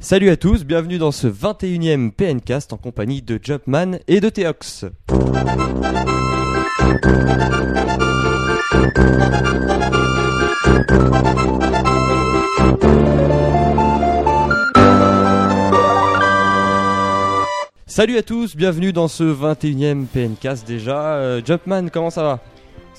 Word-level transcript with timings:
Salut 0.00 0.30
à 0.30 0.36
tous, 0.36 0.64
bienvenue 0.64 0.98
dans 0.98 1.10
ce 1.10 1.26
21e 1.26 2.12
PNcast 2.12 2.72
en 2.72 2.76
compagnie 2.76 3.20
de 3.20 3.40
Jumpman 3.42 3.98
et 4.06 4.20
de 4.20 4.28
Théox. 4.28 4.84
Salut 17.88 18.18
à 18.18 18.22
tous, 18.22 18.54
bienvenue 18.54 18.92
dans 18.92 19.08
ce 19.08 19.24
21e 19.24 20.06
PNcast 20.06 20.64
déjà. 20.64 21.14
Euh, 21.16 21.42
Jumpman, 21.44 21.88
comment 21.88 22.10
ça 22.10 22.22
va? 22.22 22.40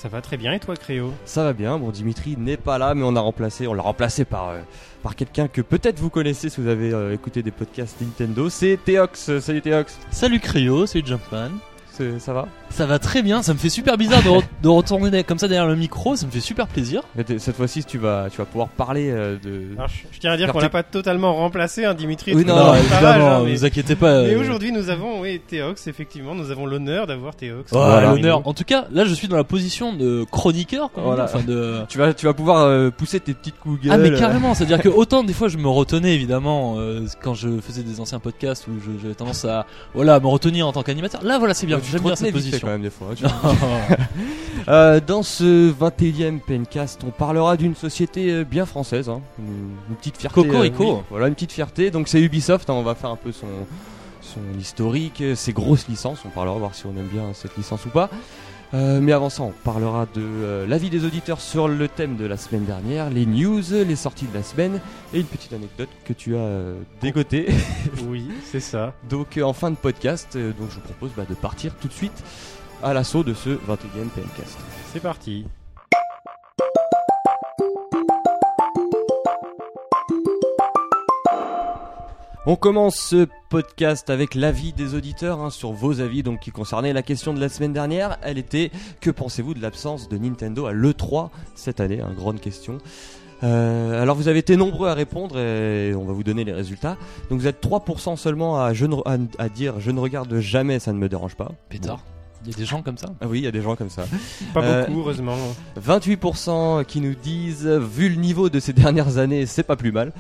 Ça 0.02 0.08
va 0.08 0.22
très 0.22 0.38
bien 0.38 0.54
et 0.54 0.62
toi 0.62 0.78
Créo? 0.78 1.14
Ça 1.26 1.44
va 1.44 1.52
bien, 1.52 1.78
bon 1.78 1.90
Dimitri 1.90 2.38
n'est 2.38 2.56
pas 2.56 2.78
là 2.78 2.96
mais 2.96 3.04
on 3.04 3.18
a 3.18 3.20
remplacé, 3.20 3.68
on 3.68 3.74
l'a 3.74 3.82
remplacé 3.82 4.24
par, 4.24 4.48
euh, 4.48 4.60
par 5.04 5.14
quelqu'un 5.14 5.50
que 5.50 5.60
peut-être 5.60 6.00
vous 6.00 6.10
connaissez 6.10 6.48
si 6.48 6.62
vous 6.62 6.70
avez 6.70 6.94
euh, 6.94 7.14
écouté 7.14 7.44
des 7.44 7.52
podcasts 7.52 8.00
Nintendo, 8.00 8.50
c'est 8.50 8.80
Théox. 8.86 9.40
Salut 9.40 9.62
Théox, 9.62 10.00
Salut 10.10 10.40
Cryo, 10.40 10.86
c'est 10.86 11.06
Jumpman. 11.06 11.50
Ça 12.18 12.32
va? 12.32 12.48
Ça 12.70 12.86
va 12.86 13.00
très 13.00 13.22
bien, 13.22 13.42
ça 13.42 13.54
me 13.54 13.58
fait 13.58 13.70
super 13.70 13.98
bizarre 13.98 14.22
de, 14.24 14.30
re- 14.30 14.44
de 14.64 14.68
retourner 14.70 15.24
comme 15.24 15.38
ça 15.40 15.48
derrière 15.48 15.68
le 15.68 15.76
micro, 15.76 16.16
ça 16.16 16.26
me 16.26 16.32
fait 16.32 16.40
super 16.40 16.68
plaisir. 16.68 17.02
Mais 17.16 17.24
t'es- 17.24 17.40
Cette 17.40 17.56
fois-ci 17.56 17.84
tu 17.84 17.98
vas, 17.98 18.28
tu 18.32 18.38
vas 18.38 18.46
pouvoir 18.46 18.70
parler 18.70 19.10
euh, 19.12 19.38
de... 19.44 19.76
Alors, 19.76 19.90
je, 19.90 20.04
je 20.12 20.20
tiens 20.20 20.32
à 20.32 20.38
dire 20.38 20.52
qu'on 20.52 20.60
l'a 20.60 20.70
pas 20.70 20.84
totalement 20.84 21.34
remplacé, 21.36 21.84
hein, 21.84 21.94
Dimitri. 21.94 22.34
Oui, 22.36 22.46
non, 22.46 22.56
non, 22.56 22.76
évidemment, 22.76 23.30
hein, 23.38 23.42
mais, 23.44 23.54
vous 23.56 23.66
inquiétez 23.66 23.96
pas. 23.96 24.22
mais 24.24 24.34
euh, 24.36 24.40
aujourd'hui 24.40 24.72
nous 24.72 24.90
avons, 24.90 25.20
oui, 25.20 25.42
Théox, 25.46 25.88
effectivement, 25.88 26.36
nous 26.36 26.52
avons 26.52 26.66
l'honneur 26.66 27.08
d'avoir 27.08 27.36
Théox. 27.36 27.72
oh, 27.74 27.78
Voilà. 27.78 28.12
l'honneur. 28.12 28.48
En 28.48 28.54
tout 28.54 28.64
cas, 28.64 28.86
là 28.92 29.04
je 29.04 29.14
suis 29.14 29.28
dans 29.28 29.36
la 29.38 29.44
position 29.44 29.94
de 29.94 30.26
chroniqueur, 30.32 30.90
on 30.96 31.02
Voilà. 31.02 31.26
dit, 31.26 31.32
enfin 31.36 31.44
de. 31.46 31.80
Tu 31.90 31.98
vas, 31.98 32.14
tu 32.14 32.26
vas 32.28 32.34
pouvoir 32.34 32.66
euh, 32.66 32.92
pousser 32.92 33.20
tes 33.20 33.34
petites 33.34 33.58
coups 33.60 33.88
Ah 33.90 33.98
mais 33.98 34.14
carrément, 34.14 34.54
c'est-à-dire 34.54 34.80
que 34.80 34.90
autant 34.90 35.24
des 35.24 35.34
fois 35.34 35.48
je 35.48 35.58
me 35.58 35.68
retenais 35.68 36.14
évidemment 36.14 36.76
euh, 36.78 37.06
quand 37.22 37.34
je 37.34 37.60
faisais 37.60 37.82
des 37.84 38.00
anciens 38.00 38.20
podcasts 38.20 38.68
où 38.68 38.72
j'avais 39.02 39.16
tendance 39.16 39.44
à 39.44 39.66
voilà 39.94 40.20
me 40.20 40.28
retenir 40.28 40.68
en 40.68 40.72
tant 40.72 40.84
qu'animateur. 40.84 41.24
Là 41.24 41.40
voilà 41.40 41.54
c'est 41.54 41.66
bien, 41.66 41.80
j'aime 41.92 42.02
bien 42.04 42.16
cette 42.16 42.36
vite 42.38 42.59
fait, 42.60 42.68
position. 42.68 42.68
quand 42.68 42.74
même 42.74 42.82
des 42.82 42.90
fois. 42.90 43.16
tu- 43.16 43.24
Euh, 44.68 45.00
dans 45.00 45.24
ce 45.24 45.72
21e 45.72 46.40
PNcast, 46.42 47.02
on 47.08 47.12
parlera 47.12 47.56
d'une 47.58 47.76
société 47.76 48.30
euh, 48.32 48.44
bien 48.44 48.66
française, 48.66 49.10
hein, 49.10 49.22
une, 49.40 49.70
une 49.90 49.96
petite 49.96 50.18
fierté. 50.18 50.44
Cocorico. 50.44 50.96
oui, 50.98 51.02
voilà, 51.10 51.28
une 51.28 51.34
petite 51.34 51.54
fierté. 51.54 51.90
Donc 51.92 52.08
c'est 52.08 52.20
Ubisoft, 52.22 52.70
hein, 52.70 52.74
on 52.74 52.84
va 52.84 52.94
faire 52.94 53.10
un 53.10 53.16
peu 53.16 53.32
son, 53.32 53.48
son 54.22 54.42
historique, 54.60 55.22
euh, 55.22 55.34
ses 55.36 55.54
grosses 55.54 55.88
licences. 55.88 56.20
On 56.26 56.30
parlera 56.30 56.58
voir 56.58 56.76
si 56.76 56.86
on 56.86 56.92
aime 56.92 57.08
bien 57.08 57.24
cette 57.34 57.56
licence 57.58 57.86
ou 57.86 57.90
pas. 57.90 58.10
Euh, 58.74 59.00
mais 59.02 59.14
avant 59.14 59.30
ça, 59.30 59.44
on 59.44 59.52
parlera 59.52 60.06
de 60.14 60.22
euh, 60.22 60.68
l'avis 60.68 60.90
des 60.90 61.04
auditeurs 61.04 61.42
sur 61.42 61.68
le 61.68 61.88
thème 61.88 62.18
de 62.18 62.26
la 62.26 62.38
semaine 62.38 62.66
dernière, 62.66 63.10
les 63.10 63.26
news, 63.26 63.62
les 63.72 63.96
sorties 63.96 64.26
de 64.28 64.34
la 64.34 64.44
semaine 64.44 64.80
et 65.14 65.20
une 65.20 65.26
petite 65.26 65.54
anecdote 65.54 65.90
que 66.06 66.14
tu 66.14 66.36
as 66.36 66.40
euh, 66.40 66.80
dégotée. 67.02 67.48
Oui, 68.08 68.30
c'est 68.46 68.60
ça. 68.60 68.94
Donc 69.10 69.38
euh, 69.38 69.44
en 69.44 69.54
fin 69.54 69.72
de 69.72 69.76
podcast, 69.76 70.36
euh, 70.36 70.54
donc 70.54 70.70
je 70.70 70.76
vous 70.76 70.82
propose 70.82 71.12
bah, 71.18 71.26
de 71.28 71.36
partir 71.36 71.76
tout 71.76 71.88
de 71.88 71.94
suite 71.94 72.24
à 72.84 72.94
l'assaut 72.94 73.24
de 73.24 73.34
ce 73.34 73.50
21e 73.50 74.10
PNcast. 74.16 74.58
C'est 74.94 75.02
parti. 75.02 75.46
On 82.52 82.56
commence 82.56 82.96
ce 82.96 83.28
podcast 83.50 84.10
avec 84.10 84.34
l'avis 84.34 84.74
des 84.74 84.96
auditeurs 84.96 85.40
hein, 85.40 85.52
sur 85.52 85.72
vos 85.72 86.02
avis 86.02 86.24
donc 86.24 86.40
qui 86.40 86.50
concernaient 86.50 86.94
la 86.94 87.04
question 87.04 87.32
de 87.36 87.40
la 87.40 87.48
semaine 87.48 87.74
dernière. 87.74 88.18
Elle 88.24 88.40
était 88.40 88.72
que 89.02 89.12
pensez-vous 89.12 89.54
de 89.54 89.62
l'absence 89.62 90.10
de 90.10 90.18
Nintendo 90.18 90.66
à 90.66 90.74
l'E3 90.74 91.30
cette 91.54 91.80
année 91.80 92.02
hein, 92.02 92.10
Grande 92.16 92.40
question. 92.40 92.80
Euh, 93.44 94.02
alors 94.02 94.16
vous 94.16 94.30
avez 94.30 94.40
été 94.40 94.56
nombreux 94.58 94.88
à 94.90 94.96
répondre 94.96 95.38
et 95.38 95.94
on 95.94 96.06
va 96.06 96.14
vous 96.14 96.24
donner 96.24 96.44
les 96.44 96.52
résultats. 96.54 96.98
Donc 97.30 97.40
vous 97.40 97.46
êtes 97.46 97.64
3% 97.64 98.16
seulement 98.18 98.60
à, 98.60 98.74
je 98.74 98.88
ne- 98.88 98.96
à, 99.06 99.18
à 99.38 99.48
dire 99.48 99.76
je 99.80 99.92
ne 99.92 100.00
regarde 100.00 100.40
jamais, 100.40 100.80
ça 100.80 100.92
ne 100.92 100.98
me 100.98 101.08
dérange 101.08 101.36
pas. 101.36 101.52
Pétard. 101.70 102.04
Il 102.46 102.52
y 102.52 102.56
a 102.56 102.58
des 102.58 102.66
gens 102.66 102.82
comme 102.82 102.98
ça? 102.98 103.10
Ah 103.22 103.28
oui, 103.28 103.42
il 103.42 103.44
y 103.44 103.48
a 103.48 103.52
des 103.52 103.62
gens 103.62 103.76
comme 103.76 103.90
ça. 103.92 104.06
Pas 104.56 104.64
Euh, 104.64 104.86
beaucoup, 104.88 105.02
heureusement. 105.02 105.36
28% 105.80 106.84
qui 106.86 107.00
nous 107.02 107.14
disent 107.14 107.68
vu 107.68 108.10
le 108.10 108.16
niveau 108.16 108.50
de 108.50 108.60
ces 108.60 108.74
dernières 108.74 109.18
années, 109.20 109.46
c'est 109.46 109.62
pas 109.64 109.76
plus 109.76 109.92
mal. 109.92 110.14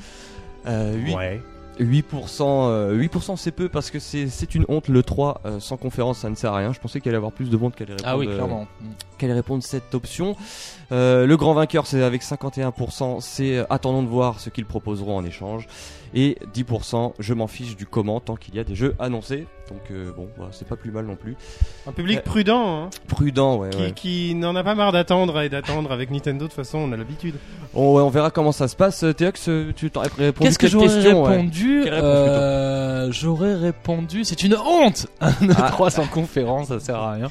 Euh, 0.67 0.93
8, 0.95 1.15
Ouais. 1.15 1.41
8%, 1.79 2.67
euh, 2.69 2.97
8% 2.97 3.35
c'est 3.37 3.51
peu 3.51 3.69
parce 3.69 3.89
que 3.91 3.99
c'est 3.99 4.27
c'est 4.27 4.53
une 4.55 4.65
honte 4.67 4.87
le 4.89 5.01
3 5.03 5.41
euh, 5.45 5.59
sans 5.59 5.77
conférence 5.77 6.19
ça 6.19 6.29
ne 6.29 6.35
sert 6.35 6.53
à 6.53 6.57
rien. 6.57 6.73
Je 6.73 6.79
pensais 6.79 6.99
qu'il 6.99 7.09
allait 7.09 7.17
avoir 7.17 7.31
plus 7.31 7.49
de 7.49 7.57
monde 7.57 7.73
qui 7.73 7.83
allait 7.83 7.93
répondre, 7.93 8.09
Ah 8.11 8.17
oui 8.17 8.27
euh, 8.27 8.35
clairement. 8.35 8.67
qui 9.17 9.25
allait 9.25 9.33
répondre 9.33 9.63
cette 9.63 9.93
option. 9.95 10.35
Euh, 10.91 11.25
le 11.25 11.37
grand 11.37 11.53
vainqueur 11.53 11.85
c'est 11.87 12.01
avec 12.03 12.21
51%, 12.23 13.21
c'est 13.21 13.57
euh, 13.57 13.63
attendons 13.69 14.03
de 14.03 14.07
voir 14.07 14.39
ce 14.39 14.49
qu'ils 14.49 14.65
proposeront 14.65 15.17
en 15.17 15.23
échange. 15.25 15.67
Et 16.13 16.37
10% 16.53 17.13
je 17.19 17.33
m'en 17.33 17.47
fiche 17.47 17.75
du 17.75 17.85
comment 17.85 18.19
tant 18.19 18.35
qu'il 18.35 18.55
y 18.55 18.59
a 18.59 18.63
des 18.63 18.75
jeux 18.75 18.95
annoncés. 18.99 19.47
Donc 19.69 19.81
euh, 19.91 20.11
bon 20.11 20.27
voilà, 20.35 20.51
c'est 20.51 20.67
pas 20.67 20.75
plus 20.75 20.89
mal 20.91 21.05
non 21.05 21.15
plus. 21.15 21.35
Un 21.87 21.91
public 21.91 22.17
Ouais. 22.17 22.23
prudent, 22.23 22.83
hein, 22.85 22.89
Prudent 23.07 23.57
ouais. 23.57 23.69
qui, 23.69 23.77
ouais. 23.77 23.91
qui 23.93 24.35
n'en 24.35 24.55
a 24.55 24.63
pas 24.63 24.73
marre 24.73 24.91
d'attendre 24.91 25.39
et 25.41 25.49
d'attendre 25.49 25.91
avec 25.91 26.09
Nintendo. 26.09 26.45
De 26.45 26.49
toute 26.49 26.55
façon, 26.55 26.79
on 26.79 26.91
a 26.91 26.97
l'habitude. 26.97 27.35
On, 27.75 27.93
ouais, 27.93 28.01
on 28.01 28.09
verra 28.09 28.31
comment 28.31 28.51
ça 28.51 28.67
se 28.67 28.75
passe. 28.75 29.03
Euh, 29.03 29.13
Théox, 29.13 29.47
euh, 29.49 29.71
tu 29.75 29.91
t'aurais 29.91 30.07
répondu 30.17 30.47
Qu'est-ce 30.47 30.57
que 30.57 30.67
j'aurais 30.67 30.87
ouais 31.13 31.27
répondu 31.35 31.83
Euh, 31.87 33.11
J'aurais 33.11 33.55
répondu, 33.55 34.23
c'est 34.23 34.43
une 34.43 34.55
honte 34.55 35.07
Un 35.21 35.31
Ah. 35.57 35.69
3 35.71 35.91
sans 35.91 36.07
conférence, 36.07 36.67
ça 36.69 36.79
sert 36.79 36.95
à 36.97 37.13
rien. 37.13 37.27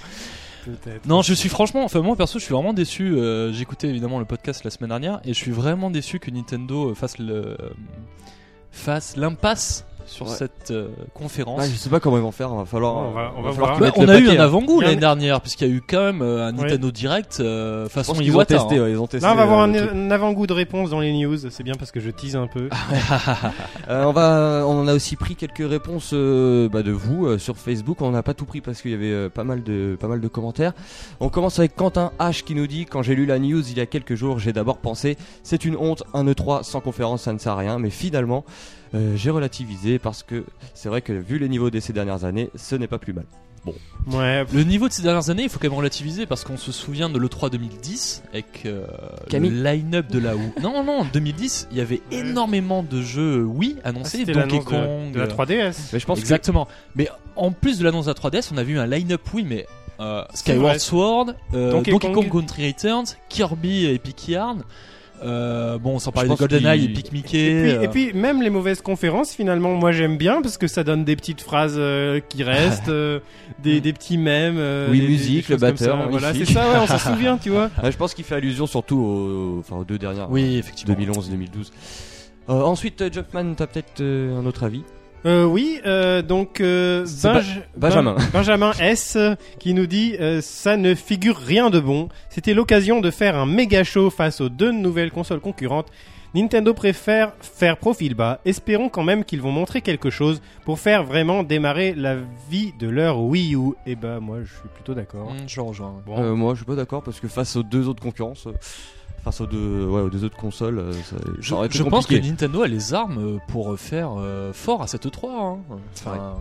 Peut-être. 0.65 1.07
Non, 1.07 1.23
je 1.23 1.33
suis 1.35 1.49
franchement, 1.49 1.85
enfin 1.85 2.01
moi 2.03 2.15
perso, 2.15 2.39
je 2.39 2.45
suis 2.45 2.53
vraiment 2.55 2.73
déçu. 2.75 3.15
euh, 3.17 3.53
J'écoutais 3.53 3.89
évidemment 3.89 4.19
le 4.19 4.25
podcast 4.27 4.65
la 4.65 4.71
semaine 4.71 4.91
dernière 4.91 5.21
et 5.25 5.29
je 5.29 5.39
suis 5.39 5.51
vraiment 5.51 5.91
déçu 5.91 6.19
que 6.19 6.31
Nintendo 6.31 6.91
euh, 6.91 6.95
fasse 6.95 7.19
le 7.19 7.33
euh, 7.35 7.57
fasse 8.71 9.17
l'impasse 9.17 9.85
sur 10.09 10.27
Ouais. 10.29 10.35
cette 10.35 10.71
euh, 10.73 10.89
conférence. 11.15 11.61
Ah, 11.63 11.67
je 11.69 11.77
sais 11.77 11.91
pas 11.91 12.01
comment 12.01 12.17
ils 12.17 12.23
vont 12.23 12.33
faire. 12.33 12.49
Il 12.53 12.59
va 12.59 12.65
falloir. 12.65 12.97
On 12.97 13.11
va- 13.13 13.33
on 13.37 13.41
il 13.41 13.45
va 13.45 13.53
falloir 13.53 13.79
Bah, 13.79 13.91
on 13.97 14.09
a 14.09 14.19
eu 14.19 14.29
un 14.29 14.33
hein. 14.33 14.41
avant-goût 14.41 14.81
l'année 14.81 14.97
dernière 14.97 15.41
puisqu'il 15.41 15.69
y 15.69 15.71
a 15.71 15.75
eu 15.75 15.83
quand 15.87 16.01
même 16.03 16.23
euh, 16.23 16.47
un 16.47 16.53
Nintendo 16.53 16.91
Direct 16.91 17.39
euh, 17.41 17.89
façon 17.89 18.13
pense 18.15 18.23
qu'ils 18.23 18.37
ont 18.37 18.45
testé. 18.45 18.77
hein. 18.79 18.83
ouais, 18.83 18.91
ils 18.93 18.99
ont 18.99 19.07
testé. 19.07 19.27
Là, 19.27 19.33
on 19.33 19.37
va 19.37 19.43
euh, 19.43 19.45
avoir 19.45 19.67
le 19.67 19.93
un, 19.95 20.11
avant-goût 20.11 20.47
de 20.47 20.53
réponse 20.53 20.91
dans 20.91 21.01
les 21.01 21.13
news. 21.13 21.37
C'est 21.51 21.63
bien 21.63 21.75
parce 21.79 21.91
que 21.93 22.01
je 22.01 22.11
tease 22.11 22.37
un 22.37 22.47
peu. 22.47 22.69
Euh, 23.89 24.05
on 24.05 24.13
va, 24.13 24.65
on 24.67 24.87
a 24.87 24.95
aussi 24.95 25.17
pris 25.17 25.35
quelques 25.35 25.67
réponses 25.69 26.11
euh, 26.13 26.69
bah, 26.69 26.83
de 26.83 26.91
vous 26.91 27.27
euh, 27.27 27.39
sur 27.39 27.57
Facebook. 27.57 28.03
On 28.03 28.11
n'a 28.11 28.23
pas 28.23 28.35
tout 28.35 28.45
pris 28.45 28.61
parce 28.61 28.83
qu'il 28.83 28.91
y 28.91 28.95
avait 28.95 29.07
euh, 29.13 29.29
pas 29.31 29.45
mal 29.45 29.63
de, 29.63 29.97
pas 29.99 30.09
mal 30.09 30.21
de 30.21 30.29
commentaires. 30.29 30.73
On 31.21 31.29
commence 31.31 31.59
avec 31.59 31.75
Quentin 31.75 32.13
H 32.19 32.43
qui 32.45 32.55
nous 32.55 32.67
dit 32.67 32.85
quand 32.87 33.03
j'ai 33.03 33.15
lu 33.15 33.25
la 33.27 33.39
news 33.39 33.63
il 33.71 33.77
y 33.77 33.81
a 33.81 33.87
quelques 33.87 34.15
jours, 34.15 34.39
j'ai 34.39 34.53
d'abord 34.53 34.79
pensé 34.79 35.17
c'est 35.43 35.65
une 35.65 35.77
honte, 35.77 36.03
un 36.13 36.25
E3 36.27 36.63
sans 36.65 36.81
conférence, 36.81 37.23
ça 37.23 37.33
ne 37.33 37.39
sert 37.39 37.53
à 37.53 37.57
rien. 37.57 37.79
Mais 37.79 37.91
finalement, 37.91 38.45
euh, 38.95 39.17
j'ai 39.17 39.31
relativisé 39.31 39.99
parce 39.99 40.23
que 40.23 40.45
c'est 40.75 40.89
vrai 40.89 41.03
que 41.03 41.13
vu 41.13 41.39
les 41.39 41.49
niveaux 41.49 41.71
de 41.71 41.81
ces 41.81 41.93
dernières 41.93 42.25
années, 42.25 42.51
ce 42.55 42.77
n'est 42.77 42.87
pas 42.87 42.99
plus 42.99 43.13
mal. 43.13 43.25
Ouais. 44.07 44.45
Le 44.55 44.63
niveau 44.63 44.89
de 44.89 44.93
ces 44.93 45.03
dernières 45.03 45.29
années, 45.31 45.43
il 45.43 45.49
faut 45.49 45.59
quand 45.59 45.69
même 45.69 45.77
relativiser 45.77 46.27
parce 46.27 46.45
qu'on 46.45 46.57
se 46.57 46.73
souvient 46.73 47.11
de 47.11 47.19
l'E3 47.19 47.51
2010 47.51 48.23
avec 48.33 48.63
euh, 48.65 48.87
le 49.31 49.39
line-up 49.39 50.11
de 50.11 50.19
la 50.19 50.35
Wii. 50.35 50.53
Non, 50.63 50.83
non, 50.83 51.05
2010, 51.13 51.69
il 51.71 51.77
y 51.77 51.81
avait 51.81 52.01
énormément 52.11 52.83
de 52.83 53.03
jeux 53.03 53.45
Wii 53.45 53.77
annoncés, 53.85 54.19
C'était 54.19 54.33
Donkey 54.33 54.59
de, 54.59 54.65
Kong. 54.65 55.13
de 55.13 55.19
la 55.19 55.27
euh, 55.27 55.29
3DS. 55.29 55.91
Mais 55.93 55.99
je 55.99 56.07
pense 56.07 56.19
Exactement. 56.19 56.69
Mais 56.95 57.09
en 57.37 57.51
plus 57.53 57.79
de 57.79 57.85
l'annonce 57.85 58.07
de 58.07 58.11
la 58.11 58.15
3DS, 58.15 58.51
on 58.55 58.57
a 58.57 58.63
vu 58.63 58.79
un 58.79 58.87
line-up 58.87 59.21
Wii, 59.35 59.45
mais 59.45 59.67
euh, 60.01 60.25
Skyward. 60.33 60.79
Sword, 60.79 61.27
euh, 61.55 61.73
Donkey 61.73 61.91
Donkey, 61.91 62.07
Kong. 62.13 62.29
Kong. 62.29 62.31
Country 62.31 62.69
Returns, 62.69 63.17
Kirby 63.29 63.87
Epic 63.87 64.29
Yarn. 64.29 64.63
Euh, 65.25 65.79
bon, 65.79 65.99
sans 65.99 66.13
parler 66.13 66.29
de 66.31 66.35
GoldenEye, 66.35 66.81
qu'il- 66.81 66.91
Epic 66.93 67.07
Et 67.09 67.13
Mickey. 67.13 67.29
puis, 67.29 67.71
euh, 67.73 67.83
et 67.83 67.89
puis, 67.89 68.13
même 68.13 68.41
les 68.43 68.51
mauvaises 68.51 68.81
conférences, 68.83 69.33
finalement, 69.35 69.75
moi 69.75 69.91
j'aime 69.93 70.17
bien 70.17 70.43
parce 70.43 70.59
que 70.59 70.67
ça 70.69 70.85
donne 70.85 71.05
des 71.05 71.17
petites 71.17 71.41
phrases 71.41 71.75
euh, 71.77 72.21
qui 72.29 72.45
restent, 72.45 72.89
euh, 72.89 73.21
des, 73.63 73.81
des 73.81 73.93
petits 73.93 74.19
mèmes. 74.19 74.57
euh, 74.59 74.89
Oui, 74.91 75.01
des- 75.01 75.09
musique, 75.09 75.49
des 75.49 75.55
le 75.55 75.61
batteur. 75.61 76.09
Voilà, 76.11 76.33
c'est 76.35 76.45
ça, 76.45 76.69
ouais, 76.71 76.79
on 76.83 76.87
s'en 76.87 76.99
souvient, 77.15 77.37
tu 77.39 77.51
vois. 77.51 77.71
euh, 77.83 77.91
je 77.91 77.97
pense 77.97 78.15
qu'il 78.15 78.25
fait 78.25 78.37
allusion 78.37 78.67
surtout 78.67 78.99
aux, 78.99 79.57
enfin, 79.61 79.77
aux 79.77 79.85
deux 79.85 79.99
dernières. 79.99 80.31
Oui, 80.31 80.57
effectivement. 80.57 80.95
2011-2012. 80.95 81.71
Euh, 82.51 82.63
ensuite, 82.63 83.03
euh, 83.03 83.11
Jumpman, 83.13 83.55
t'as 83.55 83.67
peut-être 83.67 84.01
euh, 84.01 84.39
un 84.41 84.47
autre 84.47 84.65
avis? 84.65 84.83
Euh, 85.27 85.45
oui, 85.45 85.81
euh, 85.85 86.23
donc 86.23 86.61
euh, 86.61 87.05
Benjamin. 87.77 88.15
Ben- 88.15 88.23
Benjamin 88.33 88.73
S 88.81 89.17
euh, 89.17 89.35
qui 89.59 89.75
nous 89.75 89.87
dit 89.87 90.17
euh, 90.21 90.41
ça 90.41 90.77
ne 90.77 90.95
figure 90.95 91.37
rien 91.37 91.71
de 91.71 91.81
bon. 91.81 92.09
C'était 92.31 92.55
l'occasion 92.55 93.01
de 93.01 93.11
faire 93.11 93.37
un 93.37 93.47
méga 93.47 93.83
show 93.85 94.11
face 94.11 94.41
aux 94.41 94.49
deux 94.49 94.71
nouvelles 94.71 95.11
consoles 95.11 95.41
concurrentes. 95.41 95.89
Nintendo 96.35 96.75
préfère 96.75 97.33
faire 97.41 97.79
profil 97.79 98.15
bas. 98.15 98.41
Espérons 98.45 98.91
quand 98.91 99.03
même 99.03 99.25
qu'ils 99.25 99.41
vont 99.41 99.51
montrer 99.51 99.81
quelque 99.81 100.11
chose 100.11 100.41
pour 100.67 100.79
faire 100.79 101.03
vraiment 101.03 101.43
démarrer 101.43 101.95
la 101.97 102.17
vie 102.51 102.73
de 102.79 102.87
leur 102.87 103.19
Wii 103.21 103.55
U. 103.57 103.73
Et 103.87 103.97
bah 103.97 104.21
moi 104.21 104.39
je 104.45 104.49
suis 104.53 104.69
plutôt 104.75 104.95
d'accord. 104.95 105.31
Hum, 105.31 105.49
je 105.49 105.61
rejoins. 105.61 105.95
Bon. 106.07 106.19
Euh, 106.23 106.35
Moi, 106.35 106.53
je 106.55 106.59
suis 106.59 106.67
pas 106.67 106.75
d'accord 106.77 107.03
parce 107.03 107.19
que 107.19 107.29
face 107.29 107.57
aux 107.57 107.63
deux 107.63 107.89
autres 107.89 108.03
concurrences, 108.03 108.47
euh, 108.47 108.53
face 109.29 109.43
aux 109.43 109.47
deux, 109.47 109.85
ouais, 109.85 110.01
aux 110.01 110.09
deux 110.09 110.25
autres 110.25 110.39
consoles, 110.39 110.79
euh, 110.79 110.93
ça, 111.05 111.17
Je, 111.39 111.83
pense 111.83 112.07
que. 112.07 112.15
Nintendo 112.15 112.63
a 112.63 112.69
les 112.69 112.95
armes 112.95 113.19
euh, 113.19 113.39
pour 113.49 113.79
faire 113.79 114.13
euh, 114.19 114.55
fort 114.55 114.81
à 114.83 114.87
cette 114.87 115.07
E3. 115.07 115.29
Hein. 115.29 115.59
Enfin, 115.93 116.37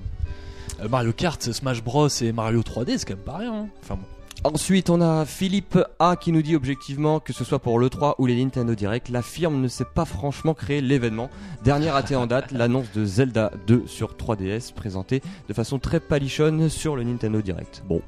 euh, 0.81 0.87
Mario 0.87 1.11
Kart, 1.11 1.41
Smash 1.51 1.83
Bros 1.83 2.07
et 2.21 2.31
Mario 2.31 2.61
3D, 2.61 2.97
c'est 2.97 3.05
quand 3.05 3.15
même 3.15 3.25
pas 3.25 3.37
rien. 3.37 3.53
hein. 3.53 3.67
Enfin 3.83 3.95
bon. 3.95 4.05
Ensuite, 4.43 4.89
on 4.89 5.01
a 5.01 5.25
Philippe 5.25 5.79
A 5.99 6.15
qui 6.15 6.31
nous 6.31 6.41
dit 6.43 6.55
objectivement 6.55 7.19
que 7.19 7.33
ce 7.33 7.43
soit 7.43 7.59
pour 7.59 7.79
l'E3 7.79 8.15
ou 8.19 8.27
les 8.27 8.41
Nintendo 8.41 8.75
Direct, 8.75 9.09
la 9.09 9.23
firme 9.23 9.59
ne 9.59 9.67
sait 9.67 9.83
pas 9.83 10.05
franchement 10.05 10.53
créer 10.53 10.79
l'événement. 10.79 11.29
Dernier 11.63 11.89
raté 11.89 12.15
en 12.15 12.27
date, 12.27 12.51
l'annonce 12.53 12.91
de 12.93 13.03
Zelda 13.03 13.51
2 13.65 13.83
sur 13.87 14.13
3DS 14.13 14.73
présentée 14.73 15.21
de 15.49 15.53
façon 15.53 15.79
très 15.79 15.99
palichonne 15.99 16.69
sur 16.69 16.95
le 16.95 17.03
Nintendo 17.03 17.41
Direct. 17.41 17.83
Bon, 17.89 18.01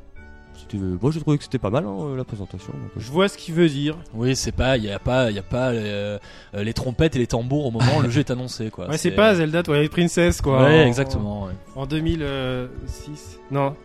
c'était- 0.71 0.83
moi 1.01 1.11
j'ai 1.11 1.19
trouvé 1.19 1.37
que 1.37 1.43
c'était 1.43 1.57
pas 1.59 1.69
mal 1.69 1.85
hein, 1.85 2.15
la 2.15 2.23
présentation. 2.23 2.73
donc, 2.73 2.91
euh, 2.95 2.99
Je 2.99 3.11
vois 3.11 3.27
ce 3.27 3.37
qu'il 3.37 3.53
veut 3.53 3.69
dire. 3.69 3.95
Oui, 4.13 4.35
c'est 4.35 4.51
pas, 4.51 4.77
il 4.77 4.83
y 4.85 4.91
a 4.91 4.99
pas, 4.99 5.29
il 5.31 5.35
y 5.35 5.39
a 5.39 5.43
pas 5.43 5.69
euh, 5.69 6.17
euh, 6.55 6.63
les 6.63 6.73
trompettes 6.73 7.15
et 7.15 7.19
les 7.19 7.27
tambours 7.27 7.65
au 7.65 7.71
moment 7.71 7.97
où 7.97 8.01
le 8.01 8.09
jeu 8.09 8.19
est 8.19 8.31
annoncé, 8.31 8.69
quoi. 8.69 8.87
Ouais, 8.89 8.97
c'est 8.97 9.11
pas 9.11 9.35
Zelda 9.35 9.63
Twilight 9.63 9.91
Princess 9.91 10.41
quoi. 10.41 10.63
Ouais, 10.63 10.83
En- 10.83 10.87
exactement. 10.87 11.45
Ouais. 11.45 11.53
En 11.75 11.85
2006. 11.85 13.39
Non, 13.51 13.75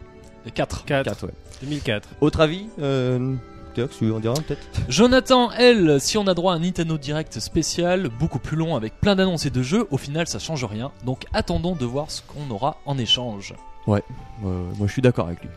Et 0.46 0.50
4. 0.50 0.84
4. 0.84 1.04
quatre, 1.04 1.26
ouais. 1.26 1.32
2004. 1.62 2.08
Autre 2.20 2.40
avis 2.40 2.66
euh, 2.80 3.34
en 3.76 4.20
diras 4.20 4.34
un, 4.38 4.42
peut-être? 4.42 4.62
Jonathan, 4.88 5.50
elle, 5.52 6.00
si 6.00 6.16
on 6.18 6.26
a 6.28 6.34
droit 6.34 6.52
à 6.52 6.56
un 6.56 6.60
Nintendo 6.60 6.96
Direct 6.96 7.40
spécial, 7.40 8.08
beaucoup 8.20 8.38
plus 8.38 8.56
long 8.56 8.76
avec 8.76 9.00
plein 9.00 9.16
d'annonces 9.16 9.46
et 9.46 9.50
de 9.50 9.62
jeux, 9.62 9.86
au 9.90 9.96
final 9.96 10.26
ça 10.28 10.38
change 10.38 10.64
rien. 10.64 10.92
Donc 11.04 11.24
attendons 11.32 11.74
de 11.74 11.84
voir 11.84 12.10
ce 12.10 12.22
qu'on 12.22 12.52
aura 12.54 12.76
en 12.86 12.98
échange. 12.98 13.54
Euh, 13.88 14.00
moi 14.44 14.86
je 14.86 14.92
suis 14.92 15.02
d'accord 15.02 15.26
avec 15.26 15.40
lui. 15.42 15.48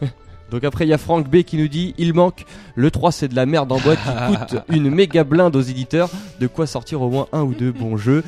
Donc 0.50 0.64
après 0.64 0.86
il 0.86 0.88
y 0.88 0.94
a 0.94 0.98
Franck 0.98 1.28
B 1.28 1.42
qui 1.42 1.56
nous 1.56 1.68
dit 1.68 1.94
il 1.98 2.14
manque 2.14 2.44
le 2.74 2.90
3 2.90 3.12
c'est 3.12 3.28
de 3.28 3.36
la 3.36 3.46
merde 3.46 3.70
en 3.72 3.78
boîte 3.78 3.98
qui 4.02 4.10
coûte 4.36 4.60
une 4.70 4.90
méga 4.90 5.24
blinde 5.24 5.54
aux 5.56 5.60
éditeurs, 5.60 6.10
de 6.40 6.46
quoi 6.46 6.66
sortir 6.66 7.02
au 7.02 7.10
moins 7.10 7.26
un 7.32 7.42
ou 7.42 7.54
deux 7.54 7.72
bons 7.72 7.96
jeux 7.96 8.24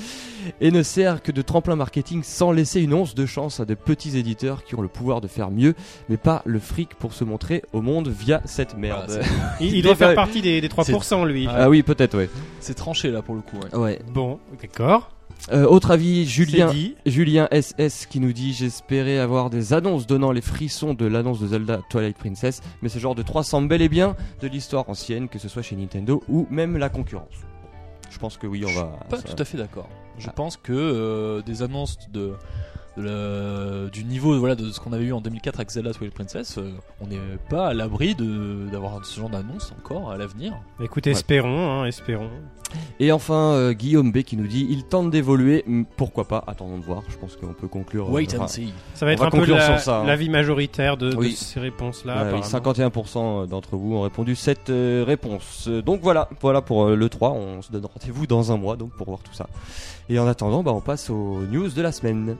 et 0.60 0.70
ne 0.70 0.82
sert 0.82 1.22
que 1.22 1.32
de 1.32 1.42
tremplin 1.42 1.76
marketing 1.76 2.22
sans 2.22 2.50
laisser 2.50 2.80
une 2.80 2.94
once 2.94 3.14
de 3.14 3.26
chance 3.26 3.60
à 3.60 3.64
de 3.66 3.74
petits 3.74 4.16
éditeurs 4.18 4.64
qui 4.64 4.74
ont 4.74 4.80
le 4.80 4.88
pouvoir 4.88 5.20
de 5.20 5.28
faire 5.28 5.50
mieux 5.50 5.74
mais 6.08 6.16
pas 6.16 6.42
le 6.46 6.58
fric 6.58 6.94
pour 6.94 7.12
se 7.12 7.24
montrer 7.24 7.62
au 7.72 7.82
monde 7.82 8.08
via 8.08 8.40
cette 8.46 8.76
merde. 8.76 9.04
Voilà, 9.08 9.24
Il, 9.60 9.76
il 9.76 9.82
doit 9.82 9.94
faire 9.94 10.14
partie 10.14 10.40
des, 10.42 10.60
des 10.60 10.68
3% 10.68 11.26
lui. 11.26 11.46
Ah 11.48 11.68
oui 11.68 11.82
peut-être 11.82 12.16
ouais. 12.16 12.30
C'est 12.60 12.74
tranché 12.74 13.10
là 13.10 13.22
pour 13.22 13.34
le 13.34 13.42
coup. 13.42 13.56
ouais. 13.72 13.78
Ouais. 13.78 13.98
Bon, 14.12 14.38
d'accord. 14.60 15.10
Euh, 15.52 15.64
autre 15.66 15.90
avis 15.90 16.26
Julien. 16.26 16.70
Julien 17.06 17.48
SS 17.50 18.06
qui 18.06 18.20
nous 18.20 18.32
dit 18.32 18.52
J'espérais 18.52 19.18
avoir 19.18 19.50
des 19.50 19.72
annonces 19.72 20.06
donnant 20.06 20.32
les 20.32 20.42
frissons 20.42 20.94
de 20.94 21.06
l'annonce 21.06 21.40
de 21.40 21.46
Zelda 21.48 21.80
Twilight 21.90 22.16
Princess, 22.18 22.60
mais 22.82 22.88
ce 22.88 22.98
genre 22.98 23.14
de 23.14 23.22
3 23.22 23.42
semble 23.42 23.68
bel 23.68 23.82
et 23.82 23.88
bien 23.88 24.16
de 24.40 24.48
l'histoire 24.48 24.88
ancienne, 24.88 25.28
que 25.28 25.38
ce 25.38 25.48
soit 25.48 25.62
chez 25.62 25.76
Nintendo 25.76 26.22
ou 26.28 26.46
même 26.50 26.76
la 26.76 26.88
concurrence. 26.88 27.34
Je 28.10 28.18
pense 28.18 28.36
que 28.36 28.46
oui, 28.46 28.64
on 28.66 28.72
va. 28.78 28.98
Pas 29.08 29.16
ça- 29.16 29.22
tout 29.22 29.40
à 29.40 29.44
fait 29.44 29.56
d'accord. 29.58 29.88
Je 30.18 30.26
Ah. 30.28 30.32
pense 30.32 30.56
que 30.56 30.72
euh, 30.72 31.42
des 31.42 31.62
annonces 31.62 31.96
de, 32.12 32.32
de 32.96 33.02
la- 33.02 33.88
du 33.90 34.04
niveau 34.04 34.38
voilà, 34.38 34.54
de 34.54 34.70
ce 34.70 34.80
qu'on 34.80 34.92
avait 34.92 35.04
eu 35.04 35.12
en 35.12 35.20
2004 35.20 35.56
avec 35.60 35.70
Zelda 35.70 35.92
Twilight 35.92 36.14
Princess, 36.14 36.58
euh, 36.58 36.70
on 37.00 37.06
n'est 37.06 37.18
pas 37.48 37.68
à 37.68 37.74
l'abri 37.74 38.14
de- 38.14 38.68
d'avoir 38.70 39.04
ce 39.04 39.18
genre 39.20 39.30
d'annonce 39.30 39.72
encore 39.78 40.10
à 40.10 40.16
l'avenir. 40.16 40.54
Écoute, 40.82 41.06
Ouais. 41.06 41.12
espérons, 41.12 41.70
hein, 41.82 41.84
espérons. 41.86 42.30
Et 43.00 43.10
enfin, 43.10 43.52
euh, 43.54 43.72
Guillaume 43.72 44.12
B 44.12 44.22
qui 44.22 44.36
nous 44.36 44.46
dit 44.46 44.66
Il 44.70 44.84
tente 44.84 45.10
d'évoluer, 45.10 45.64
pourquoi 45.96 46.28
pas 46.28 46.44
Attendons 46.46 46.78
de 46.78 46.84
voir. 46.84 47.02
Je 47.08 47.16
pense 47.16 47.34
qu'on 47.36 47.52
peut 47.52 47.66
conclure. 47.66 48.06
euh, 48.08 48.12
Wait 48.12 48.28
enfin, 48.34 48.44
and 48.44 48.48
see. 48.48 48.72
Ça 48.94 49.06
va 49.06 49.12
être 49.12 49.22
un 49.24 49.30
peu 49.30 49.38
conclure 49.38 49.56
la- 49.56 49.66
sur 49.66 49.78
ça, 49.80 50.00
hein. 50.00 50.04
l'avis 50.06 50.28
majoritaire 50.28 50.96
de, 50.96 51.10
ces 51.32 51.58
réponses-là. 51.58 52.12
Ouais, 52.14 52.20
oui, 52.20 52.26
apparemment. 52.28 52.44
51% 52.46 53.46
d'entre 53.48 53.76
vous 53.76 53.94
ont 53.94 54.02
répondu 54.02 54.36
cette 54.36 54.70
euh, 54.70 55.02
réponse. 55.04 55.68
Donc 55.68 56.00
voilà, 56.02 56.28
voilà 56.40 56.62
pour 56.62 56.84
euh, 56.86 56.94
le 56.96 57.08
3. 57.08 57.30
On 57.32 57.60
se 57.62 57.72
donne 57.72 57.86
rendez-vous 57.86 58.26
dans 58.28 58.52
un 58.52 58.56
mois 58.56 58.76
donc 58.76 58.90
pour 58.92 59.06
voir 59.08 59.18
tout 59.20 59.34
ça. 59.34 59.48
Et 60.08 60.18
en 60.20 60.26
attendant, 60.28 60.62
bah, 60.62 60.72
on 60.72 60.80
passe 60.80 61.10
aux 61.10 61.40
news 61.50 61.68
de 61.70 61.82
la 61.82 61.90
semaine. 61.92 62.36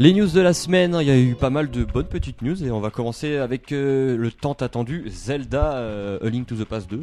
Les 0.00 0.12
news 0.12 0.28
de 0.28 0.40
la 0.40 0.52
semaine, 0.52 0.96
il 1.00 1.06
y 1.08 1.10
a 1.10 1.18
eu 1.18 1.34
pas 1.34 1.50
mal 1.50 1.70
de 1.70 1.84
bonnes 1.84 2.06
petites 2.06 2.40
news 2.42 2.62
et 2.64 2.70
on 2.70 2.78
va 2.80 2.90
commencer 2.90 3.36
avec 3.36 3.72
euh, 3.72 4.16
le 4.16 4.30
tant 4.30 4.52
attendu 4.52 5.04
Zelda 5.08 5.72
euh, 5.78 6.18
A 6.24 6.28
Link 6.28 6.46
to 6.46 6.54
the 6.54 6.64
Past 6.64 6.88
2. 6.88 6.98
ou- 6.98 7.02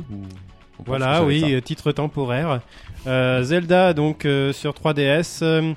on 0.78 0.84
pense 0.84 0.96
que 0.96 1.00
Voilà, 1.04 1.24
oui, 1.24 1.54
euh, 1.54 1.62
titre 1.62 1.92
temporaire. 1.92 2.62
Euh, 3.08 3.44
Zelda, 3.44 3.94
donc 3.94 4.26
sur 4.54 4.74
3DS. 4.74 5.40
euh, 5.42 5.74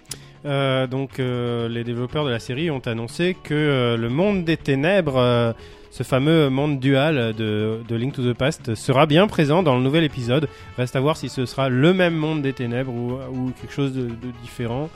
euh, 0.47 0.87
donc 0.87 1.19
les 1.19 1.83
développeurs 1.85 2.25
de 2.25 2.31
la 2.31 2.39
série 2.39 2.71
ont 2.71 2.79
annoncé 2.87 3.37
que 3.43 3.97
le 3.99 4.09
monde 4.09 4.45
des 4.45 4.57
ténèbres, 4.57 5.55
ce 5.91 6.03
fameux 6.03 6.51
monde 6.51 6.79
dual 6.81 7.35
de, 7.35 7.81
de 7.89 7.97
Link 7.97 8.13
to 8.15 8.23
the 8.23 8.37
Past, 8.37 8.75
sera 8.75 9.07
bien 9.07 9.27
présent 9.27 9.63
dans 9.63 9.77
le 9.77 9.83
nouvel 9.83 10.05
épisode. 10.05 10.49
Reste 10.77 10.97
à 10.97 11.01
voir 11.01 11.17
si 11.17 11.29
ce 11.29 11.47
sera 11.47 11.69
le 11.69 11.93
même 11.95 12.15
monde 12.15 12.43
des 12.43 12.53
ténèbres 12.53 12.93
ou, 12.93 13.13
ou 13.33 13.51
quelque 13.61 13.73
chose 13.73 13.93
de, 13.93 14.03
de 14.03 14.31
différent, 14.43 14.89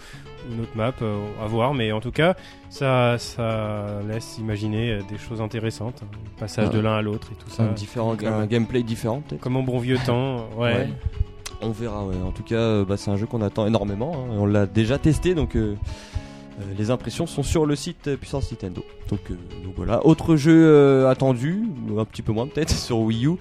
ou 0.48 0.54
une 0.54 0.60
autre 0.60 0.76
map, 0.76 0.92
euh, 1.02 1.18
à 1.42 1.46
voir. 1.46 1.72
Mais 1.74 1.92
en 1.92 2.00
tout 2.00 2.10
cas, 2.10 2.34
ça, 2.68 3.16
ça 3.18 3.86
laisse 4.08 4.38
imaginer 4.38 4.92
euh, 4.92 5.00
des 5.10 5.18
choses 5.18 5.40
intéressantes, 5.40 6.02
le 6.12 6.40
passage 6.40 6.68
Ouais. 6.68 6.74
de 6.74 6.80
l'un 6.80 6.96
à 6.96 7.02
l'autre 7.02 7.28
et 7.32 7.36
tout 7.36 7.48
ça. 7.50 7.62
un, 7.64 7.72
différent, 7.72 8.10
Donc, 8.10 8.24
un 8.24 8.46
gameplay 8.46 8.82
différent 8.82 9.22
peut-être. 9.26 9.40
Comme 9.40 9.56
au 9.56 9.62
bon 9.62 9.78
vieux 9.78 9.98
temps, 10.06 10.48
ouais. 10.58 10.74
Ouais. 10.74 10.88
On 11.64 11.70
verra, 11.70 12.04
ouais. 12.04 12.16
En 12.26 12.32
tout 12.32 12.42
cas, 12.42 12.56
euh, 12.56 12.84
bah, 12.84 12.96
c'est 12.96 13.10
un 13.10 13.16
jeu 13.16 13.26
qu'on 13.26 13.40
attend 13.40 13.66
énormément. 13.66 14.12
hein. 14.14 14.34
On 14.36 14.46
l'a 14.46 14.66
déjà 14.66 14.98
testé, 14.98 15.34
donc 15.34 15.54
euh, 15.56 15.76
les 16.76 16.90
impressions 16.90 17.26
sont 17.26 17.42
sur 17.42 17.66
le 17.66 17.76
site 17.76 18.08
euh, 18.08 18.16
Puissance 18.16 18.50
Nintendo. 18.50 18.84
Donc, 19.08 19.20
euh, 19.30 19.34
donc 19.64 19.74
voilà. 19.76 20.04
Autre 20.06 20.36
jeu 20.36 20.64
euh, 20.66 21.08
attendu, 21.08 21.64
un 21.96 22.04
petit 22.04 22.22
peu 22.22 22.32
moins 22.32 22.46
peut-être, 22.46 22.70
sur 22.76 22.98
Wii 22.98 23.26
U. 23.26 23.32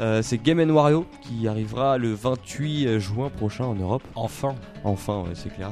euh, 0.00 0.22
c'est 0.22 0.38
Game 0.42 0.58
Wario 0.70 1.06
qui 1.22 1.46
arrivera 1.48 1.98
le 1.98 2.12
28 2.14 2.98
juin 2.98 3.30
prochain 3.30 3.64
en 3.64 3.74
Europe. 3.74 4.02
Enfin, 4.14 4.54
Enfin, 4.86 5.22
ouais, 5.22 5.30
c'est 5.34 5.48
clair. 5.54 5.70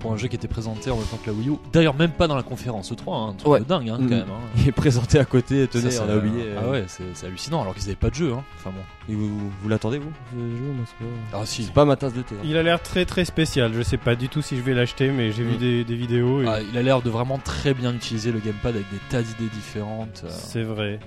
pour 0.00 0.12
un 0.12 0.16
jeu 0.18 0.28
qui 0.28 0.36
était 0.36 0.48
présenté 0.48 0.90
en 0.90 0.96
même 0.96 1.04
temps 1.06 1.18
que 1.22 1.30
la 1.30 1.36
Wii 1.36 1.48
U. 1.48 1.52
D'ailleurs, 1.72 1.94
même 1.94 2.10
pas 2.10 2.26
dans 2.26 2.36
la 2.36 2.42
conférence 2.42 2.92
E3, 2.92 3.14
hein, 3.14 3.28
un 3.30 3.32
truc 3.34 3.52
Ouais. 3.52 3.60
de 3.60 3.64
dingue 3.64 3.88
hein, 3.88 3.96
quand 3.98 4.08
même. 4.08 4.20
hein. 4.30 4.48
Il 4.58 4.68
est 4.68 4.72
présenté 4.72 5.18
à 5.18 5.24
côté, 5.24 5.66
tenez, 5.68 5.90
Ça, 5.90 6.02
on 6.02 6.06
c'est- 6.06 6.12
a 6.12 6.16
oublié. 6.16 6.42
euh, 6.46 6.60
Ah 6.62 6.70
ouais, 6.70 6.84
c'est 7.14 7.26
hallucinant 7.26 7.62
alors 7.62 7.74
qu'ils 7.74 7.84
avaient 7.84 7.96
pas 7.96 8.10
de 8.10 8.14
jeu. 8.14 8.32
Hein. 8.32 8.42
Enfin 8.58 8.70
bon. 8.70 9.12
Et 9.12 9.16
vous, 9.16 9.30
vous 9.62 9.68
l'attendez, 9.68 9.98
vous 9.98 10.10
jeu 10.38 11.06
Ah 11.32 11.40
si. 11.44 11.64
C'est 11.64 11.72
pas 11.72 11.84
ma 11.84 11.96
tasse 11.96 12.12
de 12.14 12.22
thé. 12.22 12.34
hein. 12.34 12.42
Il 12.44 12.56
a 12.56 12.62
l'air 12.62 12.82
très 12.82 13.04
très 13.06 13.24
spécial. 13.24 13.72
Je 13.74 13.82
sais 13.82 13.96
pas 13.98 14.14
du 14.14 14.28
tout 14.28 14.42
si 14.42 14.56
je 14.56 14.62
vais 14.62 14.74
l'acheter, 14.74 15.10
mais 15.10 15.32
j'ai 15.32 15.42
vu 15.42 15.54
Mm. 15.54 15.58
des, 15.58 15.84
des 15.84 15.96
vidéos. 15.96 16.42
et 16.42 16.46
Ah, 16.48 16.58
il 16.60 16.76
a 16.76 16.82
l'air 16.82 17.02
de 17.02 17.10
vraiment 17.10 17.38
très 17.38 17.72
bien 17.74 17.92
utiliser 17.94 18.30
le 18.32 18.38
gamepad 18.40 18.74
avec 18.76 18.90
des 18.90 18.98
tas 19.08 19.22
d'idées 19.22 19.48
différentes. 19.52 20.22
euh. 20.24 20.28
C'est 20.30 20.62
vrai. 20.62 20.98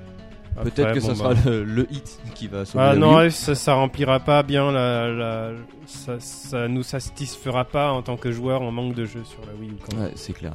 Peut-être 0.62 0.94
que 0.94 1.00
bon, 1.00 1.06
ce 1.16 1.24
bah. 1.24 1.36
sera 1.36 1.50
le, 1.50 1.64
le 1.64 1.88
hit 1.92 2.20
qui 2.36 2.48
va 2.48 2.66
sauver 2.66 2.84
Ah 2.84 2.94
la 2.94 3.00
non, 3.00 3.16
ouais, 3.16 3.30
ça, 3.32 3.56
ça 3.56 3.74
remplira 3.74 4.20
pas 4.20 4.44
bien 4.44 4.72
la, 4.72 5.08
la- 5.10 5.52
ça, 5.88 6.14
ça 6.20 6.68
nous 6.68 6.84
satisfera 6.84 7.66
pas 7.66 7.92
en 7.92 8.02
tant 8.02 8.18
que 8.18 8.32
joueur 8.32 8.62
en 8.62 8.72
manque 8.72 8.94
de 8.96 9.06
jeux 9.06 9.24
sur 9.26 9.40
la 9.46 9.54
Wii 9.60 9.72
U. 9.72 10.00
Ouais, 10.02 10.12
c'est 10.16 10.34
clair. 10.34 10.54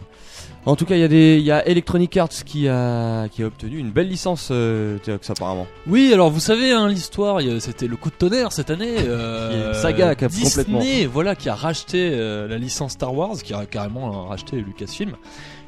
En 0.66 0.76
tout 0.76 0.84
cas, 0.86 0.94
il 0.96 1.00
y 1.00 1.04
a 1.04 1.08
des, 1.08 1.36
il 1.38 1.44
y 1.44 1.50
a 1.52 1.66
Electronic 1.66 2.16
Arts 2.16 2.28
qui 2.44 2.68
a, 2.68 3.28
qui 3.28 3.42
a 3.42 3.46
obtenu 3.46 3.78
une 3.78 3.90
belle 3.90 4.08
licence, 4.08 4.48
euh, 4.50 4.98
Théox, 4.98 5.30
apparemment. 5.30 5.66
Oui, 5.86 6.10
alors 6.12 6.30
vous 6.30 6.40
savez, 6.40 6.72
hein, 6.72 6.88
l'histoire, 6.88 7.40
il 7.40 7.48
y 7.52 7.56
a- 7.56 7.60
c'était 7.60 7.86
le 7.86 7.96
coup 7.96 8.10
de 8.10 8.14
tonnerre 8.14 8.52
cette 8.52 8.70
année. 8.70 8.96
euh, 8.98 9.74
saga 9.74 10.14
qui 10.14 10.24
a 10.24 10.28
Disney, 10.28 10.48
complètement- 10.66 11.12
voilà, 11.12 11.34
qui 11.36 11.48
a 11.48 11.54
racheté 11.54 12.10
euh, 12.12 12.46
la 12.48 12.58
licence 12.58 12.92
Star 12.92 13.14
Wars, 13.14 13.36
qui 13.42 13.52
a 13.54 13.66
carrément 13.66 14.26
racheté 14.26 14.56
Lucasfilm. 14.56 15.16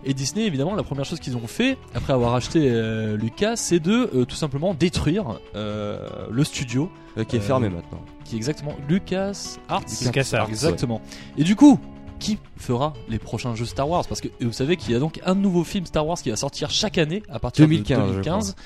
Et 0.05 0.15
Disney, 0.15 0.47
évidemment, 0.47 0.75
la 0.75 0.83
première 0.83 1.05
chose 1.05 1.21
qu'ils 1.21 1.37
ont 1.37 1.47
fait 1.47 1.77
après 1.95 2.13
avoir 2.13 2.33
racheté 2.33 2.69
euh, 2.71 3.17
Lucas, 3.17 3.57
c'est 3.57 3.81
de 3.81 4.11
euh, 4.15 4.25
tout 4.25 4.37
simplement 4.37 4.73
détruire 4.75 5.39
euh, 5.55 6.07
le 6.31 6.45
studio, 6.45 6.91
euh, 7.19 7.25
qui 7.25 7.37
est 7.37 7.41
Euh, 7.41 7.43
fermé 7.43 7.69
maintenant. 7.69 8.01
qui 8.25 8.35
est 8.35 8.39
exactement 8.39 8.75
Lucas 8.89 9.57
Arts. 9.69 9.83
Lucas 10.03 10.29
Arts, 10.33 10.49
exactement. 10.49 11.01
Et 11.37 11.45
du 11.45 11.55
coup, 11.57 11.79
qui 12.19 12.39
fera 12.57 12.93
les 13.09 13.19
prochains 13.19 13.55
jeux 13.55 13.65
Star 13.65 13.89
Wars? 13.89 14.07
Parce 14.07 14.21
que 14.21 14.29
vous 14.41 14.53
savez 14.53 14.77
qu'il 14.77 14.93
y 14.93 14.95
a 14.95 14.99
donc 14.99 15.21
un 15.25 15.35
nouveau 15.35 15.65
film 15.65 15.87
Star 15.87 16.07
Wars 16.07 16.19
qui 16.19 16.31
va 16.31 16.37
sortir 16.37 16.71
chaque 16.71 16.99
année 16.99 17.23
à 17.29 17.39
partir 17.39 17.67
2015, 17.67 17.99
de 17.99 18.03
je 18.07 18.13
2015. 18.13 18.57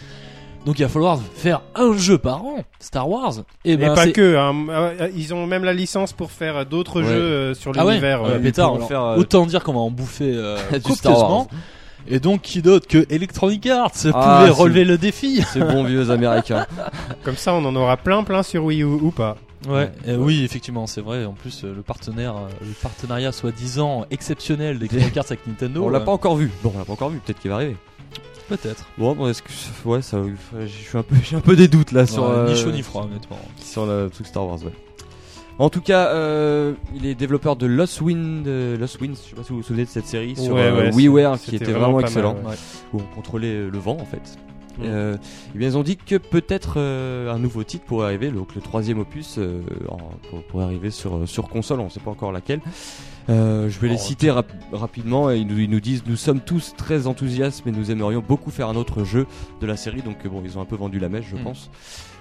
Donc 0.67 0.79
il 0.79 0.83
va 0.83 0.89
falloir 0.89 1.19
faire 1.35 1.61
un 1.75 1.95
jeu 1.97 2.17
par 2.19 2.45
an, 2.45 2.65
Star 2.81 3.09
Wars. 3.09 3.35
Et 3.65 3.73
Et 3.73 3.77
ben 3.77 3.95
pas 3.95 4.05
c'est- 4.05 4.13
que. 4.13 4.37
hein. 4.37 4.93
Ah, 5.01 5.09
Ils 5.15 5.35
ont 5.35 5.47
même 5.47 5.65
la 5.65 5.73
licence 5.75 6.13
pour 6.13 6.31
faire 6.31 6.65
d'autres 6.65 7.03
Ouais. 7.03 7.09
jeux 7.09 7.13
euh, 7.15 7.55
sur 7.55 7.73
Ah 7.77 7.85
ouais, 7.85 7.93
l'univers. 7.93 8.23
ouais, 8.23 8.31
euh, 8.31 8.39
pétard, 8.39 8.75
alors, 8.75 8.89
faire, 8.89 9.03
euh, 9.03 9.17
autant 9.17 9.45
dire 9.47 9.63
qu'on 9.63 9.75
va 9.75 9.81
en 9.81 9.91
bouffer 9.91 10.33
euh, 10.35 10.57
Du 10.85 10.93
Star 10.93 11.13
Wars. 11.13 11.21
copieusement. 11.29 11.49
Et 12.07 12.21
donc 12.21 12.43
qui 12.43 12.61
d'autre 12.63 12.87
que 12.87 13.07
Electronic 13.11 13.67
Arts 13.67 13.91
Ah, 14.13 14.39
pouvait 14.41 14.51
relever 14.51 14.85
le 14.85 14.99
défi 14.99 15.43
Ces 15.53 15.61
bons 15.61 15.85
vieux 15.85 16.11
américains. 16.11 16.67
Comme 17.25 17.37
ça, 17.37 17.55
on 17.55 17.65
en 17.65 17.75
aura 17.77 17.97
plein 17.97 18.23
plein 18.25 18.43
sur 18.43 18.65
Wii 18.65 18.83
U 18.83 18.85
ou 18.85 19.11
pas. 19.11 19.37
Ouais, 19.69 19.91
euh, 20.09 20.17
oui, 20.19 20.45
effectivement, 20.45 20.87
c'est 20.87 21.01
vrai. 21.01 21.25
En 21.25 21.33
plus, 21.33 21.65
euh, 21.65 21.73
le 21.75 21.81
partenaire, 21.81 22.37
euh, 22.37 22.49
le 22.61 22.73
partenariat 22.83 23.33
soi-disant 23.33 24.05
exceptionnel 24.11 24.79
d'Electronic 24.79 25.17
Arts 25.17 25.25
avec 25.29 25.47
Nintendo. 25.47 25.85
on 25.85 25.89
l'a 25.89 26.01
euh, 26.01 26.05
pas 26.05 26.13
encore 26.13 26.37
vu. 26.37 26.51
Bon, 26.63 26.71
on 26.75 26.79
l'a 26.79 26.85
pas 26.85 26.93
encore 26.93 27.09
vu. 27.09 27.19
Peut-être 27.25 27.41
qu'il 27.41 27.49
va 27.51 27.57
arriver. 27.57 27.77
Peut-être. 28.49 28.85
Bon, 28.99 29.15
bon, 29.15 29.29
est-ce 29.29 29.43
que, 29.43 29.49
ouais, 29.89 30.03
ça, 30.03 30.19
je 30.61 30.67
suis 30.67 30.99
un 30.99 31.03
peu, 31.03 31.17
j'ai 31.23 31.37
un 31.37 31.41
peu 31.41 31.57
des 31.57 31.69
doutes 31.69 31.93
là 31.93 32.07
sur, 32.07 32.25
Ouais, 32.25 32.31
euh, 32.31 32.49
Ni 32.49 32.57
chaud 32.57 32.71
ni 32.71 32.83
froid, 32.83 33.05
honnêtement. 33.05 33.39
sur 33.61 33.87
le 33.87 34.11
truc 34.11 34.27
Star 34.27 34.47
Wars. 34.47 34.59
Ouais. 34.65 34.73
En 35.59 35.71
tout 35.71 35.81
cas, 35.81 36.09
euh, 36.09 36.73
il 36.97 37.07
est 37.07 37.15
développeur 37.15 37.55
de 37.57 37.67
Lost 37.67 38.01
Wind, 38.01 38.47
euh, 38.49 38.77
Lost 38.77 39.01
Winds. 39.01 39.17
Je 39.25 39.31
sais 39.31 39.37
pas 39.37 39.45
si 39.45 39.51
vous 39.51 39.59
vous 39.59 39.63
souvenez 39.63 39.85
de 39.85 39.89
cette 39.91 40.07
série 40.07 40.35
sur 40.37 40.55
Ouais, 40.55 40.63
euh, 40.63 40.91
ouais, 40.91 40.95
WiiWare 40.95 41.39
qui 41.39 41.53
c'était 41.53 41.57
était 41.65 41.73
vraiment 41.73 41.87
pas 41.95 42.01
mal, 42.01 42.05
excellent, 42.07 42.35
ouais. 42.45 42.57
où 42.93 43.01
on 43.01 43.15
contrôlait 43.15 43.47
euh, 43.55 43.71
le 43.71 43.79
vent 43.79 43.97
en 44.01 44.05
fait. 44.05 44.37
Mm. 44.79 44.83
Euh, 44.85 45.17
eh 45.55 45.59
bien, 45.59 45.69
ils 45.69 45.79
ont 45.79 45.85
dit 45.85 45.97
que 45.97 46.17
peut-être 46.17 46.75
euh, 46.79 47.33
un 47.33 47.39
nouveau 47.39 47.63
titre 47.63 47.85
pourrait 47.85 48.07
arriver, 48.07 48.31
donc 48.33 48.57
le 48.57 48.61
troisième 48.61 48.99
opus 48.99 49.37
euh, 49.39 49.61
pourrait 50.49 50.65
arriver 50.65 50.91
sur, 50.91 51.29
sur 51.29 51.49
console, 51.49 51.79
on 51.79 51.85
ne 51.85 51.91
sait 51.91 52.01
pas 52.01 52.11
encore 52.11 52.33
laquelle. 52.33 52.61
Euh, 53.31 53.71
je 53.71 53.79
vais 53.81 53.89
les 53.89 53.95
Oh, 53.95 53.99
citer 53.99 54.31
rap- 54.31 54.53
rapidement 54.73 55.31
et 55.31 55.39
ils 55.39 55.47
nous, 55.47 55.59
ils 55.59 55.71
nous 55.71 55.81
disent 55.81 56.03
nous 56.07 56.17
sommes 56.17 56.41
tous 56.41 56.75
très 56.77 57.07
enthousiastes 57.07 57.63
mais 57.65 57.73
nous 57.73 57.91
aimerions 57.91 58.21
beaucoup 58.27 58.51
faire 58.51 58.69
un 58.69 58.77
autre 58.77 59.03
jeu 59.05 59.27
de 59.63 59.67
la 59.67 59.77
série 59.79 60.03
donc 60.03 60.17
euh, 60.27 60.29
bon 60.29 60.43
ils 60.45 60.59
ont 60.59 60.61
un 60.61 60.67
peu 60.67 60.77
vendu 60.77 60.99
la 60.99 61.09
mèche 61.09 61.25
je 61.31 61.37
Mm. 61.37 61.43
pense 61.43 61.71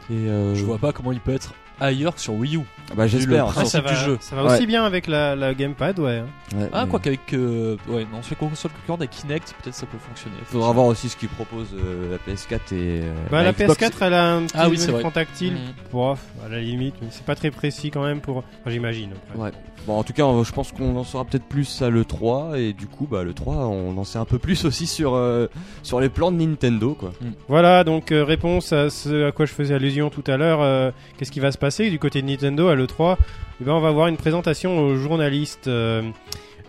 et 0.09 0.13
euh, 0.13 0.55
Je 0.55 0.63
vois 0.63 0.77
pas 0.77 0.91
comment 0.93 1.11
il 1.11 1.19
peut 1.19 1.33
être 1.33 1.53
ailleurs 1.79 2.15
que 2.15 2.21
sur 2.21 2.33
Wii 2.35 2.55
U. 2.57 2.61
bah 2.95 3.07
j'espère 3.07 3.45
le 3.45 3.49
Ah, 3.49 3.53
principe 3.53 3.71
ça 3.71 3.81
va, 3.81 3.89
du 3.89 3.95
jeu. 3.97 4.17
ça 4.21 4.35
va 4.37 4.45
Ouais. 4.45 4.53
aussi 4.53 4.65
bien 4.67 4.83
avec 4.85 5.07
la, 5.07 5.35
la 5.35 5.53
gamepad, 5.53 5.97
ouais. 5.99 6.19
hein. 6.19 6.57
Ouais, 6.57 6.69
Ah, 6.71 6.83
mais 6.85 6.89
quoi 6.91 6.99
qu'avec. 6.99 7.33
euh, 7.33 7.75
ouais, 7.89 8.05
non, 8.13 8.21
sur 8.21 8.37
console 8.37 8.71
concurrente 8.71 9.01
avec 9.01 9.09
Kinect, 9.11 9.55
peut-être 9.61 9.75
ça 9.75 9.85
peut 9.85 9.97
fonctionner. 9.97 10.35
faudra 10.45 10.71
voir 10.71 10.85
aussi 10.85 11.09
ce 11.09 11.17
qu'ils 11.17 11.29
proposent 11.29 11.73
euh, 11.73 12.11
la 12.11 12.33
PS4 12.33 12.55
et 12.73 13.01
euh, 13.01 13.13
Bah, 13.31 13.43
la 13.43 13.51
Xbox. 13.53 13.81
PS4, 13.81 13.91
elle 14.01 14.13
a 14.13 14.35
un 14.35 14.41
petit 14.43 14.53
Ah 14.57 14.69
oui, 14.69 14.77
c'est 14.77 14.89
écran 14.91 15.01
vrai. 15.01 15.11
tactile. 15.11 15.57
Bon, 15.91 16.13
à 16.45 16.49
la 16.49 16.59
limite, 16.59 16.95
mais 17.01 17.07
c'est 17.09 17.25
pas 17.25 17.35
très 17.35 17.49
précis 17.51 17.89
quand 17.91 18.03
même 18.03 18.21
pour. 18.21 18.37
Enfin, 18.37 18.45
j'imagine. 18.67 19.11
après. 19.29 19.43
Ouais. 19.45 19.51
Bon, 19.85 19.97
en 19.99 20.03
tout 20.03 20.13
cas, 20.13 20.23
je 20.43 20.51
pense 20.53 20.71
qu'on 20.71 20.95
en 20.95 21.03
saura 21.03 21.25
peut-être 21.25 21.43
plus 21.43 21.81
à 21.81 21.89
l'E3 21.89 22.57
et 22.57 22.71
du 22.71 22.87
coup, 22.87 23.05
bah, 23.09 23.23
l'E3, 23.25 23.49
on 23.65 23.97
en 23.97 24.03
sait 24.05 24.17
un 24.17 24.23
peu 24.23 24.37
plus 24.39 24.63
aussi 24.65 24.87
sur, 24.87 25.13
euh, 25.15 25.47
sur 25.81 25.99
les 25.99 26.07
plans 26.07 26.31
de 26.31 26.37
Nintendo, 26.37 26.95
quoi. 26.97 27.11
Voilà, 27.49 27.83
donc 27.83 28.11
euh, 28.13 28.23
réponse 28.23 28.71
à 28.71 28.89
ce 28.89 29.27
à 29.27 29.31
quoi 29.33 29.45
je 29.45 29.51
faisais 29.51 29.73
allusion 29.73 30.09
tout 30.09 30.23
à 30.27 30.37
l'heure. 30.37 30.61
euh, 30.61 30.91
Qu'est-ce 31.17 31.31
qui 31.31 31.41
va 31.41 31.51
se 31.51 31.57
passer 31.57 31.89
du 31.89 31.99
côté 31.99 32.21
de 32.21 32.27
Nintendo 32.27 32.69
à 32.69 32.75
l'E3 32.75 33.17
Eh 33.59 33.65
ben, 33.65 33.73
On 33.73 33.81
va 33.81 33.89
avoir 33.89 34.07
une 34.07 34.15
présentation 34.17 34.79
aux 34.79 34.95
journalistes. 34.95 35.69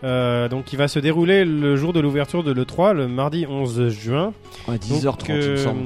donc, 0.02 0.64
qui 0.64 0.76
va 0.76 0.88
se 0.88 0.98
dérouler 0.98 1.44
le 1.44 1.76
jour 1.76 1.92
de 1.92 2.00
l'ouverture 2.00 2.42
de 2.42 2.52
l'E3, 2.52 2.92
le 2.94 3.06
mardi 3.08 3.46
11 3.48 3.90
juin. 3.90 4.32
Ouais, 4.68 4.78
Donc, 4.78 4.98
10h30, 5.00 5.24
il 5.28 5.34
me 5.50 5.56
semble. 5.56 5.80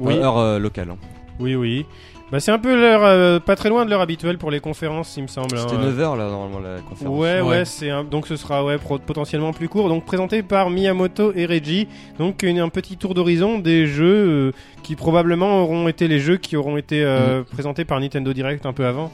oui, 0.00 0.14
heure 0.18 0.58
locale. 0.60 0.90
hein. 0.90 0.96
oui, 1.40 1.54
oui. 1.56 1.86
Bah, 2.34 2.40
c'est 2.40 2.50
un 2.50 2.58
peu 2.58 2.74
l'heure, 2.74 3.02
euh, 3.04 3.38
pas 3.38 3.54
très 3.54 3.68
loin 3.68 3.84
de 3.84 3.90
l'heure 3.90 4.00
habituelle 4.00 4.38
pour 4.38 4.50
les 4.50 4.58
conférences, 4.58 5.16
il 5.16 5.22
me 5.22 5.28
semble. 5.28 5.56
C'était 5.56 5.76
hein. 5.76 5.88
9h 5.88 6.16
là, 6.18 6.28
normalement, 6.28 6.58
la 6.58 6.80
conférence. 6.80 7.16
Ouais, 7.16 7.40
ouais, 7.40 7.48
Ouais. 7.48 7.64
c'est 7.64 7.90
un- 7.90 8.02
donc 8.02 8.26
ce 8.26 8.34
sera 8.34 8.64
ouais 8.64 8.76
pro- 8.76 8.98
potentiellement 8.98 9.52
plus 9.52 9.68
court. 9.68 9.88
Donc 9.88 10.04
présenté 10.04 10.42
par 10.42 10.68
Miyamoto 10.68 11.32
et 11.36 11.46
Reggie. 11.46 11.86
Donc 12.18 12.42
une- 12.42 12.58
un 12.58 12.70
petit 12.70 12.96
tour 12.96 13.14
d'horizon 13.14 13.60
des 13.60 13.86
jeux 13.86 14.04
euh, 14.48 14.52
qui 14.82 14.96
probablement 14.96 15.62
auront 15.62 15.86
été 15.86 16.08
les 16.08 16.18
jeux 16.18 16.36
qui 16.36 16.56
auront 16.56 16.76
été 16.76 17.04
euh, 17.04 17.42
Mm. 17.42 17.44
présentés 17.44 17.84
par 17.84 18.00
Nintendo 18.00 18.32
Direct 18.32 18.66
un 18.66 18.72
peu 18.72 18.84
avant. 18.84 19.12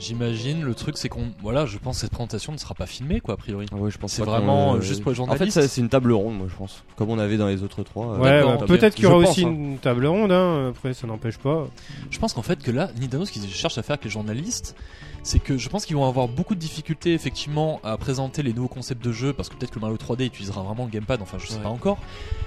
J'imagine, 0.00 0.62
le 0.62 0.74
truc 0.74 0.96
c'est 0.98 1.08
qu'on. 1.08 1.32
Voilà, 1.42 1.66
je 1.66 1.78
pense 1.78 1.96
que 1.96 2.00
cette 2.02 2.10
présentation 2.10 2.52
ne 2.52 2.58
sera 2.58 2.74
pas 2.74 2.86
filmée, 2.86 3.20
quoi, 3.20 3.34
a 3.34 3.36
priori. 3.36 3.66
Ah 3.72 3.76
ouais, 3.76 3.90
je 3.90 3.98
pense 3.98 4.12
C'est 4.12 4.24
vraiment, 4.24 4.74
euh, 4.74 4.80
juste 4.80 5.02
pour 5.02 5.12
les 5.12 5.20
En 5.20 5.26
fait, 5.26 5.50
journalistes 5.50 5.66
c'est 5.66 5.80
une 5.80 5.88
table 5.88 6.12
ronde, 6.12 6.36
moi, 6.36 6.46
je 6.50 6.56
pense. 6.56 6.84
Comme 6.96 7.10
on 7.10 7.18
avait 7.18 7.36
dans 7.36 7.48
les 7.48 7.62
autres 7.62 7.82
3. 7.82 8.18
ouais, 8.18 8.42
bon, 8.42 8.58
peut-être 8.66 8.94
qu'il 8.94 9.04
y 9.04 9.06
aura 9.06 9.18
Je 9.20 9.24
pense, 9.24 9.32
aussi 9.32 9.44
hein. 9.44 9.50
une 9.50 9.78
table 9.78 10.06
ronde. 10.06 10.32
Hein. 10.32 10.68
Après, 10.70 10.94
ça 10.94 11.06
n'empêche 11.06 11.38
pas. 11.38 11.66
Je 12.10 12.18
pense 12.18 12.32
qu'en 12.32 12.42
fait 12.42 12.62
que 12.62 12.70
là, 12.70 12.90
Nintendo, 13.00 13.24
ce 13.24 13.32
qu'ils 13.32 13.46
cherchent 13.48 13.78
à 13.78 13.82
faire 13.82 13.94
avec 13.94 14.04
les 14.04 14.10
journalistes, 14.10 14.76
c'est 15.26 15.38
que 15.40 15.58
je 15.58 15.68
pense 15.68 15.84
qu'ils 15.86 15.96
vont 15.96 16.06
avoir 16.08 16.28
beaucoup 16.28 16.54
de 16.54 16.60
difficultés 16.60 17.12
effectivement 17.12 17.80
à 17.84 17.96
présenter 17.96 18.42
les 18.42 18.52
nouveaux 18.52 18.68
concepts 18.68 19.04
de 19.04 19.12
jeu 19.12 19.32
parce 19.32 19.48
que 19.48 19.56
peut-être 19.56 19.70
que 19.70 19.76
le 19.76 19.80
Mario 19.82 19.96
3D 19.96 20.24
utilisera 20.26 20.62
vraiment 20.62 20.84
le 20.84 20.90
gamepad, 20.90 21.20
enfin 21.20 21.36
je 21.40 21.46
sais 21.48 21.56
Ouais. 21.56 21.62
pas 21.62 21.68
encore. 21.68 21.98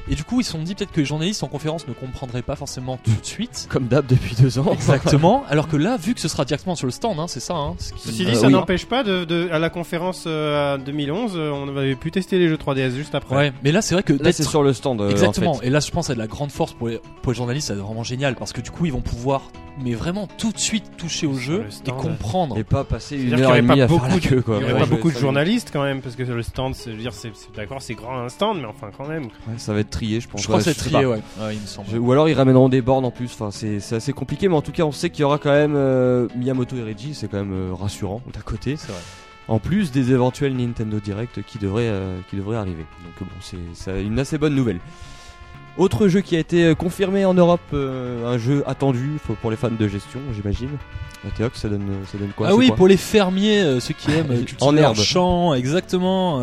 Et 0.10 0.16
du 0.16 0.24
coup, 0.24 0.40
ils 0.40 0.44
se 0.44 0.52
sont 0.54 0.64
dit 0.64 0.74
peut-être 0.76 0.92
que 0.92 1.00
les 1.02 1.06
journalistes 1.06 1.44
en 1.44 1.48
conférence 1.48 1.88
ne 1.88 1.94
comprendraient 1.94 2.42
pas 2.42 2.56
forcément 2.56 2.98
tout 2.98 3.12
de 3.12 3.26
suite. 3.26 3.68
Comme 3.70 3.88
d'hab 3.88 4.06
depuis 4.08 4.36
deux 4.36 4.58
ans. 4.60 4.72
Exactement. 4.72 5.44
Alors 5.50 5.68
que 5.68 5.76
là, 5.78 5.98
vu 5.98 6.14
que 6.16 6.22
ce 6.22 6.28
sera 6.28 6.46
directement 6.46 6.76
sur 6.76 6.88
le 6.88 6.92
stand, 6.92 7.20
hein, 7.20 7.28
c'est 7.28 7.40
ça. 7.40 7.54
Hein, 7.56 7.76
ce 7.78 7.94
qui- 7.94 8.00
Ceci 8.00 8.26
Euh, 8.26 8.30
dit, 8.32 8.36
ça 8.36 8.48
oui. 8.48 8.54
n'empêche 8.54 8.86
pas 8.86 9.04
de, 9.04 9.26
de- 9.26 9.50
à 9.52 9.60
la 9.60 9.70
conférence 9.70 10.24
euh, 10.26 10.76
à 10.76 10.78
2011, 10.78 11.34
euh, 11.36 11.52
on 11.52 11.76
avait 11.78 11.96
pu 11.96 12.12
tester 12.12 12.40
les 12.40 12.48
jeux 12.48 12.58
3DS 12.58 12.92
juste 12.96 13.14
après. 13.16 13.36
Ouais, 13.36 13.54
mais 13.64 13.72
là 13.72 13.82
c'est 13.82 13.94
vrai 13.94 14.04
que 14.04 14.14
Là, 14.14 14.32
c'est 14.32 14.44
sur 14.44 14.64
le 14.64 14.74
stand. 14.74 15.02
euh, 15.02 15.10
Exactement. 15.12 15.52
en 15.52 15.54
fait. 15.56 15.68
Et 15.68 15.70
là, 15.70 15.80
je 15.80 15.92
pense 15.92 16.10
à 16.10 16.14
de 16.14 16.20
la 16.20 16.28
grande 16.28 16.52
force 16.52 16.74
pour 16.74 16.88
les, 16.88 17.00
pour 17.22 17.32
les 17.32 17.38
journalistes, 17.38 17.68
ça 17.68 17.74
va 17.74 17.80
être 17.80 17.86
vraiment 17.86 18.04
génial 18.04 18.36
parce 18.36 18.54
que 18.54 18.62
du 18.62 18.72
coup, 18.72 18.86
ils 18.86 18.94
vont 18.94 19.02
pouvoir, 19.02 19.44
mais 19.84 19.94
vraiment 19.94 20.28
tout 20.38 20.52
de 20.52 20.58
suite 20.58 20.98
toucher 20.98 21.26
au 21.28 21.36
jeu 21.36 21.66
et 21.86 21.92
comprendre. 21.92 22.58
Et 22.58 22.64
pas 22.64 22.84
passer 22.84 23.18
une 23.18 23.34
heure 23.34 23.40
et 23.40 23.46
aurait 23.46 23.62
pas 23.62 23.74
demie 23.74 23.82
à 23.82 23.88
faire 23.88 23.98
beaucoup 23.98 24.10
la 24.10 24.16
de- 24.16 24.20
queue, 24.28 24.42
quoi. 24.42 24.56
Il 24.56 24.60
n'y 24.60 24.64
aurait 24.66 24.74
Ouais, 24.74 24.80
pas 24.82 24.86
beaucoup 24.86 25.12
de 25.12 25.18
journalistes 25.18 25.70
quand 25.72 25.84
même, 25.84 26.02
parce 26.02 26.16
que 26.16 26.24
le 26.24 26.44
stand, 26.44 26.76
c'est 26.76 26.92
je 26.92 26.96
veux 26.96 27.02
dire, 27.02 27.14
c'est 27.14 27.32
c'est- 27.36 27.56
d'accord, 27.56 27.82
c'est 27.82 27.94
grand 27.96 28.20
un 28.20 28.30
stand, 28.30 28.60
mais 28.60 28.66
enfin 28.68 28.92
quand 28.98 29.08
même. 29.08 29.24
Ouais, 29.26 29.58
ça 29.58 29.74
va 29.74 29.80
être 29.80 29.90
trié, 29.90 30.20
je 30.22 30.28
pense. 30.28 30.42
Je 30.42 30.48
crois 30.48 30.58
Ouais, 30.60 30.64
que 30.66 30.72
c'est 30.74 30.78
trié, 30.90 31.06
ouais. 31.06 31.22
Ouais, 31.40 31.56
il 31.56 31.62
me 31.62 31.66
semble. 31.68 31.88
Je- 31.92 31.98
Ou 31.98 32.12
alors 32.12 32.28
ils 32.30 32.34
ramèneront 32.34 32.70
des 32.70 32.82
bornes 32.82 33.06
en 33.06 33.12
plus. 33.12 33.32
Enfin, 33.34 33.52
c'est 33.52 33.80
c'est 33.80 33.96
assez 33.96 34.14
compliqué, 34.14 34.48
mais 34.50 34.56
en 34.56 34.62
tout 34.62 34.72
cas, 34.72 34.84
on 34.84 34.92
sait 34.92 35.10
qu'il 35.10 35.22
y 35.22 35.24
aura 35.26 35.38
quand 35.38 35.52
même 35.52 35.74
euh, 35.76 36.28
Miyamoto 36.36 36.76
et 36.78 36.84
Reggie. 36.84 37.14
C'est 37.14 37.30
quand 37.30 37.38
même 37.38 37.54
euh, 37.54 37.74
rassurant 37.74 38.22
d'un 38.34 38.42
côté. 38.42 38.76
C'est 38.78 38.92
vrai. 38.92 39.02
En 39.48 39.58
plus 39.58 39.92
des 39.92 40.12
éventuels 40.12 40.56
Nintendo 40.56 41.00
Direct 41.00 41.42
qui 41.44 41.58
devraient 41.58 41.88
euh, 41.90 42.20
qui 42.30 42.36
devraient 42.36 42.58
arriver. 42.58 42.86
Donc 43.04 43.28
bon, 43.28 43.36
c'est 43.42 43.58
c'est 43.74 44.04
une 44.04 44.20
assez 44.20 44.38
bonne 44.38 44.54
nouvelle. 44.54 44.80
Autre 45.80 46.08
jeu 46.08 46.22
qui 46.22 46.36
a 46.36 46.40
été 46.40 46.64
euh, 46.66 46.76
confirmé 46.76 47.26
en 47.26 47.34
Europe, 47.34 47.62
euh, 47.74 48.32
un 48.32 48.38
jeu 48.38 48.64
attendu 48.68 49.18
pour 49.42 49.50
les 49.50 49.58
fans 49.58 49.72
de 49.72 49.88
gestion, 49.88 50.20
j'imagine. 50.36 50.70
Théox, 51.38 51.60
ça 51.60 51.68
donne 51.70 51.88
ça 52.12 52.18
donne 52.18 52.32
quoi? 52.36 52.48
Ah 52.50 52.56
oui, 52.56 52.68
quoi? 52.68 52.76
pour 52.78 52.88
les 52.88 52.98
fermiers, 52.98 53.62
euh, 53.62 53.80
ceux 53.80 53.94
qui 53.94 54.12
aiment 54.12 54.28
cultiver 54.46 54.58
En 54.64 54.72
leur 54.72 54.84
herbe. 54.92 54.98
champ, 54.98 55.54
exactement. 55.54 56.40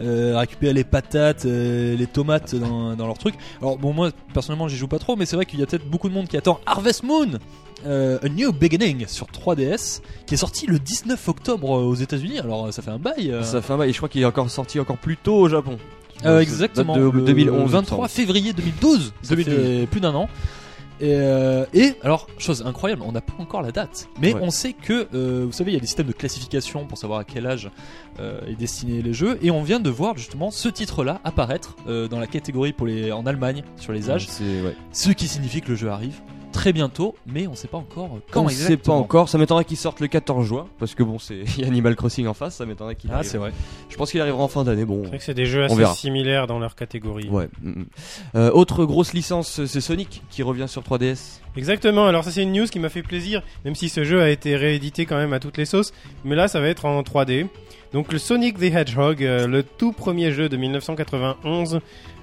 euh, 0.00 0.36
récupérer 0.36 0.72
les 0.72 0.82
patates, 0.82 1.44
euh, 1.46 1.96
les 1.96 2.06
tomates 2.08 2.54
dans, 2.56 2.96
dans 2.96 3.06
leur 3.06 3.18
truc. 3.18 3.34
Alors 3.60 3.76
bon, 3.78 3.92
moi 3.92 4.10
personnellement, 4.32 4.66
j'y 4.68 4.76
joue 4.76 4.88
pas 4.88 4.98
trop, 4.98 5.14
mais 5.16 5.26
c'est 5.26 5.36
vrai 5.36 5.46
qu'il 5.46 5.60
y 5.60 5.62
a 5.62 5.66
peut-être 5.66 5.88
beaucoup 5.88 6.08
de 6.08 6.14
monde 6.14 6.26
qui 6.26 6.36
attend 6.36 6.58
Harvest 6.66 7.02
Moon. 7.04 7.38
euh, 7.86 8.18
A 8.22 8.28
New 8.28 8.52
Beginning 8.52 9.06
sur 9.06 9.26
3DS 9.28 10.00
qui 10.26 10.34
est 10.34 10.38
sorti 10.38 10.66
le 10.66 10.78
19 10.80 11.28
octobre 11.28 11.70
aux 11.70 11.94
États-Unis 11.94 12.40
alors 12.40 12.72
ça 12.72 12.82
fait 12.82 12.90
un 12.90 12.98
bail. 12.98 13.32
Ça 13.42 13.62
fait 13.62 13.72
un 13.72 13.76
bail. 13.78 13.90
Et 13.90 13.92
je 13.92 13.98
crois 13.98 14.08
qu'il 14.08 14.22
est 14.22 14.26
encore 14.26 14.50
sorti 14.50 14.80
encore 14.80 14.98
plus 14.98 15.16
tôt 15.16 15.36
au 15.36 15.48
Japon. 15.48 15.78
Euh, 16.24 16.40
exactement. 16.40 16.96
de 16.96 17.02
le 17.10 17.22
2011. 17.22 17.56
il 17.58 17.62
me 17.64 17.68
23 17.68 17.98
semble. 17.98 18.08
février 18.08 18.52
2012. 18.52 19.12
Ça 19.22 19.34
2012. 19.36 19.54
fait 19.80 19.86
plus 19.86 20.00
d'un 20.00 20.14
an. 20.14 20.28
Et, 21.00 21.12
euh, 21.12 21.66
et 21.74 21.94
alors, 22.04 22.28
chose 22.38 22.62
incroyable, 22.64 23.02
on 23.04 23.10
n'a 23.10 23.20
pas 23.20 23.34
encore 23.40 23.62
la 23.62 23.72
date, 23.72 24.08
mais 24.22 24.32
Ouais. 24.32 24.40
on 24.44 24.50
sait 24.50 24.72
que, 24.74 25.08
euh, 25.12 25.42
vous 25.44 25.50
savez, 25.50 25.72
il 25.72 25.74
y 25.74 25.76
a 25.76 25.80
des 25.80 25.86
systèmes 25.88 26.06
de 26.06 26.12
classification 26.12 26.86
pour 26.86 26.96
savoir 26.98 27.18
à 27.18 27.24
quel 27.24 27.48
âge 27.48 27.68
euh, 28.20 28.38
est 28.46 28.54
destiné 28.54 29.02
les 29.02 29.12
jeux, 29.12 29.36
et 29.42 29.50
on 29.50 29.64
vient 29.64 29.80
de 29.80 29.90
voir 29.90 30.16
justement 30.16 30.52
ce 30.52 30.68
titre-là 30.68 31.20
apparaître 31.24 31.74
dans 32.08 32.20
la 32.20 32.28
catégorie 32.28 32.72
pour 32.72 32.86
les 32.86 33.10
en 33.10 33.26
Allemagne 33.26 33.64
sur 33.76 33.92
les 33.92 34.08
âges, 34.08 34.28
ouais. 34.40 34.76
ce 34.92 35.10
qui 35.10 35.26
signifie 35.26 35.62
que 35.62 35.70
le 35.70 35.76
jeu 35.76 35.88
arrive 35.90 36.20
très 36.54 36.72
bientôt, 36.72 37.14
mais 37.26 37.46
on 37.46 37.50
ne 37.50 37.56
sait 37.56 37.68
pas 37.68 37.76
encore 37.78 38.18
quand 38.30 38.42
on 38.42 38.44
ne 38.44 38.48
sait 38.50 38.56
pas 38.56 38.62
exactement. 38.72 38.98
encore. 38.98 39.28
Ça 39.28 39.36
m'étonnerait 39.38 39.64
qu'il 39.66 39.76
sorte 39.76 40.00
le 40.00 40.06
14 40.06 40.46
juin 40.46 40.66
parce 40.78 40.94
que 40.94 41.02
bon, 41.02 41.18
c'est 41.18 41.40
il 41.58 41.60
y 41.60 41.64
a 41.64 41.66
Animal 41.66 41.96
Crossing 41.96 42.26
en 42.28 42.32
face. 42.34 42.54
Ça 42.56 42.64
m'étonnerait 42.64 42.94
qu'il 42.94 43.10
Ah, 43.12 43.16
arrive. 43.16 43.28
c'est 43.28 43.38
vrai. 43.38 43.52
Je 43.90 43.96
pense 43.96 44.10
qu'il 44.10 44.20
arrivera 44.20 44.42
en 44.42 44.48
fin 44.48 44.64
d'année. 44.64 44.84
Bon. 44.84 45.00
C'est 45.02 45.08
vrai 45.08 45.18
que 45.18 45.24
c'est 45.24 45.34
des 45.34 45.46
jeux 45.46 45.62
On 45.62 45.66
assez 45.66 45.74
verra. 45.76 45.94
similaires 45.94 46.46
dans 46.46 46.58
leur 46.58 46.74
catégorie. 46.76 47.28
Ouais. 47.28 47.48
mm, 47.60 47.70
mm. 47.80 47.84
Euh, 48.36 48.50
autre 48.52 48.84
grosse 48.84 49.12
licence, 49.12 49.64
c'est 49.66 49.80
Sonic 49.80 50.22
qui 50.30 50.42
revient 50.42 50.68
sur 50.68 50.82
3DS. 50.82 51.40
Exactement, 51.56 52.06
alors 52.06 52.24
ça 52.24 52.30
c'est 52.32 52.42
une 52.42 52.52
news 52.52 52.66
qui 52.66 52.80
m'a 52.80 52.88
fait 52.88 53.02
plaisir, 53.04 53.42
même 53.64 53.74
si 53.76 53.88
ce 53.88 54.02
jeu 54.02 54.20
a 54.20 54.28
été 54.30 54.56
réédité 54.56 55.06
quand 55.06 55.16
même 55.16 55.32
à 55.32 55.38
toutes 55.38 55.56
les 55.56 55.66
sauces, 55.66 55.92
mais 56.24 56.34
là 56.34 56.48
ça 56.48 56.60
va 56.60 56.66
être 56.68 56.84
en 56.84 57.00
3D. 57.02 57.46
Donc 57.94 58.12
le 58.12 58.18
Sonic 58.18 58.58
the 58.58 58.64
Hedgehog, 58.64 59.22
euh, 59.24 59.46
le 59.46 59.62
tout 59.62 59.92
premier 59.92 60.32
jeu 60.32 60.48
de 60.50 60.56
1991, 60.58 61.80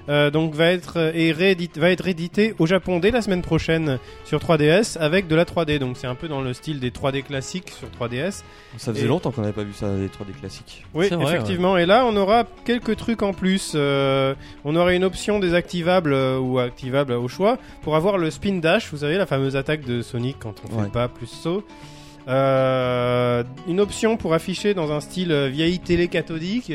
euh, 0.08 0.30
donc 0.30 0.52
va 0.54 0.66
être, 0.70 0.98
euh, 0.98 1.12
et 1.14 1.32
réédit- 1.32 1.78
va 1.78 1.90
être 1.90 2.02
réédité 2.04 2.54
au 2.58 2.66
Japon 2.66 2.98
dès 2.98 3.10
la 3.10 3.22
semaine 3.22 3.40
prochaine 3.40 3.98
sur 4.24 4.38
3DS 4.38 4.98
avec 5.00 5.28
de 5.28 5.34
la 5.34 5.44
3D. 5.46 5.78
Donc 5.78 5.96
c'est 5.96 6.06
un 6.06 6.14
peu 6.14 6.28
dans 6.28 6.42
le 6.42 6.52
style 6.52 6.78
des 6.78 6.90
3D 6.90 7.22
classiques 7.22 7.70
sur 7.70 7.88
3DS. 7.88 8.44
Ça 8.76 8.92
faisait 8.92 9.06
Et- 9.06 9.08
longtemps 9.08 9.30
qu'on 9.30 9.40
n'avait 9.40 9.52
pas 9.54 9.62
vu 9.64 9.72
ça 9.72 9.86
les 9.96 10.08
3D 10.08 10.32
classiques. 10.38 10.84
Oui, 10.92 11.08
vrai, 11.08 11.24
effectivement. 11.36 11.78
Et 11.78 11.86
là, 11.86 12.04
on 12.04 12.14
aura 12.16 12.44
quelques 12.66 12.96
trucs 12.96 13.22
en 13.22 13.32
plus. 13.32 13.72
Euh, 13.74 14.34
on 14.66 14.76
aura 14.76 14.92
une 14.92 15.04
option 15.04 15.38
désactivable 15.38 16.12
euh, 16.12 16.38
ou 16.38 16.58
activable 16.58 17.12
au 17.14 17.28
choix 17.28 17.56
pour 17.80 17.96
avoir 17.96 18.18
le 18.18 18.30
spin 18.30 18.58
dash. 18.58 18.90
Vous 18.90 18.98
savez, 18.98 19.16
la 19.16 19.24
fameuse 19.26 19.56
attaque 19.56 19.84
de 19.86 20.02
Sonic 20.02 20.36
quand 20.38 20.54
on 20.70 20.76
Ouais. 20.76 20.84
fait 20.84 20.92
pas 20.92 21.08
plus 21.08 21.28
saut. 21.28 21.64
Euh, 22.28 23.42
une 23.68 23.80
option 23.80 24.16
pour 24.16 24.34
afficher 24.34 24.74
dans 24.74 24.92
un 24.92 25.00
style 25.00 25.32
euh, 25.32 25.48
vieille 25.48 25.78
télé 25.78 26.08
cathodique. 26.08 26.72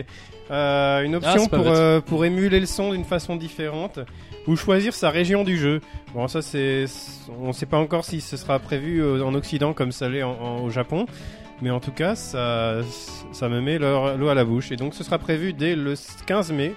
Euh, 0.50 1.02
une 1.04 1.16
option 1.16 1.44
c'est 1.44 1.50
pas 1.50 1.58
pour, 1.58 1.68
euh, 1.76 2.00
pour 2.02 2.24
émuler 2.26 2.60
le 2.62 2.66
son 2.66 2.92
d'une 2.94 3.04
façon 3.04 3.36
différente 3.36 4.00
ou 4.48 4.56
choisir 4.56 4.94
sa 4.94 5.10
région 5.10 5.44
du 5.44 5.58
jeu. 5.58 5.82
Bon, 6.14 6.28
ça 6.30 6.42
c'est, 6.42 6.86
on 7.42 7.52
sait 7.52 7.66
pas 7.66 7.78
encore 7.78 8.06
si 8.06 8.22
ce 8.22 8.38
sera 8.38 8.58
prévu 8.60 9.02
euh, 9.04 9.24
en 9.26 9.34
Occident 9.36 9.74
comme 9.74 9.92
ça 9.92 10.08
l'est 10.08 10.24
en- 10.24 10.38
en- 10.42 10.62
au 10.64 10.70
Japon, 10.70 11.06
mais 11.62 11.70
en 11.70 11.82
tout 11.82 11.92
cas 11.92 12.16
ça, 12.16 12.76
ça 13.34 13.50
me 13.50 13.60
met 13.60 13.78
l'eau 13.78 14.30
à 14.30 14.34
la 14.36 14.46
bouche. 14.46 14.72
Et 14.72 14.78
donc 14.78 14.94
ce 14.94 15.04
sera 15.04 15.18
prévu 15.18 15.52
dès 15.52 15.76
le 15.76 15.96
15 16.26 16.54
mai, 16.54 16.74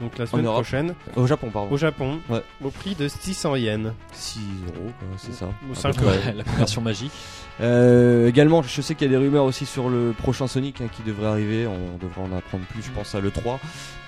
donc 0.00 0.18
la 0.18 0.26
semaine 0.26 0.44
prochaine, 0.46 0.94
Au 1.16 1.26
Japon, 1.26 1.50
pardon. 1.52 1.70
au 1.72 1.76
Japon, 1.76 2.18
Ouais. 2.28 2.42
au 2.64 2.70
prix 2.70 2.94
de 2.94 3.08
600 3.08 3.56
yens. 3.56 3.92
6 4.12 4.40
euros, 4.66 4.90
quoi, 4.98 5.08
c'est 5.18 5.32
ça. 5.32 5.46
Ou 5.68 5.72
À 5.72 5.74
cinq 5.74 5.96
peu 5.96 6.02
près. 6.06 6.16
Ouais, 6.18 6.32
la 6.36 6.44
conversion 6.44 6.80
magique. 6.82 7.12
Euh, 7.60 8.28
également, 8.28 8.62
je 8.62 8.80
sais 8.82 8.94
qu'il 8.96 9.06
y 9.06 9.14
a 9.14 9.16
des 9.18 9.24
rumeurs 9.24 9.44
aussi 9.44 9.64
sur 9.64 9.88
le 9.88 10.12
prochain 10.16 10.46
Sonic 10.48 10.80
hein, 10.80 10.86
qui 10.94 11.02
devrait 11.02 11.28
arriver. 11.28 11.66
On 11.68 11.96
devrait 12.04 12.22
en 12.22 12.36
apprendre 12.36 12.64
plus, 12.64 12.82
je 12.82 12.90
pense, 12.90 13.14
à 13.14 13.20
l'E3. 13.20 13.58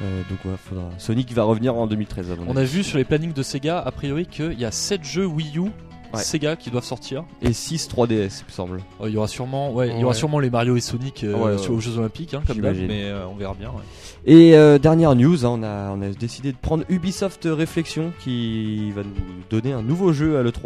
Euh, 0.03 0.23
donc, 0.29 0.45
ouais, 0.45 0.57
faudra... 0.69 0.89
Sonic 0.99 1.33
va 1.33 1.45
revenir 1.45 1.75
en 1.77 1.87
2013. 1.87 2.33
À 2.33 2.37
mon 2.37 2.51
On 2.53 2.57
a 2.57 2.65
vu 2.65 2.83
sur 2.83 2.99
les 2.99 3.05
plannings 3.05 3.33
de 3.33 3.43
Sega, 3.45 3.79
a 3.79 3.91
priori, 3.93 4.27
qu'il 4.27 4.59
y 4.59 4.65
a 4.65 4.73
7 4.73 5.05
jeux 5.05 5.27
Wii 5.27 5.59
U 5.59 5.71
Ouais. 6.15 6.23
Sega 6.23 6.57
qui 6.57 6.71
doivent 6.71 6.85
sortir. 6.85 7.25
Et 7.43 7.53
6 7.53 7.89
3DS, 7.89 8.41
il 8.43 8.47
me 8.47 8.51
semble. 8.51 8.83
Euh, 9.01 9.09
Il 9.09 9.15
y 9.15 9.17
aura 9.17 9.29
sûrement, 9.29 9.73
ouais, 9.73 9.89
il 9.89 9.99
y 10.01 10.05
aura 10.05 10.15
sûrement 10.15 10.39
les 10.39 10.51
Mario 10.51 10.77
et 10.77 10.81
Sonic 10.81 11.25
euh, 11.25 11.35
Ouais, 11.35 11.53
ouais. 11.53 11.59
sur- 11.59 11.75
aux 11.75 11.81
Jeux 11.81 11.99
Olympiques, 11.99 12.35
hein, 12.35 12.43
comme 12.47 12.61
d'hab, 12.61 12.77
mais 12.77 13.05
euh, 13.05 13.27
on 13.29 13.35
verra 13.35 13.55
bien. 13.55 13.69
ouais. 13.71 13.83
Et 14.27 14.57
euh, 14.57 14.79
dernière 14.79 15.15
news, 15.15 15.45
hein, 15.47 15.51
on, 15.51 15.63
a, 15.63 15.91
on 15.91 16.03
a 16.03 16.09
décidé 16.09 16.53
de 16.53 16.57
prendre 16.57 16.85
Ubisoft 16.89 17.47
Réflexion 17.51 18.13
qui 18.21 18.91
va 18.93 19.03
nous 19.03 19.11
donner 19.51 19.73
un 19.73 19.83
nouveau 19.83 20.13
jeu 20.13 20.39
à 20.39 20.43
l'E3. 20.43 20.63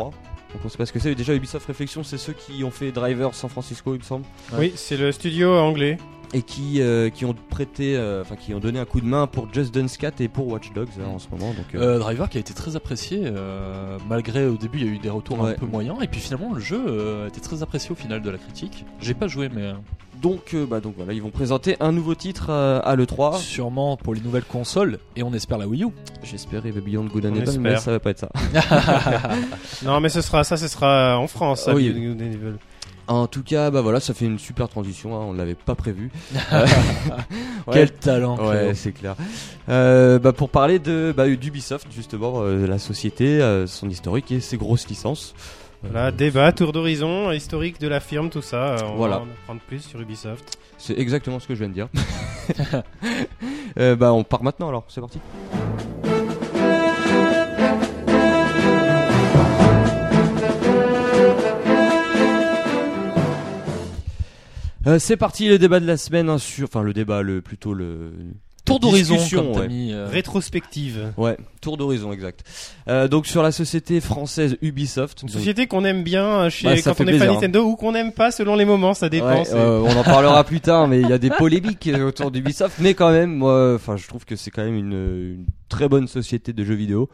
Donc 0.53 0.63
on 0.65 0.69
sait 0.69 0.79
pas 0.79 0.87
ce 0.87 0.93
que 0.93 0.99
c'est. 0.99 1.15
Déjà 1.15 1.35
Ubisoft 1.35 1.67
Réflexion, 1.67 2.03
c'est 2.03 2.19
ceux 2.19 2.33
qui 2.33 2.65
ont 2.65 2.71
fait 2.71 2.91
Driver 2.91 3.35
San 3.35 3.49
Francisco, 3.51 3.95
il 3.95 3.99
me 3.99 4.05
semble. 4.05 4.25
Ouais. 4.53 4.59
Oui, 4.59 4.73
c'est 4.75 4.97
le 4.97 5.13
studio 5.13 5.55
anglais 5.57 5.97
et 6.33 6.43
qui 6.43 6.81
euh, 6.81 7.11
qui 7.11 7.25
ont 7.25 7.35
prêté, 7.49 7.97
euh, 7.97 8.23
enfin 8.23 8.37
qui 8.37 8.55
ont 8.55 8.61
donné 8.61 8.79
un 8.79 8.85
coup 8.85 9.01
de 9.01 9.07
main 9.07 9.27
pour 9.27 9.53
Just 9.53 9.75
Dance 9.75 9.97
4 9.97 10.21
et 10.21 10.29
pour 10.29 10.47
Watch 10.49 10.73
Dogs 10.73 10.89
hein, 11.01 11.09
en 11.15 11.19
ce 11.19 11.29
moment. 11.31 11.49
Donc 11.53 11.75
euh, 11.75 11.97
Euh, 11.97 11.99
Driver 11.99 12.29
qui 12.29 12.37
a 12.39 12.41
été 12.41 12.55
très 12.55 12.77
apprécié, 12.77 13.21
euh, 13.25 13.99
malgré 14.09 14.47
au 14.47 14.57
début 14.57 14.79
il 14.79 14.87
y 14.87 14.89
a 14.89 14.93
eu 14.93 14.99
des 14.99 15.11
retours 15.11 15.41
Ouais. 15.41 15.51
un 15.51 15.55
peu 15.55 15.67
moyens, 15.67 15.97
et 16.03 16.07
puis 16.07 16.21
finalement 16.21 16.53
le 16.55 16.61
jeu 16.61 16.81
euh, 16.87 17.25
a 17.25 17.29
été 17.29 17.41
très 17.41 17.63
apprécié 17.63 17.91
au 17.91 17.95
final 17.97 18.23
de 18.23 18.31
la 18.31 18.39
critique. 18.39 18.85
J'ai 19.01 19.15
pas 19.15 19.27
joué, 19.29 19.49
mais 19.49 19.73
donc 20.23 20.55
euh, 20.55 20.67
bah 20.67 20.81
donc 20.81 20.95
voilà, 20.97 21.13
ils 21.15 21.23
vont 21.23 21.31
présenter 21.31 21.77
un 21.81 21.93
nouveau 21.93 22.15
titre 22.15 22.47
euh, 22.51 22.81
à 22.85 22.95
l'E3. 22.95 23.39
sûrement 23.39 23.97
pour 23.97 24.15
les 24.15 24.21
nouvelles 24.21 24.45
consoles, 24.45 24.99
et 25.17 25.23
on 25.23 25.33
espère 25.33 25.59
la 25.59 25.67
Wii 25.67 25.85
U. 25.85 25.89
J'espère 26.23 26.65
il 26.67 26.73
va 26.73 26.81
Beyond 26.81 27.07
Good 27.07 27.27
and 27.27 27.35
Evil, 27.35 27.59
mais 27.59 27.77
ça 27.79 27.91
va 27.91 27.99
pas 28.01 28.11
être 28.11 28.19
ça. 28.21 28.29
Non, 29.85 30.01
mais 30.01 30.09
ce 30.11 30.21
sera 30.21 30.45
ça, 30.45 30.57
ce 30.57 30.69
sera 30.69 31.19
en 31.19 31.27
France. 31.27 31.69
Oui. 31.75 31.91
Beyond 31.91 32.13
Good 32.13 32.23
and 32.23 32.33
Evil. 32.33 32.55
En 33.13 33.27
tout 33.27 33.43
cas, 33.43 33.71
bah 33.71 33.81
voilà, 33.81 33.99
ça 34.01 34.15
fait 34.15 34.25
une 34.27 34.39
super 34.39 34.69
transition. 34.69 35.17
hein, 35.17 35.25
on 35.29 35.33
l'avait 35.33 35.55
pas 35.57 35.75
prévu. 35.75 36.11
Ouais. 37.67 37.75
Quel 37.75 37.93
talent 37.93 38.37
Ouais, 38.49 38.73
c'est 38.75 38.93
clair. 38.93 39.15
Euh, 39.69 40.19
bah, 40.19 40.33
pour 40.33 40.49
parler 40.49 40.79
de 40.79 41.13
bah, 41.15 41.29
d'Ubisoft 41.29 41.87
justement, 41.95 42.41
euh, 42.41 42.67
la 42.67 42.79
société, 42.79 43.43
euh, 43.43 43.67
son 43.67 43.89
historique 43.91 44.33
et 44.33 44.41
ses 44.41 44.57
grosses 44.57 44.89
licences. 44.89 45.35
Voilà, 45.83 46.11
débat, 46.11 46.53
tour 46.53 46.73
d'horizon, 46.73 47.31
historique 47.33 47.79
de 47.81 47.89
la 47.89 48.01
firme, 48.01 48.31
tout 48.31 48.43
ça. 48.43 48.75
euh, 48.77 48.79
On 48.93 48.97
Voilà. 48.97 49.17
va 49.17 49.23
en 49.23 49.27
apprendre 49.31 49.61
plus 49.67 49.81
sur 49.81 50.01
Ubisoft. 50.01 50.57
C'est 50.79 50.99
exactement 50.99 51.39
ce 51.39 51.47
que 51.49 51.55
je 51.55 51.61
viens 51.61 51.69
de 51.69 51.75
dire. 51.75 51.89
Euh, 53.79 53.95
bah 53.95 54.13
on 54.13 54.25
part 54.25 54.43
maintenant 54.43 54.69
alors, 54.69 54.85
c'est 54.89 55.01
parti. 55.01 55.21
Euh, 64.87 64.99
c'est 64.99 65.17
parti 65.17 65.49
le 65.49 65.59
débat 65.59 65.81
de 65.81 65.87
la 65.87 65.97
semaine 65.97 66.29
hein, 66.31 66.39
sur, 66.39 66.65
enfin 66.65 66.83
le 66.83 66.93
débat, 66.93 67.23
le 67.23 67.43
plutôt 67.43 67.75
le 67.75 68.13
Tour 68.65 68.79
d'horizon, 68.79 69.17
comme 69.33 69.53
t'as 69.53 69.61
ouais. 69.61 69.69
mis. 69.69 69.93
euh, 69.93 70.07
Rétrospective. 70.07 71.13
Ouais, 71.17 71.37
tour 71.61 71.77
d'horizon 71.77 72.13
exact. 72.13 72.45
Euh, 72.89 73.09
donc 73.09 73.27
sur 73.27 73.43
la 73.43 73.53
société 73.53 74.01
française 74.01 74.57
Ubisoft. 74.63 75.23
Une 75.23 75.29
société 75.29 75.67
qu'on 75.67 75.85
aime 75.85 76.05
bien 76.05 76.25
euh, 76.25 76.51
chez, 76.51 76.67
Bah, 76.67 76.75
quand 76.77 76.91
on 76.91 76.93
est 76.93 76.97
fan 76.97 77.07
plaisir, 77.07 77.31
hein. 77.31 77.35
Nintendo 77.35 77.65
ou 77.65 77.75
qu'on 77.75 77.93
n'aime 77.93 78.13
pas 78.13 78.31
selon 78.31 78.55
les 78.57 78.67
moments, 78.67 78.95
ça 78.95 79.09
dépend. 79.09 79.43
Ouais, 79.43 79.53
euh, 79.55 79.81
on 79.81 79.97
en 79.99 80.05
parlera 80.05 80.45
plus 80.45 80.61
tard, 80.61 80.87
mais 80.89 81.01
il 81.01 81.09
y 81.09 81.13
a 81.13 81.19
des 81.19 81.31
polémiques 81.31 81.91
autour 82.01 82.31
d'Ubisoft. 82.31 82.77
Mais 82.81 82.95
quand 82.95 83.11
même, 83.11 83.35
moi, 83.35 83.75
enfin, 83.75 83.97
je 83.97 84.07
trouve 84.07 84.25
que 84.25 84.37
c'est 84.37 84.51
quand 84.51 84.63
même 84.63 84.77
une, 84.77 84.93
une 84.93 85.47
très 85.69 85.89
bonne 85.89 86.07
société 86.07 86.53
de 86.53 86.63
jeux 86.65 86.75
vidéo 86.75 87.09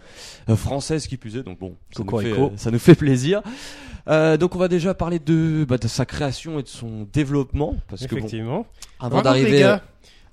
euh, 0.50 0.56
française 0.56 1.06
qui 1.06 1.16
plus 1.16 1.36
est. 1.36 1.42
Donc 1.42 1.58
bon, 1.58 1.76
ça, 1.96 2.02
nous 2.02 2.18
fait, 2.18 2.30
Cocorico. 2.30 2.46
euh, 2.52 2.56
ça 2.56 2.70
nous 2.70 2.78
fait 2.80 2.96
plaisir. 2.96 3.40
Euh, 4.08 4.36
donc 4.36 4.54
on 4.54 4.58
va 4.58 4.68
déjà 4.68 4.94
parler 4.94 5.18
de, 5.18 5.64
bah, 5.68 5.78
de 5.78 5.88
sa 5.88 6.06
création 6.06 6.58
et 6.58 6.62
de 6.62 6.68
son 6.68 7.06
développement, 7.12 7.74
parce 7.88 8.06
que 8.06 8.14
bon, 8.14 8.18
Effectivement. 8.18 8.66
avant 9.00 9.22
d'arriver, 9.22 9.60
gars, 9.60 9.82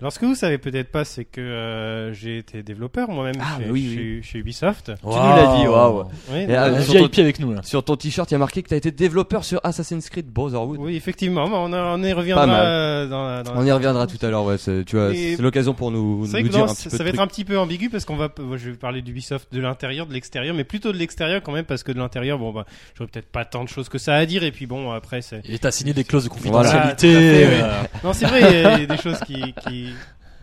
alors 0.03 0.11
ce 0.11 0.19
que 0.19 0.25
vous 0.25 0.35
savez 0.35 0.57
peut-être 0.57 0.91
pas, 0.91 1.05
c'est 1.05 1.23
que 1.23 1.39
euh, 1.39 2.11
j'ai 2.13 2.37
été 2.37 2.61
développeur 2.61 3.09
moi-même 3.09 3.35
Ah, 3.39 3.55
chez, 3.57 3.63
bah 3.63 3.69
oui, 3.71 3.93
chez- 3.95 4.21
chez 4.21 4.39
Ubisoft. 4.39 4.91
Tu 5.01 5.05
nous 5.07 5.11
l'as 5.13 5.55
dit, 5.57 5.65
waouh. 5.67 6.03
Oui, 6.29 6.45
VIP 6.45 7.19
avec 7.19 7.39
nous 7.39 7.53
là. 7.53 7.61
sur 7.63 7.83
ton 7.85 7.95
t-shirt, 7.95 8.29
il 8.29 8.33
y 8.33 8.35
a 8.35 8.37
marqué 8.37 8.61
que 8.63 8.67
tu 8.67 8.73
as 8.73 8.77
été 8.77 8.91
développeur 8.91 9.45
sur 9.45 9.61
Assassin's 9.63 10.09
Creed 10.09 10.27
Brotherhood. 10.27 10.77
oui, 10.79 10.97
effectivement, 10.97 11.47
mais 11.47 11.55
on, 11.57 11.71
a- 11.71 11.95
on 11.95 12.03
y 12.03 12.11
reviendra 12.11 12.59
euh, 12.59 13.07
dans, 13.07 13.25
la- 13.25 13.43
dans 13.43 13.53
On 13.55 13.65
y 13.65 13.71
reviendra 13.71 14.05
tout 14.05 14.17
à 14.25 14.29
l'heure, 14.29 14.43
ouais. 14.43 14.57
c'est- 14.57 14.83
Tu 14.83 14.97
vois, 14.97 15.13
Et- 15.13 15.37
c'est 15.37 15.41
l'occasion 15.41 15.73
pour 15.73 15.89
nous, 15.89 16.25
C'est 16.25 16.31
vrai 16.33 16.41
nous 16.41 16.47
que 16.49 16.51
dire 16.53 16.65
non, 16.65 16.71
un 16.71 16.73
petit 16.75 16.81
ça, 16.83 16.89
peu 16.89 16.97
ça 16.97 16.97
de 16.97 17.03
va 17.05 17.09
être 17.13 17.19
un 17.21 17.27
petit 17.27 17.45
peu 17.45 17.57
ambigu 17.57 17.89
parce 17.89 18.03
qu'on 18.03 18.17
va, 18.17 18.27
je 18.57 18.71
vais 18.71 18.75
parler 18.75 19.01
d'Ubisoft 19.01 19.53
de 19.53 19.61
l'intérieur, 19.61 20.05
de 20.05 20.13
l'extérieur, 20.13 20.53
mais 20.53 20.65
plutôt 20.65 20.91
de 20.91 20.97
l'extérieur 20.97 21.41
quand 21.41 21.53
même 21.53 21.63
parce 21.65 21.83
que 21.83 21.93
de 21.93 21.97
l'intérieur, 21.99 22.39
bon 22.39 22.51
bah, 22.51 22.65
j'aurais 22.97 23.09
peut-être 23.09 23.31
pas 23.31 23.45
tant 23.45 23.63
de 23.63 23.69
choses 23.69 23.87
que 23.87 23.97
ça 23.97 24.15
à 24.15 24.25
dire 24.25 24.43
et 24.43 24.51
puis 24.51 24.65
bon 24.65 24.91
après 24.91 25.21
c'est. 25.21 25.41
Et 25.47 25.57
t'as 25.59 25.71
signé 25.71 25.93
des 25.93 26.03
clauses 26.03 26.25
de 26.25 26.29
confidentialité. 26.29 27.13
Fait, 27.13 27.61
euh, 27.63 27.81
Non 28.03 28.11
c'est 28.11 28.25
vrai, 28.25 28.41
il 28.75 28.79
y 28.81 28.83
a 28.83 28.85
des 28.85 28.97
choses 29.01 29.19
qui, 29.25 29.53
qui, 29.65 29.92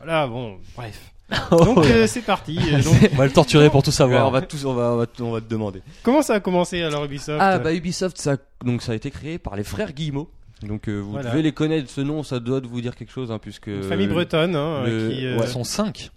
voilà 0.02 0.26
bon, 0.26 0.59
bref. 0.76 1.12
Donc 1.52 1.78
oh, 1.78 1.83
euh, 1.85 2.07
c'est 2.09 2.23
parti. 2.23 2.59
Euh, 2.73 2.83
donc, 2.83 2.95
on 3.12 3.16
va 3.16 3.25
le 3.26 3.33
torturer 3.33 3.71
pour 3.71 3.83
tout 3.85 3.90
Ouais, 3.90 3.95
savoir. 3.97 4.26
on 4.26 4.30
va 4.33 4.40
tous, 4.42 4.64
on 4.64 4.75
va, 4.75 4.90
on 4.92 4.97
va, 4.97 5.07
on 5.21 5.40
te 5.40 5.49
demander. 5.49 5.80
comment 6.02 6.23
ça 6.23 6.35
a 6.35 6.40
commencé 6.40 6.83
alors 6.83 7.04
Ubisoft 7.04 7.38
Ah 7.40 7.59
bah 7.61 7.73
Ubisoft, 7.73 8.19
ça, 8.19 8.37
donc 8.64 8.83
ça 8.83 8.92
a 8.92 8.95
été 8.97 9.11
créé 9.12 9.38
par 9.38 9.54
les 9.54 9.62
frères 9.64 9.92
Guillemot. 9.92 10.28
Donc 10.66 10.88
euh, 10.88 10.99
vous 10.99 11.12
Voilà. 11.12 11.30
devez 11.30 11.42
les 11.42 11.52
connaître, 11.52 11.88
ce 11.88 12.00
nom, 12.00 12.23
ça 12.25 12.41
doit 12.41 12.60
vous 12.60 12.80
dire 12.80 12.97
quelque 12.97 13.13
chose, 13.13 13.30
hein, 13.30 13.39
puisque 13.39 13.69
Une 13.69 13.82
famille 13.84 14.08
bretonne 14.08 14.56
hein, 14.56 14.82
le- 14.84 15.08
qui. 15.08 15.25
euh, 15.26 15.39
Ils 15.41 15.47
sont 15.49 15.65
5. 15.65 16.10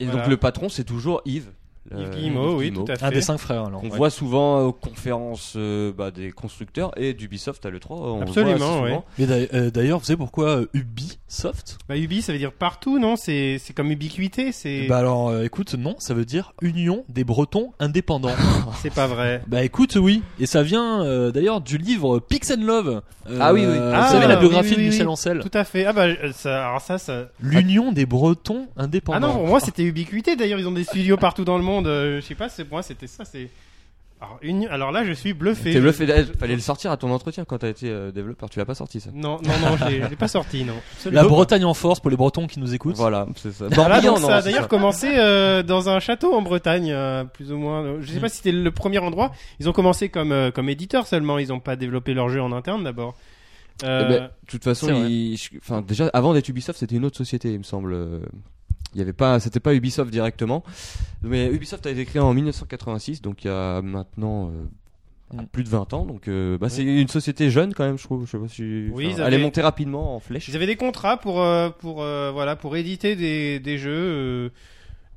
Et 0.00 0.06
Voilà. 0.06 0.20
donc 0.22 0.30
le 0.30 0.36
patron, 0.38 0.68
c'est 0.70 0.84
toujours 0.84 1.20
Yves. 1.26 1.50
Yves 1.94 2.08
Guillemot, 2.10 2.56
oui, 2.56 2.70
Guillemot, 2.70 2.86
tout 2.86 2.92
à 2.92 2.96
fait. 2.96 3.04
Un 3.04 3.10
des 3.10 3.20
5 3.20 3.36
frères 3.36 3.64
alors. 3.66 3.82
Qu'on 3.82 3.90
Ouais. 3.90 3.96
voit 3.98 4.08
souvent 4.10 4.60
aux 4.62 4.72
conférences 4.72 5.52
euh, 5.56 5.92
bah, 5.92 6.10
des 6.10 6.32
constructeurs 6.32 6.90
et 6.98 7.12
d'Ubisoft 7.12 7.64
à 7.66 7.70
l'E3. 7.70 7.86
on 7.90 8.04
le 8.04 8.10
voit 8.12 8.22
Absolument, 8.22 8.54
assez 8.54 8.64
ouais. 8.64 8.88
souvent. 8.88 9.04
Mais 9.18 9.26
d'ailleurs- 9.26 9.48
euh, 9.52 9.70
d'ailleurs, 9.70 9.98
vous 9.98 10.04
savez 10.06 10.16
pourquoi 10.16 10.60
euh, 10.60 10.70
Ubisoft 11.34 11.78
Bah 11.88 11.96
Ubi, 11.96 12.22
ça 12.22 12.32
veut 12.32 12.38
dire 12.38 12.52
partout, 12.52 12.98
non? 12.98 13.16
C'est 13.16 13.58
c'est 13.58 13.72
comme 13.72 13.90
ubiquité, 13.90 14.52
c'est 14.52 14.86
Bah 14.86 14.98
alors, 14.98 15.28
euh, 15.28 15.42
écoute, 15.44 15.74
non, 15.74 15.96
ça 15.98 16.14
veut 16.14 16.24
dire 16.24 16.52
Union 16.62 17.04
des 17.08 17.24
Bretons 17.24 17.72
indépendants. 17.80 18.34
c'est 18.82 18.92
pas 18.94 19.06
vrai. 19.06 19.42
bah 19.46 19.62
écoute, 19.64 19.96
oui. 19.96 20.22
Et 20.38 20.46
ça 20.46 20.62
vient 20.62 21.02
euh, 21.04 21.30
d'ailleurs 21.32 21.60
du 21.60 21.78
livre 21.78 22.20
Pix 22.20 22.50
and 22.50 22.62
Love. 22.64 23.02
Euh, 23.28 23.38
Ah 23.40 23.52
oui, 23.52 23.62
oui. 23.66 23.76
Vous 23.76 23.82
Ah, 23.94 24.08
savez 24.10 24.26
la 24.26 24.34
oui, 24.34 24.40
biographie 24.40 24.74
oui, 24.76 24.84
de 24.84 24.90
Michel. 24.90 25.08
Ancel. 25.08 25.40
Tout 25.40 25.50
à 25.58 25.64
fait. 25.64 25.84
Ah 25.86 25.92
bah 25.92 26.06
ça, 26.32 26.68
alors 26.68 26.80
ça, 26.80 26.98
ça. 26.98 27.28
L'Union 27.40 27.92
des 27.92 28.06
Bretons 28.06 28.68
Ah 28.76 28.82
indépendants. 28.84 29.20
non, 29.28 29.34
pour 29.34 29.46
moi 29.48 29.60
c'était 29.60 29.82
ubiquité. 29.84 30.36
D'ailleurs, 30.36 30.58
ils 30.60 30.68
ont 30.68 30.72
des 30.72 30.84
studios 30.84 31.16
partout 31.16 31.44
dans 31.44 31.58
le 31.58 31.64
monde. 31.64 31.86
euh, 31.86 32.20
je 32.20 32.26
sais 32.26 32.34
pas, 32.34 32.48
c'est 32.48 32.64
pour 32.64 32.74
moi 32.76 32.82
c'était 32.82 33.06
ça. 33.06 33.24
C'est 33.24 33.48
alors, 34.20 34.38
une... 34.42 34.66
alors 34.68 34.90
là, 34.92 35.04
je 35.04 35.12
suis 35.12 35.34
bluffé. 35.34 35.64
T'es 35.64 35.72
Je- 35.72 35.78
bluffé, 35.80 36.06
eh, 36.08 36.24
fallait 36.38 36.54
le 36.54 36.60
sortir 36.60 36.90
à 36.90 36.96
ton 36.96 37.10
entretien 37.10 37.44
quand 37.44 37.58
t'as 37.58 37.68
été 37.68 37.90
euh, 37.90 38.10
développeur, 38.10 38.48
tu 38.48 38.58
l'as 38.58 38.64
pas 38.64 38.74
sorti 38.74 39.00
ça. 39.00 39.10
Non, 39.12 39.38
non, 39.42 39.52
non, 39.60 39.76
je 39.76 39.84
l'ai- 39.86 40.02
je 40.10 40.14
pas 40.14 40.28
sorti, 40.28 40.64
non. 40.64 40.74
La. 41.10 41.24
Bretagne 41.24 41.64
en 41.64 41.74
force 41.74 42.00
pour 42.00 42.10
les 42.10 42.16
Bretons 42.16 42.46
qui 42.46 42.58
nous 42.60 42.72
écoutent. 42.74 42.96
Voilà, 42.96 43.26
c'est 43.36 43.52
ça. 43.52 43.66
Voilà, 43.70 43.94
Morbihan, 43.96 44.12
donc 44.14 44.22
non, 44.22 44.28
ça 44.28 44.36
a 44.36 44.42
d'ailleurs 44.42 44.68
commencé 44.68 45.08
euh, 45.16 45.62
dans 45.62 45.88
un 45.88 46.00
château 46.00 46.32
en 46.34 46.42
Bretagne, 46.42 46.90
euh, 46.92 47.24
plus 47.24 47.52
ou 47.52 47.56
moins. 47.58 48.00
Je 48.00 48.10
sais 48.12 48.20
pas 48.20 48.28
si 48.28 48.36
c'était 48.38 48.52
le 48.52 48.70
premier 48.70 48.98
endroit. 48.98 49.32
Ils 49.60 49.68
ont 49.68 49.72
commencé 49.72 50.08
comme 50.08 50.32
euh, 50.32 50.50
comme 50.50 50.68
éditeur 50.68 51.06
seulement. 51.06 51.38
Ils 51.38 51.52
ont 51.52 51.60
pas 51.60 51.76
développé 51.76 52.14
leur 52.14 52.28
jeu 52.30 52.40
en 52.40 52.52
interne 52.52 52.84
d'abord. 52.84 53.14
Euh, 53.82 54.04
Eh 54.06 54.08
ben, 54.08 54.22
de 54.24 54.30
toute 54.46 54.62
façon, 54.62 55.04
il- 55.06 55.36
je- 55.36 55.50
enfin, 55.58 55.82
déjà, 55.82 56.08
avant 56.14 56.32
d'être 56.32 56.48
Ubisoft, 56.48 56.78
c'était 56.78 56.94
une 56.96 57.04
autre 57.04 57.16
société, 57.16 57.52
il 57.52 57.58
me 57.58 57.64
semble. 57.64 57.94
Il 58.94 58.98
y 58.98 59.02
avait 59.02 59.12
pas, 59.12 59.40
c'était 59.40 59.60
pas 59.60 59.74
Ubisoft 59.74 60.10
directement, 60.10 60.62
mais 61.22 61.46
Ubisoft 61.48 61.86
a 61.86 61.90
été 61.90 62.04
créé 62.04 62.22
en 62.22 62.32
1986, 62.32 63.22
donc 63.22 63.44
il 63.44 63.48
y 63.48 63.50
a 63.50 63.82
maintenant 63.82 64.48
euh, 64.48 64.64
Mm. 65.32 65.46
plus 65.50 65.64
de 65.64 65.68
20 65.68 65.92
ans. 65.94 66.04
Donc, 66.04 66.28
euh, 66.28 66.58
bah, 66.58 66.68
c'est 66.68 66.82
une 66.82 67.08
société 67.08 67.50
jeune 67.50 67.74
quand 67.74 67.84
même, 67.84 67.98
je 67.98 68.04
trouve. 68.04 68.26
Je 68.26 68.30
sais 68.32 68.38
pas 68.38 68.48
si, 68.48 68.88
Oui, 68.92 69.08
enfin, 69.08 69.22
ils 69.22 69.26
elle 69.26 69.34
est 69.34 69.42
montée 69.42 69.62
rapidement 69.62 70.14
en 70.14 70.20
flèche. 70.20 70.48
Ils 70.48 70.56
avaient 70.56 70.66
des 70.66 70.76
contrats 70.76 71.16
pour 71.16 71.42
euh, 71.42 71.70
pour 71.70 71.96
voilà 71.96 72.56
pour 72.56 72.76
éditer 72.76 73.16
des 73.16 73.58
des 73.58 73.78
jeux 73.78 74.52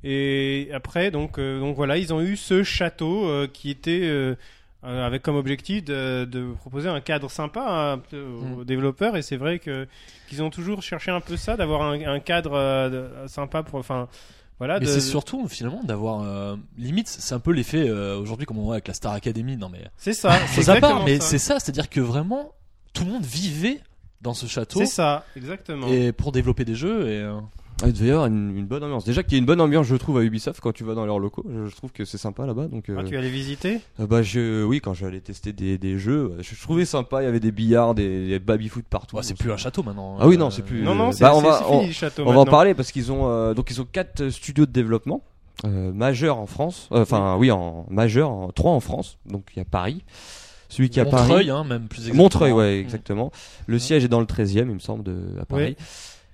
et 0.04 0.68
après 0.72 1.10
donc 1.10 1.40
donc 1.40 1.74
voilà 1.74 1.98
ils 1.98 2.14
ont 2.14 2.20
eu 2.20 2.36
ce 2.36 2.62
château 2.62 3.28
qui 3.52 3.70
était 3.70 4.36
euh, 4.84 5.06
avec 5.06 5.22
comme 5.22 5.36
objectif 5.36 5.84
de, 5.84 6.24
de 6.24 6.52
proposer 6.54 6.88
un 6.88 7.00
cadre 7.00 7.30
sympa 7.30 7.64
hein, 7.68 8.16
aux 8.16 8.60
Mm. 8.60 8.64
développeurs. 8.64 9.16
Et 9.16 9.22
c'est 9.22 9.36
vrai 9.36 9.58
que 9.58 9.86
qu'ils 10.28 10.42
ont 10.42 10.50
toujours 10.50 10.82
cherché 10.82 11.10
un 11.10 11.20
peu 11.20 11.36
ça 11.36 11.56
d'avoir 11.56 11.82
un, 11.82 12.00
un 12.00 12.20
cadre 12.20 12.52
euh, 12.54 13.26
sympa 13.28 13.62
pour 13.62 13.78
enfin 13.78 14.08
voilà 14.58 14.78
Mais 14.80 14.86
de- 14.86 14.90
c'est 14.90 15.00
surtout 15.00 15.46
finalement 15.48 15.82
d'avoir 15.84 16.22
euh, 16.22 16.56
limite 16.76 17.08
c'est 17.08 17.34
un 17.34 17.38
peu 17.40 17.52
l'effet 17.52 17.90
aujourd'hui 17.90 18.44
comme 18.46 18.58
on 18.58 18.64
voit 18.64 18.74
avec 18.74 18.88
la 18.88 18.94
Star 18.94 19.12
Academy 19.12 19.56
non 19.56 19.68
mais 19.68 19.84
c'est 19.96 20.12
ça 20.12 20.38
c'est 20.48 20.68
à 20.68 20.80
part 20.80 21.04
mais 21.04 21.20
c'est 21.20 21.38
ça. 21.38 21.58
c'est 21.60 21.70
à 21.70 21.72
dire 21.72 21.88
que 21.88 22.00
vraiment 22.00 22.52
tout 22.92 23.04
le 23.04 23.10
monde 23.12 23.24
vivait 23.24 23.80
dans 24.20 24.34
ce 24.34 24.46
château. 24.46 24.80
C'est 24.80 24.86
ça 24.86 25.24
exactement. 25.36 25.86
Et 25.86 26.10
pour 26.12 26.32
développer 26.32 26.64
des 26.64 26.74
jeux 26.74 27.08
et 27.08 27.22
il 27.86 27.92
devait 27.92 28.08
y 28.08 28.10
avoir 28.10 28.26
une, 28.26 28.56
une 28.56 28.66
bonne 28.66 28.82
ambiance. 28.82 29.04
Déjà 29.04 29.22
qu'il 29.22 29.32
y 29.32 29.36
a 29.36 29.38
une 29.38 29.46
bonne 29.46 29.60
ambiance, 29.60 29.86
je 29.86 29.94
trouve, 29.96 30.18
à 30.18 30.22
Ubisoft 30.22 30.60
quand 30.60 30.72
tu 30.72 30.82
vas 30.84 30.94
dans 30.94 31.06
leurs 31.06 31.18
locaux. 31.18 31.44
Je, 31.48 31.66
je 31.66 31.76
trouve 31.76 31.92
que 31.92 32.04
c'est 32.04 32.18
sympa 32.18 32.44
là-bas. 32.46 32.66
Donc, 32.66 32.88
euh, 32.88 32.96
Ah, 32.98 33.04
tu 33.04 33.16
allais 33.16 33.30
visiter? 33.30 33.80
Euh, 34.00 34.06
bah, 34.06 34.22
je, 34.22 34.64
oui, 34.64 34.80
quand 34.80 34.94
j'allais 34.94 35.20
tester 35.20 35.52
des, 35.52 35.78
des 35.78 35.98
jeux, 35.98 36.32
je, 36.40 36.54
je 36.54 36.60
trouvais 36.62 36.84
sympa. 36.84 37.22
Il 37.22 37.26
y 37.26 37.28
avait 37.28 37.40
des 37.40 37.52
billards, 37.52 37.94
des, 37.94 38.28
des 38.28 38.38
baby-foot 38.40 38.84
partout. 38.90 39.16
ouais, 39.16 39.22
c'est 39.22 39.36
plus 39.36 39.52
un 39.52 39.56
château 39.56 39.82
maintenant 39.82 40.16
Ah 40.18 40.26
oui, 40.26 40.36
non, 40.36 40.50
c'est 40.50 40.62
plus- 40.62 40.82
non 40.82 40.94
non 40.94 41.12
c'est 41.12 41.22
bah, 41.22 41.32
on 41.36 41.40
va- 41.40 41.62
fini 41.62 41.86
on- 41.88 41.92
château 41.92 42.24
On 42.26 42.32
va 42.32 42.40
en 42.40 42.44
parler 42.46 42.74
parce 42.74 42.90
qu'ils 42.92 43.12
ont 43.12 43.28
euh, 43.28 43.54
donc 43.54 43.70
ils 43.70 43.80
ont 43.80 43.86
quatre 43.90 44.28
studios 44.30 44.66
de 44.66 44.72
développement 44.72 45.22
euh, 45.64 45.92
majeurs 45.92 46.38
en 46.38 46.46
France. 46.46 46.88
Euh, 46.92 47.02
Enfin 47.02 47.36
oui, 47.36 47.50
en 47.50 47.86
majeurs, 47.90 48.30
en, 48.30 48.48
trois 48.50 48.72
en 48.72 48.80
France. 48.80 49.18
Donc 49.26 49.44
il 49.54 49.58
y 49.58 49.62
a 49.62 49.64
Paris, 49.64 50.04
celui 50.68 50.90
qui 50.90 50.98
est 50.98 51.02
à 51.02 51.04
Montreuil 51.04 51.28
Paris, 51.28 51.50
hein, 51.50 51.64
même 51.64 51.86
plus 51.88 51.98
exactement 52.00 52.22
Montreuil, 52.24 52.52
ouais, 52.52 52.76
Mm. 52.76 52.80
exactement. 52.80 53.32
Le 53.66 53.78
siège 53.78 54.04
est 54.04 54.08
dans 54.08 54.20
le 54.20 54.26
13e, 54.26 54.68
il 54.68 54.74
me 54.74 54.78
semble, 54.78 55.02
de, 55.04 55.16
à 55.40 55.44
Paris. 55.46 55.76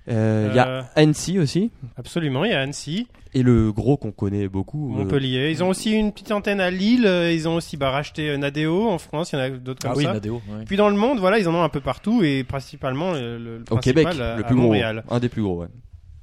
Euh, 0.09 0.47
Il 0.51 0.55
y 0.55 0.59
a 0.59 0.67
Euh, 0.67 0.81
Annecy 0.95 1.39
aussi 1.39 1.71
absolument 1.97 2.45
il 2.45 2.51
y 2.51 2.53
a 2.53 2.61
Annecy 2.61 3.07
et 3.33 3.41
le 3.43 3.71
gros 3.73 3.97
qu'on 3.97 4.11
connaît 4.11 4.47
beaucoup. 4.47 4.93
euh, 4.93 4.99
Montpellier. 4.99 5.49
Ils 5.51 5.63
ont 5.63 5.69
aussi 5.69 5.91
une 5.91 6.11
petite 6.13 6.31
antenne 6.31 6.61
à 6.61 6.69
Lille. 6.71 7.05
euh, 7.05 7.31
Ils 7.33 7.47
ont 7.49 7.55
aussi 7.55 7.75
bah, 7.75 7.89
racheté 7.89 8.29
euh, 8.29 8.37
Nadeo 8.37 8.87
en 8.89 8.97
France. 8.97 9.33
Il 9.33 9.35
y 9.35 9.39
en 9.39 9.41
a 9.41 9.49
d'autres 9.49 9.81
comme 9.81 9.91
ah 9.91 9.97
oui 9.97 10.03
ça. 10.05 10.13
Nadeo 10.13 10.35
ouais. 10.35 10.63
Puis 10.65 10.77
dans 10.77 10.87
le 10.89 10.95
monde, 10.95 11.19
voilà, 11.19 11.37
ils 11.39 11.47
en 11.49 11.53
ont 11.55 11.63
un 11.63 11.69
peu 11.69 11.81
partout 11.81 12.23
et 12.23 12.43
principalement 12.45 13.11
le, 13.13 13.37
le 13.37 13.61
au 13.69 13.75
principal 13.75 14.03
Québec, 14.05 14.19
à, 14.21 14.35
le 14.37 14.43
à 14.43 14.47
plus 14.47 14.55
gros, 14.55 14.63
Montréal. 14.65 15.03
un 15.09 15.19
des 15.19 15.27
plus 15.29 15.41
gros. 15.41 15.59
Ouais. 15.61 15.67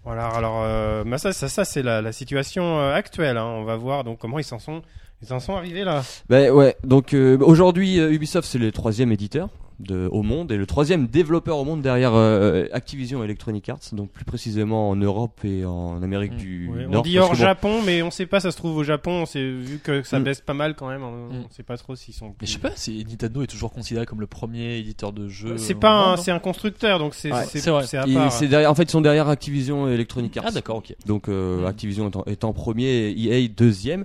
Voilà. 0.04 0.26
Alors, 0.28 0.62
euh, 0.64 1.04
bah 1.04 1.18
ça, 1.18 1.32
ça, 1.32 1.48
ça, 1.48 1.64
c'est 1.64 1.82
la, 1.82 2.00
la 2.02 2.12
situation 2.12 2.78
euh, 2.80 2.94
actuelle. 2.94 3.36
hein. 3.36 3.44
On 3.46 3.64
va 3.64 3.76
voir 3.76 4.04
donc 4.04 4.18
comment 4.18 4.38
ils 4.38 4.44
s'en 4.44 4.58
sont, 4.58 4.80
ils 5.22 5.32
en 5.34 5.38
sont 5.40 5.54
arrivés 5.54 5.84
là. 5.84 6.02
Ben 6.30 6.50
ouais, 6.50 6.76
donc 6.82 7.12
euh, 7.14 7.36
aujourd'hui 7.40 8.00
euh, 8.00 8.10
Ubisoft 8.12 8.48
c'est 8.48 8.58
le 8.58 8.72
troisième 8.72 9.12
éditeur. 9.12 9.48
De, 9.80 10.08
au 10.12 10.22
monde 10.22 10.52
et 10.52 10.56
le 10.56 10.66
troisième 10.66 11.06
développeur 11.06 11.58
au 11.58 11.64
monde 11.64 11.82
derrière 11.82 12.12
euh, 12.14 12.66
Activision 12.72 13.22
Electronic 13.24 13.68
Arts, 13.68 13.80
donc 13.92 14.10
plus 14.10 14.24
précisément 14.24 14.90
en 14.90 14.96
Europe 14.96 15.40
et 15.44 15.64
en 15.64 16.02
Amérique 16.02 16.32
Mm. 16.34 16.36
du 16.36 16.68
Ouais, 16.68 16.86
Nord. 16.86 17.00
on 17.00 17.02
dit 17.02 17.18
hors 17.18 17.28
bon, 17.30 17.34
Japon, 17.34 17.80
mais 17.84 18.02
on 18.02 18.10
sait 18.10 18.26
pas, 18.26 18.40
ça 18.40 18.50
se 18.50 18.56
trouve 18.56 18.76
au 18.76 18.84
Japon, 18.84 19.22
on 19.22 19.26
sait, 19.26 19.42
vu 19.50 19.78
que 19.82 20.02
ça 20.02 20.18
Mm. 20.18 20.22
baisse 20.24 20.40
pas 20.40 20.54
mal 20.54 20.74
quand 20.74 20.88
même, 20.88 21.02
on, 21.02 21.10
Mm. 21.32 21.44
on 21.46 21.50
sait 21.50 21.62
pas 21.62 21.76
trop 21.76 21.96
s'ils 21.96 22.14
sont. 22.14 22.34
Mais 22.40 22.46
je 22.46 22.52
sais 22.52 22.58
pas 22.58 22.72
si 22.76 23.04
Nintendo 23.08 23.42
est 23.42 23.46
toujours 23.46 23.72
considéré 23.72 24.06
comme 24.06 24.20
le 24.20 24.26
premier 24.26 24.76
éditeur 24.78 25.12
de 25.12 25.28
jeux. 25.28 25.56
C'est 25.58 25.74
pas 25.74 26.16
c'est 26.16 26.30
un 26.30 26.38
constructeur, 26.38 26.98
donc 26.98 27.14
c'est 27.14 27.32
Ouais, 27.32 27.44
c'est 27.46 27.68
à 27.96 28.04
part. 28.06 28.40
derrière, 28.40 28.70
en 28.70 28.74
fait, 28.74 28.84
ils 28.84 28.90
sont 28.90 29.00
derrière 29.00 29.28
Activision 29.28 29.88
Electronic 29.88 30.36
Arts. 30.36 30.44
Ah 30.48 30.50
d'accord, 30.52 30.76
ok. 30.76 30.94
Donc 31.06 31.28
euh, 31.28 31.62
Mm. 31.62 31.66
Activision 31.66 32.08
étant, 32.08 32.24
étant 32.26 32.52
premier, 32.52 33.10
EA 33.16 33.48
deuxième. 33.48 34.04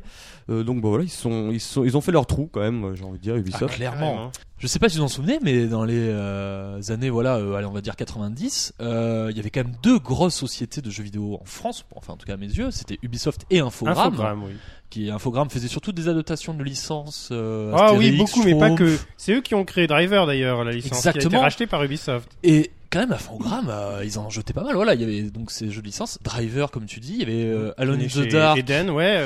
Euh, 0.49 0.63
donc 0.63 0.79
bon, 0.81 0.89
voilà, 0.89 1.03
ils 1.03 1.09
sont, 1.09 1.49
ils 1.51 1.59
sont, 1.59 1.83
ils 1.83 1.97
ont 1.97 2.01
fait 2.01 2.11
leur 2.13 2.25
trou 2.25 2.49
quand 2.51 2.61
même. 2.61 2.95
J'ai 2.95 3.03
envie 3.03 3.17
de 3.17 3.23
dire 3.23 3.35
Ubisoft. 3.35 3.65
Ah, 3.73 3.75
clairement. 3.75 4.31
Je 4.59 4.65
sais 4.65 4.79
pas 4.79 4.89
si 4.89 4.97
vous 4.97 5.03
en 5.03 5.07
souvenez, 5.07 5.37
mais 5.43 5.67
dans 5.67 5.83
les 5.85 5.93
euh, 6.09 6.79
années, 6.89 7.11
voilà, 7.11 7.35
euh, 7.35 7.53
allez, 7.53 7.67
on 7.67 7.71
va 7.71 7.81
dire 7.81 7.95
90, 7.95 8.73
euh, 8.81 9.27
il 9.29 9.37
y 9.37 9.39
avait 9.39 9.51
quand 9.51 9.63
même 9.63 9.75
deux 9.83 9.99
grosses 9.99 10.33
sociétés 10.33 10.81
de 10.81 10.89
jeux 10.89 11.03
vidéo 11.03 11.37
en 11.39 11.45
France, 11.45 11.85
enfin 11.95 12.13
en 12.13 12.17
tout 12.17 12.25
cas 12.25 12.33
à 12.33 12.37
mes 12.37 12.47
yeux, 12.47 12.71
c'était 12.71 12.97
Ubisoft 13.03 13.45
et 13.51 13.59
Infogrames. 13.59 13.97
Infogramme, 14.13 14.43
oui. 14.45 14.53
Qui 14.89 15.11
Infogrames 15.11 15.49
faisait 15.51 15.67
surtout 15.67 15.91
des 15.91 16.07
adaptations 16.07 16.53
de 16.55 16.63
licences. 16.63 17.29
euh, 17.31 17.71
Ah 17.77 17.93
oui, 17.93 18.17
beaucoup, 18.17 18.41
mais 18.43 18.57
pas 18.57 18.71
que. 18.71 18.97
C'est 19.17 19.33
eux 19.33 19.41
qui 19.41 19.53
ont 19.53 19.65
créé 19.65 19.85
Driver 19.85 20.25
d'ailleurs, 20.25 20.63
la 20.63 20.71
licence 20.71 21.01
qui 21.01 21.07
a 21.07 21.11
été 21.11 21.17
Exactement. 21.19 21.41
rachetée 21.41 21.67
par 21.67 21.83
Ubisoft. 21.83 22.29
Et 22.41 22.71
quand 22.89 22.99
même, 22.99 23.11
Infogrames, 23.11 23.67
euh, 23.69 24.01
ils 24.05 24.17
en 24.17 24.29
jetaient 24.29 24.53
pas 24.53 24.63
mal. 24.63 24.75
Voilà, 24.75 24.93
il 24.95 25.01
y 25.01 25.03
avait 25.03 25.29
donc 25.29 25.51
ces 25.51 25.69
jeux 25.69 25.81
de 25.81 25.85
licence, 25.87 26.17
Driver 26.23 26.71
comme 26.71 26.85
tu 26.85 27.01
dis, 27.01 27.15
il 27.15 27.19
y 27.19 27.23
avait 27.23 27.43
euh, 27.53 27.73
Alone 27.77 28.01
in 28.01 28.07
the 28.07 28.27
Dark. 28.29 28.57
Eden, 28.57 28.89
ouais. 28.89 29.25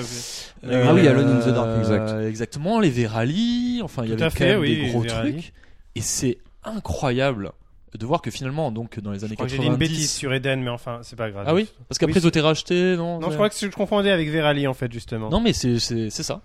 Ah 0.68 0.94
oui, 0.96 1.08
Alone 1.08 1.28
in 1.30 1.40
the 1.40 1.54
Dark, 1.54 1.70
exact. 1.80 2.12
Exactement, 2.28 2.80
les 2.80 2.90
Verali, 2.90 3.71
enfin 3.82 4.04
il 4.04 4.10
y 4.10 4.14
avait 4.14 4.22
quand 4.24 4.30
fait, 4.30 4.46
même 4.54 4.60
oui, 4.62 4.76
des 4.84 4.90
gros 4.92 5.04
trucs. 5.06 5.54
Et 5.96 6.02
c'est 6.02 6.38
incroyable 6.64 7.52
de 7.98 8.06
voir 8.06 8.22
que 8.22 8.32
finalement, 8.32 8.72
donc 8.72 9.00
dans 9.02 9.12
les 9.12 9.20
Je 9.20 9.26
années 9.26 9.36
crois 9.36 9.48
que 9.48 9.52
j'ai 9.52 9.58
dit 9.58 9.66
une 9.66 9.74
90. 9.74 9.90
bêtise 9.90 10.12
sur 10.12 10.34
Eden, 10.34 10.62
mais 10.64 10.70
enfin, 10.70 11.00
c'est 11.04 11.18
pas 11.18 11.30
grave. 11.30 11.44
Ah 11.48 11.54
oui? 11.54 11.68
Parce 11.90 12.00
qu'après, 12.00 12.16
Oui, 12.16 12.22
toi 12.22 12.32
t'es 12.32 12.40
racheté, 12.40 12.96
non? 12.96 13.16
Non, 13.20 13.26
je 13.28 13.32
c'est- 13.32 13.36
crois 13.36 13.50
que 13.50 13.56
je 13.60 13.68
confondais 13.68 14.12
avec 14.12 14.30
Verali 14.30 14.66
en 14.68 14.74
fait, 14.74 14.92
justement. 14.92 15.30
Non, 15.30 15.42
mais 15.42 15.52
c'est 15.54 15.78
c'est 15.80 16.10
c'est 16.10 16.24
ça. 16.24 16.42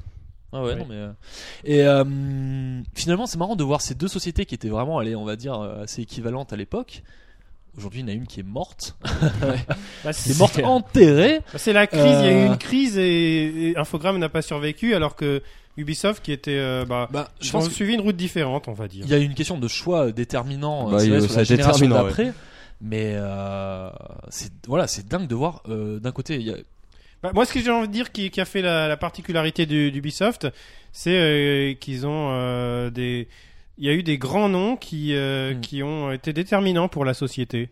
Ah 0.53 0.63
ouais, 0.63 0.73
Oui. 0.75 0.79
non 0.79 0.87
mais 0.89 0.95
euh, 0.95 1.11
et 1.65 1.83
euh, 1.85 2.05
finalement 2.95 3.27
c'est 3.27 3.37
marrant 3.37 3.57
de 3.57 3.65
voir 3.65 3.81
ces 3.81 3.95
deux 3.95 4.09
sociétés 4.09 4.47
qui 4.47 4.55
étaient 4.55 4.69
vraiment, 4.69 4.99
allez, 4.99 5.15
on 5.17 5.25
va 5.25 5.37
dire 5.37 5.61
euh, 5.61 5.83
assez 5.83 6.03
équivalentes 6.03 6.53
à 6.53 6.57
l'époque. 6.57 7.03
Aujourd'hui, 7.77 8.01
il 8.01 8.03
y 8.05 8.07
en 8.07 8.09
a 8.09 8.13
une 8.15 8.27
qui 8.27 8.41
est 8.41 8.43
morte, 8.43 8.97
Bah, 10.03 10.13
qui 10.15 10.31
est 10.31 10.39
morte 10.39 10.59
enterrée. 10.65 11.41
Bah, 11.53 11.59
C'est 11.59 11.75
la 11.75 11.87
crise, 11.87 12.01
il 12.03 12.25
y 12.25 12.29
a 12.29 12.43
eu 12.45 12.47
une 12.47 12.57
crise 12.57 12.97
et, 12.97 13.69
et 13.71 13.77
Infogrames 13.77 14.19
n'a 14.19 14.31
pas 14.31 14.41
survécu 14.41 14.95
alors 14.95 15.15
que 15.15 15.43
Ubisoft 15.77 16.23
qui 16.25 16.33
était 16.33 16.57
euh, 16.59 16.85
bah 16.87 17.09
Bah, 17.13 17.29
je 17.41 17.47
ils 17.49 17.53
pense 17.53 17.67
ont 17.67 17.71
suivi 17.71 17.95
une 17.95 18.01
route 18.01 18.17
différente, 18.17 18.69
on 18.69 18.73
va 18.73 18.89
dire. 18.89 19.03
qu'il 19.05 19.13
y 19.13 19.15
a 19.15 19.19
une 19.19 19.35
question 19.35 19.59
de 19.59 19.69
choix 19.69 20.11
déterminant 20.13 20.91
Bah, 20.91 21.05
il- 21.05 21.11
vrai, 21.11 21.21
sur 21.29 21.37
la 21.37 21.45
génération 21.45 21.89
d'après. 21.89 22.33
Mais 22.81 23.13
euh, 23.15 23.89
c'est 24.29 24.53
voilà, 24.67 24.87
c'est 24.87 25.07
dingue 25.09 25.27
de 25.27 25.35
voir 25.35 25.63
euh, 25.69 25.99
d'un 25.99 26.13
côté, 26.13 26.37
il 26.37 26.43
y 26.43 26.51
a 26.51 26.57
Bah, 27.23 27.31
moi, 27.35 27.45
ce 27.47 27.53
que 27.53 27.61
j'ai 27.61 27.71
envie 27.71 27.89
de 27.89 27.93
dire 27.93 28.13
qui, 28.13 28.31
qui 28.31 28.41
a 28.41 28.45
fait 28.45 28.61
la, 28.63 28.87
la 28.89 28.97
particularité 28.99 29.65
du- 29.67 29.91
d'Ubisoft, 29.91 30.47
c'est 30.93 31.17
euh, 31.17 31.75
qu'ils 31.75 32.07
ont 32.07 32.29
euh, 32.33 32.91
des 32.91 33.29
il 33.79 33.85
y 33.87 33.89
a 33.91 33.93
eu 33.93 34.03
des 34.03 34.17
grands 34.19 34.49
noms 34.49 34.77
qui 34.77 35.15
euh, 35.15 35.55
Mm. 35.55 35.61
qui 35.61 35.83
ont 35.83 36.11
été 36.13 36.33
déterminants 36.33 36.89
pour 36.89 37.05
la 37.05 37.15
société. 37.15 37.69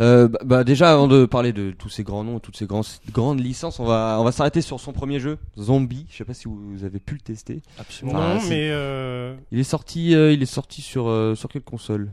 Euh, 0.00 0.28
bah, 0.28 0.38
bah, 0.44 0.64
déjà 0.64 0.92
avant 0.92 1.08
de 1.08 1.26
parler 1.26 1.52
de 1.52 1.70
tous 1.70 1.88
ces 1.88 2.02
grands 2.02 2.24
noms, 2.24 2.38
toutes 2.40 2.56
ces 2.56 2.66
grands, 2.66 2.82
grandes 3.12 3.40
licences, 3.40 3.78
on 3.80 3.84
va, 3.84 4.16
on 4.20 4.24
va 4.24 4.32
s'arrêter 4.32 4.60
sur 4.62 4.80
son 4.80 4.92
premier 4.92 5.20
jeu, 5.20 5.38
Zombie. 5.58 6.06
Je 6.10 6.16
sais 6.16 6.24
pas 6.24 6.34
si 6.34 6.48
vous 6.48 6.84
avez 6.84 6.98
pu 6.98 7.14
le 7.14 7.20
tester. 7.20 7.62
absolument. 7.78 8.18
Ah, 8.20 8.34
non, 8.34 8.40
mais 8.48 8.68
euh, 8.70 9.34
Il 9.50 9.58
est 9.58 9.64
sorti, 9.64 10.14
euh, 10.14 10.32
il 10.32 10.42
est 10.42 10.46
sorti 10.46 10.82
sur, 10.82 11.08
euh, 11.08 11.34
sur 11.34 11.48
quelle 11.48 11.62
console 11.62 12.10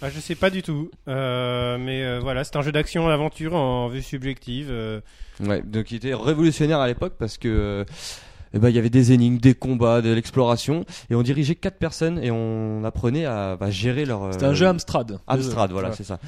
bah, 0.00 0.08
je 0.14 0.18
sais 0.20 0.34
pas 0.34 0.50
du 0.50 0.62
tout. 0.62 0.90
Euh, 1.08 1.78
mais 1.78 2.02
euh, 2.02 2.18
voilà, 2.20 2.44
c'est 2.44 2.56
un 2.56 2.62
jeu 2.62 2.72
d'action 2.72 3.08
aventure 3.08 3.54
en 3.54 3.88
vue 3.88 4.02
subjective. 4.02 4.72
Ouais, 5.40 5.62
donc 5.62 5.90
il 5.90 5.96
était 5.96 6.14
révolutionnaire 6.14 6.78
à 6.80 6.86
l'époque 6.86 7.14
parce 7.18 7.38
que 7.38 7.84
euh, 8.54 8.56
eh 8.56 8.58
ben, 8.58 8.68
il 8.68 8.74
y 8.76 8.78
avait 8.78 8.90
des 8.90 9.12
énigmes, 9.12 9.38
des 9.38 9.54
combats, 9.54 10.02
de 10.02 10.12
l'exploration 10.12 10.84
et 11.10 11.14
on 11.14 11.22
dirigeait 11.22 11.54
quatre 11.54 11.78
personnes 11.78 12.18
et 12.22 12.30
on 12.30 12.84
apprenait 12.84 13.24
à 13.24 13.56
bah, 13.56 13.70
gérer 13.70 14.04
leur. 14.04 14.32
C'était 14.32 14.44
euh, 14.44 14.50
un 14.50 14.54
jeu 14.54 14.66
Amstrad. 14.66 15.18
Amstrad, 15.26 15.70
voilà, 15.72 15.92
c'est 15.92 16.04
ça. 16.04 16.18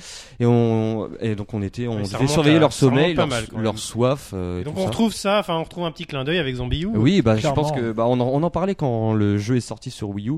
Et 0.40 0.46
on 0.46 1.08
et 1.20 1.34
donc 1.34 1.52
on 1.54 1.62
était, 1.62 1.86
on 1.86 2.00
devait 2.02 2.16
remonte 2.16 2.30
surveiller 2.30 2.56
à- 2.56 2.60
leur 2.60 2.72
sommeil, 2.72 3.14
leur, 3.14 3.26
mal, 3.28 3.44
soif. 3.76 4.30
euh, 4.34 4.58
et 4.58 4.60
et 4.60 4.64
donc 4.64 4.74
tout 4.74 4.80
on 4.80 4.82
ça. 4.84 4.88
retrouve 4.88 5.12
ça, 5.14 5.38
enfin 5.40 5.54
on 5.56 5.62
retrouve 5.64 5.84
un 5.84 5.92
petit 5.92 6.06
clin 6.06 6.24
d'œil 6.24 6.38
avec 6.38 6.54
Zombie 6.56 6.82
U. 6.82 6.88
Oui, 6.94 7.22
bah, 7.22 7.36
je 7.36 7.48
pense 7.48 7.72
que 7.72 7.92
bah, 7.92 8.04
on, 8.06 8.20
en, 8.20 8.26
on 8.28 8.42
en 8.42 8.50
parlait 8.50 8.74
quand 8.74 9.12
le 9.14 9.38
jeu 9.38 9.56
est 9.56 9.60
sorti 9.60 9.90
sur 9.90 10.10
Wii 10.10 10.28
U. 10.30 10.34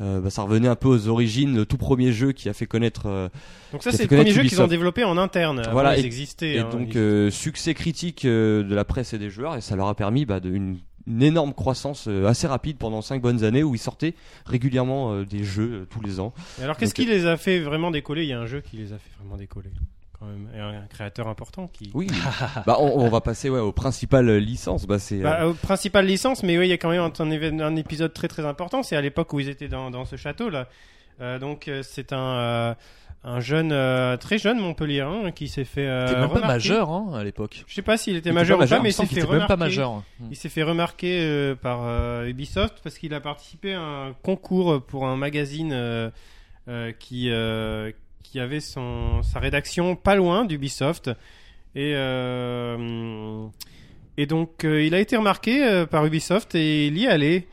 Euh, 0.00 0.20
bah, 0.20 0.30
ça 0.30 0.42
revenait 0.42 0.68
un 0.68 0.76
peu 0.76 0.86
aux 0.86 1.08
origines, 1.08 1.56
le 1.56 1.66
tout 1.66 1.76
premier 1.76 2.12
jeu 2.12 2.30
qui 2.30 2.48
a 2.48 2.52
fait 2.52 2.66
connaître. 2.66 3.06
euh, 3.06 3.28
Donc 3.72 3.82
ça 3.82 3.90
c'est 3.90 4.08
le 4.08 4.16
premier 4.16 4.30
jeu 4.30 4.44
qu'ils 4.44 4.62
ont 4.62 4.68
développé 4.68 5.02
en 5.02 5.18
interne. 5.18 5.58
Avant, 5.58 5.72
Voilà, 5.72 5.96
ils 5.98 6.02
et- 6.04 6.06
existaient. 6.06 6.54
et 6.54 6.58
hein, 6.60 6.68
donc 6.70 6.90
ils- 6.92 6.98
euh, 6.98 7.30
succès 7.32 7.74
critique 7.74 8.24
euh, 8.24 8.62
de 8.62 8.74
la 8.76 8.84
presse 8.84 9.12
et 9.12 9.18
des 9.18 9.28
joueurs, 9.28 9.56
et 9.56 9.60
ça 9.60 9.74
leur 9.74 9.88
a 9.88 9.94
permis 9.96 10.24
bah, 10.24 10.38
de, 10.38 10.50
une, 10.50 10.76
une 11.08 11.22
énorme 11.22 11.54
croissance 11.54 12.06
euh, 12.06 12.26
assez 12.26 12.46
rapide 12.46 12.76
pendant 12.76 13.02
cinq 13.02 13.22
bonnes 13.22 13.42
années 13.42 13.62
où 13.62 13.74
ils 13.74 13.80
sortaient 13.80 14.14
régulièrement 14.46 15.12
euh, 15.12 15.24
des 15.24 15.42
jeux 15.42 15.70
euh, 15.72 15.86
tous 15.90 16.00
les 16.00 16.20
ans. 16.20 16.32
Et 16.60 16.64
alors 16.64 16.76
qu'est-ce 16.76 16.94
qui 16.94 17.06
les 17.06 17.26
a 17.26 17.36
fait 17.36 17.60
vraiment 17.60 17.90
décoller? 17.90 18.22
Il 18.22 18.28
y 18.28 18.32
a 18.32 18.40
un 18.40 18.46
jeu 18.46 18.60
qui 18.60 18.76
les 18.76 18.92
a 18.92 18.98
fait 18.98 19.10
vraiment 19.18 19.36
décoller. 19.36 19.70
Et 20.52 20.58
un, 20.58 20.84
créateur 20.88 21.28
important 21.28 21.68
qui. 21.68 21.92
Oui. 21.94 22.08
bah 22.66 22.76
on, 22.80 23.04
on 23.04 23.08
va 23.08 23.20
passer 23.20 23.50
ouais, 23.50 23.60
aux 23.60 23.70
principales 23.70 24.38
licences. 24.38 24.84
Bah 24.84 24.98
c'est. 24.98 25.20
Bah, 25.20 25.42
euh, 25.42 25.50
euh, 25.50 25.54
principale 25.54 26.06
licence, 26.06 26.42
mais 26.42 26.58
oui, 26.58 26.66
il 26.66 26.70
y 26.70 26.72
a 26.72 26.76
quand 26.76 26.90
même 26.90 27.60
un, 27.60 27.76
épisode 27.76 28.12
très 28.12 28.26
très 28.26 28.44
important. 28.44 28.82
C'est 28.82 28.96
à 28.96 29.00
l'époque 29.00 29.32
où 29.32 29.38
ils 29.38 29.48
étaient 29.48 29.68
dans, 29.68 29.92
dans 29.92 30.04
ce 30.04 30.16
château 30.16 30.50
là. 30.50 30.66
Euh, 31.20 31.38
donc 31.38 31.70
c'est 31.82 32.12
un 32.12 32.36
euh, 32.36 32.74
un 33.24 33.40
jeune 33.40 33.72
euh, 33.72 34.16
très 34.16 34.38
jeune 34.38 34.58
Montpellierin 34.60 35.32
qui 35.32 35.48
s'est 35.48 35.64
fait. 35.64 35.86
euh, 35.86 36.06
même 36.06 36.14
pas 36.20 36.26
remarquer. 36.26 36.46
majeur 36.46 36.90
hein, 36.90 37.12
à 37.14 37.24
l'époque. 37.24 37.64
Je 37.66 37.74
sais 37.74 37.82
pas 37.82 37.96
s'il 37.96 38.16
était 38.16 38.32
majeur 38.32 38.58
pas 38.58 38.64
ou 38.64 38.68
pas, 38.68 38.80
mais 38.80 38.90
Il 38.90 38.92
il 38.92 38.94
s'est 38.94 39.06
fait 39.06 39.20
même 39.22 39.28
pas 39.28 39.34
remarquer. 39.54 39.56
majeur. 39.56 40.02
Il 40.30 40.36
s'est 40.36 40.48
fait 40.48 40.62
remarquer 40.62 41.18
euh, 41.20 41.54
par 41.54 41.80
euh, 41.82 42.26
Ubisoft 42.28 42.78
parce 42.82 42.96
qu'il 42.96 43.12
a 43.14 43.20
participé 43.20 43.74
à 43.74 43.80
un 43.80 44.12
concours 44.22 44.82
pour 44.86 45.06
un 45.06 45.16
magazine 45.16 45.72
euh, 45.72 46.10
qui, 46.98 47.30
qui 48.22 48.40
avait 48.40 48.60
son, 48.60 49.22
sa 49.22 49.40
rédaction 49.40 49.96
pas 49.96 50.14
loin 50.14 50.44
d'Ubisoft. 50.44 51.10
Et, 51.74 51.92
et 54.16 54.26
donc 54.26 54.50
il 54.64 54.94
a 54.94 55.00
été 55.00 55.16
remarqué 55.16 55.84
par 55.90 56.04
Ubisoft 56.06 56.54
et 56.54 56.86
il 56.86 56.98
y 56.98 57.06
allait 57.06 57.46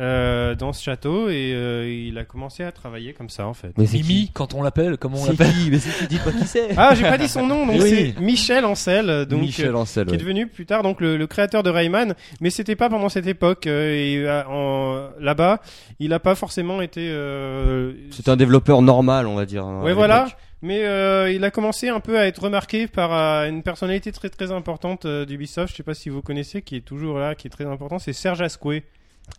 euh, 0.00 0.54
dans 0.54 0.72
ce 0.72 0.82
château 0.82 1.28
et 1.28 1.52
euh, 1.54 1.86
il 1.88 2.16
a 2.18 2.24
commencé 2.24 2.62
à 2.64 2.72
travailler 2.72 3.12
comme 3.12 3.28
ça 3.28 3.46
en 3.46 3.52
fait. 3.54 3.72
mais 3.76 3.84
Mimi, 3.92 4.26
qui 4.26 4.30
quand 4.32 4.54
on 4.54 4.62
l'appelle, 4.62 4.96
comment 4.96 5.18
on 5.20 5.26
l'appelle 5.26 5.52
qui 5.52 5.70
Mais 5.70 5.78
c'est 5.78 5.90
qui 5.98 6.06
Dites 6.08 6.24
pas 6.24 6.32
qui 6.32 6.46
c'est. 6.46 6.70
Ah, 6.76 6.94
j'ai 6.94 7.02
pas 7.02 7.18
dit 7.18 7.28
son 7.28 7.46
nom, 7.46 7.66
donc 7.66 7.76
Oui. 7.80 8.14
c'est 8.14 8.20
Michel 8.20 8.64
Ancel. 8.64 9.26
Donc, 9.26 9.40
Michel 9.42 9.76
Ancel. 9.76 10.06
qui 10.06 10.14
est 10.14 10.18
devenu 10.18 10.46
plus 10.46 10.64
tard 10.66 10.82
donc 10.82 11.00
le, 11.00 11.16
le 11.16 11.26
créateur 11.26 11.62
de 11.62 11.70
Rayman, 11.70 12.14
mais 12.40 12.50
c'était 12.50 12.76
pas 12.76 12.88
pendant 12.88 13.08
cette 13.10 13.26
époque. 13.26 13.66
euh, 13.66 13.92
et 13.94 14.24
euh, 14.26 15.08
là-bas, 15.20 15.60
il 15.98 16.12
a 16.14 16.18
pas 16.18 16.34
forcément 16.34 16.80
été. 16.80 17.08
euh, 17.10 17.92
C'est 18.10 18.28
un 18.28 18.36
développeur 18.36 18.82
normal, 18.82 19.26
on 19.26 19.34
va 19.36 19.44
dire. 19.44 19.64
hein, 19.64 19.82
Ouais, 19.82 19.92
voilà. 19.92 20.28
mais 20.62 20.84
euh, 20.84 21.30
il 21.30 21.44
a 21.44 21.50
commencé 21.50 21.88
un 21.88 22.00
peu 22.00 22.18
à 22.18 22.26
être 22.26 22.42
remarqué 22.42 22.86
par 22.86 23.12
euh, 23.12 23.48
une 23.48 23.62
personnalité 23.62 24.12
très 24.12 24.28
très 24.30 24.50
importante 24.50 25.04
euh, 25.04 25.26
d'Ubisoft. 25.26 25.72
Je 25.72 25.76
sais 25.76 25.82
pas 25.82 25.94
si 25.94 26.08
vous 26.08 26.22
connaissez, 26.22 26.62
qui 26.62 26.76
est 26.76 26.80
toujours 26.84 27.18
là, 27.18 27.34
qui 27.34 27.46
est 27.48 27.50
très 27.50 27.66
important. 27.66 27.98
C'est 27.98 28.12
Serge 28.14 28.40
Asquet. 28.40 28.82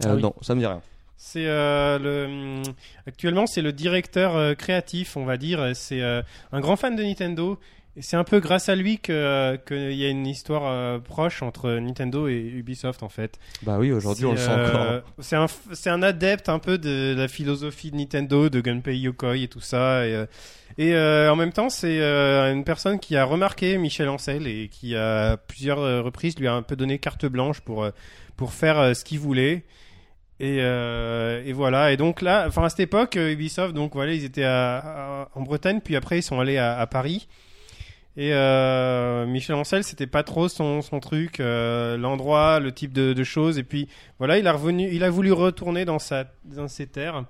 Euh, 0.05 0.09
Ah 0.09 0.15
oui. 0.15 0.21
Non, 0.21 0.33
ça 0.41 0.55
me 0.55 0.59
dit 0.59 0.65
rien. 0.65 0.81
C'est 1.17 1.45
euh, 1.45 1.99
le 1.99 2.25
hum, 2.25 2.63
actuellement 3.05 3.45
c'est 3.45 3.61
le 3.61 3.71
directeur 3.71 4.35
euh, 4.35 4.55
créatif, 4.55 5.17
on 5.17 5.23
va 5.25 5.37
dire. 5.37 5.71
C'est 5.75 6.01
euh, 6.01 6.23
un 6.51 6.59
grand 6.59 6.75
fan 6.75 6.95
de 6.95 7.03
Nintendo. 7.03 7.59
Et 7.97 8.01
c'est 8.01 8.15
un 8.15 8.23
peu 8.23 8.39
grâce 8.39 8.69
à 8.69 8.75
lui 8.75 8.99
que 8.99 9.11
euh, 9.11 9.57
qu'il 9.57 9.93
y 9.93 10.05
a 10.05 10.09
une 10.09 10.25
histoire 10.25 10.63
euh, 10.65 10.99
proche 10.99 11.41
entre 11.41 11.71
Nintendo 11.71 12.29
et 12.29 12.37
Ubisoft 12.39 13.03
en 13.03 13.09
fait. 13.09 13.37
Bah 13.63 13.77
oui, 13.79 13.91
aujourd'hui 13.91 14.25
on 14.25 14.31
le 14.31 14.37
sent 14.37 14.49
euh, 14.49 14.69
encore. 14.99 15.01
C'est 15.19 15.35
un, 15.35 15.47
c'est 15.73 15.89
un 15.89 16.01
adepte 16.01 16.47
un 16.47 16.59
peu 16.59 16.77
de 16.77 17.13
la 17.17 17.27
philosophie 17.27 17.91
de 17.91 17.97
Nintendo, 17.97 18.47
de 18.47 18.61
Gunpei 18.61 18.97
Yokoi 18.97 19.35
et 19.37 19.47
tout 19.49 19.59
ça. 19.59 20.07
Et, 20.07 20.13
euh, 20.15 20.25
et 20.77 20.93
euh, 20.95 21.29
en 21.33 21.35
même 21.35 21.51
temps, 21.51 21.69
c'est 21.69 21.99
euh, 21.99 22.53
une 22.53 22.63
personne 22.63 22.97
qui 22.97 23.17
a 23.17 23.25
remarqué 23.25 23.77
Michel 23.77 24.07
Ancel 24.07 24.47
et 24.47 24.69
qui 24.69 24.95
à 24.95 25.35
plusieurs 25.35 25.79
euh, 25.79 26.01
reprises 26.01 26.39
lui 26.39 26.47
a 26.47 26.53
un 26.53 26.61
peu 26.61 26.77
donné 26.77 26.97
carte 26.97 27.25
blanche 27.25 27.59
pour 27.59 27.83
euh, 27.83 27.91
pour 28.37 28.53
faire 28.53 28.79
euh, 28.79 28.93
ce 28.93 29.03
qu'il 29.03 29.19
voulait. 29.19 29.65
Et, 30.39 30.59
euh, 30.61 31.43
et 31.45 31.51
voilà. 31.51 31.91
Et 31.91 31.97
donc 31.97 32.21
là, 32.21 32.45
enfin 32.47 32.63
à 32.63 32.69
cette 32.69 32.79
époque, 32.79 33.17
euh, 33.17 33.33
Ubisoft, 33.33 33.73
donc 33.75 33.93
voilà, 33.95 34.13
ils 34.13 34.23
étaient 34.23 34.45
à- 34.45 34.77
à- 35.23 35.29
en 35.35 35.41
Bretagne, 35.41 35.81
puis 35.83 35.97
après 35.97 36.19
ils 36.19 36.23
sont 36.23 36.39
allés 36.39 36.57
à, 36.57 36.79
à 36.79 36.87
Paris. 36.87 37.27
Et 38.17 38.33
euh, 38.33 39.25
Michel 39.25 39.55
Ancel, 39.55 39.83
c'était 39.83 40.07
pas 40.07 40.23
trop 40.23 40.49
son, 40.49 40.81
son 40.81 40.99
truc, 40.99 41.39
euh, 41.39 41.95
l'endroit, 41.97 42.59
le 42.59 42.73
type 42.73 42.91
de, 42.91 43.13
de 43.13 43.23
choses. 43.23 43.57
Et 43.57 43.63
puis 43.63 43.87
voilà, 44.19 44.37
il 44.37 44.47
a 44.47 44.53
revenu, 44.53 44.89
il 44.91 45.03
a 45.03 45.09
voulu 45.09 45.31
retourner 45.31 45.85
dans 45.85 45.99
sa, 45.99 46.25
dans 46.43 46.67
ses 46.67 46.87
terres 46.87 47.23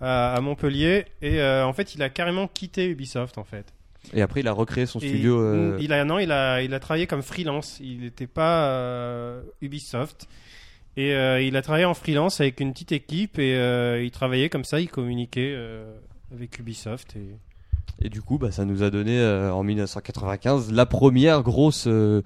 à, 0.00 0.34
à 0.34 0.40
Montpellier. 0.40 1.04
Et 1.20 1.40
euh, 1.40 1.66
en 1.66 1.74
fait, 1.74 1.94
il 1.94 2.02
a 2.02 2.08
carrément 2.08 2.48
quitté 2.48 2.86
Ubisoft 2.88 3.36
en 3.36 3.44
fait. 3.44 3.66
Et 4.12 4.22
après 4.22 4.40
il 4.40 4.48
a 4.48 4.52
recréé 4.52 4.86
son 4.86 4.98
Et 5.00 5.08
studio. 5.08 5.78
il 5.78 5.92
a 5.92 6.04
non, 6.04 6.18
il 6.18 6.30
a 6.30 6.62
il 6.62 6.72
a 6.74 6.80
travaillé 6.80 7.06
comme 7.06 7.22
freelance. 7.22 7.78
Il 7.80 8.00
n'était 8.00 8.26
pas 8.26 9.40
Ubisoft. 9.60 10.26
Et 10.96 11.10
il 11.10 11.56
a 11.56 11.62
travaillé 11.62 11.86
en 11.86 11.94
freelance 11.94 12.40
avec 12.40 12.60
une 12.60 12.72
petite 12.72 12.92
équipe 12.92 13.38
et 13.38 14.02
il 14.02 14.10
travaillait 14.10 14.50
comme 14.50 14.64
ça, 14.64 14.78
il 14.78 14.88
communiquait 14.90 15.56
avec 16.32 16.58
Ubisoft. 16.58 17.16
Et... 17.16 17.36
Et 18.02 18.08
du 18.08 18.20
coup, 18.22 18.38
bah, 18.38 18.50
ça 18.50 18.64
nous 18.64 18.82
a 18.82 18.90
donné 18.90 19.18
euh, 19.18 19.52
en 19.52 19.62
1995 19.62 20.72
la 20.72 20.86
première 20.86 21.42
grosse 21.42 21.86
euh, 21.86 22.22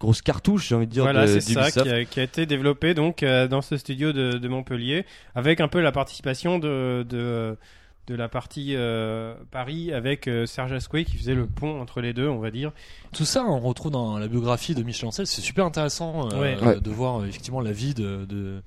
grosse 0.00 0.20
cartouche, 0.20 0.68
j'ai 0.68 0.74
envie 0.74 0.86
de 0.88 0.92
dire, 0.92 1.04
Voilà, 1.04 1.22
de- 1.26 1.38
c'est 1.38 1.52
ça 1.54 1.70
qui 1.70 1.88
a, 1.88 2.04
qui 2.04 2.18
a 2.20 2.24
été 2.24 2.44
développé 2.44 2.92
donc 2.92 3.22
euh, 3.22 3.46
dans 3.46 3.62
ce 3.62 3.76
studio 3.76 4.12
de, 4.12 4.32
de 4.32 4.48
Montpellier 4.48 5.04
avec 5.36 5.60
un 5.60 5.68
peu 5.68 5.80
la 5.80 5.92
participation 5.92 6.58
de, 6.58 7.06
de, 7.08 7.56
de 8.08 8.14
la 8.16 8.28
partie 8.28 8.74
euh, 8.74 9.34
Paris 9.52 9.92
avec 9.92 10.26
euh, 10.26 10.44
Serge 10.44 10.72
Asquet 10.72 11.04
qui 11.04 11.16
faisait 11.16 11.36
le 11.36 11.46
pont 11.46 11.80
entre 11.80 12.00
les 12.00 12.12
deux, 12.12 12.26
on 12.26 12.40
va 12.40 12.50
dire. 12.50 12.72
Tout 13.14 13.24
ça, 13.24 13.44
on 13.44 13.60
retrouve 13.60 13.92
dans 13.92 14.18
la 14.18 14.26
biographie 14.26 14.74
de 14.74 14.82
Michel 14.82 15.06
Ancel. 15.08 15.28
C'est 15.28 15.40
super 15.40 15.64
intéressant 15.66 16.28
euh, 16.32 16.40
Ouais. 16.40 16.56
Ouais. 16.60 16.80
de 16.80 16.90
voir 16.90 17.24
effectivement 17.24 17.60
la 17.60 17.70
vie 17.72 17.94
de, 17.94 18.24
de, 18.24 18.60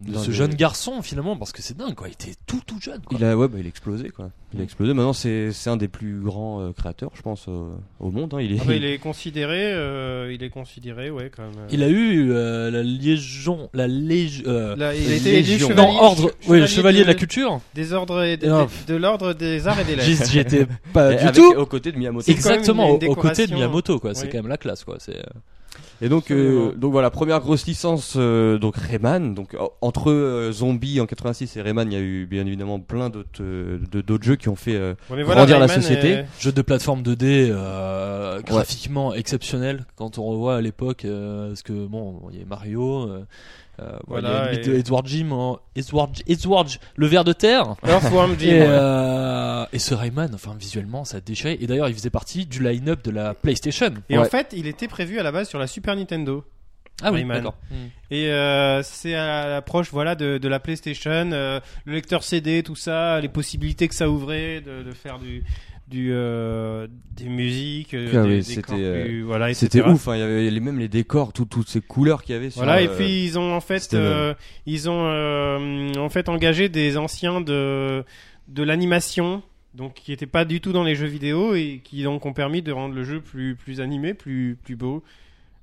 de 0.00 0.18
ce 0.18 0.30
jeune 0.32 0.52
garçon 0.54 1.00
finalement, 1.02 1.36
parce 1.36 1.52
que 1.52 1.62
c'est 1.62 1.76
dingue 1.76 1.94
quoi. 1.94 2.08
Il 2.08 2.12
était 2.12 2.34
tout 2.46 2.60
tout 2.66 2.78
jeune. 2.80 3.00
Quoi. 3.06 3.16
Il 3.18 3.24
a, 3.24 3.36
ouais, 3.36 3.48
bah, 3.48 3.56
il 3.60 3.64
a 3.64 3.68
explosé 3.68 4.10
quoi. 4.10 4.30
Il 4.52 4.58
a 4.58 4.60
Mm. 4.60 4.64
explosé. 4.64 4.92
Maintenant, 4.94 5.12
c'est 5.12 5.50
c'est 5.52 5.70
un 5.70 5.76
des 5.76 5.88
plus 5.88 6.20
grands 6.20 6.60
euh, 6.60 6.72
créateurs, 6.72 7.10
je 7.14 7.22
pense, 7.22 7.48
au, 7.48 7.70
au 8.00 8.10
monde. 8.10 8.34
hein. 8.34 8.40
Il 8.40 8.52
est. 8.52 8.58
Ah 8.60 8.64
bah, 8.66 8.74
il 8.74 8.84
est 8.84 8.98
considéré, 8.98 9.72
euh, 9.72 10.30
il 10.32 10.42
est 10.42 10.50
considéré, 10.50 11.10
ouais, 11.10 11.30
comme. 11.34 11.46
euh, 11.58 11.66
Il 11.70 11.82
a 11.82 11.88
eu 11.88 12.30
euh, 12.32 12.70
la 12.70 12.82
liaison, 12.82 13.70
la 13.72 13.86
légion. 13.88 14.44
Euh, 14.46 14.76
Là, 14.76 14.94
il 14.94 15.10
a 15.10 15.14
été 15.16 15.32
Légion. 15.32 15.68
chevalier, 15.68 15.88
non, 15.92 15.98
ordre, 16.00 16.28
che- 16.28 16.48
oui, 16.48 16.60
le 16.60 16.66
chevalier 16.66 17.00
de 17.02 17.06
la 17.06 17.14
culture. 17.14 17.60
des 17.74 17.92
ordres 17.92 18.22
et 18.22 18.36
de, 18.36 18.46
Non. 18.48 18.64
de- 18.64 18.92
de 18.92 18.96
l'ordre 18.96 19.32
des 19.32 19.66
arts 19.66 19.80
et 19.80 19.84
des 19.84 19.96
lettres. 19.96 20.24
j'y 20.28 20.38
étais 20.38 20.66
pas 20.92 21.12
du 21.14 21.18
avec- 21.18 21.34
tout. 21.34 21.54
aux 21.56 21.66
côtés 21.66 21.92
de 21.92 21.98
Miyamoto. 21.98 22.24
Quand 22.26 22.32
même 22.32 22.36
Exactement, 22.36 22.90
aux 22.90 23.14
côtés 23.14 23.46
de. 23.46 23.54
Miyamoto, 23.54 23.98
quoi. 24.00 24.14
C'est 24.14 24.28
quand 24.28 24.38
même 24.38 24.48
la 24.48 24.58
classe, 24.58 24.84
quoi. 24.84 24.96
C'est. 24.98 25.22
Euh, 25.76 26.06
Et 26.06 26.08
donc, 26.08 26.30
euh, 26.30 26.72
donc 26.74 26.92
voilà, 26.92 27.10
première 27.10 27.40
grosse 27.40 27.66
licence, 27.66 28.14
euh, 28.16 28.58
donc 28.58 28.76
Rayman. 28.76 29.34
Donc 29.34 29.54
en- 29.58 29.70
entre 29.80 30.10
euh, 30.10 30.52
Zombie 30.52 31.00
en 31.00 31.06
86 31.06 31.56
et 31.56 31.62
Rayman, 31.62 31.90
il 31.90 31.94
y 31.94 31.96
a 31.98 32.00
eu 32.00 32.26
bien 32.26 32.46
évidemment 32.46 32.80
plein 32.80 33.10
d'autres 33.10 33.28
euh, 33.42 33.78
de- 33.90 34.00
d'autres 34.00 34.24
jeux 34.24 34.36
qui 34.36 34.48
ont 34.48 34.56
fait. 34.56 34.74
euh, 34.76 34.94
Ouais, 35.10 35.16
mais 35.16 35.22
Grandir 35.24 35.58
la 35.58 35.66
Rayman 35.66 35.82
société. 35.82 36.08
est- 36.10 36.26
Jeu 36.40 36.52
de 36.52 36.62
plateforme 36.62 37.02
2D 37.02 37.48
euh, 37.50 38.40
graphiquement 38.42 39.14
exceptionnel 39.14 39.84
quand 39.96 40.18
on 40.18 40.24
revoit 40.24 40.56
à 40.56 40.60
l'époque 40.60 41.04
euh, 41.04 41.48
parce 41.48 41.62
que 41.62 41.72
bon 41.86 42.22
il 42.32 42.38
y 42.38 42.42
a 42.42 42.46
Mario 42.46 43.08
euh, 43.80 43.96
bon, 44.06 44.18
il 44.18 44.22
y 44.22 44.26
a 44.26 44.30
Voilà, 44.30 44.52
une 44.52 44.56
bite 44.58 44.68
de 44.68 44.74
Edward 44.74 45.06
Jim 45.06 45.30
en- 45.32 45.58
Edward, 45.74 46.12
Edward 46.26 46.68
le 46.96 47.06
ver 47.06 47.24
de 47.24 47.32
terre. 47.32 47.74
Earthworm 47.86 48.36
Jim. 48.38 48.48
et, 48.48 48.62
euh, 48.66 49.64
et 49.72 49.78
ce 49.78 49.94
Rayman 49.94 50.30
enfin 50.34 50.54
visuellement 50.58 51.04
ça 51.04 51.16
a 51.16 51.20
déchiré. 51.20 51.58
Et 51.60 51.66
d'ailleurs 51.66 51.88
il 51.88 51.94
faisait 51.94 52.10
partie 52.10 52.46
du 52.46 52.62
line-up 52.62 53.04
de 53.04 53.10
la 53.10 53.34
PlayStation. 53.34 53.92
Et 54.08 54.18
en 54.18 54.24
fait, 54.24 54.54
il 54.56 54.66
était 54.66 54.88
prévu 54.88 55.18
à 55.18 55.22
la 55.22 55.32
base 55.32 55.48
sur 55.48 55.58
la 55.58 55.66
Super 55.66 55.96
Nintendo. 55.96 56.44
ah 57.02 57.10
oui 57.10 57.18
Rayman. 57.18 57.38
d'accord. 57.38 57.56
Et 58.10 58.28
euh, 58.30 58.82
c'est 58.84 59.14
à 59.14 59.48
l'approche 59.48 59.90
voilà 59.90 60.14
de, 60.14 60.38
de 60.38 60.48
la 60.48 60.60
PlayStation, 60.60 61.30
euh, 61.32 61.58
le 61.84 61.94
lecteur 61.94 62.22
CD, 62.22 62.62
tout 62.62 62.76
ça, 62.76 63.20
les 63.20 63.28
possibilités 63.28 63.88
que 63.88 63.94
ça 63.94 64.08
ouvrait 64.08 64.60
de, 64.60 64.84
de 64.84 64.92
faire 64.92 65.18
du 65.18 65.42
du 65.88 66.10
euh, 66.12 66.86
des 67.16 67.28
musiques, 67.28 67.94
Ah 67.94 68.22
des, 68.22 68.42
c'était, 68.42 68.72
euh, 68.74 69.22
voilà, 69.24 69.52
C'était 69.54 69.82
ouf. 69.82 70.08
hein. 70.08 70.16
Il 70.16 70.20
y 70.20 70.22
avait 70.22 70.50
les, 70.50 70.60
même 70.60 70.78
les 70.78 70.88
décors, 70.88 71.32
tout- 71.32 71.44
toutes 71.44 71.68
ces 71.68 71.80
couleurs 71.82 72.22
qu'il 72.22 72.34
y 72.34 72.38
avait. 72.38 72.50
Sur, 72.50 72.62
Voilà, 72.62 72.80
et 72.80 72.88
euh, 72.88 72.96
puis 72.96 73.24
ils 73.24 73.38
ont 73.38 73.52
en 73.54 73.60
fait, 73.60 73.94
ils 74.66 74.88
ont 74.90 75.94
en 75.98 76.08
fait 76.08 76.28
engagé 76.28 76.68
des 76.68 76.96
anciens 76.96 77.40
de 77.40 78.04
de 78.48 78.62
l'animation, 78.62 79.42
donc 79.74 79.94
qui 79.94 80.10
n'étaient 80.10 80.26
pas 80.26 80.44
du 80.44 80.60
tout 80.60 80.72
dans 80.72 80.84
les 80.84 80.94
jeux 80.94 81.06
vidéo 81.06 81.54
et 81.54 81.80
qui 81.84 82.02
donc 82.02 82.26
ont 82.26 82.32
permis 82.32 82.62
de 82.62 82.72
rendre 82.72 82.94
le 82.94 83.04
jeu 83.04 83.20
plus 83.20 83.54
plus 83.54 83.80
animé, 83.80 84.14
plus 84.14 84.56
plus 84.62 84.76
beau. 84.76 85.02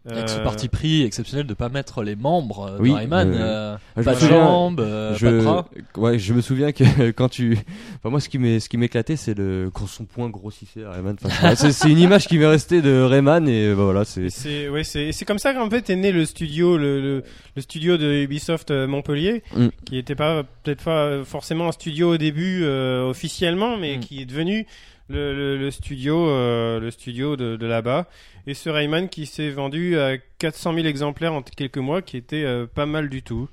Avec 0.09 0.29
ce 0.29 0.39
Euh, 0.39 0.43
parti 0.43 0.67
pris 0.67 1.03
exceptionnel 1.03 1.45
de 1.45 1.53
pas 1.53 1.69
mettre 1.69 2.01
les 2.03 2.15
membres 2.15 2.71
euh, 2.71 2.77
Oui, 2.79 2.91
Rayman 2.91 3.31
euh, 3.33 3.35
euh, 3.37 3.77
je 3.97 4.01
pas 4.03 4.15
de 4.15 4.19
souviens- 4.19 4.37
jambes 4.45 4.79
euh, 4.79 5.13
je, 5.15 5.25
pas 5.27 5.31
de 5.31 5.39
bras 5.41 5.69
ouais, 5.97 6.17
je 6.17 6.33
me 6.33 6.41
souviens 6.41 6.71
que 6.71 7.11
quand 7.11 7.29
tu, 7.29 7.57
enfin 7.97 8.09
moi 8.09 8.19
ce 8.19 8.27
qui 8.29 8.39
m'est, 8.39 8.59
ce 8.59 8.67
qui 8.67 8.77
m'éclatait, 8.77 9.15
c'est 9.15 9.37
le 9.37 9.69
quand 9.71 9.85
son 9.87 10.05
poing 10.05 10.29
grossissait 10.29 10.83
à 10.85 10.91
Rayman. 10.91 11.15
Enfin, 11.23 11.55
c'est, 11.55 11.71
c'est 11.71 11.89
une 11.91 11.99
image 11.99 12.27
qui 12.27 12.37
m'est 12.39 12.47
restée 12.47 12.81
de 12.81 13.01
Rayman 13.03 13.47
et 13.47 13.67
euh, 13.67 13.75
bah, 13.75 13.83
voilà, 13.83 14.03
c'est. 14.05 14.29
C'est 14.31 14.69
ouais, 14.69 14.83
c'est 14.83 15.11
c'est 15.11 15.25
comme 15.25 15.39
ça 15.39 15.53
qu'en 15.53 15.69
fait 15.69 15.89
est 15.89 15.95
né 15.95 16.11
le 16.11 16.25
studio 16.25 16.77
le, 16.77 16.99
le, 17.01 17.23
le 17.55 17.61
studio 17.61 17.97
de 17.97 18.23
Ubisoft 18.23 18.71
euh, 18.71 18.87
Montpellier 18.87 19.43
Mm. 19.55 19.67
qui 19.85 19.97
était 19.97 20.15
pas 20.15 20.43
peut-être 20.63 20.83
pas 20.83 21.03
euh, 21.05 21.23
forcément 21.25 21.67
un 21.67 21.71
studio 21.71 22.13
au 22.13 22.17
début 22.17 22.61
euh, 22.63 23.07
officiellement 23.09 23.77
mais 23.77 23.97
Mm. 23.97 23.99
qui 23.99 24.21
est 24.21 24.25
devenu 24.25 24.65
le, 25.11 25.33
le, 25.35 25.57
le 25.57 25.71
studio 25.71 26.27
euh, 26.29 26.79
le 26.79 26.89
studio 26.91 27.35
de, 27.35 27.55
de 27.57 27.65
là-bas 27.67 28.07
et 28.47 28.53
ce 28.53 28.69
Rayman 28.69 29.09
qui 29.09 29.25
s'est 29.27 29.49
vendu 29.51 29.99
à 29.99 30.17
400 30.39 30.73
000 30.73 30.87
exemplaires 30.87 31.33
en 31.33 31.41
quelques 31.43 31.77
mois 31.77 32.01
qui 32.01 32.17
était 32.17 32.43
euh, 32.43 32.65
pas 32.73 32.85
mal 32.87 33.09
du 33.09 33.21
tout. 33.21 33.47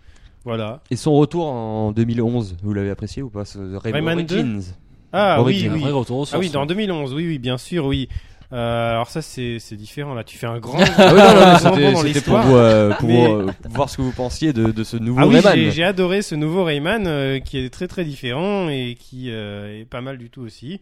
Voilà. 0.45 0.81
Et 0.91 0.97
son 0.97 1.13
retour 1.15 1.47
en 1.47 1.93
2011, 1.93 2.57
vous 2.63 2.73
l'avez 2.73 2.89
apprécié 2.91 3.23
ou 3.23 3.29
pas 3.29 3.45
ce 3.45 3.59
Rayman, 3.59 4.05
Rayman 4.07 4.25
2? 4.27 4.35
Origins? 4.37 4.75
Ah 5.13 5.41
Origin, 5.41 5.69
oui 5.69 5.73
un 5.73 5.75
oui. 5.77 5.83
vrai 5.83 5.93
retour 5.93 6.27
Ah 6.33 6.39
oui, 6.39 6.49
dans 6.51 6.65
2011. 6.65 7.13
Oui 7.15 7.27
oui, 7.27 7.39
bien 7.39 7.59
sûr, 7.59 7.85
oui. 7.87 8.09
Euh, 8.51 8.93
alors 8.93 9.11
ça 9.11 9.21
c'est 9.21 9.59
c'est 9.59 9.77
différent 9.77 10.15
là, 10.15 10.25
tu 10.25 10.39
fais 10.39 10.47
un 10.47 10.59
grand 10.59 10.79
Ah 10.97 11.13
oui, 11.13 11.21
non, 11.21 11.93
non, 11.93 12.03
c'était, 12.03 12.23
pour, 12.23 12.39
vous, 12.39 12.57
euh, 12.57 12.95
pour 12.95 13.07
Mais- 13.09 13.27
vous, 13.27 13.33
euh, 13.41 13.53
voir 13.69 13.91
ce 13.91 13.99
que 13.99 14.03
vous 14.03 14.13
pensiez 14.13 14.55
de, 14.55 14.71
de 14.71 14.85
ce 14.85 14.97
nouveau 14.97 15.21
Ah 15.21 15.27
oui, 15.27 15.39
Rayman. 15.41 15.71
j'ai- 15.71 15.85
adoré 15.85 16.23
ce 16.23 16.35
nouveau 16.35 16.65
Rayman 16.65 17.07
euh, 17.07 17.41
qui 17.41 17.59
est 17.59 17.69
très 17.69 17.89
très 17.89 18.07
différent 18.07 18.71
et 18.71 18.97
qui 18.99 19.31
euh, 19.31 19.81
est 19.83 19.85
pas 19.85 20.01
mal 20.01 20.17
du 20.17 20.31
tout 20.31 20.41
aussi. 20.41 20.81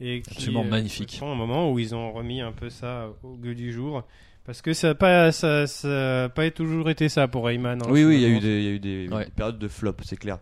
Et 0.00 0.22
qui, 0.22 0.30
Absolument 0.36 0.64
magnifique. 0.64 1.18
correspond 1.20 1.32
au 1.32 1.34
moment 1.36 1.70
où 1.72 1.78
ils 1.78 1.94
ont 1.94 2.12
remis 2.12 2.40
un 2.40 2.52
peu 2.52 2.68
ça 2.70 3.08
au 3.22 3.36
goût 3.36 3.54
du 3.54 3.72
jour. 3.72 4.02
Parce 4.44 4.60
que 4.60 4.74
ça 4.74 4.88
n'a 4.88 4.94
pas, 4.94 5.32
ça, 5.32 5.66
ça 5.66 6.24
a 6.24 6.28
pas 6.28 6.50
toujours 6.50 6.90
été 6.90 7.08
ça 7.08 7.28
pour 7.28 7.46
Rayman. 7.46 7.80
hein, 7.82 7.86
Oui, 7.88 8.04
oui, 8.04 8.16
il 8.16 8.20
y 8.20 8.24
a 8.26 8.28
eu 8.28 8.40
des, 8.40 8.58
il 8.58 8.64
y 8.64 8.68
a 8.68 8.70
eu 8.72 8.78
des, 8.78 9.08
Ouais. 9.08 9.24
des 9.26 9.30
périodes 9.30 9.58
de 9.58 9.68
flop, 9.68 9.94
c'est 10.02 10.16
clair. 10.18 10.38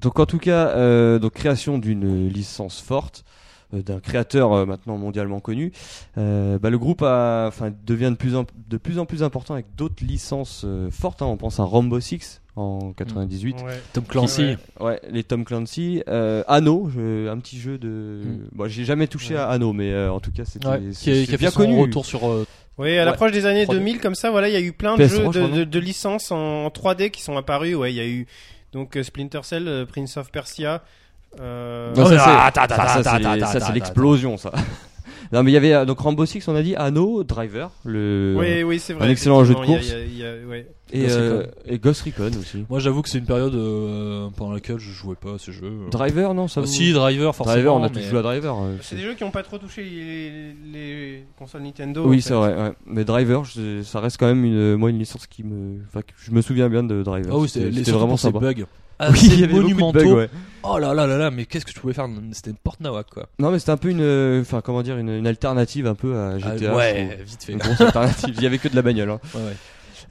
Donc 0.00 0.20
en 0.20 0.26
tout 0.26 0.38
cas, 0.38 0.68
euh, 0.76 1.18
donc 1.18 1.32
création 1.32 1.78
d'une 1.78 2.28
licence 2.28 2.80
forte, 2.80 3.24
euh, 3.26 3.47
d'un 3.72 4.00
créateur 4.00 4.52
euh, 4.52 4.64
maintenant 4.66 4.96
mondialement 4.96 5.40
connu. 5.40 5.72
Euh, 6.16 6.58
bah, 6.58 6.70
le 6.70 6.78
groupe 6.78 7.02
a, 7.02 7.46
enfin, 7.48 7.72
devient 7.86 8.10
de 8.10 8.16
plus 8.16 8.34
en, 8.34 8.44
de 8.68 8.76
plus 8.78 8.98
en 8.98 9.04
plus 9.06 9.22
important 9.22 9.54
avec 9.54 9.66
d'autres 9.76 10.04
licences 10.04 10.62
euh, 10.64 10.90
fortes. 10.90 11.20
hein. 11.22 11.26
On 11.26 11.36
pense 11.36 11.60
à 11.60 11.64
Rambo 11.64 12.00
6 12.00 12.40
en 12.56 12.92
98. 12.94 13.56
Ouais. 13.62 13.80
Tom 13.92 14.04
Clancy 14.04 14.42
Ouais. 14.42 14.56
Ouais, 14.80 15.00
les 15.10 15.22
Tom 15.22 15.44
Clancy, 15.44 16.02
euh, 16.08 16.42
Anno, 16.48 16.88
je- 16.94 17.28
un 17.28 17.38
petit 17.38 17.58
jeu 17.58 17.78
de. 17.78 18.20
Bon, 18.52 18.66
j'ai 18.68 18.84
jamais 18.84 19.06
touché 19.06 19.34
Ouais. 19.34 19.40
à 19.40 19.48
Anno, 19.50 19.72
mais 19.72 19.92
euh, 19.92 20.10
en 20.12 20.18
tout 20.20 20.32
cas, 20.32 20.44
c'était 20.44 20.66
Ouais, 20.66 20.80
c'est- 20.92 21.04
qui, 21.04 21.10
a, 21.10 21.14
c'est 21.14 21.26
qui 21.26 21.34
a 21.34 21.36
bien 21.36 21.48
fait 21.50 21.54
son 21.54 21.60
connu. 21.60 21.80
retour 21.80 22.04
sur 22.06 22.28
euh, 22.28 22.46
Oui, 22.78 22.88
à 22.96 23.00
Ouais. 23.00 23.04
l'approche 23.04 23.32
des 23.32 23.44
années 23.46 23.64
3D. 23.66 23.74
2000, 23.78 24.00
comme 24.00 24.14
ça, 24.14 24.30
voilà, 24.30 24.48
il 24.48 24.52
y 24.54 24.56
a 24.56 24.60
eu 24.60 24.72
plein 24.72 24.96
de 24.96 25.02
PS3, 25.04 25.32
jeux 25.32 25.40
de, 25.42 25.46
non 25.46 25.56
de, 25.56 25.64
de 25.64 25.78
licences 25.78 26.32
en 26.32 26.68
3D 26.70 27.10
qui 27.10 27.22
sont 27.22 27.36
apparus. 27.36 27.74
Ouais, 27.76 27.92
il 27.92 27.96
y 27.96 28.00
a 28.00 28.06
eu 28.06 28.26
donc 28.72 28.96
euh, 28.96 29.02
Splinter 29.02 29.40
Cell, 29.44 29.68
euh, 29.68 29.84
Prince 29.86 30.16
of 30.16 30.30
Persia. 30.32 30.82
Euh, 31.40 31.94
Non, 31.94 32.04
ça, 32.06 32.10
c'est- 32.18 32.20
Ah, 33.70 33.72
l'explosion, 33.74 34.36
ça. 34.36 34.50
non, 35.32 35.42
mais 35.42 35.50
il 35.50 35.54
y 35.54 35.56
avait 35.56 35.74
euh, 35.74 35.84
donc 35.84 35.98
Rambo 36.00 36.24
6, 36.26 36.46
on 36.48 36.56
a 36.56 36.62
dit 36.62 36.74
Anno, 36.76 37.22
Driver, 37.24 37.70
le 37.84 38.34
Oui, 38.38 38.62
oui, 38.62 38.78
c'est 38.78 38.92
vrai. 38.94 39.06
un 39.06 39.10
excellent 39.10 39.44
jeu 39.44 39.54
de 39.54 39.60
il 39.60 39.70
y 39.70 39.72
a- 39.72 39.76
course. 39.76 39.88
y 39.88 39.92
a- 39.94 40.04
y 40.04 40.42
a- 40.44 40.46
ouais. 40.48 40.66
Et, 40.92 41.02
Ghost 41.02 41.16
euh, 41.16 41.38
Recon. 41.40 41.50
et 41.66 41.78
Ghost 41.78 42.02
Recon 42.02 42.30
aussi. 42.40 42.64
Moi, 42.68 42.78
j'avoue 42.80 43.02
que 43.02 43.08
c'est 43.08 43.18
une 43.18 43.24
période 43.26 43.54
euh, 43.54 44.28
pendant 44.36 44.52
laquelle 44.52 44.78
je 44.78 44.90
jouais 44.90 45.14
pas 45.14 45.34
à 45.34 45.38
ces 45.38 45.52
jeux. 45.52 45.70
Driver, 45.90 46.34
non, 46.34 46.48
ça 46.48 46.60
Ah, 46.60 46.64
vous... 46.66 46.70
si, 46.70 46.92
Driver, 46.92 47.34
forcément. 47.34 47.54
Driver, 47.54 47.74
on 47.74 47.82
a 47.82 47.88
mais- 47.88 47.94
tous 48.00 48.08
joué 48.08 48.18
à 48.18 48.22
Driver. 48.22 48.56
euh, 48.56 48.76
C'est 48.80 48.96
des 48.96 49.02
jeux 49.02 49.14
qui 49.14 49.24
n'ont 49.24 49.30
pas 49.30 49.42
trop 49.42 49.58
touché 49.58 49.82
les, 49.84 50.54
les 50.72 51.24
consoles 51.38 51.62
Nintendo. 51.62 52.04
Oui, 52.06 52.20
c'est 52.22 52.34
vrai. 52.34 52.54
Ouais. 52.54 52.72
Mais 52.86 53.04
Driver, 53.04 53.44
je- 53.44 53.82
ça 53.82 54.00
reste 54.00 54.16
quand 54.18 54.26
même 54.26 54.44
une, 54.44 54.76
moi 54.76 54.90
une 54.90 54.98
licence 54.98 55.26
qui 55.26 55.42
me, 55.44 55.80
enfin, 55.88 56.00
je 56.16 56.30
me 56.30 56.40
souviens 56.42 56.68
bien 56.68 56.82
de 56.82 57.02
Driver. 57.02 57.30
Ah 57.34 57.38
oui, 57.38 57.48
c'était 57.48 57.90
vraiment 57.90 58.16
sympa. 58.16 58.38
bugs. 58.38 58.64
Oui, 59.00 59.16
il 59.22 59.38
y 59.38 59.44
avait 59.44 59.52
beaucoup 59.52 59.58
de 59.68 59.74
monumentaux. 59.74 60.00
bugs, 60.00 60.12
ouais. 60.22 60.28
Oh 60.64 60.76
là 60.76 60.92
là 60.92 61.06
là 61.06 61.16
là, 61.16 61.30
mais 61.30 61.44
qu'est-ce 61.46 61.64
que 61.64 61.70
je 61.70 61.78
pouvais 61.78 61.92
faire? 61.92 62.08
C'était 62.32 62.50
une 62.50 62.56
porte 62.56 62.80
nawak 62.80 63.06
quoi. 63.08 63.28
Non, 63.38 63.52
mais 63.52 63.60
c'était 63.60 63.70
un 63.70 63.76
peu 63.76 63.90
une, 63.90 64.00
euh, 64.00 64.40
enfin, 64.40 64.60
comment 64.60 64.82
dire, 64.82 64.98
une, 64.98 65.08
une 65.10 65.26
alternative 65.28 65.86
un 65.86 65.94
peu 65.94 66.16
à 66.16 66.36
GTA. 66.36 66.72
Ah, 66.72 66.76
ouais, 66.76 67.18
vite 67.24 67.44
fait. 67.44 67.52
Une 67.52 67.58
grosse 67.60 67.80
alternative. 67.80 68.34
Il 68.36 68.42
y 68.42 68.46
avait 68.46 68.58
que 68.58 68.66
de 68.66 68.74
la 68.74 68.82
bagnole. 68.82 69.10
Hein. 69.10 69.20
Ouais, 69.36 69.40
ouais. 69.42 69.56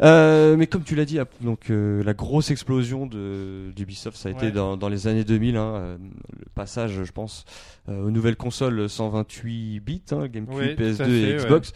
Euh, 0.02 0.56
mais 0.58 0.68
comme 0.68 0.84
tu 0.84 0.96
l'as 0.96 1.06
dit, 1.06 1.20
donc 1.42 1.70
euh, 1.70 2.04
la 2.04 2.14
grosse 2.14 2.52
explosion 2.52 3.08
de 3.08 3.72
d'Ubisoft, 3.76 4.18
ça 4.18 4.30
a 4.30 4.32
été 4.32 4.52
dans, 4.52 4.78
dans 4.78 4.90
les 4.90 5.08
années 5.08 5.24
2000. 5.24 5.58
Hein, 5.58 5.62
euh, 5.76 5.98
le 6.40 6.46
passage, 6.54 7.04
je 7.04 7.12
pense, 7.12 7.46
euh, 7.90 8.06
aux 8.06 8.12
nouvelles 8.12 8.36
consoles 8.36 8.90
128 8.90 9.80
bits, 9.80 10.02
hein, 10.12 10.28
GameCube, 10.28 10.54
Ouais, 10.56 10.76
tout 10.76 10.84
à 10.84 10.86
PS2 10.86 11.06
fait, 11.06 11.22
et 11.22 11.36
Xbox. 11.38 11.74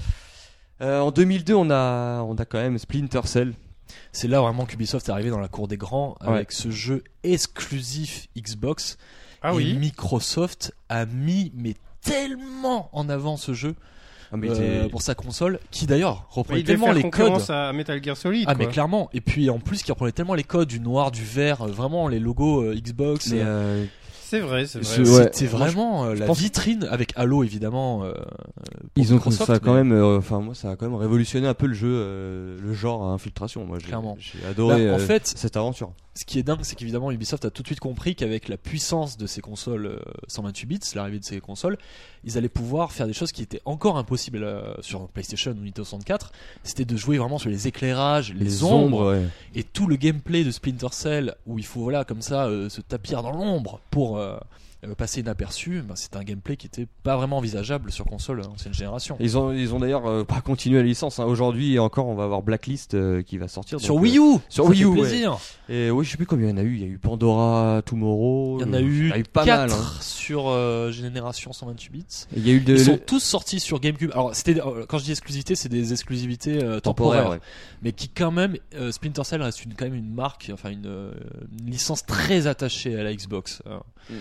Euh, 0.81 0.99
en 0.99 1.11
2002, 1.11 1.53
on 1.53 1.69
a, 1.69 2.21
on 2.21 2.35
a 2.35 2.45
quand 2.45 2.59
même 2.59 2.77
Splinter 2.77 3.21
Cell. 3.25 3.53
C'est 4.11 4.27
là 4.27 4.39
vraiment 4.41 4.65
qu'Ubisoft 4.65 5.09
est 5.09 5.11
arrivé 5.11 5.29
dans 5.29 5.39
la 5.39 5.47
cour 5.49 5.67
des 5.67 5.77
grands 5.77 6.15
avec 6.21 6.51
ce 6.51 6.69
jeu 6.69 7.03
exclusif 7.23 8.27
Xbox. 8.37 8.97
Ah 9.41 9.51
et 9.51 9.55
oui. 9.55 9.73
Microsoft 9.73 10.73
a 10.89 11.05
mis 11.05 11.51
mais 11.55 11.75
tellement 12.01 12.89
en 12.93 13.09
avant 13.09 13.37
ce 13.37 13.53
jeu 13.53 13.75
euh, 14.33 14.83
t'es- 14.83 14.89
pour 14.89 15.01
sa 15.01 15.15
console, 15.15 15.59
qui 15.71 15.85
d'ailleurs 15.85 16.15
Ouais, 16.15 16.21
reprenait 16.29 16.63
tellement 16.63 16.91
les 16.91 17.09
codes. 17.09 17.41
à 17.49 17.73
Metal 17.73 18.03
Gear 18.03 18.15
Solid. 18.17 18.45
Ah 18.47 18.55
mais 18.57 18.65
quoi. 18.65 18.73
clairement. 18.73 19.09
Et 19.13 19.21
puis 19.21 19.49
en 19.49 19.59
plus 19.59 19.83
qui 19.83 19.91
reprenait 19.91 20.11
tellement 20.11 20.35
les 20.35 20.43
codes 20.43 20.67
du 20.67 20.79
noir, 20.79 21.11
du 21.11 21.23
vert, 21.23 21.61
euh, 21.63 21.67
vraiment 21.71 22.07
les 22.07 22.19
logos 22.19 22.63
euh, 22.63 22.75
Xbox. 22.75 23.31
mais, 23.31 23.41
euh, 23.41 23.43
euh, 23.45 23.85
C'est 24.23 24.39
vrai, 24.39 24.65
c'est 24.65 24.81
Ce- 24.81 25.01
vrai. 25.01 25.11
ouais. 25.25 25.29
C'était 25.33 25.45
vraiment 25.47 26.05
euh, 26.05 26.15
la 26.15 26.25
pense- 26.25 26.39
vitrine 26.39 26.87
avec 26.89 27.11
Halo 27.17 27.43
évidemment. 27.43 28.05
euh, 28.05 28.13
Ils 28.95 29.11
ont 29.11 29.15
Microsoft, 29.15 29.45
ça 29.47 29.53
a 29.55 29.59
quand 29.59 29.73
mais- 29.73 29.83
même, 29.83 29.91
euh, 29.91 30.17
enfin 30.19 30.39
moi 30.39 30.55
ça 30.55 30.71
a 30.71 30.75
quand 30.77 30.85
même 30.85 30.95
révolutionné 30.95 31.47
un 31.47 31.53
peu 31.53 31.65
le 31.67 31.73
jeu, 31.73 31.89
euh, 31.91 32.57
le 32.61 32.73
genre 32.73 33.03
à 33.03 33.07
infiltration. 33.07 33.65
Moi 33.65 33.79
j'ai 33.79 33.87
Clairement. 33.87 34.15
j'ai 34.19 34.39
adoré 34.49 34.85
Bah, 34.87 34.93
en 34.93 34.95
euh, 34.95 34.99
fait, 34.99 35.27
cette 35.27 35.57
aventure. 35.57 35.91
Ce 36.21 36.25
qui 36.25 36.37
est 36.37 36.43
dingue, 36.43 36.59
c'est 36.61 36.75
qu'évidemment 36.75 37.09
Ubisoft 37.09 37.45
a 37.45 37.49
tout 37.49 37.63
de 37.63 37.67
suite 37.67 37.79
compris 37.79 38.13
qu'avec 38.13 38.47
la 38.47 38.55
puissance 38.55 39.17
de 39.17 39.25
ces 39.25 39.41
consoles 39.41 39.87
euh, 39.87 39.99
128 40.27 40.65
bits, 40.67 40.79
l'arrivée 40.93 41.17
de 41.17 41.25
ces 41.25 41.39
consoles, 41.41 41.79
ils 42.23 42.37
allaient 42.37 42.47
pouvoir 42.47 42.91
faire 42.91 43.07
des 43.07 43.13
choses 43.13 43.31
qui 43.31 43.41
étaient 43.41 43.61
encore 43.65 43.97
impossibles 43.97 44.43
euh, 44.43 44.79
sur 44.81 45.07
PlayStation 45.07 45.49
ou 45.49 45.55
Nintendo 45.55 45.83
64. 45.83 46.31
C'était 46.63 46.85
de 46.85 46.95
jouer 46.95 47.17
vraiment 47.17 47.39
sur 47.39 47.49
les 47.49 47.67
éclairages, 47.67 48.35
les, 48.35 48.63
ombres, 48.63 49.13
ouais. 49.13 49.23
et 49.55 49.63
tout 49.63 49.87
le 49.87 49.95
gameplay 49.95 50.43
de 50.43 50.51
Splinter 50.51 50.89
Cell 50.91 51.33
où 51.47 51.57
il 51.57 51.65
faut 51.65 51.81
voilà 51.81 52.05
comme 52.05 52.21
ça 52.21 52.45
euh, 52.45 52.69
se 52.69 52.81
tapir 52.81 53.23
dans 53.23 53.31
l'ombre 53.31 53.81
pour 53.89 54.19
euh, 54.19 54.37
euh, 54.37 54.39
passer 54.97 55.21
inaperçu. 55.21 55.81
Ben, 55.81 55.95
c'était 55.95 56.17
un 56.17 56.23
gameplay 56.23 56.57
qui 56.57 56.67
était 56.67 56.87
pas 57.03 57.15
vraiment 57.17 57.37
envisageable 57.37 57.91
sur 57.91 58.05
console 58.05 58.41
ancienne 58.47 58.73
génération. 58.73 59.15
Ils 59.19 59.37
ont, 59.37 59.51
ils 59.51 59.73
ont 59.73 59.79
d'ailleurs 59.79 60.05
euh, 60.07 60.23
pas 60.23 60.41
continué 60.41 60.77
la 60.79 60.83
licence. 60.83 61.19
hein. 61.19 61.25
Aujourd'hui 61.25 61.77
encore, 61.79 62.07
on 62.07 62.15
va 62.15 62.23
avoir 62.23 62.41
Blacklist 62.41 62.93
euh, 62.93 63.21
qui 63.21 63.37
va 63.37 63.47
sortir. 63.47 63.79
Sur 63.79 63.95
Wii 63.95 64.17
euh, 64.17 64.35
U, 64.35 64.39
sur 64.49 64.63
ça 64.65 64.69
Wii 64.69 64.79
fait 64.79 64.85
U, 64.85 64.87
ouais. 64.87 64.99
plaisir. 65.01 65.37
Et 65.69 65.89
oui, 65.91 66.03
je 66.05 66.11
sais 66.11 66.17
plus 66.17 66.25
combien 66.25 66.47
il 66.47 66.51
y 66.51 66.53
en 66.53 66.57
a 66.57 66.63
eu. 66.63 66.73
Il 66.75 66.81
y 66.81 66.83
a 66.83 66.87
eu 66.87 66.97
Pandora, 66.97 67.81
Tomorrow. 67.85 68.57
Il 68.59 68.65
y 68.65 68.69
en 68.69 68.73
a 68.73 68.77
euh, 68.77 68.81
eu, 68.81 69.03
il 69.05 69.09
y 69.09 69.13
a 69.13 69.17
eu 69.19 69.23
pas 69.23 69.45
4 69.45 69.69
mal. 69.69 69.71
hein. 69.79 69.83
sur 70.01 70.47
euh, 70.49 70.91
génération 70.91 71.53
128 71.53 71.89
bits. 71.91 72.05
Il 72.35 72.47
y 72.47 72.51
a 72.51 72.53
eu 72.53 72.59
de, 72.61 72.73
Ils 72.73 72.83
sont 72.85 72.97
tous 72.97 73.19
sortis 73.21 73.59
sur 73.59 73.79
GameCube. 73.79 74.11
Alors, 74.13 74.35
c'était 74.35 74.59
euh, 74.59 74.85
quand 74.87 74.97
je 74.97 75.03
dis 75.05 75.11
exclusivité, 75.11 75.55
c'est 75.55 75.69
des 75.69 75.93
exclusivités 75.93 76.61
euh, 76.63 76.79
temporaire. 76.79 76.81
temporaires, 77.23 77.29
ouais. 77.29 77.39
mais 77.83 77.91
qui 77.91 78.09
quand 78.09 78.31
même 78.31 78.57
euh, 78.75 78.91
Splinter 78.91 79.23
Cell 79.23 79.41
reste 79.41 79.63
une, 79.63 79.73
quand 79.75 79.85
même 79.85 79.95
une 79.95 80.13
marque, 80.13 80.49
enfin 80.53 80.69
une, 80.71 80.85
euh, 80.87 81.11
une 81.59 81.69
licence 81.71 82.05
très 82.05 82.47
attachée 82.47 82.99
à 82.99 83.03
la 83.03 83.13
Xbox. 83.13 83.61
hein. 83.69 83.81
Mm. 84.09 84.13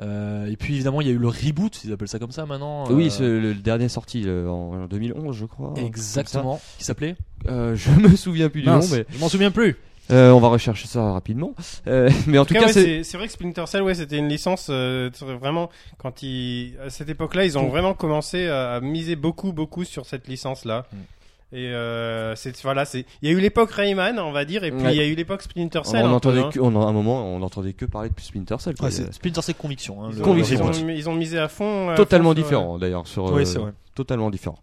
Euh, 0.00 0.46
et 0.50 0.56
puis 0.56 0.74
évidemment, 0.74 1.00
il 1.00 1.06
y 1.06 1.10
a 1.10 1.12
eu 1.12 1.18
le 1.18 1.28
reboot, 1.28 1.84
ils 1.84 1.92
appellent 1.92 2.08
ça 2.08 2.18
comme 2.18 2.32
ça 2.32 2.46
maintenant. 2.46 2.84
Oui, 2.90 3.06
euh, 3.06 3.10
c'est 3.10 3.22
le, 3.22 3.40
le 3.40 3.54
dernier 3.54 3.88
sorti 3.88 4.24
euh, 4.26 4.48
en 4.48 4.86
2011, 4.86 5.36
je 5.36 5.44
crois. 5.44 5.74
exactement. 5.76 6.60
Qui 6.78 6.84
s'appelait. 6.84 7.16
Euh, 7.46 7.76
je 7.76 7.90
me 7.90 8.16
souviens 8.16 8.48
plus 8.48 8.62
du 8.62 8.68
nom, 8.68 8.80
mais 8.90 9.06
je 9.10 9.18
m'en 9.18 9.28
souviens 9.28 9.50
plus. 9.52 9.76
euh, 10.10 10.30
on 10.32 10.40
va 10.40 10.48
rechercher 10.48 10.88
ça 10.88 11.12
rapidement. 11.12 11.54
Euh, 11.86 12.10
mais 12.26 12.38
en 12.38 12.44
tout 12.44 12.54
cas, 12.54 12.66
ouais, 12.66 13.02
c'est 13.04 13.16
vrai 13.16 13.26
que 13.26 13.32
Splinter 13.32 13.66
Cell, 13.66 13.82
ouais, 13.82 13.94
c'était 13.94 14.18
une 14.18 14.28
licence 14.28 14.66
euh, 14.68 15.10
vraiment 15.20 15.70
quand 15.98 16.22
ils 16.22 16.74
à 16.84 16.90
cette 16.90 17.08
époque-là, 17.08 17.44
ils 17.44 17.56
ont 17.56 17.68
vraiment 17.68 17.94
commencé 17.94 18.48
à, 18.48 18.72
à 18.74 18.80
miser 18.80 19.14
beaucoup, 19.16 19.52
beaucoup 19.52 19.84
sur 19.84 20.06
cette 20.06 20.26
licence-là. 20.26 20.86
Et 21.56 21.68
euh, 21.68 22.34
c'est 22.34 22.60
voilà, 22.62 22.84
c'est 22.84 23.06
il 23.22 23.28
y 23.30 23.32
a 23.32 23.34
eu 23.36 23.40
l'époque 23.40 23.70
Rayman, 23.70 24.18
on 24.18 24.32
va 24.32 24.44
dire, 24.44 24.64
et 24.64 24.72
puis 24.72 24.80
il 24.80 24.86
Ouais. 24.86 24.96
y 24.96 25.00
a 25.00 25.06
eu 25.06 25.14
l'époque 25.14 25.40
Splinter 25.42 25.78
on, 25.78 25.84
Cell. 25.84 26.00
un 26.04 26.08
peu, 26.08 26.14
entendait 26.14 26.40
hein. 26.40 26.50
que, 26.52 26.58
on, 26.58 26.80
à 26.82 26.84
un 26.84 26.92
moment, 26.92 27.24
on 27.32 27.40
entendait 27.42 27.72
que 27.74 27.84
parler 27.84 28.08
de 28.10 28.20
Splinter 28.20 28.56
Cell. 28.58 28.74
quoi. 28.74 28.86
Ouais, 28.86 28.90
c'est 28.90 29.12
Splinter 29.14 29.40
Cell 29.40 29.54
Conviction. 29.54 30.02
Hein, 30.04 30.08
Ils 30.10 30.16
le- 30.16 30.22
ont, 30.22 30.24
Conviction. 30.24 30.70
ils, 30.72 30.84
ont, 30.84 30.88
ils 30.88 31.08
ont 31.08 31.14
misé 31.14 31.38
à 31.38 31.46
fond. 31.48 31.90
à 31.90 31.94
totalement 31.94 32.30
fond 32.30 32.34
sur- 32.36 32.42
différent 32.44 32.78
d'ailleurs 32.78 33.06
sur 33.06 33.32
Oui, 33.32 33.42
euh, 33.42 33.44
c'est 33.44 33.58
vrai. 33.60 33.72
totalement 33.94 34.30
différent 34.30 34.58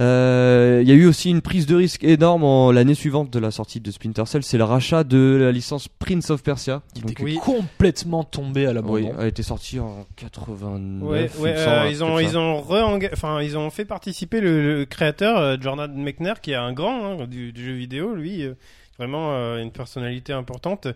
Euh, 0.00 0.78
il 0.82 0.88
y 0.88 0.92
a 0.92 0.94
eu 0.94 1.06
aussi 1.06 1.30
une 1.30 1.40
prise 1.40 1.66
de 1.66 1.74
risque 1.74 2.04
énorme 2.04 2.44
en 2.44 2.70
l'année 2.70 2.94
suivante 2.94 3.32
de 3.32 3.38
la 3.40 3.50
sortie 3.50 3.80
de 3.80 3.90
Splinter 3.90 4.26
Cell 4.26 4.44
c'est 4.44 4.56
le 4.58 4.62
rachat 4.64 5.02
de 5.02 5.38
la 5.40 5.50
licence 5.50 5.88
Prince 5.88 6.30
of 6.30 6.42
Persia 6.44 6.82
Qui 6.94 7.00
était 7.00 7.20
oui. 7.22 7.34
complètement 7.36 8.22
tombé 8.22 8.66
à 8.66 8.68
oui, 8.68 8.74
l'abandon. 8.74 9.18
a 9.18 9.26
été 9.26 9.42
sorti 9.42 9.80
en 9.80 10.06
89 10.16 11.08
Ouais, 11.08 11.30
il 11.36 11.40
ouais, 11.42 11.52
me 11.52 11.58
euh, 11.58 11.88
ils 11.90 12.04
ont, 12.04 12.18
ils 12.20 12.38
ont 12.38 12.64
enfin, 13.12 13.42
ils 13.42 13.58
ont 13.58 13.70
fait 13.70 13.84
participer 13.84 14.40
le, 14.40 14.78
le 14.78 14.84
créateur 14.84 15.36
euh, 15.38 15.56
Jordan 15.60 15.92
Mechner, 15.92 16.34
qui 16.40 16.52
est 16.52 16.56
un 16.56 16.72
grand 16.72 17.20
hein, 17.20 17.26
du, 17.26 17.52
du 17.52 17.64
jeu 17.64 17.72
vidéo, 17.72 18.14
lui, 18.14 18.44
euh, 18.44 18.54
vraiment 18.98 19.32
euh, 19.32 19.60
une 19.62 19.72
personnalité 19.72 20.32
importante, 20.32 20.88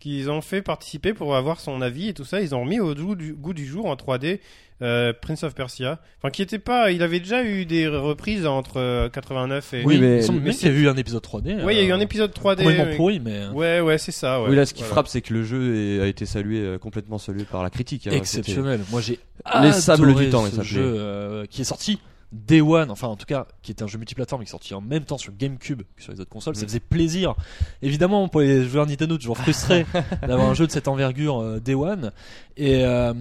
qu'ils 0.00 0.30
ont 0.30 0.40
fait 0.40 0.62
participer 0.62 1.14
pour 1.14 1.36
avoir 1.36 1.60
son 1.60 1.80
avis 1.82 2.08
et 2.08 2.14
tout 2.14 2.24
ça. 2.24 2.40
Ils 2.40 2.54
ont 2.54 2.62
remis 2.62 2.80
au 2.80 2.94
goût 2.94 3.14
du, 3.14 3.32
goût 3.34 3.54
du 3.54 3.66
jour 3.66 3.86
en 3.86 3.94
3D 3.96 4.40
euh, 4.82 5.12
Prince 5.18 5.42
of 5.42 5.54
Persia, 5.54 5.98
enfin 6.18 6.30
qui 6.30 6.42
était 6.42 6.58
pas, 6.58 6.90
il 6.90 7.02
avait 7.02 7.20
déjà 7.20 7.42
eu 7.42 7.64
des 7.64 7.88
reprises 7.88 8.46
entre 8.46 8.78
euh, 8.78 9.08
89 9.08 9.72
et. 9.74 9.76
Oui, 9.78 9.84
Oui, 9.94 9.98
mais- 10.00 10.24
il 10.26 10.32
mais 10.40 10.50
qu'il 10.52 10.68
y 10.68 10.70
a 10.70 10.74
eu 10.74 10.88
un 10.88 10.96
épisode 10.96 11.22
3D. 11.22 11.62
Ouais, 11.64 11.74
il 11.74 11.78
y 11.78 11.80
a 11.80 11.84
eu 11.84 11.92
euh, 11.92 11.96
un 11.96 12.00
épisode 12.00 12.32
3D. 12.32 12.58
complètement 12.58 12.84
mais- 12.86 12.96
pourri, 12.96 13.20
mais 13.20 13.46
Ouais, 13.54 13.80
ouais, 13.80 13.98
c'est 13.98 14.12
ça. 14.12 14.42
Ouais. 14.42 14.50
oui 14.50 14.56
là 14.56 14.66
ce 14.66 14.74
qui 14.74 14.80
Voilà. 14.80 14.92
frappe 14.92 15.08
c'est 15.08 15.20
que 15.22 15.32
le 15.32 15.44
jeu 15.44 15.76
est- 15.76 16.00
a 16.02 16.06
été 16.06 16.26
salué 16.26 16.60
euh, 16.60 16.78
complètement 16.78 17.18
salué 17.18 17.44
par 17.44 17.62
la 17.62 17.70
critique 17.70 18.06
hein. 18.06 18.10
exceptionnel. 18.12 18.80
Moi, 18.90 19.00
j'ai 19.00 19.18
Les 19.62 19.72
sables 19.72 20.14
du 20.14 20.28
temps, 20.30 20.44
ce 20.46 20.56
il 20.56 20.62
jeu 20.62 20.82
euh, 20.82 21.46
qui 21.48 21.62
est 21.62 21.64
sorti 21.64 21.98
Day 22.32 22.60
One, 22.60 22.90
enfin 22.90 23.06
en 23.08 23.16
tout 23.16 23.24
cas 23.26 23.46
qui 23.62 23.70
était 23.72 23.82
un 23.82 23.86
jeu 23.86 23.98
multiplateforme 23.98 24.42
qui 24.42 24.48
est 24.48 24.50
sorti 24.50 24.74
en 24.74 24.80
même 24.80 25.04
temps 25.04 25.18
sur 25.18 25.32
GameCube 25.32 25.82
que 25.96 26.02
sur 26.02 26.12
les 26.12 26.20
autres 26.20 26.30
consoles. 26.30 26.56
Ça 26.56 26.62
Mm. 26.64 26.68
faisait 26.68 26.80
plaisir. 26.80 27.34
Évidemment 27.82 28.28
pour 28.28 28.40
les 28.40 28.64
joueurs 28.68 28.86
Nintendo 28.86 29.16
toujours 29.16 29.38
frustrés 29.38 29.86
d'avoir 30.22 30.48
un 30.50 30.54
jeu 30.54 30.66
de 30.66 30.72
cette 30.72 30.88
envergure 30.88 31.40
euh, 31.40 31.60
Day 31.60 31.74
One 31.74 32.12
et 32.56 32.84
euh, 32.84 33.14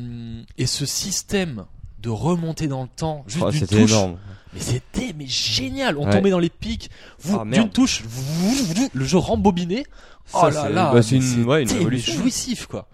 et 0.58 0.66
ce 0.66 0.86
système 0.86 1.66
de 2.00 2.10
remonter 2.10 2.68
dans 2.68 2.84
le 2.84 2.90
temps 2.96 3.24
juste 3.28 3.44
Oh, 3.48 3.52
d'une 3.52 3.68
touche. 3.68 3.92
énorme 3.92 4.18
Mais 4.54 4.60
c'était 4.60 5.14
mais 5.18 5.28
génial. 5.28 5.98
On 5.98 6.06
Ouais. 6.06 6.12
tombait 6.12 6.30
dans 6.30 6.40
les 6.40 6.50
pics. 6.50 6.90
Vous 7.20 7.38
Ah, 7.40 7.46
d'une 7.46 7.70
touche, 7.70 8.04
vous- 8.08 8.52
vous- 8.74 8.90
le 8.94 9.06
jeu 9.06 9.18
rembobiné. 9.18 9.86
Ça, 10.26 10.40
oh 10.44 10.50
là 10.50 10.64
c'est- 10.64 10.70
là, 10.74 10.92
bah, 10.94 11.02
c'est 11.04 11.18
une- 11.18 11.44
ouais, 11.46 11.64
une 11.64 11.98
jouissif 11.98 12.66
quoi. 12.68 12.88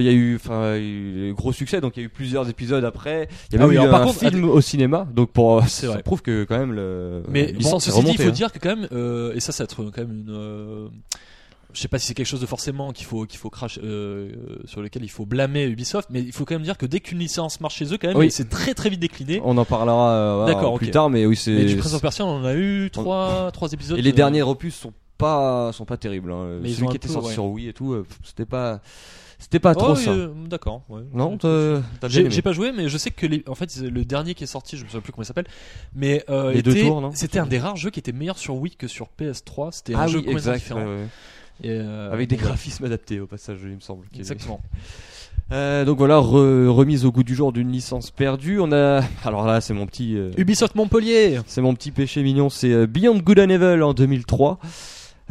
Il 0.00 0.04
y 0.04 0.08
a 0.08 0.12
eu 0.12 0.36
enfin 0.36 0.78
gros 1.32 1.52
succès 1.52 1.80
donc 1.80 1.96
il 1.96 2.00
y 2.00 2.02
a 2.02 2.06
eu 2.06 2.08
plusieurs 2.08 2.48
épisodes 2.48 2.84
après 2.84 3.28
il 3.50 3.56
y 3.56 3.58
a 3.58 3.62
Ah 3.62 3.66
même 3.66 3.68
oui, 3.68 3.74
eu 3.76 3.78
alors, 3.78 3.90
par 3.90 4.02
un 4.02 4.06
contre, 4.06 4.18
film 4.20 4.44
au 4.44 4.60
cinéma 4.60 5.06
donc 5.14 5.30
pour 5.30 5.66
ça 5.68 5.86
vrai. 5.88 6.02
prouve 6.02 6.22
que 6.22 6.44
quand 6.44 6.58
même 6.58 6.72
le 6.72 7.22
Mais 7.28 7.52
bon, 7.52 7.78
ceci 7.78 8.02
dit, 8.02 8.10
il 8.12 8.16
faut 8.18 8.28
hein. 8.28 8.32
dire 8.32 8.52
que 8.52 8.58
quand 8.58 8.76
même, 8.76 8.88
euh, 8.92 9.34
et 9.34 9.40
ça, 9.40 9.52
ça 9.52 9.62
va 9.62 9.66
être 9.66 9.90
quand 9.90 9.98
même 10.02 10.12
une. 10.12 10.30
euh, 10.30 10.88
je 11.74 11.80
sais 11.80 11.88
pas 11.88 11.98
si 11.98 12.06
c'est 12.06 12.12
quelque 12.12 12.26
chose 12.26 12.40
de 12.42 12.46
forcément 12.46 12.92
qu'il 12.92 13.06
faut 13.06 13.24
qu'il 13.24 13.38
faut 13.38 13.48
crash 13.48 13.78
euh, 13.82 14.30
sur 14.66 14.82
lequel 14.82 15.04
il 15.04 15.08
faut 15.08 15.24
blâmer 15.24 15.64
Ubisoft, 15.64 16.08
mais 16.10 16.20
il 16.20 16.30
faut 16.32 16.44
quand 16.44 16.54
même 16.54 16.64
dire 16.64 16.76
que 16.76 16.84
dès 16.84 17.00
qu'une 17.00 17.18
licence 17.18 17.62
marche 17.62 17.76
chez 17.76 17.86
eux, 17.94 17.96
quand 17.98 18.08
même, 18.08 18.16
Oui. 18.18 18.30
c'est 18.30 18.50
très 18.50 18.74
très 18.74 18.90
vite 18.90 19.00
décliné. 19.00 19.40
On 19.42 19.56
en 19.56 19.64
parlera 19.64 20.10
euh, 20.12 20.46
D'accord, 20.46 20.76
plus 20.76 20.90
tard, 20.90 21.08
mais 21.08 21.24
oui, 21.24 21.34
c'est. 21.34 21.64
Du 21.64 21.76
Prince 21.76 21.94
of 21.94 22.02
Persia, 22.02 22.26
on 22.26 22.40
en 22.40 22.44
a 22.44 22.54
eu 22.54 22.90
trois 22.92 23.50
trois 23.52 23.72
épisodes. 23.72 23.98
Et 23.98 24.02
les 24.02 24.12
derniers 24.12 24.42
opus 24.42 24.74
sont 24.74 24.92
pas 25.16 25.72
sont 25.72 25.86
pas 25.86 25.96
terribles. 25.96 26.30
Hein. 26.30 26.60
Celui 26.64 26.88
qui 26.88 26.96
était 26.96 27.08
sorti 27.08 27.28
ouais. 27.28 27.32
sur 27.34 27.46
Wii 27.46 27.68
et 27.68 27.72
tout, 27.72 27.96
c'était 28.22 28.44
pas 28.44 28.82
c'était 29.42 29.58
pas 29.58 29.72
oh, 29.76 29.80
trop 29.80 29.94
ça. 29.94 30.10
euh, 30.10 30.28
D'accord. 30.48 30.82
ouais. 30.88 31.02
Non, 31.12 31.36
J'ai 32.08 32.42
pas 32.42 32.52
joué, 32.52 32.72
mais 32.72 32.88
je 32.88 32.96
sais 32.96 33.10
que 33.10 33.26
les, 33.26 33.42
en 33.46 33.54
fait 33.54 33.76
le 33.78 34.04
dernier 34.04 34.34
qui 34.34 34.44
est 34.44 34.46
sorti, 34.46 34.76
je 34.76 34.84
me 34.84 34.88
souviens 34.88 35.00
plus 35.02 35.12
comment 35.12 35.24
il 35.24 35.26
s'appelle, 35.26 35.46
mais 35.94 36.24
euh, 36.30 36.54
C'était 37.14 37.38
un 37.38 37.46
des 37.46 37.58
rares 37.58 37.76
jeux 37.76 37.90
qui 37.90 37.98
était 37.98 38.12
meilleur 38.12 38.38
sur 38.38 38.54
Wii 38.56 38.76
que 38.76 38.86
sur 38.88 39.08
PS3. 39.20 39.72
C'était 39.72 39.94
un 39.94 40.00
Ah 40.00 40.06
jeu 40.06 40.18
oui, 40.18 40.24
complètement 40.24 40.52
exact. 40.52 40.54
différent. 40.58 40.80
ouais, 40.80 40.86
ouais. 40.86 41.06
Euh, 41.66 42.12
Avec 42.12 42.28
des 42.28 42.36
graphismes 42.36 42.84
adaptés 42.86 43.20
au 43.20 43.26
passage, 43.26 43.58
il 43.62 43.74
me 43.74 43.80
semble. 43.80 44.06
Exactement. 44.18 44.60
Euh, 45.52 45.84
donc 45.84 45.98
voilà, 45.98 46.16
re- 46.18 46.66
remise 46.68 47.04
au 47.04 47.12
goût 47.12 47.22
du 47.22 47.34
jour 47.34 47.52
d'une 47.52 47.70
licence 47.70 48.10
perdue. 48.10 48.58
On 48.58 48.72
a, 48.72 49.02
alors 49.24 49.46
là, 49.46 49.60
c'est 49.60 49.74
mon 49.74 49.86
petit, 49.86 50.16
euh, 50.16 50.30
Ubisoft 50.38 50.74
Montpellier. 50.76 51.40
c'est 51.46 51.60
mon 51.60 51.74
petit 51.74 51.90
péché 51.90 52.22
mignon. 52.22 52.48
C'est 52.48 52.72
euh, 52.72 52.86
Beyond 52.86 53.18
Good 53.18 53.38
and 53.40 53.48
Evil 53.50 53.82
en 53.82 53.92
2003. 53.92 54.58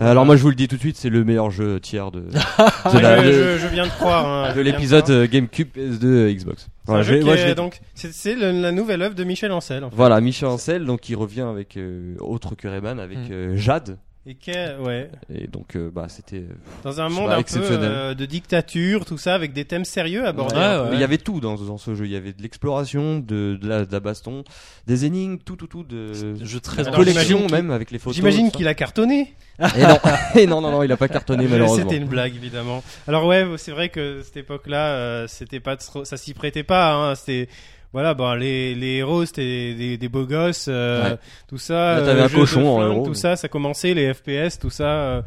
Euh, 0.01 0.09
alors 0.11 0.25
moi, 0.25 0.35
je 0.35 0.41
vous 0.41 0.49
le 0.49 0.55
dis 0.55 0.67
tout 0.67 0.75
de 0.75 0.81
suite, 0.81 0.97
c'est 0.97 1.09
le 1.09 1.23
meilleur 1.23 1.51
jeu 1.51 1.79
tiers 1.79 2.11
de, 2.11 2.21
de, 2.21 2.99
la- 2.99 3.21
je, 3.23 3.27
de- 3.27 3.31
je- 3.33 3.57
je 3.59 3.67
viens 3.67 3.85
de 3.85 3.91
croire. 3.91 4.25
hein, 4.27 4.49
je 4.51 4.55
de 4.57 4.61
l'épisode 4.61 5.09
euh, 5.09 5.27
GameCube 5.29 5.67
PS2 5.75 6.05
euh, 6.05 6.33
Xbox. 6.33 6.67
Voilà, 6.85 7.03
qui 7.03 7.23
moi, 7.23 7.35
je 7.35 7.53
donc 7.53 7.79
c'est 7.93 8.35
la 8.35 8.71
nouvelle 8.71 9.01
œuvre 9.03 9.13
de 9.15 9.23
Michel 9.23 9.51
Ancel. 9.51 9.83
En 9.83 9.89
fait. 9.89 9.95
Voilà, 9.95 10.19
Michel 10.19 10.49
Ancel, 10.49 10.85
donc 10.85 11.07
il 11.09 11.15
revient 11.15 11.41
avec 11.49 11.77
euh, 11.77 12.15
autre 12.19 12.55
que 12.55 12.67
Rayman, 12.67 12.99
avec 12.99 13.19
Mm. 13.19 13.31
euh, 13.31 13.55
Jade. 13.55 13.97
Et 14.27 14.35
qui 14.35 14.51
est- 14.51 14.75
ouais, 14.77 15.09
Et 15.33 15.47
donc, 15.47 15.75
euh, 15.75 15.89
bah, 15.91 16.05
c'était. 16.07 16.43
dans 16.83 17.01
un 17.01 17.09
C'est 17.09 17.15
monde 17.15 17.29
pas 17.29 17.37
un 17.37 17.41
peu 17.41 17.59
euh, 17.59 18.13
de 18.13 18.25
dictature, 18.27 19.03
tout 19.03 19.17
ça, 19.17 19.33
avec 19.33 19.51
des 19.51 19.65
thèmes 19.65 19.83
sérieux 19.83 20.27
abordés. 20.27 20.53
Ouais, 20.57 20.61
ouais. 20.61 20.89
Mais 20.91 20.95
il 20.97 20.99
y 20.99 21.03
avait 21.03 21.17
tout 21.17 21.39
dans, 21.39 21.55
dans 21.55 21.79
ce 21.79 21.95
jeu. 21.95 22.05
Il 22.05 22.11
y 22.11 22.15
avait 22.15 22.31
de 22.31 22.41
l'exploration, 22.43 23.17
de, 23.17 23.57
de, 23.59 23.67
la, 23.67 23.83
de 23.83 23.91
la 23.91 23.99
baston, 23.99 24.43
des 24.85 25.05
énigmes, 25.05 25.39
tout, 25.39 25.55
tout, 25.55 25.65
tout, 25.65 25.83
de 25.83 26.35
jeu 26.45 26.59
très 26.59 26.83
Alors, 26.83 26.97
collection 26.97 27.47
même 27.47 27.71
avec 27.71 27.89
les 27.89 27.97
photos. 27.97 28.15
J'imagine 28.17 28.51
qu'il 28.51 28.67
a 28.67 28.75
cartonné. 28.75 29.33
Et 29.59 29.81
non, 29.81 29.97
et 30.35 30.45
non, 30.45 30.61
non, 30.61 30.69
non, 30.69 30.83
il 30.83 30.91
a 30.91 30.97
pas 30.97 31.07
cartonné 31.07 31.47
malheureusement. 31.49 31.83
C'était 31.89 31.97
une 31.97 32.07
blague 32.07 32.35
évidemment. 32.35 32.83
Alors 33.07 33.25
ouais, 33.25 33.47
c'est 33.57 33.71
vrai 33.71 33.89
que 33.89 34.21
cette 34.23 34.37
époque-là, 34.37 34.87
euh, 34.97 35.27
c'était 35.27 35.59
pas 35.59 35.77
trop, 35.77 36.05
ça 36.05 36.17
s'y 36.17 36.35
prêtait 36.35 36.63
pas. 36.63 36.93
Hein, 36.93 37.15
c'était 37.15 37.49
voilà, 37.93 38.13
bon, 38.13 38.33
les, 38.33 38.73
les 38.75 38.97
héros 38.97 39.25
c'était 39.25 39.73
des, 39.73 39.97
des 39.97 40.09
beaux 40.09 40.25
gosses, 40.25 40.67
euh, 40.69 41.11
Ouais. 41.11 41.17
tout 41.47 41.57
ça. 41.57 41.95
Là, 41.99 42.01
t'avais 42.05 42.21
euh, 42.21 42.25
un 42.25 42.27
jeu 42.27 42.35
de 42.37 42.41
cochon 42.41 42.67
en 42.77 42.85
héros, 42.85 43.05
Tout 43.05 43.13
ça, 43.13 43.35
ça 43.35 43.47
commençait 43.47 43.93
les 43.93 44.13
FPS, 44.13 44.59
tout 44.59 44.69
ça. 44.69 44.83
euh, 44.85 45.21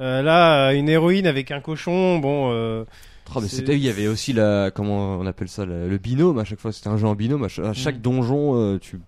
euh, 0.00 0.22
là, 0.22 0.72
une 0.72 0.88
héroïne 0.88 1.26
avec 1.26 1.50
un 1.50 1.60
cochon, 1.60 2.18
bon. 2.18 2.50
euh, 2.52 2.84
Oh, 3.34 3.40
mais 3.40 3.48
c'était, 3.48 3.72
il 3.74 3.82
y 3.82 3.88
avait 3.88 4.06
aussi 4.06 4.34
la, 4.34 4.70
comment 4.72 5.16
on 5.18 5.26
appelle 5.26 5.48
ça, 5.48 5.64
la- 5.64 5.86
le 5.86 5.96
binôme. 5.96 6.38
À 6.38 6.44
chaque 6.44 6.58
fois, 6.60 6.72
c'était 6.72 6.88
un 6.88 6.98
jeu 6.98 7.06
en 7.06 7.14
binôme. 7.14 7.42
À 7.44 7.48
chaque, 7.48 7.64
à 7.64 7.72
chaque 7.72 7.96
Mm. 7.96 8.02
donjon, 8.02 8.54
euh, 8.74 8.78
tu. 8.78 9.00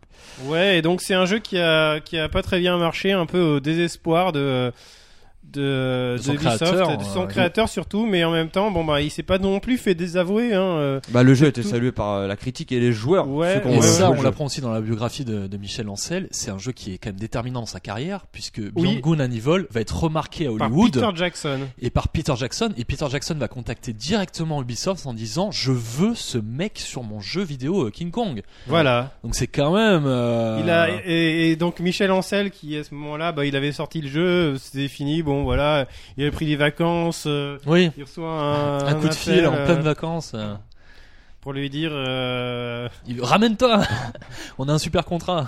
Ouais, 0.47 0.79
et 0.79 0.83
donc 0.83 1.03
c'est 1.03 1.13
un 1.13 1.27
jeu 1.27 1.39
qui 1.39 1.59
a 1.59 2.01
qui 2.01 2.19
a 2.19 2.29
pas 2.31 2.41
très 2.43 2.59
bien 2.59 2.79
marché, 2.79 3.13
un 3.13 3.27
peu 3.27 3.41
au 3.43 3.61
désespoir 3.61 4.33
de 4.33 4.73
de, 5.53 6.17
De 6.17 6.23
son 6.23 6.31
de 6.33 6.37
Ubisoft, 6.37 6.57
créateur, 6.59 6.99
de 6.99 7.05
son 7.05 7.23
euh, 7.23 7.27
créateur 7.27 7.69
surtout, 7.69 8.07
mais 8.07 8.25
en 8.25 8.33
même 8.33 8.49
temps, 8.49 8.71
bon 8.71 8.85
bah, 8.85 9.01
il 9.01 9.11
s'est 9.11 9.23
pas 9.23 9.39
non 9.39 9.61
plus 9.61 9.79
fait 9.79 9.95
désavouer. 9.95 10.55
Hein, 10.55 10.61
euh. 10.63 11.01
Bah, 11.11 11.23
le 11.23 11.35
jeu 11.35 11.47
a 11.47 11.49
été 11.49 11.63
tout- 11.63 11.69
salué 11.69 11.93
par 11.93 12.13
euh, 12.15 12.27
la 12.27 12.37
critique 12.37 12.73
et 12.73 12.81
les 12.81 12.93
joueurs. 12.93 13.29
Ouais, 13.29 13.63
Et 13.71 13.83
ça, 13.83 14.11
on 14.11 14.23
l'apprend 14.23 14.47
aussi 14.47 14.61
dans 14.61 14.71
la 14.73 14.81
biographie 14.81 15.25
de, 15.25 15.47
de 15.47 15.57
Michel 15.57 15.89
Ancel. 15.89 16.29
C'est 16.31 16.51
un 16.51 16.59
jeu 16.59 16.73
qui 16.73 16.93
est 16.95 16.99
quand 16.99 17.11
même 17.11 17.21
déterminant 17.21 17.61
dans 17.61 17.67
sa 17.67 17.81
carrière, 17.81 18.27
puisque 18.33 18.59
Oui. 18.59 18.71
Beyond 18.95 19.01
Good 19.01 19.21
and 19.21 19.31
Evil 19.33 19.67
va 19.71 19.81
être 19.81 19.97
remarqué 20.03 20.47
à 20.47 20.51
par 20.57 20.69
Hollywood 20.69 20.93
Peter 20.93 21.09
Jackson. 21.15 21.59
et 21.81 21.91
par 21.91 22.09
Peter 22.09 22.35
Jackson. 22.37 22.71
Et 22.77 22.85
Peter 22.85 23.07
Jackson 23.11 23.35
va 23.39 23.49
contacter 23.49 23.93
directement 23.93 24.63
Ubisoft 24.63 25.07
en 25.07 25.15
disant 25.15 25.51
Je 25.51 25.73
veux 25.73 26.15
ce 26.15 26.39
mec 26.39 26.79
sur 26.79 27.03
mon 27.03 27.21
jeu 27.21 27.43
vidéo 27.43 27.91
King 27.91 28.11
Kong. 28.11 28.43
Voilà. 28.67 29.13
Donc 29.25 29.35
c'est 29.35 29.47
quand 29.47 29.75
même. 29.75 30.05
euh, 30.07 30.61
Il 30.63 30.71
a 30.71 30.89
et, 31.07 31.51
et 31.51 31.57
donc 31.57 31.81
Michel 31.81 32.11
Ancel 32.11 32.51
qui 32.51 32.77
à 32.77 32.85
ce 32.85 32.95
moment-là, 32.95 33.33
bah, 33.33 33.45
il 33.47 33.55
avait 33.57 33.73
sorti 33.73 34.01
le 34.01 34.09
jeu, 34.09 34.57
c'était 34.59 34.89
fini. 34.89 35.23
Bon 35.23 35.36
voilà, 35.45 35.87
il 36.17 36.23
avait 36.23 36.31
pris 36.33 36.47
des 36.47 36.57
vacances. 36.57 37.25
euh, 37.27 37.59
Oui, 37.67 37.91
il 37.97 38.03
reçoit 38.05 38.29
un, 38.31 38.79
un, 38.87 38.95
coup 38.95 39.01
de 39.03 39.07
appel, 39.07 39.13
fil 39.17 39.47
en 39.47 39.55
euh, 39.55 39.65
pleine 39.67 39.81
vacances. 39.81 40.33
euh, 40.35 40.55
pour 41.41 41.53
lui 41.53 41.71
dire 41.71 41.91
euh, 41.93 42.89
il- 43.07 43.23
Ramène-toi 43.23 43.83
On 44.59 44.69
a 44.69 44.73
un 44.73 44.79
super 44.79 45.05
contrat. 45.05 45.47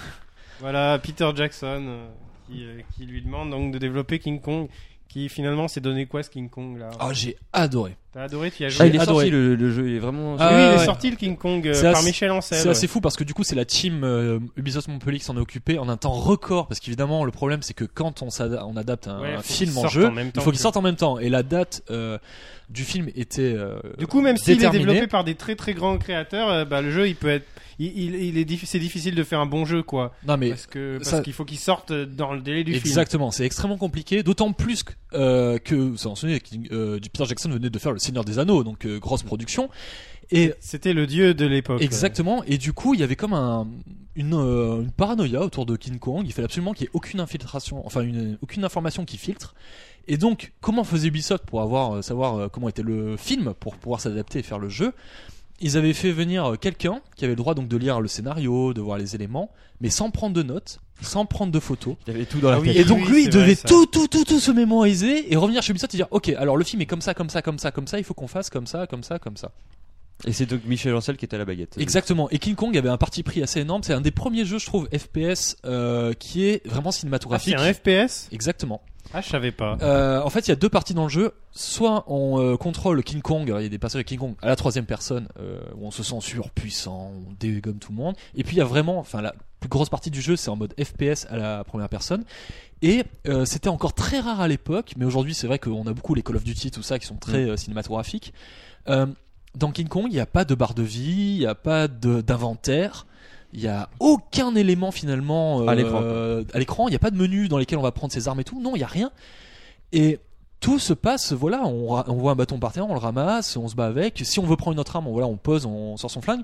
voilà 0.60 0.98
Peter 1.02 1.28
Jackson 1.34 1.84
euh, 1.88 2.06
qui, 2.46 2.64
euh, 2.64 2.80
qui 2.96 3.04
lui 3.06 3.20
demande 3.22 3.50
donc 3.50 3.72
de 3.72 3.78
développer 3.78 4.18
King 4.18 4.40
Kong. 4.40 4.68
Qui 5.08 5.30
finalement 5.30 5.68
s'est 5.68 5.80
donné 5.80 6.04
quoi 6.04 6.22
ce 6.22 6.28
King 6.28 6.50
Kong 6.50 6.76
là 6.78 6.90
Oh, 7.00 7.08
j'ai 7.12 7.36
adoré. 7.54 7.96
T'as 8.12 8.24
adoré, 8.24 8.50
tu 8.50 8.62
y 8.62 8.66
as 8.66 8.68
Ah, 8.68 8.70
joué 8.70 8.88
il 8.88 8.96
est 8.96 9.00
adoré. 9.00 9.24
sorti 9.24 9.30
le, 9.30 9.54
le 9.54 9.70
jeu, 9.72 9.88
il 9.88 9.96
est 9.96 9.98
vraiment. 9.98 10.36
Ah, 10.38 10.48
Oui, 10.50 10.60
il 10.60 10.74
est 10.74 10.78
ouais. 10.80 10.84
sorti 10.84 11.10
le 11.10 11.16
King 11.16 11.36
Kong 11.38 11.66
euh, 11.66 11.80
par 11.82 11.96
assez- 11.96 12.06
Michel 12.06 12.30
Ancel. 12.30 12.58
C'est 12.58 12.68
assez 12.68 12.86
fou 12.86 13.00
parce 13.00 13.16
que 13.16 13.24
du 13.24 13.32
coup 13.32 13.42
c'est 13.42 13.54
la 13.56 13.64
team 13.64 14.04
euh, 14.04 14.38
Ubisoft 14.56 14.88
Montpellier 14.88 15.18
qui 15.18 15.24
s'en 15.24 15.36
est 15.36 15.40
occupée 15.40 15.78
en 15.78 15.88
un 15.88 15.96
temps 15.96 16.12
record 16.12 16.66
parce 16.68 16.78
qu'évidemment 16.78 17.24
le 17.24 17.30
problème 17.30 17.62
c'est 17.62 17.72
que 17.74 17.84
quand 17.84 18.22
on, 18.22 18.28
adapte 18.76 19.08
un, 19.08 19.20
Ouais, 19.22 19.32
un 19.34 19.40
faut 19.40 19.52
film 19.54 19.78
en 19.78 19.88
jeu 19.88 20.06
en 20.06 20.14
il 20.18 20.40
faut 20.42 20.50
qu'il 20.50 20.60
sorte 20.60 20.76
en 20.76 20.82
même 20.82 20.96
temps 20.96 21.18
et 21.18 21.30
la 21.30 21.42
date 21.42 21.82
euh, 21.90 22.18
du 22.68 22.84
film 22.84 23.08
était 23.16 23.54
euh, 23.56 23.78
Du 23.96 24.06
coup, 24.06 24.20
même 24.20 24.36
s'il 24.36 24.62
est 24.62 24.68
développé 24.70 25.06
par 25.06 25.24
des 25.24 25.34
très 25.36 25.56
très 25.56 25.72
grands 25.72 25.96
créateurs, 25.96 26.50
euh, 26.50 26.64
bah, 26.66 26.82
le 26.82 26.90
jeu 26.90 27.08
il 27.08 27.16
peut 27.16 27.30
être, 27.30 27.46
il, 27.78 28.14
il, 28.16 28.38
est 28.38 28.64
c'est 28.64 28.78
difficile 28.78 29.14
de 29.14 29.22
faire 29.22 29.40
un 29.40 29.46
bon 29.46 29.64
jeu 29.64 29.82
quoi, 29.82 30.12
non 30.26 30.36
mais 30.36 30.48
parce 30.50 30.66
que 30.66 30.96
parce 30.98 31.10
ça- 31.10 31.20
qu'il 31.22 31.32
faut 31.32 31.44
qu'il 31.44 31.58
sorte 31.58 31.92
dans 31.92 32.32
le 32.34 32.40
délai 32.40 32.64
du 32.64 32.72
film. 32.72 32.84
Exactement, 32.84 33.30
c'est 33.30 33.44
extrêmement 33.44 33.76
compliqué, 33.78 34.22
d'autant 34.22 34.52
plus 34.52 34.82
que, 34.82 34.92
euh, 35.14 35.58
que 35.58 35.96
ça 35.96 36.08
en 36.08 36.14
souvenez, 36.16 36.40
euh, 36.72 36.98
Peter 37.00 37.24
Jackson 37.26 37.50
venait 37.50 37.70
de 37.70 37.78
faire 37.78 37.92
Le 37.92 37.98
Seigneur 37.98 38.24
des 38.24 38.38
Anneaux, 38.38 38.64
donc 38.64 38.84
euh, 38.84 38.98
grosse 38.98 39.22
production. 39.22 39.70
Et 40.30 40.52
C'était 40.60 40.92
le 40.92 41.06
dieu 41.06 41.32
de 41.34 41.46
l'époque. 41.46 41.80
exactement, 41.80 42.42
et 42.44 42.58
du 42.58 42.72
coup 42.72 42.94
il 42.94 43.00
y 43.00 43.02
avait 43.02 43.16
comme 43.16 43.32
un, 43.32 43.66
une, 44.14 44.34
euh, 44.34 44.82
une 44.82 44.90
paranoïa 44.92 45.40
autour 45.42 45.64
de 45.64 45.76
King 45.76 45.98
Kong. 45.98 46.24
Il 46.26 46.32
fallait 46.32 46.44
absolument 46.46 46.72
qu'il 46.74 46.84
y 46.84 46.86
ait 46.88 46.92
aucune 46.92 47.20
infiltration, 47.20 47.86
enfin 47.86 48.02
une, 48.02 48.36
aucune 48.42 48.64
information 48.64 49.04
qui 49.04 49.16
filtre. 49.16 49.54
Et 50.06 50.16
donc 50.16 50.52
comment 50.60 50.84
faisait 50.84 51.08
Ubisoft 51.08 51.44
pour 51.46 51.62
avoir 51.62 51.96
euh, 51.96 52.02
savoir 52.02 52.50
comment 52.50 52.68
était 52.68 52.82
le 52.82 53.16
film 53.16 53.54
pour 53.58 53.76
pouvoir 53.76 54.00
s'adapter 54.00 54.40
et 54.40 54.42
faire 54.42 54.58
le 54.58 54.68
jeu? 54.68 54.92
Ils 55.60 55.76
avaient 55.76 55.92
fait 55.92 56.12
venir 56.12 56.44
euh, 56.44 56.56
quelqu'un 56.56 57.00
qui 57.16 57.24
avait 57.24 57.32
le 57.32 57.36
droit 57.36 57.54
donc 57.54 57.68
de 57.68 57.76
lire 57.76 58.00
le 58.00 58.08
scénario, 58.08 58.72
de 58.74 58.80
voir 58.80 58.96
les 58.98 59.14
éléments, 59.14 59.50
mais 59.80 59.90
sans 59.90 60.10
prendre 60.10 60.34
de 60.34 60.42
notes, 60.42 60.78
sans 61.00 61.26
prendre 61.26 61.50
de 61.52 61.60
photos. 61.60 61.96
Il 62.06 62.12
y 62.12 62.16
avait 62.16 62.26
tout 62.26 62.38
dans 62.38 62.50
la 62.50 62.56
Ah 62.56 62.60
oui, 62.60 62.68
tête. 62.68 62.76
Et 62.76 62.84
donc 62.84 63.08
lui, 63.08 63.24
il 63.24 63.30
devait 63.30 63.54
vrai, 63.54 63.68
tout, 63.68 63.86
tout, 63.86 64.06
tout, 64.06 64.24
tout 64.24 64.40
se 64.40 64.52
mémoriser 64.52 65.32
et 65.32 65.36
revenir 65.36 65.62
chez 65.62 65.72
Ubisoft 65.72 65.94
et 65.94 65.96
dire, 65.96 66.08
ok, 66.10 66.28
alors 66.30 66.56
le 66.56 66.64
film 66.64 66.82
est 66.82 66.86
comme 66.86 67.00
ça, 67.00 67.14
comme 67.14 67.28
ça, 67.30 67.42
comme 67.42 67.58
ça, 67.58 67.70
comme 67.72 67.86
ça, 67.88 67.98
il 67.98 68.04
faut 68.04 68.14
qu'on 68.14 68.28
fasse 68.28 68.50
comme 68.50 68.66
ça, 68.66 68.86
comme 68.86 69.02
ça, 69.02 69.18
comme 69.18 69.36
ça. 69.36 69.50
Et 70.26 70.32
c'est 70.32 70.46
donc 70.46 70.64
Michel 70.64 70.94
Ancel 70.94 71.16
qui 71.16 71.24
était 71.24 71.36
à 71.36 71.38
la 71.38 71.44
baguette. 71.44 71.76
Exactement. 71.78 72.28
Et 72.30 72.38
King 72.38 72.54
Kong 72.56 72.76
avait 72.76 72.88
un 72.88 72.96
parti 72.96 73.22
pris 73.22 73.42
assez 73.42 73.60
énorme. 73.60 73.82
C'est 73.82 73.92
un 73.94 74.00
des 74.00 74.10
premiers 74.10 74.44
jeux, 74.44 74.58
je 74.58 74.66
trouve, 74.66 74.88
FPS 74.88 75.56
euh, 75.64 76.12
qui 76.12 76.44
est 76.44 76.66
vraiment 76.66 76.88
Ah, 76.88 76.92
c'est 76.92 77.00
cinématographique. 77.00 77.54
un 77.54 77.72
FPS 77.72 78.28
Exactement. 78.32 78.82
Ah, 79.14 79.20
je 79.22 79.28
savais 79.28 79.52
pas. 79.52 79.78
Euh, 79.80 80.20
en 80.20 80.28
fait, 80.28 80.40
il 80.40 80.48
y 80.48 80.52
a 80.52 80.56
deux 80.56 80.68
parties 80.68 80.92
dans 80.92 81.04
le 81.04 81.08
jeu. 81.08 81.32
Soit 81.52 82.04
on 82.08 82.40
euh, 82.40 82.56
contrôle 82.56 83.02
King 83.02 83.22
Kong, 83.22 83.44
il 83.56 83.62
y 83.62 83.66
a 83.66 83.68
des 83.68 83.78
passages 83.78 84.02
de 84.02 84.06
King 84.08 84.18
Kong 84.18 84.34
à 84.42 84.48
la 84.48 84.56
troisième 84.56 84.84
personne 84.84 85.28
euh, 85.40 85.60
où 85.76 85.86
on 85.86 85.90
se 85.90 86.02
sent 86.02 86.20
surpuissant, 86.20 87.12
on 87.26 87.32
dégomme 87.40 87.78
tout 87.78 87.92
le 87.92 87.96
monde. 87.96 88.16
Et 88.34 88.44
puis 88.44 88.56
il 88.56 88.58
y 88.58 88.62
a 88.62 88.66
vraiment, 88.66 88.98
enfin 88.98 89.22
la 89.22 89.34
plus 89.60 89.68
grosse 89.68 89.88
partie 89.88 90.10
du 90.10 90.20
jeu, 90.20 90.36
c'est 90.36 90.50
en 90.50 90.56
mode 90.56 90.74
FPS 90.78 91.26
à 91.30 91.36
la 91.36 91.64
première 91.64 91.88
personne. 91.88 92.24
Et 92.82 93.02
euh, 93.26 93.44
c'était 93.44 93.68
encore 93.68 93.94
très 93.94 94.20
rare 94.20 94.40
à 94.40 94.46
l'époque, 94.48 94.92
mais 94.96 95.04
aujourd'hui 95.04 95.34
c'est 95.34 95.46
vrai 95.46 95.58
qu'on 95.58 95.86
a 95.86 95.92
beaucoup 95.92 96.14
les 96.14 96.22
Call 96.22 96.36
of 96.36 96.44
Duty, 96.44 96.70
tout 96.70 96.82
ça, 96.82 96.98
qui 96.98 97.06
sont 97.06 97.16
très 97.16 97.48
euh, 97.48 97.56
cinématographiques. 97.56 98.32
Dans 99.58 99.72
King 99.72 99.88
Kong, 99.88 100.06
il 100.08 100.14
n'y 100.14 100.20
a 100.20 100.26
pas 100.26 100.44
de 100.44 100.54
barre 100.54 100.74
de 100.74 100.82
vie, 100.82 101.34
il 101.34 101.38
n'y 101.40 101.46
a 101.46 101.54
pas 101.54 101.88
d'inventaire. 101.88 103.06
Il 103.52 103.60
n'y 103.60 103.68
a 103.68 103.88
aucun 103.98 104.54
élément 104.54 104.90
finalement 104.90 105.62
euh, 105.62 105.66
À 105.66 106.58
l'écran. 106.58 106.86
Il 106.86 106.90
n'y 106.90 106.96
a 106.96 107.00
pas 107.00 107.10
de 107.10 107.16
menu 107.16 107.48
dans 107.48 107.58
lesquels 107.58 107.78
on 107.78 107.82
va 107.82 107.92
prendre 107.92 108.12
ses 108.12 108.28
armes 108.28 108.40
et 108.40 108.44
tout. 108.44 108.60
Non, 108.60 108.74
il 108.74 108.78
n'y 108.78 108.84
a 108.84 108.88
rien. 108.88 109.10
Et 109.92 110.20
tout 110.60 110.78
se 110.78 110.92
passe, 110.92 111.32
voilà, 111.32 111.62
on 111.66 112.14
voit 112.14 112.32
un 112.32 112.34
bâton 112.34 112.58
par 112.58 112.72
terre, 112.72 112.88
on 112.88 112.92
le 112.92 112.98
ramasse, 112.98 113.56
on 113.56 113.68
se 113.68 113.74
bat 113.74 113.86
avec. 113.86 114.20
Si 114.24 114.38
on 114.38 114.44
veut 114.44 114.56
prendre 114.56 114.74
une 114.74 114.80
autre 114.80 114.96
arme, 114.96 115.06
on, 115.06 115.12
voilà, 115.12 115.26
on 115.26 115.36
pose, 115.36 115.66
on 115.66 115.96
sort 115.96 116.10
son 116.10 116.20
flingue. 116.20 116.42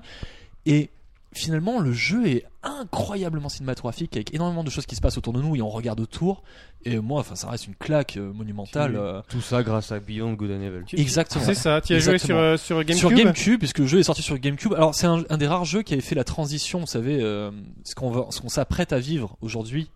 Et 0.65 0.89
finalement, 1.37 1.79
le 1.79 1.91
jeu 1.93 2.27
est 2.27 2.45
incroyablement 2.63 3.49
cinématographique 3.49 4.15
avec 4.15 4.33
énormément 4.33 4.63
de 4.63 4.69
choses 4.69 4.85
qui 4.85 4.95
se 4.95 5.01
passent 5.01 5.17
autour 5.17 5.33
de 5.33 5.41
nous 5.41 5.55
et 5.55 5.61
on 5.61 5.69
regarde 5.69 5.99
autour. 5.99 6.43
Et 6.83 6.97
moi, 6.99 7.19
enfin, 7.19 7.35
ça 7.35 7.49
reste 7.49 7.67
une 7.67 7.75
claque 7.75 8.17
euh, 8.17 8.31
monumentale. 8.33 8.95
Euh, 8.95 9.21
Tout 9.29 9.41
ça 9.41 9.63
grâce 9.63 9.91
à 9.91 9.99
Beyond 9.99 10.33
Good 10.33 10.51
and 10.51 10.61
Evil. 10.61 10.83
exactement. 10.93 11.43
C'est 11.43 11.53
ça. 11.55 11.81
Tu 11.81 11.93
as 11.93 11.99
joué 11.99 12.17
sur 12.19 12.35
Exactement. 12.35 12.39
euh, 12.39 12.57
sur 12.57 12.77
GameCube. 12.83 12.97
Sur 12.97 13.11
GameCube, 13.11 13.59
puisque 13.59 13.79
le 13.79 13.87
jeu 13.87 13.99
est 13.99 14.03
sorti 14.03 14.21
sur 14.21 14.37
GameCube. 14.37 14.73
Alors 14.73 14.93
c'est 14.95 15.07
un, 15.07 15.23
un 15.29 15.37
des 15.37 15.47
rares 15.47 15.65
jeux 15.65 15.81
qui 15.83 15.93
avait 15.93 16.01
fait 16.01 16.15
la 16.15 16.23
transition, 16.23 16.79
vous 16.81 16.85
savez, 16.87 17.21
euh, 17.21 17.51
ce 17.83 17.95
qu'on 17.95 18.11
va, 18.11 18.27
ce 18.29 18.39
qu'on 18.41 18.49
s'apprête 18.49 18.93
à 18.93 18.99
vivre 18.99 19.35
aujourd'hui 19.41 19.89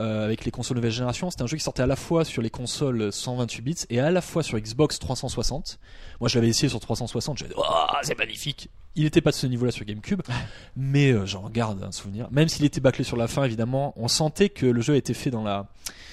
euh, 0.00 0.24
avec 0.24 0.44
les 0.44 0.50
consoles 0.52 0.76
nouvelle 0.76 0.92
génération. 0.92 1.30
C'était 1.30 1.42
un 1.42 1.46
jeu 1.48 1.56
qui 1.56 1.64
sortait 1.64 1.82
à 1.82 1.86
la 1.88 1.96
fois 1.96 2.24
sur 2.24 2.40
les 2.42 2.50
consoles 2.50 3.12
128 3.12 3.62
bits 3.62 3.74
et 3.90 3.98
à 4.00 4.10
la 4.12 4.20
fois 4.20 4.42
sur 4.44 4.58
Xbox 4.60 4.98
360. 5.00 5.78
Moi, 6.20 6.28
je 6.28 6.36
l'avais 6.36 6.48
essayé 6.48 6.68
sur 6.68 6.78
360. 6.80 7.38
J'avais 7.38 7.50
dit, 7.52 7.56
oh, 7.58 7.62
c'est 8.02 8.16
magnifique. 8.18 8.70
Il 8.98 9.06
était 9.06 9.20
pas 9.20 9.30
de 9.30 9.36
ce 9.36 9.46
niveau-là 9.46 9.70
sur 9.70 9.84
GameCube, 9.86 10.20
mais 10.76 11.12
euh, 11.12 11.24
j'en 11.24 11.48
garde 11.48 11.82
un 11.82 11.92
souvenir. 11.92 12.26
Même 12.30 12.48
s'il 12.48 12.64
était 12.64 12.80
bâclé 12.80 13.04
sur 13.04 13.16
la 13.16 13.28
fin, 13.28 13.44
évidemment, 13.44 13.94
on 13.96 14.08
sentait 14.08 14.48
que 14.48 14.66
le 14.66 14.80
jeu 14.82 14.96
était 14.96 15.14
fait 15.14 15.30
dans 15.30 15.42
la, 15.44 15.66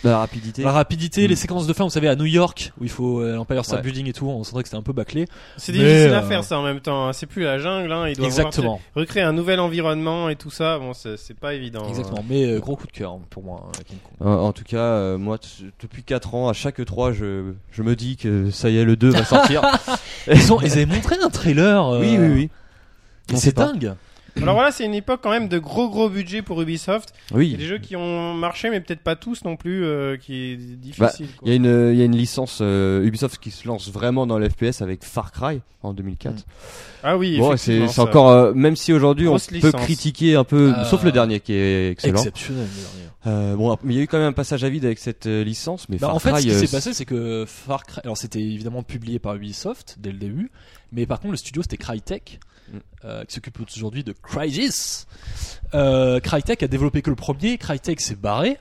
La 0.04 0.20
rapidité. 0.20 0.62
la 0.64 0.72
rapidité, 0.72 1.26
Mm. 1.26 1.30
les 1.30 1.36
séquences 1.36 1.66
de 1.68 1.74
fin. 1.74 1.84
Vous 1.84 1.90
savez, 1.90 2.08
à 2.08 2.16
New 2.16 2.26
York, 2.26 2.72
où 2.80 2.84
il 2.84 2.90
faut 2.92 3.22
euh, 3.22 3.36
l'Empire 3.36 3.66
State 3.66 3.78
Ouais. 3.80 3.84
Building 3.84 4.08
et 4.10 4.14
tout, 4.14 4.28
on 4.30 4.44
sentait 4.44 4.62
que 4.62 4.70
c'était 4.70 4.78
un 4.78 4.84
peu 4.84 4.94
bâclé. 4.94 5.26
C'est 5.58 5.72
difficile 5.72 6.14
à 6.14 6.24
euh, 6.24 6.28
faire 6.28 6.44
ça 6.44 6.60
en 6.60 6.64
même 6.64 6.80
temps. 6.80 7.08
hein. 7.08 7.14
C'est 7.14 7.26
plus 7.26 7.42
la 7.44 7.58
jungle. 7.58 7.92
Hein. 7.92 8.08
Il 8.08 8.16
doit 8.18 8.28
Exactement. 8.28 8.80
recréer 8.96 9.24
un 9.24 9.34
nouvel 9.34 9.60
environnement 9.60 10.30
et 10.30 10.36
tout 10.36 10.52
ça. 10.52 10.78
Bon, 10.78 10.94
c'est 10.94 11.34
pas 11.40 11.56
évident. 11.56 11.88
Exactement, 11.90 12.24
mais 12.30 12.46
euh, 12.46 12.60
gros 12.60 12.76
coup 12.76 12.86
de 12.88 12.92
cœur 12.92 13.14
hein, 13.14 13.22
pour 13.32 13.44
moi. 13.44 13.72
En, 14.20 14.30
en 14.32 14.54
tout 14.54 14.64
cas, 14.64 14.78
euh, 14.78 15.18
moi, 15.18 15.40
depuis 15.82 16.04
4 16.04 16.36
ans, 16.36 16.50
à 16.50 16.54
chaque 16.54 16.86
3 16.86 17.14
je, 17.14 17.54
je 17.72 17.82
me 17.82 17.96
dis 17.96 18.16
que 18.16 18.52
ça 18.52 18.70
y 18.70 18.78
est, 18.78 18.86
le 18.86 18.96
2 18.96 19.10
va 19.10 19.26
sortir. 19.26 19.64
Ils, 20.32 20.52
ont, 20.54 20.60
ils 20.62 20.72
avaient 20.74 20.86
montré 20.88 21.16
un 21.24 21.30
trailer. 21.30 21.88
euh, 21.88 22.00
oui, 22.00 22.18
oui, 22.20 22.28
oui. 22.34 22.50
C'est 23.34 23.56
dingue. 23.56 23.94
Alors 24.38 24.56
voilà, 24.56 24.70
c'est 24.74 24.84
une 24.84 24.94
époque 24.94 25.22
quand 25.24 25.30
même 25.30 25.48
de 25.48 25.58
gros 25.60 25.90
gros 25.90 26.10
budget 26.10 26.42
pour 26.42 26.62
Ubisoft. 26.62 27.14
Il 27.32 27.34
y 27.34 27.36
a 27.36 27.40
Oui. 27.40 27.56
des 27.56 27.66
jeux 27.66 27.78
qui 27.78 27.96
ont 27.96 28.34
marché, 28.34 28.70
mais 28.70 28.82
peut-être 28.82 29.00
pas 29.00 29.16
tous 29.16 29.46
non 29.46 29.56
plus, 29.56 29.86
euh, 29.86 30.18
qui 30.18 30.52
est 30.52 30.58
difficile. 30.58 31.28
Bah. 31.28 31.38
Il 31.44 31.48
y, 31.48 31.52
a 31.54 31.56
une, 31.56 31.92
il 31.94 31.98
y 31.98 32.02
a 32.02 32.06
une 32.06 32.18
licence 32.18 32.60
euh, 32.62 33.06
Ubisoft 33.06 33.38
qui 33.42 33.50
se 33.50 33.66
lance 33.66 33.90
vraiment 33.90 34.28
dans 34.28 34.38
le 34.38 34.50
FPS 34.50 34.82
avec 34.82 35.06
Far 35.06 35.32
Cry 35.32 35.62
en 35.84 35.94
2004. 35.94 36.44
Ah 37.04 37.18
oui, 37.18 37.38
Bon, 37.38 37.56
c'est 37.56 37.88
ça. 37.88 38.02
encore, 38.02 38.30
euh, 38.30 38.54
même 38.54 38.76
si 38.76 38.92
aujourd'hui 38.92 39.30
on 39.30 39.38
peut 39.62 39.72
critiquer 39.72 40.36
un 40.36 40.44
peu, 40.44 40.74
Euh, 40.78 40.84
sauf 40.84 41.04
le 41.06 41.14
dernier 41.14 41.40
qui 41.40 41.54
est 41.54 41.92
excellent. 41.92 42.18
Exceptionnel. 42.18 42.64
le 42.66 42.82
dernier. 42.82 43.10
Euh, 43.28 43.56
bon, 43.56 43.78
mais 43.84 43.94
il 43.94 43.98
y 43.98 44.00
a 44.02 44.04
eu 44.04 44.08
quand 44.08 44.18
même 44.18 44.28
un 44.28 44.34
passage 44.34 44.66
à 44.66 44.70
vide 44.70 44.84
avec 44.84 45.00
cette 45.00 45.28
euh, 45.28 45.46
licence, 45.46 45.88
mais 45.88 45.96
Bah, 45.98 46.08
Far 46.08 46.16
en 46.18 46.20
fait, 46.20 46.32
Cry, 46.32 46.42
ce 46.42 46.48
qui 46.60 46.68
s'est 46.68 46.76
passé, 46.76 46.94
c'est 46.94 47.06
que 47.06 47.46
Far 47.48 47.86
Cry. 47.86 48.02
Alors, 48.04 48.18
c'était 48.18 48.42
évidemment 48.42 48.84
publié 48.84 49.18
par 49.18 49.36
Ubisoft 49.36 49.96
dès 49.98 50.12
le 50.12 50.18
début, 50.18 50.52
mais 50.92 51.06
par 51.06 51.22
contre, 51.22 51.32
le 51.32 51.38
studio 51.38 51.62
c'était 51.62 51.78
Crytek, 51.78 52.40
Mm. 52.42 52.48
Euh, 53.04 53.24
qui 53.26 53.34
s'occupe 53.36 53.60
aujourd'hui 53.62 54.04
de 54.04 54.14
Crysis. 54.14 55.06
Euh, 55.74 56.20
Crytek 56.20 56.64
a 56.64 56.68
développé 56.68 57.02
que 57.02 57.10
le 57.10 57.16
premier. 57.16 57.58
Crytek 57.58 58.00
s'est 58.02 58.16
barré. 58.16 58.58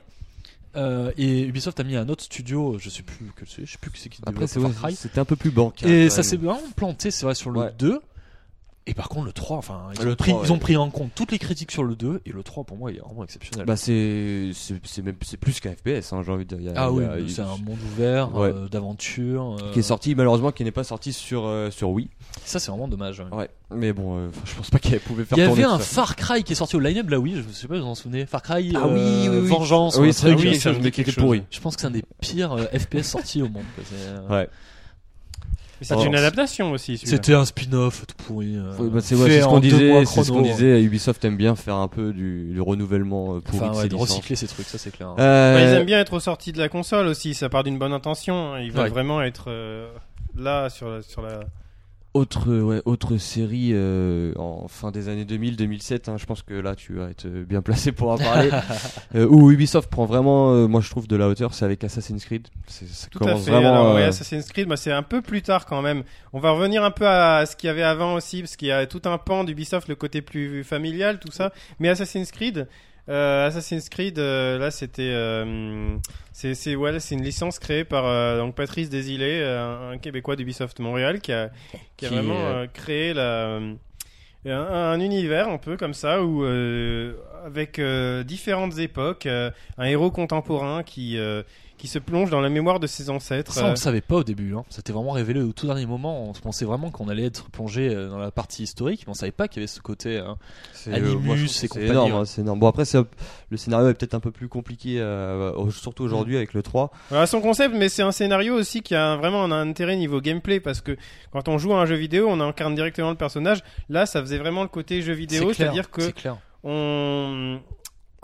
Euh, 0.75 1.11
et 1.17 1.43
Ubisoft 1.43 1.79
a 1.79 1.83
mis 1.85 1.95
un 1.95 2.09
autre 2.09 2.23
studio, 2.25 2.77
je 2.79 2.89
sais 2.89 3.01
plus 3.03 3.31
que 3.37 3.45
c'est, 3.45 3.65
je 3.65 3.71
sais 3.71 3.77
plus 3.79 3.91
que 3.91 3.97
c'est 3.97 4.09
qui 4.09 4.19
Après, 4.23 4.33
développe 4.45 4.49
c'est- 4.49 4.59
Far 4.59 4.69
ouais, 4.69 4.75
Cry. 4.75 4.95
c'était 4.95 5.19
un 5.19 5.25
peu 5.25 5.37
plus 5.37 5.51
bancal. 5.51 5.89
Et 5.89 6.07
quand 6.09 6.15
ça 6.15 6.23
s'est 6.23 6.35
vraiment 6.35 6.59
planté, 6.75 7.11
c'est 7.11 7.25
vrai, 7.25 7.33
sur 7.33 7.49
le 7.49 7.61
Ouais. 7.61 7.73
2. 7.79 8.01
Et 8.87 8.93
par 8.93 9.09
contre, 9.09 9.25
le 9.25 9.33
3, 9.33 9.57
enfin, 9.57 9.87
ils, 9.99 10.05
Le 10.05 10.11
ont, 10.11 10.15
pris, 10.15 10.31
3, 10.31 10.43
ils 10.45 10.51
ont 10.51 10.53
ouais. 10.55 10.59
pris 10.59 10.77
en 10.77 10.91
compte 10.91 11.09
toutes 11.15 11.31
les 11.31 11.39
critiques 11.39 11.71
sur 11.71 11.83
le 11.83 11.95
2, 11.95 12.21
et 12.23 12.31
le 12.31 12.43
3, 12.43 12.63
pour 12.65 12.77
moi, 12.77 12.91
il 12.91 12.97
est 12.97 12.99
vraiment 12.99 13.23
exceptionnel. 13.23 13.65
Bah 13.65 13.75
c'est 13.75 14.51
c'est 14.53 14.75
c'est 14.83 15.01
même 15.01 15.15
c'est 15.23 15.37
plus 15.37 15.59
qu'un 15.59 15.71
FPS 15.71 16.13
hein, 16.13 16.21
j'ai 16.23 16.31
envie 16.31 16.45
de 16.45 16.55
dire. 16.55 16.59
Il 16.59 16.65
y 16.65 16.69
a- 16.69 16.73
ah 16.85 16.89
il 16.91 16.95
y 16.97 16.99
oui, 16.99 17.05
il- 17.23 17.31
c'est 17.31 17.41
un 17.41 17.57
monde 17.57 17.79
ouvert, 17.93 18.35
Ouais. 18.35 18.49
euh, 18.53 18.67
d'aventure. 18.69 19.57
euh, 19.59 19.71
qui 19.73 19.79
est 19.79 19.81
sorti 19.81 20.13
malheureusement 20.13 20.51
qui 20.51 20.63
n'est 20.63 20.69
pas 20.71 20.83
sorti 20.83 21.13
sur 21.13 21.45
euh, 21.47 21.71
sur 21.71 21.89
Wii. 21.89 22.09
Ça, 22.43 22.59
c'est 22.59 22.69
vraiment 22.69 22.87
dommage. 22.87 23.21
ouais. 23.21 23.35
Ouais. 23.35 23.49
Mais 23.73 23.91
bon, 23.91 24.29
je 24.45 24.53
pense 24.53 24.69
pas 24.69 24.77
qu'elle 24.77 24.99
pouvait 24.99 25.25
faire 25.25 25.39
Il 25.39 25.41
y 25.41 25.47
avait 25.47 25.63
un. 25.63 25.79
Far 25.79 26.15
Cry 26.15 26.43
qui 26.43 26.51
est 26.53 26.55
sorti 26.55 26.75
au 26.75 26.79
line-up 26.79 27.07
de 27.07 27.11
la 27.11 27.19
Wii, 27.19 27.37
je 27.37 27.51
sais 27.53 27.67
pas 27.67 27.73
si 27.75 27.81
vous 27.81 27.87
en 27.87 27.95
souvenez. 27.95 28.27
Far 28.27 28.43
Cry 28.43 28.71
Ah 28.75 28.87
oui, 28.87 28.99
oui, 28.99 29.27
oui. 29.29 29.47
Vengeance. 29.47 29.97
ou 29.97 30.01
Oui, 30.01 30.09
un 30.09 30.11
c'est 30.11 30.31
vrai 30.31 30.43
oui, 30.43 30.53
me 30.53 30.59
chose 30.59 30.79
dit 30.79 30.91
qui 30.91 31.01
était 31.01 31.11
pourri. 31.11 31.41
Je 31.49 31.59
pense 31.59 31.75
que 31.75 31.81
c'est 31.81 31.87
un 31.87 31.91
des 31.91 32.03
pires 32.21 32.55
FPS 32.71 33.01
sortis 33.09 33.41
au 33.41 33.49
monde. 33.49 33.63
C'est, 33.83 34.31
Ouais. 34.31 34.47
Mais 35.81 35.85
C'est 35.87 36.05
une 36.05 36.15
adaptation 36.15 36.71
aussi. 36.71 36.97
C'était 36.97 37.33
un 37.33 37.43
spin-off 37.45 38.05
tout 38.07 38.15
pourri. 38.25 38.55
euh, 38.55 38.75
Ouais, 38.77 38.89
bah, 38.89 38.99
c'est 39.01 39.15
ouais, 39.15 39.41
ce 39.41 39.45
qu'on 39.45 39.59
disait, 39.59 40.05
c'est 40.05 40.23
ce 40.23 40.31
qu'on 40.31 40.37
chrono. 40.39 40.51
disait. 40.53 40.81
Ubisoft 40.81 41.23
aime 41.25 41.35
bien 41.37 41.55
faire 41.55 41.75
un 41.75 41.87
peu 41.89 42.13
du, 42.13 42.51
du 42.53 42.61
renouvellement 42.61 43.35
euh, 43.35 43.39
pourri 43.41 43.67
Enfin, 43.67 43.81
ouais, 43.81 43.89
de 43.89 43.95
recycler 43.95 44.35
ces 44.37 44.47
trucs, 44.47 44.67
ça 44.67 44.77
c'est 44.77 44.91
clair. 44.91 45.13
Euh, 45.19 45.53
Bah, 45.55 45.61
ils 45.61 45.75
aiment 45.75 45.85
bien 45.85 45.99
être 45.99 46.19
sortis 46.19 46.51
de 46.53 46.59
la 46.59 46.69
console 46.69 47.07
aussi. 47.07 47.33
Ça 47.33 47.49
part 47.49 47.63
d'une 47.63 47.77
bonne 47.77 47.93
intention. 47.93 48.53
hein. 48.53 48.59
Ils 48.61 48.71
veulent 48.71 48.83
Ouais. 48.83 48.89
vraiment 48.89 49.21
être 49.21 49.45
euh, 49.49 49.89
là 50.37 50.69
sur 50.69 50.89
la, 50.89 51.01
sur 51.01 51.21
la. 51.21 51.41
Autre, 52.15 52.49
ouais, 52.61 52.81
autre 52.85 53.17
série 53.17 53.71
euh, 53.73 54.31
en 54.37 54.69
fin 54.69 54.89
des 54.91 55.09
années 55.09 55.25
2000-2007, 55.25 56.09
hein, 56.09 56.15
je 56.17 56.25
pense 56.25 56.43
que 56.43 56.53
là 56.53 56.73
tu 56.73 56.93
vas 56.93 57.09
être 57.09 57.27
bien 57.27 57.61
placé 57.61 57.91
pour 57.91 58.09
en 58.09 58.17
parler. 58.17 58.51
euh, 59.15 59.27
où 59.27 59.51
Ubisoft 59.51 59.89
prend 59.89 60.05
vraiment, 60.05 60.53
euh, 60.53 60.65
moi 60.65 60.79
je 60.79 60.89
trouve, 60.89 61.09
de 61.09 61.17
la 61.17 61.27
hauteur, 61.27 61.53
c'est 61.53 61.65
avec 61.65 61.83
Assassin's 61.83 62.23
Creed. 62.23 62.47
C'est- 62.67 62.87
Ça 62.87 63.07
Tout 63.11 63.17
à 63.17 63.27
commence 63.27 63.43
fait. 63.43 63.51
vraiment. 63.51 63.69
Alors, 63.73 63.95
ouais, 63.95 64.03
euh, 64.03 64.07
Assassin's 64.07 64.47
Creed, 64.49 64.65
bah, 64.69 64.77
c'est 64.77 64.93
un 64.93 65.03
peu 65.03 65.21
plus 65.21 65.41
tard 65.41 65.65
quand 65.65 65.81
même. 65.81 66.03
On 66.31 66.39
va 66.39 66.51
revenir 66.51 66.85
un 66.85 66.91
peu 66.91 67.05
à 67.05 67.45
ce 67.45 67.57
qu'il 67.57 67.67
y 67.67 67.69
avait 67.69 67.83
avant 67.83 68.13
aussi, 68.13 68.39
parce 68.41 68.55
qu'il 68.55 68.69
y 68.69 68.71
a 68.71 68.85
tout 68.87 69.01
un 69.03 69.17
pan 69.17 69.43
d'Ubisoft, 69.43 69.89
le 69.89 69.95
côté 69.95 70.21
plus 70.21 70.63
familial, 70.63 71.19
tout 71.19 71.33
ça. 71.33 71.51
Mais 71.79 71.89
Assassin's 71.89 72.31
Creed, 72.31 72.69
euh, 73.09 73.47
Assassin's 73.47 73.87
Creed, 73.89 74.17
euh, 74.17 74.57
là, 74.57 74.71
c'était, 74.71 75.03
euh, 75.03 75.95
c'est, 76.31 76.55
c'est, 76.55 76.75
ouais, 76.75 76.99
c'est 76.99 77.15
une 77.15 77.23
licence 77.23 77.59
créée 77.59 77.83
par 77.83 78.03
donc 78.37 78.55
Patrice 78.55 78.89
euh, 78.91 79.89
un, 79.89 79.91
un 79.91 79.97
Québécois 79.97 80.35
d'Ubisoft 80.35 80.79
Montréal, 80.79 81.21
qui 81.21 81.31
a, 81.31 81.49
qui 81.97 82.05
a 82.05 82.09
Qui, 82.09 82.15
vraiment 82.15 82.39
euh, 82.39 82.65
créé 82.73 83.13
la. 83.13 83.59
un, 84.45 84.51
un 84.51 84.99
univers 84.99 85.49
un 85.49 85.57
peu 85.57 85.77
comme 85.77 85.93
ça 85.93 86.23
où 86.23 86.43
euh, 86.43 87.13
avec 87.45 87.79
euh, 87.79 88.23
différentes 88.23 88.77
époques 88.79 89.25
euh, 89.25 89.51
un 89.77 89.85
héros 89.85 90.11
contemporain 90.11 90.83
qui 90.83 91.17
euh, 91.17 91.43
qui 91.77 91.87
se 91.87 91.99
plonge 91.99 92.29
dans 92.29 92.41
la 92.41 92.49
mémoire 92.49 92.79
de 92.79 92.87
ses 92.87 93.09
ancêtres 93.09 93.51
Ça, 93.53 93.63
on 93.63 93.67
euh, 93.67 93.69
le 93.71 93.75
savait 93.75 94.01
pas 94.01 94.15
au 94.15 94.23
début. 94.23 94.55
Hein. 94.55 94.63
C'était 94.69 94.93
vraiment 94.93 95.11
révélé 95.11 95.41
au 95.41 95.51
tout 95.51 95.65
dernier 95.65 95.85
moment. 95.85 96.29
On 96.29 96.33
pensait 96.33 96.65
vraiment 96.65 96.89
qu'on 96.89 97.09
allait 97.09 97.25
être 97.25 97.49
plongé 97.49 97.89
euh, 97.89 98.09
dans 98.09 98.17
la 98.17 98.31
partie 98.31 98.63
historique, 98.63 99.03
mais 99.05 99.11
on 99.11 99.13
savait 99.13 99.31
pas 99.31 99.47
qu'il 99.47 99.61
y 99.61 99.63
avait 99.63 99.67
ce 99.67 99.81
côté. 99.81 100.17
hein. 100.17 100.37
c'est, 100.73 100.93
Animus 100.93 101.63
et 101.63 101.67
compagnie, 101.67 101.89
énorme, 101.89 102.11
ouais. 102.11 102.17
hein, 102.19 102.25
c'est 102.25 102.41
énorme. 102.41 102.59
Bon 102.59 102.67
après, 102.67 102.85
c'est, 102.85 102.99
le 103.49 103.57
scénario 103.57 103.89
est 103.89 103.93
peut-être 103.93 104.13
un 104.13 104.19
peu 104.19 104.31
plus 104.31 104.47
compliqué, 104.47 104.99
euh, 104.99 105.69
surtout 105.71 106.03
aujourd'hui 106.03 106.37
avec 106.37 106.53
le 106.53 106.63
3. 106.63 106.91
Voilà 107.09 107.27
son 107.27 107.41
concept, 107.41 107.75
mais 107.75 107.89
c'est 107.89 108.03
un 108.03 108.11
scénario 108.11 108.55
aussi 108.55 108.81
qui 108.81 108.95
a 108.95 109.15
vraiment 109.17 109.43
un 109.43 109.51
intérêt 109.51 109.95
niveau 109.97 110.21
gameplay 110.21 110.59
parce 110.59 110.81
que 110.81 110.97
quand 111.31 111.47
on 111.47 111.57
joue 111.57 111.73
à 111.73 111.81
un 111.81 111.85
jeu 111.85 111.95
vidéo, 111.95 112.27
on 112.29 112.39
incarne 112.39 112.75
directement 112.75 113.09
le 113.09 113.17
personnage. 113.17 113.63
Là, 113.89 114.05
ça 114.05 114.21
faisait 114.21 114.37
vraiment 114.37 114.63
le 114.63 114.69
côté 114.69 115.01
jeu 115.01 115.13
vidéo, 115.13 115.53
c'est-à-dire 115.53 115.91
que 115.91 116.01
c'est 116.01 116.13
clair. 116.13 116.37
on 116.63 117.59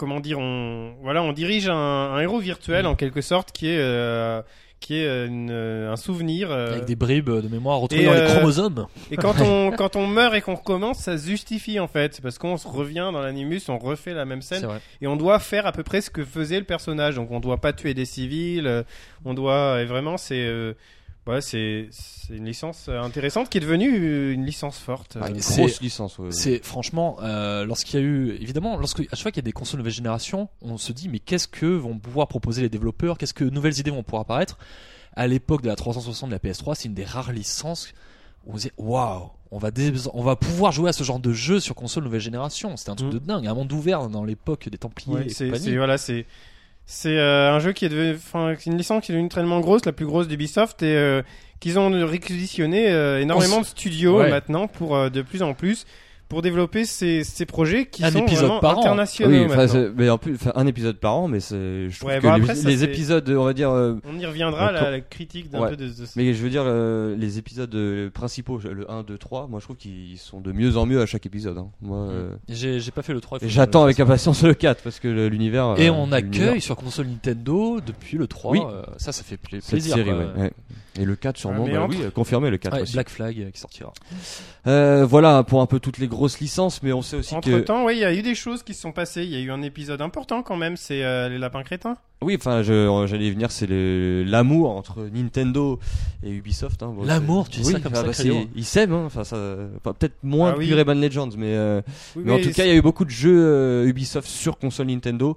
comment 0.02 0.20
dire 0.20 0.40
on 0.40 0.94
voilà 1.04 1.22
on 1.24 1.32
dirige 1.32 1.70
un, 1.70 1.76
un 1.76 2.20
héros 2.20 2.40
virtuel 2.40 2.84
Mm. 2.86 2.88
en 2.88 2.96
quelque 2.96 3.22
sorte 3.22 3.52
qui 3.52 3.68
est 3.68 3.78
euh, 3.80 4.42
qui 4.80 4.96
est 4.98 5.06
euh, 5.06 5.28
une- 5.28 5.52
un 5.92 5.96
souvenir 5.96 6.50
euh, 6.52 6.72
Avec 6.74 6.86
des 6.86 6.96
bribes 6.96 7.30
de 7.30 7.48
mémoire 7.48 7.78
retrouvées 7.80 8.02
et, 8.04 8.08
dans 8.08 8.14
les 8.14 8.20
euh, 8.22 8.34
chromosomes. 8.34 8.88
et 9.12 9.16
quand 9.16 9.36
on 9.40 9.70
quand 9.78 9.96
on 9.96 10.08
meurt 10.08 10.34
et 10.34 10.42
qu'on 10.42 10.56
recommence 10.56 10.98
ça 10.98 11.20
se 11.20 11.28
justifie 11.28 11.80
en 11.80 11.88
fait 11.88 12.20
parce 12.22 12.40
qu'on 12.40 12.58
se 12.58 12.68
revient 12.68 13.10
dans 13.14 13.22
l'animus 13.22 13.62
on 13.70 13.78
refait 13.78 14.16
la 14.16 14.26
même 14.26 14.42
scène 14.42 14.68
et 15.02 15.06
on 15.08 15.16
doit 15.18 15.38
faire 15.38 15.68
à 15.68 15.72
peu 15.72 15.84
près 15.84 16.02
ce 16.02 16.10
que 16.10 16.26
faisait 16.26 16.58
le 16.58 16.66
personnage 16.66 17.16
donc 17.16 17.30
on 17.30 17.40
doit 17.40 17.58
pas 17.62 17.74
tuer 17.74 17.94
des 17.94 18.06
civils 18.06 18.66
euh, 18.66 18.82
on 19.24 19.36
doit 19.36 19.82
et 19.82 19.86
vraiment 19.86 20.18
c'est 20.18 20.44
ouais, 21.28 21.42
c'est 21.42 21.88
c'est 21.92 22.36
une 22.36 22.46
licence 22.46 22.88
euh, 22.90 23.02
intéressante 23.02 23.50
qui 23.50 23.58
est 23.58 23.62
devenue 23.62 24.32
une 24.34 24.46
licence 24.46 24.78
forte 24.78 25.18
Ah, 25.20 25.26
Euh, 25.26 25.30
une 25.30 25.42
c'est- 25.42 25.62
grosse 25.62 25.82
licence. 25.82 26.18
ouais. 26.20 26.32
C'est 26.32 26.64
franchement, 26.66 27.18
euh, 27.22 27.66
lorsqu'il 27.66 28.00
y 28.00 28.04
a 28.04 28.06
eu, 28.06 28.32
évidemment, 28.42 28.78
lorsque, 28.78 29.02
à 29.02 29.04
chaque 29.12 29.20
fois 29.22 29.32
qu'il 29.32 29.40
y 29.42 29.46
a 29.46 29.50
des 29.50 29.52
consoles 29.52 29.80
nouvelle 29.80 29.94
génération, 29.94 30.50
on 30.62 30.78
se 30.78 30.92
dit 30.92 31.10
mais 31.10 31.20
qu'est-ce 31.20 31.48
que 31.48 31.66
vont 31.66 31.98
pouvoir 32.00 32.28
proposer 32.28 32.62
les 32.62 32.70
développeurs, 32.70 33.18
qu'est-ce 33.18 33.34
que 33.34 33.44
nouvelles 33.44 33.80
idées 33.80 33.92
vont 33.92 34.04
pouvoir 34.04 34.22
apparaître? 34.22 34.58
À 35.14 35.28
l'époque 35.28 35.62
de 35.62 35.68
la 35.68 35.76
360 35.76 36.30
de 36.30 36.34
la 36.36 36.40
PS3, 36.40 36.76
c'est 36.76 36.86
une 36.88 36.94
des 36.94 37.04
rares 37.04 37.34
licences 37.34 37.94
où 38.46 38.54
on 38.54 38.58
se 38.58 38.64
dit 38.64 38.72
waouh, 38.78 39.30
on 39.52 39.58
va 39.58 39.70
on 40.14 40.24
va 40.24 40.36
pouvoir 40.38 40.72
jouer 40.72 40.90
à 40.90 40.94
ce 40.94 41.04
genre 41.04 41.20
de 41.20 41.34
jeu 41.34 41.60
sur 41.60 41.76
console 41.76 42.06
nouvelle 42.06 42.22
génération. 42.22 42.78
C'était 42.78 42.92
un 42.92 42.96
truc 42.96 43.10
Mm. 43.10 43.14
de 43.14 43.20
dingue, 43.20 43.48
un 43.48 43.54
monde 43.54 43.72
ouvert 43.74 44.08
dans 44.08 44.24
l'époque 44.24 44.70
des 44.70 44.78
Templiers. 44.78 45.14
Ouais, 45.14 45.30
c'est- 45.30 45.76
voilà 45.76 45.98
c'est 45.98 46.26
c'est 46.86 47.18
euh, 47.18 47.52
un 47.54 47.60
jeu 47.60 47.72
qui 47.72 47.86
est 47.86 47.90
devenu 47.90 48.16
enfin 48.16 48.54
c'est 48.60 48.70
une 48.70 48.78
licence 48.78 49.06
qui 49.06 49.12
est 49.12 49.16
devenue 49.16 49.30
tellement 49.30 49.60
grosse 49.60 49.86
la 49.86 49.92
plus 49.94 50.06
grosse 50.06 50.28
d'Ubisoft 50.28 50.84
et 50.84 50.96
euh, 50.96 51.22
qu'ils 51.60 51.80
ont 51.80 51.90
réquisitionné 52.08 52.90
euh, 52.92 53.22
énormément 53.22 53.62
de 53.62 53.66
studios 53.66 54.20
Ouais. 54.20 54.30
maintenant 54.30 54.68
pour 54.68 54.96
euh, 54.96 55.10
de 55.10 55.22
plus 55.22 55.42
en 55.42 55.54
plus 55.54 55.86
pour 56.32 56.42
développer 56.42 56.86
ces, 56.86 57.26
ces 57.26 57.46
projets 57.46 57.88
qui 57.88 58.06
Un 58.06 58.12
sont 58.12 58.20
épisode 58.20 58.50
an. 58.52 58.60
internationaux 58.64 59.30
Oui, 59.32 59.48
maintenant. 59.54 59.90
mais 59.98 60.10
en 60.10 60.18
plus, 60.18 60.38
un 60.56 60.66
épisode 60.66 60.96
par 60.98 61.16
an, 61.18 61.28
mais 61.28 61.42
c'est, 61.42 61.90
je 61.90 62.00
trouve 62.00 62.10
Ouais, 62.10 62.20
que 62.20 62.24
bah 62.24 62.38
les, 62.38 62.44
après, 62.50 62.54
les 62.64 62.78
c'est- 62.78 62.86
épisodes, 62.86 63.30
on 63.30 63.44
va 63.44 63.52
dire, 63.54 63.70
euh, 63.70 63.96
On 64.06 64.18
y 64.18 64.26
reviendra 64.26 64.68
à 64.68 64.72
la, 64.72 64.92
la 64.92 65.02
critique 65.02 65.50
d'un 65.50 65.60
Ouais. 65.60 65.70
peu 65.72 65.76
de, 65.76 65.88
de- 65.90 65.94
mais 66.16 66.34
je 66.34 66.42
veux 66.42 66.50
dire, 66.50 66.64
euh, 66.66 67.18
les 67.18 67.38
épisodes 67.38 67.76
euh, 67.76 68.10
principaux, 68.10 68.60
le 68.64 68.90
1, 68.90 69.04
2, 69.04 69.18
3, 69.18 69.48
moi 69.48 69.60
je 69.60 69.66
trouve 69.66 69.76
qu'ils 69.76 70.18
sont 70.18 70.40
de 70.40 70.54
mieux 70.54 70.78
en 70.78 70.86
mieux 70.86 71.02
à 71.02 71.06
chaque 71.06 71.26
épisode. 71.26 71.58
hein. 71.58 71.68
Moi, 71.82 71.98
euh, 71.98 72.30
J'ai 72.48 72.80
j'ai 72.80 72.92
pas 72.92 73.02
fait 73.02 73.12
le 73.14 73.20
3. 73.20 73.38
il 73.38 73.40
faut 73.42 73.46
et 73.46 73.50
que 73.50 73.54
j'attends 73.54 73.84
avec 73.84 74.00
impatience 74.00 74.42
le 74.44 74.54
4 74.54 74.82
parce 74.84 75.02
que 75.02 75.10
l'univers. 75.28 75.76
Et 75.78 75.90
euh, 75.90 75.92
on 75.92 76.06
l'univers- 76.06 76.48
accueille 76.48 76.62
sur 76.62 76.78
console 76.78 77.08
Nintendo 77.08 77.82
depuis 77.86 78.18
le 78.18 78.28
3. 78.28 78.52
Oui. 78.54 78.62
euh, 78.66 78.84
ça, 78.96 79.12
ça 79.12 79.24
fait 79.24 79.36
pla- 79.36 79.60
cette 79.60 79.70
plaisir. 79.72 79.96
série, 79.96 80.12
ouais, 80.12 80.28
ouais. 80.38 80.52
Et 81.00 81.06
le 81.06 81.16
4 81.16 81.38
sûrement, 81.38 81.66
bah 81.68 81.84
entre- 81.84 81.96
oui, 81.98 82.12
confirmé 82.14 82.50
le 82.50 82.58
4 82.58 82.76
Ouais, 82.76 82.82
aussi. 82.84 82.94
Black 82.94 83.10
Flag 83.10 83.52
qui 83.54 83.60
sortira. 83.60 83.92
Euh, 84.68 85.06
voilà 85.06 85.44
pour 85.44 85.62
un 85.62 85.66
peu 85.66 85.80
toutes 85.80 85.98
les 85.98 86.08
grosses 86.08 86.21
licences, 86.28 86.82
mais 86.84 86.94
on 86.94 87.02
sait 87.02 87.16
aussi 87.18 87.34
Entre 87.36 87.50
que. 87.50 87.60
temps, 87.60 87.86
oui, 87.86 87.94
il 87.96 88.00
y 88.00 88.06
a 88.06 88.14
eu 88.14 88.22
des 88.22 88.36
choses 88.36 88.64
qui 88.64 88.74
se 88.74 88.82
sont 88.82 88.92
passées. 88.92 89.24
Il 89.24 89.30
y 89.32 89.36
a 89.36 89.40
eu 89.40 89.52
un 89.52 89.62
épisode 89.62 90.02
important 90.02 90.44
quand 90.44 90.58
même, 90.58 90.78
c'est 90.78 91.04
euh, 91.04 91.30
les 91.30 91.38
lapins 91.38 91.64
crétins. 91.64 91.98
Oui, 92.24 92.36
enfin, 92.40 92.62
je- 92.62 93.06
j'allais 93.08 93.26
y 93.28 93.32
venir, 93.32 93.50
c'est 93.50 93.66
l'amour 93.68 94.70
entre 94.76 95.10
Nintendo 95.12 95.80
et 96.24 96.30
Ubisoft. 96.30 96.84
Hein. 96.84 96.94
Bon, 96.96 97.04
L'amour, 97.04 97.50
tu 97.50 97.62
dis 97.62 97.68
oui, 97.68 97.74
ça 97.74 97.80
comme 97.80 97.96
ça, 97.96 98.04
bah. 98.04 98.12
Ils 98.56 98.64
s'aiment, 98.66 98.94
hein. 98.94 99.04
enfin, 99.08 99.24
ça, 99.24 99.38
enfin, 99.78 99.94
peut-être 99.94 100.14
moins 100.22 100.50
Ah 100.52 100.56
oui. 100.58 100.66
depuis 100.66 100.76
Rayman 100.76 101.02
Legends, 101.02 101.30
mais, 101.36 101.56
euh, 101.56 101.82
Oui, 102.16 102.22
mais 102.26 102.32
en 102.34 102.40
tout 102.40 102.52
cas, 102.52 102.66
il 102.66 102.68
y 102.70 102.72
a 102.72 102.76
eu 102.76 102.82
beaucoup 102.84 103.06
de 103.06 103.10
jeux 103.10 103.36
euh, 103.44 103.88
Ubisoft 103.88 104.28
sur 104.28 104.60
console 104.60 104.88
Nintendo. 104.88 105.36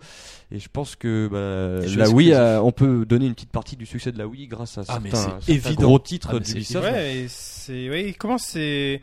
Et 0.52 0.58
je 0.58 0.68
pense 0.70 0.94
que 0.94 1.26
bah, 1.32 1.86
la 1.96 2.10
Wii, 2.10 2.34
a- 2.34 2.62
on 2.62 2.70
peut 2.70 3.06
donner 3.06 3.26
une 3.26 3.34
petite 3.34 3.50
partie 3.50 3.76
du 3.76 3.86
succès 3.86 4.12
de 4.12 4.18
la 4.18 4.26
Wii 4.26 4.46
grâce 4.46 4.76
à 4.76 4.82
Ah, 4.86 4.98
certains, 5.02 5.16
certains 5.40 5.52
évident. 5.52 5.86
gros 5.86 5.98
titres 5.98 6.32
Ah, 6.34 6.38
d'Ubisoft. 6.38 6.84
Ouais, 6.86 7.16
et 7.16 7.26
c'est 7.28 7.88
oui, 7.88 8.14
comment 8.18 8.36
c'est- 8.38 9.00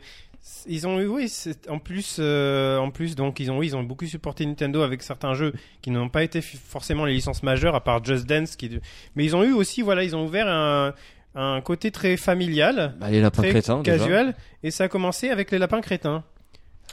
ils 0.66 0.86
ont 0.86 1.00
eu 1.00 1.06
oui, 1.06 1.32
en 1.68 1.78
plus 1.78 2.16
euh, 2.18 2.78
en 2.78 2.90
plus 2.90 3.14
donc 3.14 3.38
ils 3.40 3.50
ont 3.50 3.58
oui, 3.58 3.68
ils 3.68 3.76
ont 3.76 3.82
beaucoup 3.84 4.06
supporté 4.06 4.44
Nintendo 4.44 4.82
avec 4.82 5.02
certains 5.02 5.34
jeux 5.34 5.52
qui 5.82 5.90
n'ont 5.90 6.08
pas 6.08 6.22
été 6.24 6.40
forcément 6.42 7.04
les 7.04 7.12
licences 7.14 7.42
majeures 7.42 7.74
à 7.74 7.82
part 7.82 8.04
Just 8.04 8.26
Dance 8.26 8.56
qui 8.56 8.80
mais 9.14 9.24
ils 9.24 9.36
ont 9.36 9.44
eu 9.44 9.52
aussi 9.52 9.82
voilà, 9.82 10.02
ils 10.04 10.16
ont 10.16 10.24
ouvert 10.24 10.48
un 10.48 10.94
un 11.34 11.62
côté 11.62 11.90
très 11.90 12.18
familial, 12.18 12.94
Bah, 13.00 13.10
les 13.10 13.22
lapins 13.22 13.40
très 13.42 13.50
crétins, 13.52 13.80
déjà. 13.80 13.96
casual 13.96 14.34
et 14.62 14.70
ça 14.70 14.84
a 14.84 14.88
commencé 14.88 15.30
avec 15.30 15.50
les 15.50 15.56
lapins 15.58 15.80
crétins. 15.80 16.24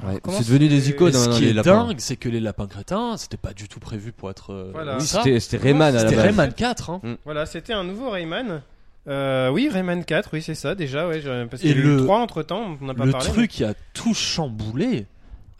Ouais, 0.01 0.17
C'est 0.29 0.47
devenu 0.47 0.69
des 0.69 0.89
icônes, 0.89 1.11
ce 1.11 1.29
hein, 1.29 1.33
qui 1.37 1.49
est 1.49 1.51
lapins. 1.53 1.87
dingue, 1.87 1.95
c'est 1.99 2.15
que 2.15 2.29
les 2.29 2.39
lapins 2.39 2.67
crétins, 2.67 3.17
c'était 3.17 3.35
pas 3.35 3.51
du 3.51 3.67
tout 3.67 3.81
prévu 3.81 4.13
pour 4.13 4.29
être. 4.29 4.53
euh, 4.53 4.69
Voilà. 4.71 4.95
Oui, 4.97 5.03
ça. 5.05 5.23
c'était 5.41 5.57
Rayman 5.57 5.89
à 5.93 6.03
la 6.03 6.09
C'était. 6.09 6.21
Rayman 6.21 6.53
4. 6.53 6.89
Hein. 6.89 7.01
Voilà, 7.25 7.45
c'était 7.45 7.73
un 7.73 7.83
nouveau 7.83 8.09
Rayman. 8.11 8.61
Euh, 9.07 9.49
oui, 9.49 9.69
Rayman 9.71 10.03
4, 10.05 10.29
oui, 10.33 10.41
c'est 10.41 10.55
ça 10.55 10.75
déjà, 10.75 11.07
ouais, 11.07 11.21
je- 11.21 11.45
parce 11.45 11.63
Et 11.63 11.67
qu'il 11.67 11.77
y 11.77 11.79
a 11.79 11.83
eu 11.83 11.87
le- 11.87 11.95
le 11.97 12.03
3 12.03 12.19
entre 12.19 12.43
temps, 12.43 12.77
on 12.81 12.85
n'a 12.85 12.93
pas 12.93 13.05
Le 13.05 13.11
parlé. 13.11 13.27
truc 13.29 13.49
qui 13.49 13.63
a 13.63 13.73
tout 13.93 14.13
chamboulé, 14.13 15.07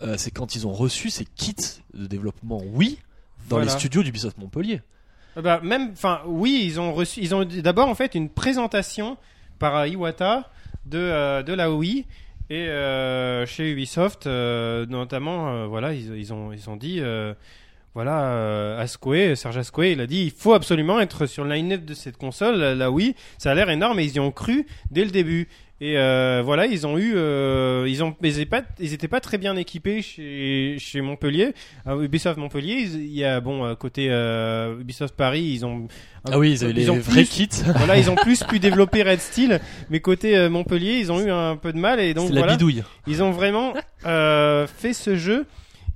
euh, 0.02 0.16
c'est 0.18 0.32
quand 0.32 0.56
ils 0.56 0.68
ont 0.68 0.74
reçu 0.74 1.10
ces 1.10 1.26
kits 1.26 1.56
de 1.94 2.06
développement 2.06 2.62
Wii 2.74 3.00
dans 3.50 3.56
Voilà. 3.58 3.66
les 3.66 3.72
studios 3.72 4.04
d'Ubisoft 4.04 4.38
Montpellier. 4.38 4.82
Euh, 5.38 5.42
Bah, 5.42 5.62
même, 5.64 5.90
enfin, 5.94 6.22
oui, 6.26 6.62
ils 6.66 6.80
ont 6.80 6.94
reçu, 6.94 7.22
ils 7.22 7.34
ont 7.34 7.44
d'abord 7.46 7.88
en 7.88 7.96
fait 7.96 8.14
une 8.14 8.30
présentation 8.30 9.18
par 9.58 9.88
Iwata 9.88 10.52
de 10.86 10.98
euh, 11.00 11.42
de 11.44 11.54
la 11.54 11.72
Wii 11.72 12.06
et 12.52 12.66
chez 13.48 13.72
Ubisoft, 13.72 14.26
notamment, 14.26 15.68
voilà, 15.68 15.94
ils, 15.94 16.16
ils 16.18 16.34
ont 16.34 16.52
ils 16.52 16.70
ont 16.70 16.76
dit, 16.78 17.00
voilà, 17.96 18.24
euh, 18.34 18.86
Serge 19.36 19.58
Asquith, 19.58 19.86
il 19.94 20.02
a 20.02 20.08
dit, 20.08 20.24
il 20.26 20.32
faut 20.32 20.54
absolument 20.54 21.00
être 21.00 21.26
sur 21.26 21.44
le 21.44 21.54
line-up 21.54 21.86
de 21.86 21.94
cette 21.94 22.18
console, 22.18 22.56
la 22.60 22.92
Wii, 22.92 23.16
ça 23.38 23.52
a 23.52 23.56
l'air 23.56 23.70
énorme 23.70 24.00
et 24.00 24.04
ils 24.06 24.16
y 24.16 24.20
ont 24.20 24.32
cru 24.32 24.66
dès 24.92 25.04
le 25.06 25.12
début. 25.12 25.48
Et 25.82 25.98
euh, 25.98 26.42
voilà, 26.44 26.66
ils 26.66 26.86
ont 26.86 26.98
eu, 26.98 27.14
euh, 27.16 27.86
ils 27.88 28.04
ont, 28.04 28.14
ils 28.22 28.38
étaient 28.38 28.46
pas, 28.46 28.64
ils 28.82 28.92
étaient 28.94 29.08
pas 29.08 29.22
très 29.22 29.38
bien 29.38 29.56
équipés 29.56 30.02
chez 30.02 30.76
chez 30.78 31.00
Montpellier, 31.00 31.54
à 31.86 31.96
Ubisoft 31.96 32.38
Montpellier. 32.38 32.82
Il 32.96 33.14
y 33.14 33.24
a 33.24 33.40
bon 33.40 33.64
euh, 33.64 33.76
côté 33.76 34.08
euh, 34.10 34.78
Ubisoft 34.82 35.16
Paris, 35.16 35.42
ils 35.54 35.66
ont, 35.66 35.88
Ah 36.30 36.38
oui, 36.38 36.60
ils 36.62 36.68
les 36.68 36.90
ont 36.90 36.98
vrais 36.98 37.24
plus- 37.24 37.30
kits. 37.48 37.64
voilà, 37.78 37.98
ils 37.98 38.10
ont 38.10 38.16
plus 38.16 38.44
pu 38.44 38.60
développer 38.60 39.04
Red 39.04 39.22
Steel, 39.22 39.62
mais 39.90 40.02
côté 40.02 40.36
euh, 40.38 40.50
Montpellier, 40.50 40.98
ils 41.00 41.14
ont 41.14 41.22
eu 41.26 41.32
un 41.32 41.56
peu 41.56 41.72
de 41.72 41.78
mal 41.80 42.02
et 42.02 42.14
donc 42.14 42.28
C'est 42.28 42.34
la 42.34 42.42
voilà, 42.42 42.54
bidouille. 42.58 42.84
ils 43.08 43.24
ont 43.24 43.32
vraiment 43.32 43.74
euh, 44.06 44.68
fait 44.68 44.92
ce 44.92 45.16
jeu. 45.16 45.46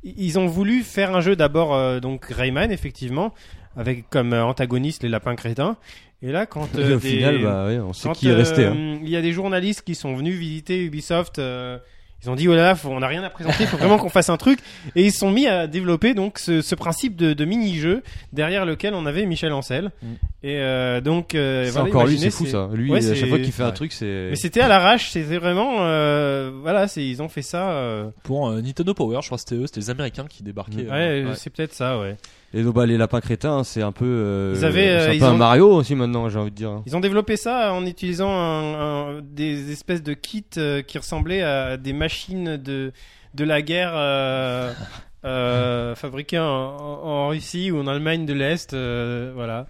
Ils 0.03 0.37
ont 0.39 0.47
voulu 0.47 0.81
faire 0.83 1.15
un 1.15 1.21
jeu 1.21 1.35
d'abord 1.35 1.73
euh, 1.73 1.99
donc 1.99 2.25
Rayman 2.25 2.71
effectivement 2.71 3.33
avec 3.77 4.09
comme 4.09 4.33
euh, 4.33 4.43
antagoniste 4.45 5.03
les 5.03 5.09
lapins 5.09 5.35
crétins. 5.35 5.77
Et 6.21 6.31
là 6.31 6.45
quand 6.45 6.67
Et 6.77 6.81
euh, 6.81 6.95
au 6.97 6.99
des- 6.99 7.09
final, 7.09 7.41
bah, 7.41 7.65
ouais, 7.67 7.79
on 7.79 7.93
sait 7.93 8.07
quand, 8.09 8.13
qui 8.13 8.27
est 8.29 8.33
resté. 8.33 8.65
hein. 8.65 8.75
euh, 8.75 8.97
Il 9.01 9.09
y 9.09 9.15
a 9.15 9.21
des 9.21 9.31
journalistes 9.31 9.81
qui 9.83 9.95
sont 9.95 10.15
venus 10.15 10.37
visiter 10.37 10.83
Ubisoft. 10.83 11.39
euh, 11.39 11.77
ils 12.23 12.29
ont 12.29 12.35
dit 12.35 12.47
oh 12.47 12.55
là 12.55 12.63
là, 12.63 12.75
faut- 12.75 12.89
on 12.89 12.99
n'a 13.01 13.07
rien 13.07 13.23
à 13.23 13.29
présenter, 13.29 13.63
il 13.63 13.67
faut 13.67 13.75
vraiment 13.77 13.97
qu'on 13.97 14.07
fasse 14.09 14.29
un 14.29 14.37
truc. 14.37 14.59
Et 14.95 15.03
ils 15.05 15.11
se 15.11 15.19
sont 15.19 15.31
mis 15.31 15.45
à 15.47 15.67
développer 15.67 16.13
donc 16.13 16.39
ce, 16.39 16.61
ce 16.61 16.75
principe 16.75 17.17
de, 17.17 17.33
de 17.33 17.45
mini-jeu 17.45 18.01
derrière 18.31 18.65
lequel 18.65 18.93
on 18.93 19.05
avait 19.05 19.25
Michel 19.25 19.51
Ancel. 19.51 19.91
Mm. 20.01 20.07
Et 20.45 20.57
euh, 20.59 20.99
donc, 20.99 21.35
euh, 21.35 21.63
C'est 21.63 21.71
voilà, 21.71 21.87
encore 21.87 22.05
lui, 22.05 22.19
c'est 22.19 22.29
fou 22.29 22.45
ça. 22.45 22.69
Lui, 22.73 22.91
Ouais, 22.91 23.09
à 23.09 23.15
chaque 23.15 23.29
fois 23.29 23.39
qu'il 23.39 23.53
fait 23.53 23.63
un 23.63 23.71
truc, 23.71 23.93
c'est. 23.93 24.27
Mais 24.29 24.35
c'était 24.35 24.59
à 24.59 24.67
l'arrache, 24.67 25.09
c'était 25.11 25.37
vraiment, 25.37 25.77
euh, 25.79 26.51
voilà, 26.61 26.89
c'est 26.89 27.05
ils 27.07 27.21
ont 27.21 27.29
fait 27.29 27.41
ça. 27.41 27.71
euh, 27.71 28.09
Pour 28.23 28.49
euh, 28.49 28.61
Nintendo 28.61 28.93
Power, 28.93 29.19
je 29.21 29.27
crois 29.27 29.37
que 29.37 29.43
c'était 29.47 29.55
eux, 29.55 29.67
c'était 29.67 29.79
les 29.79 29.89
Américains 29.89 30.25
qui 30.29 30.43
débarquaient. 30.43 30.83
Ouais, 30.85 30.91
euh, 31.23 31.29
ouais. 31.29 31.35
c'est 31.35 31.49
peut-être 31.49 31.73
ça, 31.73 31.97
ouais. 31.97 32.17
Et 32.53 32.61
donc, 32.61 32.75
bah, 32.75 32.85
les 32.85 32.97
lapins 32.97 33.21
crétins, 33.21 33.63
c'est 33.63 33.81
un 33.81 33.93
peu. 33.93 34.03
euh, 34.05 34.53
Ils 34.57 34.65
avaient, 34.65 34.89
euh, 34.89 34.99
c'est 35.05 35.09
un 35.11 35.13
ils 35.13 35.19
peu 35.19 35.25
un 35.27 35.31
ont- 35.31 35.37
Mario 35.37 35.69
aussi 35.69 35.95
maintenant, 35.95 36.27
j'ai 36.27 36.39
envie 36.39 36.51
de 36.51 36.55
dire. 36.55 36.81
Ils 36.87 36.95
ont 36.97 36.99
développé 36.99 37.37
ça 37.37 37.71
en 37.73 37.85
utilisant 37.85 38.29
un- 38.29 38.73
un- 39.17 39.21
des 39.23 39.71
espèces 39.71 40.03
de 40.03 40.13
kits 40.13 40.43
euh, 40.57 40.81
qui 40.81 40.97
ressemblaient 40.97 41.41
à 41.43 41.77
des 41.77 41.93
machines 41.93 42.57
de 42.57 42.91
de 43.33 43.43
la 43.45 43.61
guerre 43.61 43.93
euh, 43.95 44.73
euh, 45.25 45.95
fabriquées 45.95 46.37
en, 46.39 46.43
en- 46.43 46.99
en 47.05 47.27
Russie 47.29 47.71
ou 47.71 47.79
en 47.79 47.87
Allemagne 47.87 48.25
de 48.25 48.33
l'Est, 48.33 48.73
euh, 48.73 49.31
voilà. 49.33 49.67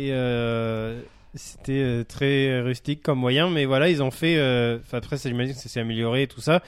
Et 0.00 0.10
euh, 0.12 1.00
c'était 1.34 1.72
euh, 1.82 2.04
très 2.04 2.60
rustique 2.60 3.02
comme 3.02 3.18
moyen, 3.18 3.50
mais 3.50 3.64
voilà, 3.64 3.88
ils 3.88 4.00
ont 4.00 4.12
fait. 4.12 4.36
euh, 4.38 4.78
Enfin 4.86 4.98
après, 4.98 5.16
j'imagine 5.16 5.54
que 5.54 5.60
ça 5.60 5.68
s'est 5.68 5.80
amélioré 5.80 6.22
et 6.22 6.26
tout 6.28 6.40
ça, 6.40 6.62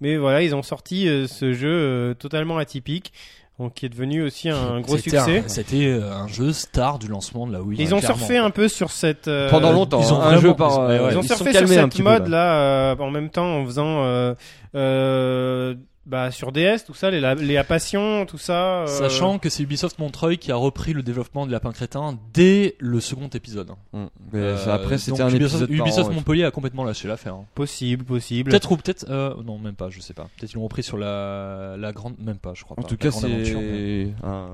mais 0.00 0.16
voilà, 0.16 0.42
ils 0.42 0.54
ont 0.54 0.62
sorti 0.62 1.06
euh, 1.06 1.26
ce 1.26 1.52
jeu 1.52 1.68
euh, 1.70 2.14
totalement 2.14 2.56
atypique, 2.56 3.12
donc 3.58 3.74
qui 3.74 3.84
est 3.84 3.90
devenu 3.90 4.22
aussi 4.22 4.48
un 4.48 4.80
gros 4.86 4.96
succès. 4.96 5.44
C'était 5.46 5.92
un 5.92 6.26
jeu 6.26 6.54
star 6.54 6.98
du 6.98 7.08
lancement 7.08 7.46
de 7.46 7.52
la 7.52 7.60
Wii. 7.60 7.78
Ils 7.82 7.94
ont 7.94 7.98
clairement. 7.98 8.16
surfé 8.16 8.38
un 8.38 8.48
peu 8.48 8.66
sur 8.68 8.90
cette 8.92 9.28
euh, 9.28 9.50
Pendant 9.50 9.72
longtemps, 9.72 10.00
ils 10.00 10.14
ont 10.14 10.22
hein, 10.22 10.30
un 10.36 10.40
jeu 10.40 10.54
par. 10.54 10.72
ils- 10.72 10.78
ouais, 11.00 11.04
ouais. 11.04 11.12
Ils 11.12 11.18
ont 11.18 11.20
ils 11.20 11.26
surfé 11.26 11.52
sur 11.52 11.68
cette 11.68 11.98
mode 11.98 12.24
peu, 12.24 12.30
là, 12.30 12.54
euh, 12.92 12.96
en 12.98 13.10
même 13.10 13.28
temps 13.28 13.58
en 13.58 13.66
faisant 13.66 14.04
euh, 14.04 14.34
euh, 14.74 15.74
bah, 16.06 16.30
sur 16.30 16.50
DS 16.50 16.84
tout 16.86 16.94
ça, 16.94 17.10
les, 17.10 17.20
la- 17.20 17.34
les 17.34 17.62
Passion, 17.62 18.24
tout 18.26 18.38
ça. 18.38 18.82
euh, 18.82 18.86
Sachant 18.86 19.38
que 19.38 19.48
c'est 19.50 19.62
Ubisoft 19.62 19.98
Montreuil 19.98 20.38
qui 20.38 20.50
a 20.50 20.56
repris 20.56 20.92
le 20.92 21.02
développement 21.02 21.46
de 21.46 21.52
Lapin 21.52 21.72
Crétin 21.72 22.18
dès 22.34 22.74
le 22.78 23.00
second 23.00 23.28
épisode. 23.28 23.70
Mm. 23.92 24.04
Mais 24.32 24.38
Euh, 24.40 24.56
après, 24.74 24.98
c'était 24.98 25.20
un 25.22 25.28
Ubisoft, 25.28 25.62
épisode 25.64 25.70
Ubisoft 25.70 26.06
an, 26.06 26.08
ouais. 26.08 26.14
Montpellier 26.16 26.44
a 26.44 26.50
complètement 26.50 26.84
lâché 26.84 27.06
l'affaire. 27.06 27.34
hein. 27.34 27.44
possible, 27.54 28.04
possible. 28.04 28.50
Peut-être 28.50 28.72
ou 28.72 28.76
peut-être 28.76 29.06
euh, 29.10 29.34
non 29.44 29.58
même 29.58 29.74
pas, 29.74 29.90
je 29.90 30.00
sais 30.00 30.14
pas. 30.14 30.28
Peut-être 30.38 30.52
ils 30.52 30.56
l'ont 30.56 30.64
repris 30.64 30.82
sur 30.82 30.96
la 30.96 31.76
la 31.78 31.92
grande 31.92 32.14
même 32.18 32.38
pas, 32.38 32.52
je 32.54 32.64
crois 32.64 32.76
En 32.78 32.82
pas. 32.82 32.88
tout 32.88 32.96
La 33.00 33.10
cas, 33.10 33.16
mais- 33.28 33.44
c'est. 33.44 34.08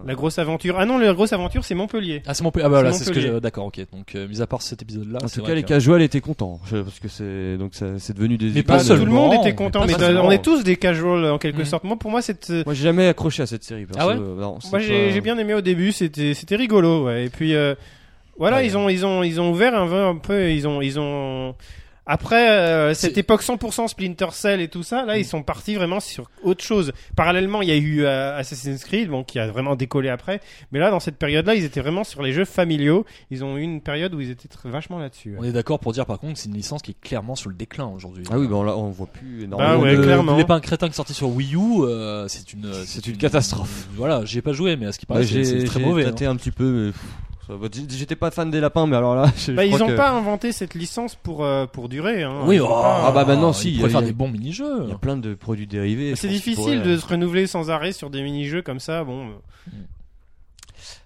La 0.07 0.15
grosse 0.15 0.39
aventure. 0.39 0.77
Ah 0.79 0.85
non, 0.85 0.99
la 0.99 1.15
grosse 1.15 1.33
aventure, 1.33 1.65
c'est 1.65 1.75
Montpellier. 1.75 2.23
Ah 2.27 2.35
c'est 2.35 2.43
Montpellier. 2.45 2.65
Ah 2.67 2.69
bah 2.69 2.81
voilà, 2.81 2.93
C'est 2.93 3.05
ce 3.05 3.11
que 3.13 3.21
j'ai 3.21 3.41
d'accord, 3.41 3.67
OK. 3.67 3.81
Donc 3.93 4.15
euh, 4.15 4.27
mis 4.29 4.43
à 4.43 4.47
part 4.47 4.63
cet 4.63 4.83
épisode 4.83 5.11
là, 5.11 5.21
En 5.23 5.29
tout 5.29 5.43
cas, 5.43 5.55
les 5.55 5.63
casuals 5.63 6.03
étaient 6.03 6.21
contents. 6.21 6.61
Parce 6.71 6.99
que 7.01 7.09
c'est. 7.09 7.57
Donc, 7.57 7.75
ça- 7.75 7.99
c'est 7.99 8.15
devenu 8.15 8.37
des. 8.37 8.51
Mais 8.51 8.63
pas 8.63 8.83
Tout 8.83 8.93
le 8.95 9.07
monde 9.07 9.35
était 9.35 9.55
content, 9.55 9.85
mais 9.87 9.95
on 10.19 10.31
est 10.31 10.43
tous 10.43 10.63
des 10.65 10.77
casuals 10.77 11.36
en 11.37 11.39
quelque 11.39 11.59
Mhm. 11.61 11.65
sorte. 11.65 11.85
Moi, 11.85 11.97
pour 11.97 12.11
moi, 12.11 12.21
cette 12.23 12.51
Moi, 12.65 12.75
j'ai 12.75 12.83
jamais 12.83 13.07
accroché 13.07 13.43
à 13.43 13.47
cette 13.47 13.63
série. 13.63 13.87
Ah 13.97 14.07
ouais 14.09 14.15
Euh, 14.15 14.41
non, 14.41 14.59
c'est 14.61 14.71
Moi, 14.71 14.81
j'ai 14.81 15.13
pas- 15.15 15.21
bien 15.21 15.39
aimé 15.39 15.55
au 15.55 15.61
début, 15.61 15.93
c'était 15.93 16.35
c'était 16.35 16.57
rigolo, 16.57 17.05
ouais. 17.07 17.27
Et 17.27 17.29
puis 17.31 17.55
euh, 17.55 17.75
voilà, 18.39 18.57
Ouais. 18.57 18.67
ils 18.67 18.77
ont 18.77 18.89
ils 18.89 19.07
ont 19.07 19.23
ils 19.23 19.41
ont 19.41 19.51
ouvert 19.51 19.75
un, 19.75 19.87
peu- 19.87 20.05
un 20.05 20.17
peu, 20.17 20.51
ils 20.51 20.67
ont 20.67 20.81
ils 20.83 20.99
ont 20.99 21.55
après 22.07 22.51
euh, 22.51 22.95
cette 22.95 23.19
époque 23.19 23.43
100% 23.43 23.89
Splinter 23.89 24.29
Cell 24.31 24.61
et 24.61 24.69
tout 24.69 24.83
ça, 24.85 25.05
là, 25.05 25.19
ils 25.19 25.25
sont 25.25 25.43
partis 25.43 25.75
vraiment 25.75 25.99
sur 25.99 26.31
autre 26.45 26.63
chose. 26.63 26.93
Parallèlement, 27.17 27.63
il 27.63 27.69
y 27.69 27.73
a 27.73 27.77
eu 27.77 28.05
euh, 28.05 28.39
Assassin's 28.39 28.85
Creed, 28.85 29.09
bon, 29.09 29.25
qui 29.25 29.39
a 29.41 29.49
vraiment 29.49 29.75
décollé 29.75 30.09
après. 30.09 30.41
Mais 30.71 30.79
là, 30.79 30.91
dans 30.91 31.01
cette 31.01 31.17
période-là, 31.17 31.57
ils 31.57 31.65
étaient 31.65 31.81
vraiment 31.81 32.05
sur 32.05 32.23
les 32.23 32.33
jeux 32.33 32.45
familiaux. 32.45 33.05
Ils 33.31 33.43
ont 33.45 33.57
eu 33.57 33.63
une 33.63 33.81
période 33.81 34.15
où 34.15 34.21
ils 34.21 34.31
étaient 34.31 34.49
très- 34.49 34.71
vachement 34.71 34.99
là-dessus. 34.99 35.37
On 35.39 35.45
est 35.45 35.53
d'accord 35.53 35.81
pour 35.81 35.93
dire 35.93 36.07
par 36.07 36.21
contre 36.21 36.35
que 36.35 36.39
c'est 36.39 36.49
une 36.49 36.55
licence 36.55 36.83
qui 36.83 36.93
est 36.93 37.01
clairement 37.01 37.35
sur 37.35 37.51
le 37.51 37.57
déclin 37.57 37.87
aujourd'hui. 37.87 38.25
Ah 38.31 38.39
oui, 38.39 38.47
bah 38.47 38.55
on, 38.57 38.91
voit 38.91 39.07
plus 39.09 39.45
énormément. 39.45 39.73
Ah 39.73 39.79
ouais, 39.79 39.97
clairement. 39.97 40.37
Les 40.37 40.45
pas 40.45 40.55
un 40.55 40.61
crétin 40.61 40.87
qui 40.87 40.93
est 40.93 40.97
sorti 40.97 41.15
sur 41.15 41.29
Wii 41.29 41.55
U, 41.57 41.83
euh, 41.83 42.29
c'est 42.29 42.53
une 42.53 42.73
C'est 42.85 43.07
une 43.07 43.17
catastrophe. 43.17 43.89
Voilà, 43.95 44.25
j'y 44.25 44.39
ai 44.39 44.43
pas 44.43 44.53
joué 44.53 44.77
mais 44.77 44.87
à 44.87 44.93
ce 44.93 44.99
qui 44.99 45.07
paraît 45.07 45.25
j'ai 45.25 45.45
c'est 45.45 45.65
très 45.65 45.81
j'ai 45.81 45.87
mauvais. 45.87 46.03
hein. 46.05 46.11
tâté 46.11 46.27
un 46.27 46.37
petit 46.37 46.51
peu, 46.53 46.65
mais. 46.71 46.93
J'étais 47.91 48.17
pas 48.17 48.31
fan 48.31 48.51
des 48.51 48.61
lapins, 48.61 48.87
mais 48.87 48.97
alors 48.97 49.15
là. 49.15 49.31
je- 49.37 49.53
Bah, 49.53 49.63
je 49.63 49.69
ils 49.69 49.75
crois 49.75 49.87
ont 49.87 49.91
que- 49.91 49.97
pas 49.97 50.11
inventé 50.11 50.53
cette 50.53 50.75
licence 50.75 51.15
pour 51.15 51.45
euh, 51.45 51.67
pour 51.67 51.89
durer. 51.89 52.23
Hein. 52.25 52.43
Oui, 52.47 52.57
Ils 52.57 52.63
ont 52.63 52.67
oh, 52.69 52.83
pas- 52.83 53.05
Ah 53.07 53.13
bah 53.13 53.25
maintenant, 53.25 53.53
si, 53.53 53.73
il 53.73 53.79
pourrait 53.79 53.91
faire 53.91 54.03
des 54.03 54.13
bons 54.13 54.29
mini-jeux. 54.29 54.83
Il 54.85 54.89
y 54.91 54.93
a 54.93 54.99
plein 54.99 55.17
de 55.17 55.35
produits 55.35 55.67
dérivés. 55.67 56.17
C'est 56.17 56.29
je 56.29 56.35
pense 56.35 56.43
qu'ils 56.43 56.53
difficile 56.55 56.79
pourraient- 56.81 56.93
de 56.95 56.97
se 56.99 57.07
renouveler 57.07 57.47
sans 57.47 57.71
arrêt 57.71 57.93
sur 57.93 58.11
des 58.11 58.23
mini-jeux 58.23 58.63
comme 58.63 58.81
ça. 58.81 59.05
Bon, 59.05 59.29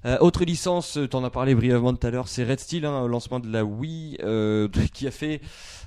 Euh, 0.06 0.16
autre 0.20 0.44
licence, 0.44 0.96
euh, 0.96 1.06
t'en 1.06 1.22
as 1.24 1.30
parlé 1.30 1.54
brièvement 1.54 1.92
tout 1.94 2.06
à 2.06 2.10
l'heure, 2.10 2.26
c'est 2.28 2.44
Red 2.44 2.58
Steel, 2.60 2.86
hein, 2.86 3.06
lancement 3.06 3.38
de 3.38 3.50
la 3.52 3.64
Wii, 3.64 4.16
euh, 4.22 4.66
qui 4.94 5.06
a 5.06 5.10
fait. 5.10 5.40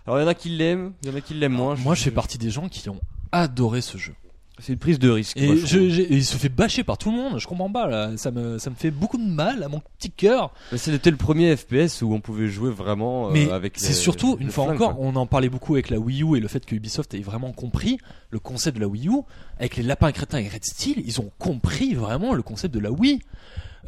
Alors 0.06 0.20
il 0.20 0.22
y 0.22 0.26
en 0.26 0.28
a 0.28 0.36
qui 0.36 0.50
l'aiment, 0.50 0.94
il 1.02 1.10
y 1.10 1.12
en 1.12 1.16
a 1.16 1.22
qui 1.22 1.34
l'aiment 1.34 1.54
moins. 1.54 1.76
Moi, 1.78 1.96
je 1.96 2.04
fais 2.04 2.12
partie 2.12 2.38
des 2.38 2.50
gens 2.52 2.70
qui 2.70 2.88
ont 2.90 3.00
adoré 3.32 3.82
ce 3.82 3.98
jeu. 3.98 4.14
C'est 4.60 4.74
une 4.74 4.80
prise 4.80 5.00
de 5.00 5.10
risque. 5.10 5.36
Et 5.36 5.48
moi, 5.48 5.56
je 5.56 5.66
je- 5.66 5.78
trouve. 5.78 5.90
j'ai- 5.90 6.14
il 6.14 6.24
se 6.24 6.38
fait 6.38 6.48
bâcher 6.50 6.84
par 6.84 6.98
tout 7.00 7.10
le 7.12 7.18
monde. 7.18 7.40
Je 7.40 7.48
comprends 7.48 7.72
pas. 7.72 7.88
Là. 7.88 8.12
Ça 8.18 8.30
me, 8.32 8.60
ça 8.60 8.70
me 8.70 8.76
fait 8.76 8.92
beaucoup 8.92 9.18
de 9.18 9.24
mal 9.28 9.64
à 9.64 9.68
mon 9.68 9.82
petit 9.98 10.12
cœur. 10.12 10.54
C'était 10.76 11.10
le 11.12 11.18
premier 11.18 11.56
FPS 11.56 12.02
où 12.04 12.14
on 12.14 12.22
pouvait 12.22 12.48
jouer 12.48 12.70
vraiment 12.70 13.30
euh, 13.30 13.32
Mais 13.34 13.50
avec. 13.50 13.74
c'est 13.78 13.94
surtout, 13.94 14.38
une 14.40 14.52
fois 14.52 14.66
flingue, 14.66 14.76
encore, 14.76 14.96
quoi. 14.96 15.06
on 15.06 15.16
en 15.16 15.26
parlait 15.26 15.50
beaucoup 15.50 15.74
avec 15.74 15.90
la 15.90 15.98
Wii 16.00 16.22
U 16.24 16.38
et 16.38 16.40
le 16.40 16.48
fait 16.48 16.64
que 16.66 16.76
Ubisoft 16.76 17.14
ait 17.16 17.20
vraiment 17.22 17.52
compris 17.52 17.98
le 18.30 18.40
concept 18.40 18.78
de 18.78 18.82
la 18.82 18.88
Wii 18.88 19.08
U. 19.08 19.22
Avec 19.60 19.76
les 19.76 19.84
lapins 19.84 20.12
crétins 20.12 20.38
et 20.38 20.48
Red 20.48 20.64
Steel, 20.66 21.02
ils 21.06 21.20
ont 21.20 21.32
compris 21.40 21.96
vraiment 21.96 22.34
le 22.34 22.44
concept 22.44 22.74
de 22.74 22.80
la 22.80 22.92
Wii. 22.92 23.22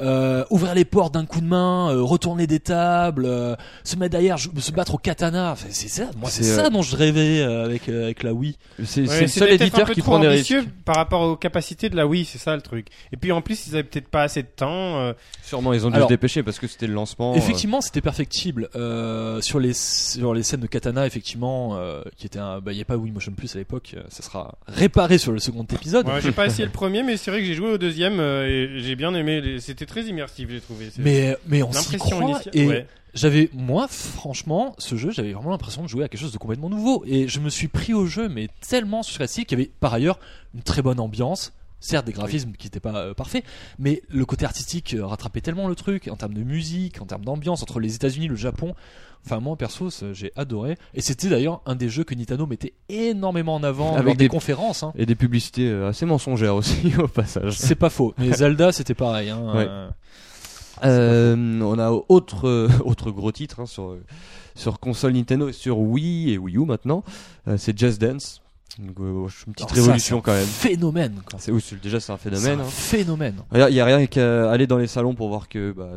Euh, 0.01 0.43
ouvrir 0.49 0.75
les 0.75 0.83
portes 0.83 1.13
d'un 1.13 1.25
coup 1.25 1.39
de 1.39 1.45
main, 1.45 1.89
euh, 1.89 2.01
retourner 2.01 2.47
des 2.47 2.59
tables, 2.59 3.25
euh, 3.25 3.55
se 3.85 3.95
mettre 3.95 4.11
derrière, 4.11 4.37
se 4.37 4.71
battre 4.73 4.95
au 4.95 4.97
katana. 4.97 5.51
Enfin, 5.53 5.67
c'est 5.69 5.87
ça, 5.87 6.09
moi 6.17 6.29
c'est 6.29 6.43
ça 6.43 6.65
euh, 6.65 6.69
dont 6.69 6.81
je 6.81 6.97
rêvais 6.97 7.39
euh, 7.41 7.63
avec 7.63 7.87
euh, 7.87 8.03
avec 8.05 8.23
la 8.23 8.33
Wii. 8.33 8.57
C'est 8.83 9.01
Ouais, 9.01 9.07
c'est 9.07 9.21
le 9.21 9.27
seul 9.27 9.49
éditeur 9.53 9.89
qui 9.91 10.01
prend 10.01 10.19
des 10.19 10.27
risques. 10.27 10.53
par 10.83 10.95
rapport 10.97 11.21
aux 11.21 11.37
capacités 11.37 11.89
de 11.89 11.95
la 11.95 12.05
Wii, 12.07 12.25
c'est 12.25 12.37
ça 12.39 12.55
le 12.55 12.61
truc. 12.61 12.87
Et 13.13 13.17
puis 13.17 13.31
en 13.31 13.41
plus, 13.41 13.67
ils 13.67 13.73
avaient 13.75 13.83
peut-être 13.85 14.09
pas 14.09 14.23
assez 14.23 14.41
de 14.43 14.47
temps. 14.53 14.99
euh, 14.99 15.13
Sûrement, 15.43 15.71
ils 15.71 15.85
ont 15.85 15.89
dû 15.89 15.95
Alors, 15.95 16.09
se 16.09 16.13
dépêcher 16.13 16.43
parce 16.43 16.59
que 16.59 16.67
c'était 16.67 16.87
le 16.87 16.93
lancement. 16.93 17.31
euh, 17.33 17.37
Effectivement, 17.37 17.79
c'était 17.79 18.01
perfectible 18.01 18.69
euh, 18.75 19.39
sur 19.39 19.59
les 19.61 19.71
sur 19.73 20.33
les 20.33 20.43
scènes 20.43 20.59
de 20.59 20.67
katana. 20.67 21.05
Effectivement, 21.07 21.77
euh, 21.77 22.01
qui 22.17 22.25
était 22.25 22.39
un, 22.39 22.59
bah, 22.59 22.73
il 22.73 22.77
y 22.77 22.81
a 22.81 22.85
pas 22.85 22.97
Wii 22.97 23.13
Motion 23.13 23.31
Plus 23.31 23.55
à 23.55 23.59
l'époque. 23.59 23.91
euh, 23.95 24.01
ça 24.09 24.23
sera 24.23 24.55
réparé 24.67 25.17
sur 25.17 25.31
le 25.31 25.39
second 25.39 25.63
épisode. 25.63 26.05
ouais, 26.07 26.19
j'ai 26.21 26.33
pas 26.33 26.45
essayé 26.47 26.65
le 26.65 26.71
premier, 26.71 27.01
mais 27.01 27.15
c'est 27.15 27.31
vrai 27.31 27.39
que 27.39 27.45
j'ai 27.45 27.53
joué 27.53 27.69
au 27.71 27.77
deuxième 27.77 28.19
euh, 28.19 28.45
et 28.45 28.79
j'ai 28.81 28.95
bien 28.97 29.13
aimé. 29.15 29.39
les- 29.39 29.59
C'était 29.61 29.84
très 29.85 30.03
immersif, 30.03 30.49
j'ai 30.49 30.61
trouvé. 30.61 30.89
C'est- 30.91 31.01
Mais 31.01 31.35
mais 31.47 31.63
on 31.63 31.71
s'y 31.71 31.97
croit 31.97 32.23
initiale. 32.23 32.55
et 32.57 32.67
ouais. 32.67 32.87
j'avais 33.13 33.49
moi 33.53 33.87
franchement 33.87 34.75
ce 34.77 34.95
jeu 34.95 35.11
j'avais 35.11 35.33
vraiment 35.33 35.51
l'impression 35.51 35.83
de 35.83 35.87
jouer 35.87 36.03
à 36.03 36.07
quelque 36.09 36.19
chose 36.21 36.31
de 36.33 36.37
complètement 36.37 36.69
nouveau 36.69 37.03
et 37.07 37.27
je 37.27 37.39
me 37.39 37.49
suis 37.49 37.67
pris 37.67 37.93
au 37.93 38.05
jeu 38.07 38.27
mais 38.29 38.49
tellement 38.67 39.03
sur 39.03 39.21
qui 39.45 39.53
avait 39.53 39.71
par 39.79 39.93
ailleurs 39.93 40.19
une 40.53 40.61
très 40.63 40.81
bonne 40.81 40.99
ambiance 40.99 41.53
certes 41.85 42.05
des 42.05 42.11
graphismes 42.13 42.51
qui 42.53 42.67
n'étaient 42.67 42.79
pas 42.79 42.95
euh, 42.95 43.13
parfaits 43.13 43.43
mais 43.79 44.01
le 44.09 44.25
côté 44.25 44.45
artistique 44.45 44.93
euh, 44.93 45.05
rattrapait 45.05 45.41
tellement 45.41 45.67
le 45.67 45.75
truc 45.75 46.07
en 46.11 46.15
termes 46.15 46.33
de 46.33 46.43
musique 46.43 47.01
en 47.01 47.05
termes 47.05 47.23
d'ambiance 47.25 47.61
entre 47.63 47.79
les 47.79 47.95
États-Unis 47.95 48.27
le 48.27 48.35
Japon 48.35 48.73
enfin 49.25 49.39
moi 49.39 49.55
perso 49.55 49.89
j'ai 50.13 50.31
adoré 50.35 50.77
et 50.93 51.01
c'était 51.01 51.29
d'ailleurs 51.29 51.61
un 51.65 51.75
des 51.75 51.89
jeux 51.89 52.03
que 52.03 52.13
Nintendo 52.15 52.45
mettait 52.45 52.73
énormément 52.89 53.55
en 53.55 53.63
avant 53.63 53.93
Avec 53.93 54.05
lors 54.05 54.15
des, 54.15 54.25
des- 54.25 54.29
conférences 54.29 54.83
hein. 54.83 54.93
Et 54.97 55.05
des 55.05 55.15
publicités 55.15 55.67
euh, 55.69 55.89
assez 55.89 56.05
mensongères 56.05 56.55
aussi 56.55 56.93
au 56.99 57.07
passage. 57.07 57.57
c'est 57.57 57.75
pas 57.75 57.89
faux 57.89 58.13
mais 58.17 58.31
Zelda 58.37 58.71
c'était 58.71 58.93
pareil 58.93 59.29
hein, 59.29 59.41
Ouais. 59.55 59.65
euh, 59.69 59.89
Euh, 60.83 61.61
on 61.61 61.79
a 61.79 61.89
autre 62.09 62.47
euh, 62.47 62.67
autre 62.83 63.09
gros 63.11 63.31
titre 63.31 63.61
hein, 63.61 63.65
sur 63.65 63.91
euh, 63.91 64.03
sur 64.55 64.79
console 64.79 65.13
Nintendo 65.13 65.47
et 65.47 65.53
sur 65.53 65.79
Wii 65.79 66.31
et 66.33 66.37
Wii 66.37 66.57
U 66.57 66.65
maintenant. 66.65 67.03
C'est 67.57 67.77
Just 67.77 67.99
Dance. 68.01 68.41
Donc, 68.79 68.95
euh, 68.99 69.27
une 69.47 69.53
petite 69.53 69.71
alors 69.71 69.75
révolution 69.85 70.19
quand 70.21 70.33
même. 70.33 70.45
phénomène 70.45 71.21
quoi. 71.29 71.39
C'est 71.39 71.51
oui, 71.51 71.61
c'est- 71.63 71.81
déjà 71.81 71.99
c'est 72.01 72.11
un 72.11 72.17
C'est 72.21 72.29
phénomène. 72.29 72.59
un 72.59 72.63
hein. 72.63 72.67
phénomène 72.69 73.35
Il 73.53 73.73
y 73.73 73.79
a 73.79 73.85
rien 73.85 74.05
qu'à 74.05 74.51
aller 74.51 74.67
dans 74.67 74.77
les 74.77 74.87
salons 74.87 75.15
pour 75.15 75.29
voir 75.29 75.47
que 75.47 75.71
bah, 75.71 75.87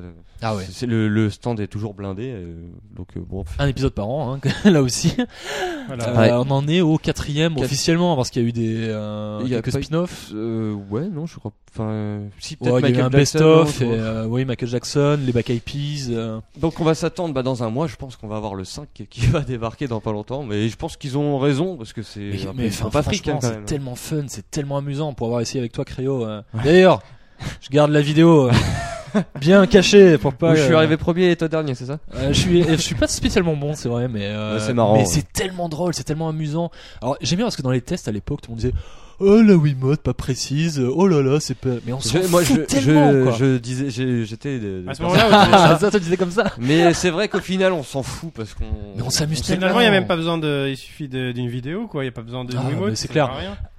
ah 0.42 0.54
ouais 0.54 0.64
c'est 0.70 0.86
le, 0.86 1.08
le 1.08 1.28
stand 1.30 1.58
est 1.58 1.66
toujours 1.66 1.94
blindé. 1.94 2.30
euh, 2.32 2.54
donc 2.94 3.08
euh, 3.16 3.20
bon. 3.26 3.44
un 3.58 3.66
épisode 3.66 3.94
par 3.94 4.08
an, 4.08 4.34
hein, 4.36 4.40
là 4.70 4.80
aussi. 4.82 5.12
Voilà. 5.88 6.08
Euh, 6.10 6.16
Ouais. 6.18 6.30
On 6.32 6.50
en 6.52 6.68
est 6.68 6.80
au 6.80 6.98
quatrième 6.98 7.54
Quatre- 7.54 7.64
officiellement 7.64 8.14
parce 8.16 8.30
qu'il 8.30 8.42
y 8.42 8.44
a 8.44 8.48
eu 8.48 8.52
des 8.52 8.76
euh, 8.88 9.40
Il 9.44 9.48
y 9.50 9.56
a 9.56 9.62
quelques 9.62 9.82
spin-offs. 9.82 10.30
Euh, 10.34 10.74
ouais 10.90 11.08
non 11.08 11.26
je 11.26 11.36
crois. 11.38 11.52
Enfin 11.72 12.20
si 12.38 12.56
Ouais, 12.60 12.70
peut-être 12.70 12.88
il 12.88 12.94
y 12.94 12.98
a 12.98 13.00
eu 13.00 13.02
un 13.02 13.10
best-of, 13.10 13.78
euh, 13.82 14.24
oui, 14.26 14.44
Michael 14.44 14.68
Jackson, 14.68 15.18
les 15.24 15.32
Black 15.32 15.50
Eyed 15.50 15.62
Peas. 15.62 16.08
euh. 16.10 16.40
Donc 16.58 16.78
on 16.80 16.84
va 16.84 16.94
s'attendre 16.94 17.34
bah, 17.34 17.42
dans 17.42 17.62
un 17.64 17.70
mois. 17.70 17.86
Je 17.88 17.96
pense 17.96 18.16
qu'on 18.16 18.28
va 18.28 18.36
avoir 18.36 18.54
le 18.54 18.64
5 18.64 18.88
qui- 19.10 19.26
va 19.26 19.40
débarquer 19.40 19.88
dans 19.88 20.00
pas 20.00 20.12
longtemps. 20.12 20.44
Mais 20.44 20.68
je 20.68 20.76
pense 20.76 20.96
qu'ils 20.96 21.18
ont 21.18 21.38
raison 21.38 21.76
parce 21.76 21.92
que 21.92 22.02
c'est. 22.02 22.30
Mais, 22.54 22.67
mais 22.68 22.86
enfin, 22.86 23.00
hein, 23.00 23.38
c'est 23.40 23.64
tellement 23.66 23.94
fun, 23.94 24.24
c'est 24.28 24.50
tellement 24.50 24.76
amusant 24.78 25.12
pour 25.14 25.26
avoir 25.26 25.40
essayé 25.40 25.60
avec 25.60 25.72
toi, 25.72 25.84
Créo. 25.84 26.24
euh. 26.26 26.42
D'ailleurs, 26.64 27.02
je 27.60 27.68
garde 27.70 27.90
la 27.90 28.00
vidéo 28.00 28.48
euh, 28.48 28.52
bien 29.40 29.66
cachée 29.66 30.18
pour 30.18 30.34
pas. 30.34 30.54
Je 30.54 30.62
suis 30.62 30.72
euh, 30.72 30.76
arrivé 30.78 30.96
premier 30.96 31.30
et 31.30 31.36
toi 31.36 31.48
dernier, 31.48 31.74
c'est 31.74 31.86
ça? 31.86 31.98
Euh, 32.14 32.28
je 32.32 32.38
suis, 32.40 32.62
je 32.64 32.74
suis 32.76 32.94
pas 32.94 33.06
spécialement 33.08 33.56
bon, 33.56 33.74
c'est 33.74 33.88
vrai, 33.88 34.08
mais 34.08 34.26
euh, 34.26 34.58
c'est 34.58 34.74
marrant, 34.74 34.94
Mais 34.94 35.00
ouais. 35.00 35.06
c'est 35.06 35.32
tellement 35.32 35.68
drôle, 35.68 35.94
c'est 35.94 36.04
tellement 36.04 36.28
amusant. 36.28 36.70
Alors 37.02 37.16
j'aime 37.20 37.38
bien 37.38 37.46
parce 37.46 37.56
que 37.56 37.62
dans 37.62 37.70
les 37.70 37.80
tests 37.80 38.08
à 38.08 38.12
l'époque, 38.12 38.42
tout 38.42 38.50
le 38.50 38.54
monde 38.54 38.60
disait, 38.60 38.74
oh 39.20 39.42
la 39.42 39.54
Wiimote 39.54 40.00
pas 40.00 40.14
précise, 40.14 40.80
oh 40.80 41.06
là 41.06 41.22
là 41.22 41.40
c'est 41.40 41.56
pas. 41.56 41.70
Mais 41.86 41.92
on 41.92 42.00
s'en 42.00 42.14
Je- 42.18 42.22
fout 42.22 42.30
moi, 42.30 42.42
je, 42.42 42.54
tellement 42.54 43.12
je, 43.12 43.22
quoi. 43.24 43.32
je 43.38 43.56
disais, 43.58 43.90
j'ai- 43.90 44.24
j'étais. 44.24 44.58
de- 44.58 44.84
À 44.86 44.94
ce 44.94 45.02
moment-là, 45.02 45.76
ça, 45.78 45.90
toi, 45.90 45.90
tu 45.98 46.00
disais 46.04 46.16
comme 46.16 46.30
ça. 46.30 46.52
Mais 46.58 46.92
c'est 46.94 47.10
vrai 47.10 47.28
qu'au 47.28 47.40
final, 47.40 47.72
on 47.72 47.82
s'en 47.82 48.02
fout 48.02 48.30
parce 48.34 48.54
qu'on. 48.54 48.64
Mais 48.96 49.02
on 49.02 49.10
s'amuse 49.10 49.42
sait- 49.42 49.54
Finalement, 49.54 49.80
il 49.80 49.84
n'y 49.84 49.88
a 49.88 49.92
même 49.92 50.06
pas 50.06 50.16
besoin 50.16 50.38
de. 50.38 50.68
Il 50.70 50.76
suffit 50.76 51.08
d'une 51.08 51.48
vidéo, 51.48 51.86
quoi. 51.86 52.02
Il 52.02 52.06
n'y 52.06 52.10
a 52.10 52.12
pas 52.12 52.22
besoin 52.22 52.44
de 52.44 52.54
Ah, 52.56 52.62
Wiimote, 52.68 52.96
c'est 52.96 53.08
clair. 53.08 53.30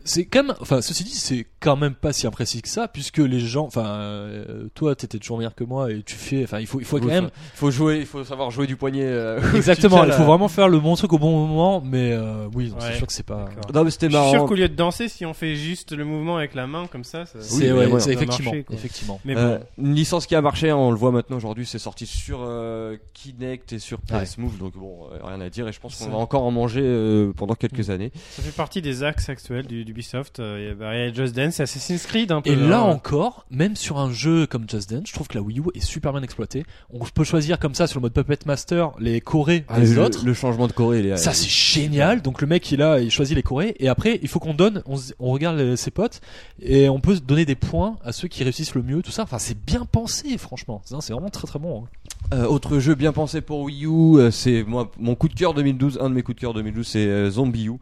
C'est 0.06 0.26
quand 0.26 0.44
même, 0.44 0.56
enfin, 0.62 0.82
ceci 0.82 1.04
dit, 1.04 1.14
c'est 1.14 1.46
quand 1.60 1.76
même 1.76 1.94
pas 1.94 2.14
si 2.14 2.26
imprécis 2.26 2.62
que 2.62 2.70
ça, 2.70 2.88
puisque 2.88 3.18
les 3.20 3.40
gens, 3.40 3.66
enfin, 3.66 3.86
euh, 3.86 4.68
toi, 4.74 4.96
t'étais 4.96 5.20
toujours 5.20 5.38
meilleur 5.38 5.54
que 5.56 5.64
moi 5.64 5.92
et 5.92 6.02
tu 6.04 6.16
fais, 6.16 6.44
enfin, 6.44 6.60
il 6.60 6.68
faut, 6.68 6.80
il 6.80 6.86
faut 6.86 7.00
quand 7.00 7.06
même, 7.08 7.30
faut- 7.54 7.68
faut 7.68 7.72
jouer, 7.72 8.00
il 8.00 8.06
faut 8.06 8.24
savoir 8.24 8.50
jouer 8.50 8.66
du 8.66 8.76
poignet. 8.76 9.04
euh, 9.04 9.40
exactement, 9.56 10.04
il 10.06 10.12
faut 10.14 10.20
la- 10.20 10.26
vraiment 10.26 10.48
faire 10.48 10.70
le 10.70 10.80
bon 10.80 10.96
truc 10.96 11.14
au 11.14 11.20
bon 11.20 11.46
moment, 11.48 11.82
mais 11.86 12.14
euh, 12.14 12.48
oui, 12.56 12.74
c'est 12.80 12.96
sûr 12.98 13.08
que 13.08 13.14
c'est 13.14 13.26
pas. 13.26 13.50
Non, 13.74 13.84
mais 13.84 13.92
c'était 13.92 14.10
Je 14.10 14.16
suis 14.16 14.24
sûr 14.26 14.34
marrant. 14.34 14.48
qu'au 14.48 14.56
lieu 14.56 14.70
de 14.70 14.76
danser, 14.76 15.10
si 15.10 15.26
on 15.26 15.34
fait 15.34 15.56
juste 15.56 15.92
le 15.92 16.06
mouvement 16.06 16.38
avec 16.38 16.56
la 16.56 16.66
main 16.66 16.88
comme 16.88 17.04
ça, 17.04 17.26
ça... 17.26 17.40
C'est 17.42 17.72
Oui, 17.72 17.90
ouais, 17.92 18.12
effectivement, 18.14 18.54
effectivement. 18.72 19.20
Mais 19.26 19.36
bon, 19.36 19.42
Euh, 19.42 19.60
une 19.78 19.94
licence 19.96 20.26
qui 20.26 20.36
a 20.36 20.42
marché, 20.42 20.70
hein, 20.70 20.76
on 20.78 20.92
le 20.92 20.98
voit 20.98 21.12
maintenant 21.12 21.38
aujourd'hui, 21.38 21.66
c'est 21.66 21.78
sorti 21.80 22.06
sur 22.06 22.40
euh, 22.42 22.96
Kinect 23.14 23.74
et 23.74 23.80
sur 23.80 24.00
PS 24.02 24.38
Move, 24.38 24.58
donc 24.58 24.74
bon, 24.78 25.08
euh, 25.12 25.18
rien 25.24 25.42
à 25.42 25.50
dire. 25.50 25.68
Et 25.68 25.72
je 25.74 25.80
pense 25.80 25.96
qu'on 25.98 26.10
va 26.10 26.18
encore 26.18 26.44
en 26.44 26.52
manger 26.52 26.82
euh, 26.84 27.32
pendant 27.36 27.56
quelques 27.56 27.90
années. 27.90 28.12
ça 28.32 28.42
fait 28.42 28.56
partie 28.56 28.82
des 28.82 29.04
axes 29.04 29.30
actuels 29.30 29.68
du- 29.68 29.89
d'Ubisoft. 29.90 30.40
Euh, 30.40 30.74
Il 30.76 30.82
y 30.82 30.84
a- 30.86 30.96
il 30.96 31.08
y 31.08 31.10
a 31.10 31.14
Just 31.14 31.36
Dance 31.36 31.60
et 31.60 31.64
Assassin's 31.64 32.06
Creed 32.06 32.32
un 32.32 32.42
peu. 32.42 32.50
Et 32.52 32.56
là 32.56 32.80
hein. 32.80 32.84
encore, 32.84 33.46
même 33.52 33.76
sur 33.76 33.98
un 34.00 34.12
jeu 34.12 34.46
comme 34.48 34.66
Just 34.70 34.90
Dance, 34.92 35.04
je 35.08 35.14
trouve 35.14 35.28
que 35.28 35.36
la 35.38 35.42
Wii 35.42 35.60
U 35.60 35.64
est 35.76 35.80
super 35.84 36.14
bien 36.14 36.22
exploitée. 36.24 36.64
On 36.92 37.00
peut 37.00 37.24
choisir 37.24 37.60
comme 37.60 37.74
ça 37.76 37.88
sur 37.88 38.00
le 38.00 38.04
mode 38.04 38.14
Puppet 38.14 38.38
Master 38.46 38.92
les 39.00 39.20
chorés 39.22 39.66
Ah, 39.68 39.80
des 39.80 39.94
le, 39.96 40.02
autres. 40.02 40.26
le 40.26 40.34
changement 40.34 40.68
de 40.68 40.74
Corée, 40.74 41.00
il 41.00 41.06
est- 41.08 41.18
Ça 41.18 41.34
c'est 41.34 41.50
génial. 41.50 42.22
Donc 42.22 42.42
le 42.42 42.48
mec 42.48 42.72
il 42.72 42.82
a, 42.82 43.00
il 43.00 43.12
choisit 43.12 43.36
les 43.36 43.44
chorés 43.44 43.76
et 43.80 43.88
après 43.90 44.20
il 44.22 44.28
faut 44.28 44.40
qu'on 44.40 44.54
donne, 44.54 44.84
on, 44.88 45.32
regarde 45.32 45.58
les- 45.58 45.76
ses 45.78 45.92
potes 45.92 46.22
et 46.62 46.90
on 46.90 47.00
peut 47.00 47.20
donner 47.20 47.46
des 47.46 47.56
points 47.56 47.98
à 48.04 48.12
ceux 48.12 48.28
qui 48.28 48.44
réussissent 48.44 48.76
le 48.76 48.84
mieux, 48.84 49.02
tout 49.02 49.12
ça. 49.12 49.24
Enfin 49.24 49.40
c'est 49.40 49.58
bien 49.60 49.86
pensé 49.86 50.38
franchement. 50.38 50.82
C'est 50.86 51.14
vraiment 51.14 51.30
très 51.30 51.48
très 51.48 51.60
bon. 51.60 51.84
hein. 51.86 51.88
Euh, 52.34 52.46
autre 52.46 52.78
jeu 52.80 52.96
bien 52.96 53.12
pensé 53.14 53.42
pour 53.42 53.62
Wii 53.62 53.86
U, 53.86 54.18
euh, 54.18 54.30
c'est 54.30 54.64
moi 54.64 54.92
mon 55.00 55.16
coup 55.16 55.30
de 55.30 55.34
cœur 55.34 55.54
2012. 55.54 55.98
Un 56.02 56.10
de 56.10 56.16
mes 56.16 56.22
coups 56.22 56.36
de 56.36 56.42
cœur 56.42 56.54
2012, 56.54 56.86
c'est 56.86 57.00
euh, 57.08 57.30
Zombie 57.32 57.66
U. 57.68 57.74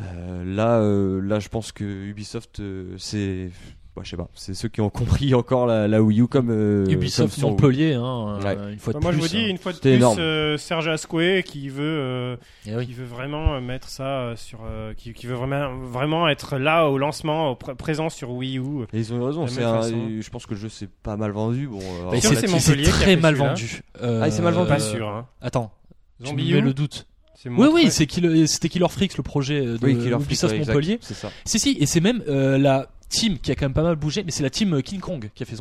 Euh, 0.00 0.44
là, 0.44 0.78
euh, 0.80 1.20
là, 1.20 1.40
je 1.40 1.48
pense 1.48 1.72
que 1.72 1.84
Ubisoft, 1.84 2.60
euh, 2.60 2.94
c'est, 2.98 3.50
bah, 3.96 4.02
je 4.04 4.10
sais 4.10 4.16
pas, 4.16 4.28
c'est 4.34 4.54
ceux 4.54 4.68
qui 4.68 4.80
ont 4.80 4.90
compris 5.26 5.34
encore 5.34 5.66
la, 5.66 5.88
la 5.88 6.00
Wii 6.00 6.20
U 6.20 6.26
comme 6.28 6.50
euh, 6.50 6.86
Ubisoft 6.88 7.30
comme 7.34 7.38
sur- 7.40 7.50
Montpellier, 7.50 7.94
hein, 7.94 8.38
Ouais. 8.40 8.56
euh, 8.56 8.72
une 8.72 8.78
fois 8.78 8.92
de 8.92 8.98
Bah, 8.98 9.02
moi, 9.02 9.10
plus. 9.10 9.18
je 9.18 9.22
vous 9.22 9.28
dis, 9.28 9.44
hein. 9.44 9.48
une 9.48 9.58
fois 9.58 9.72
de 9.72 9.78
plus, 9.78 10.04
euh, 10.18 10.56
Serge 10.56 10.86
Asquet 10.86 11.42
qui 11.44 11.68
veut, 11.68 11.82
euh, 11.82 12.36
Eh 12.66 12.76
oui. 12.76 12.86
qui 12.86 12.92
veut 12.92 13.06
vraiment 13.06 13.60
mettre 13.60 13.88
ça 13.88 14.34
sur, 14.36 14.60
euh, 14.64 14.94
qui, 14.94 15.12
qui 15.14 15.26
veut 15.26 15.34
vraiment, 15.34 15.76
vraiment 15.78 16.28
être 16.28 16.58
là 16.58 16.86
au 16.88 16.96
lancement, 16.96 17.50
au 17.50 17.54
pr- 17.54 17.74
présent 17.74 18.08
sur 18.08 18.30
Wii 18.30 18.58
U. 18.58 18.82
Et 18.92 18.98
ils 19.00 19.12
ont 19.12 19.18
eu 19.18 19.22
raison. 19.24 19.48
C'est 19.48 19.62
je 19.62 20.30
pense 20.30 20.46
que 20.46 20.54
le 20.54 20.60
jeu 20.60 20.68
c'est 20.68 20.88
pas 20.88 21.16
mal 21.16 21.32
vendu. 21.32 21.66
Bon, 21.66 21.80
sûr, 22.20 22.36
c'est 22.36 22.82
très 22.84 23.16
mal 23.16 23.34
vendu. 23.34 23.82
Ah, 24.00 24.30
c'est 24.30 24.42
mal 24.42 24.54
vendu. 24.54 24.68
Pas 24.68 24.78
sûr. 24.78 25.08
Hein. 25.08 25.26
Attends, 25.40 25.72
tu 26.22 26.34
me 26.36 26.42
mets 26.54 26.60
le 26.60 26.72
doute. 26.72 27.06
Oui, 27.46 27.68
oui, 27.72 27.90
c'est 27.90 28.06
Kill- 28.06 28.46
c'était 28.48 28.68
Killer 28.68 28.88
Freaks 28.88 29.16
le 29.16 29.22
projet 29.22 29.60
de 29.60 29.78
oui, 29.82 29.96
Killer 29.96 30.10
Freak, 30.16 30.22
Ubisoft 30.26 30.52
ouais, 30.52 30.58
exact, 30.60 30.74
Montpellier. 30.74 30.98
c'est 31.00 31.14
ça. 31.14 31.30
Si 31.44 31.58
si, 31.58 31.76
et 31.80 31.86
c'est 31.86 32.00
même 32.00 32.22
euh, 32.28 32.58
la 32.58 32.88
team 33.08 33.38
qui 33.38 33.50
a 33.50 33.54
quand 33.54 33.66
même 33.66 33.72
pas 33.74 33.82
mal 33.82 33.96
bougé, 33.96 34.22
mais 34.24 34.30
c'est 34.30 34.42
la 34.42 34.50
team 34.50 34.82
King 34.82 35.00
Kong 35.00 35.30
qui 35.34 35.42
a 35.42 35.46
fait. 35.46 35.56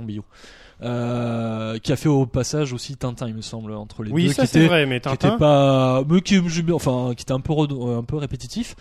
Euh, 0.84 1.80
qui 1.80 1.92
a 1.92 1.96
fait 1.96 2.10
au 2.10 2.28
passage 2.28 2.72
aussi 2.72 2.96
Tintin, 2.98 3.28
il 3.28 3.34
me 3.34 3.42
semble, 3.42 3.74
entre 3.74 4.04
les 4.04 4.12
Oui, 4.12 4.28
deux, 4.28 4.34
ça 4.34 4.44
qui 4.44 4.50
c'est 4.50 4.60
était, 4.60 4.68
vrai, 4.68 4.86
mais 4.86 5.00
qui 5.00 5.08
était 5.10 5.18
Tintin. 5.18 5.38
pas, 5.38 6.04
mais 6.08 6.22
qui, 6.22 6.40
enfin, 6.72 7.14
qui 7.16 7.24
était 7.24 7.32
un 7.32 7.40
peu, 7.40 7.54
un 7.54 8.04
peu 8.04 8.18
répétitif. 8.18 8.76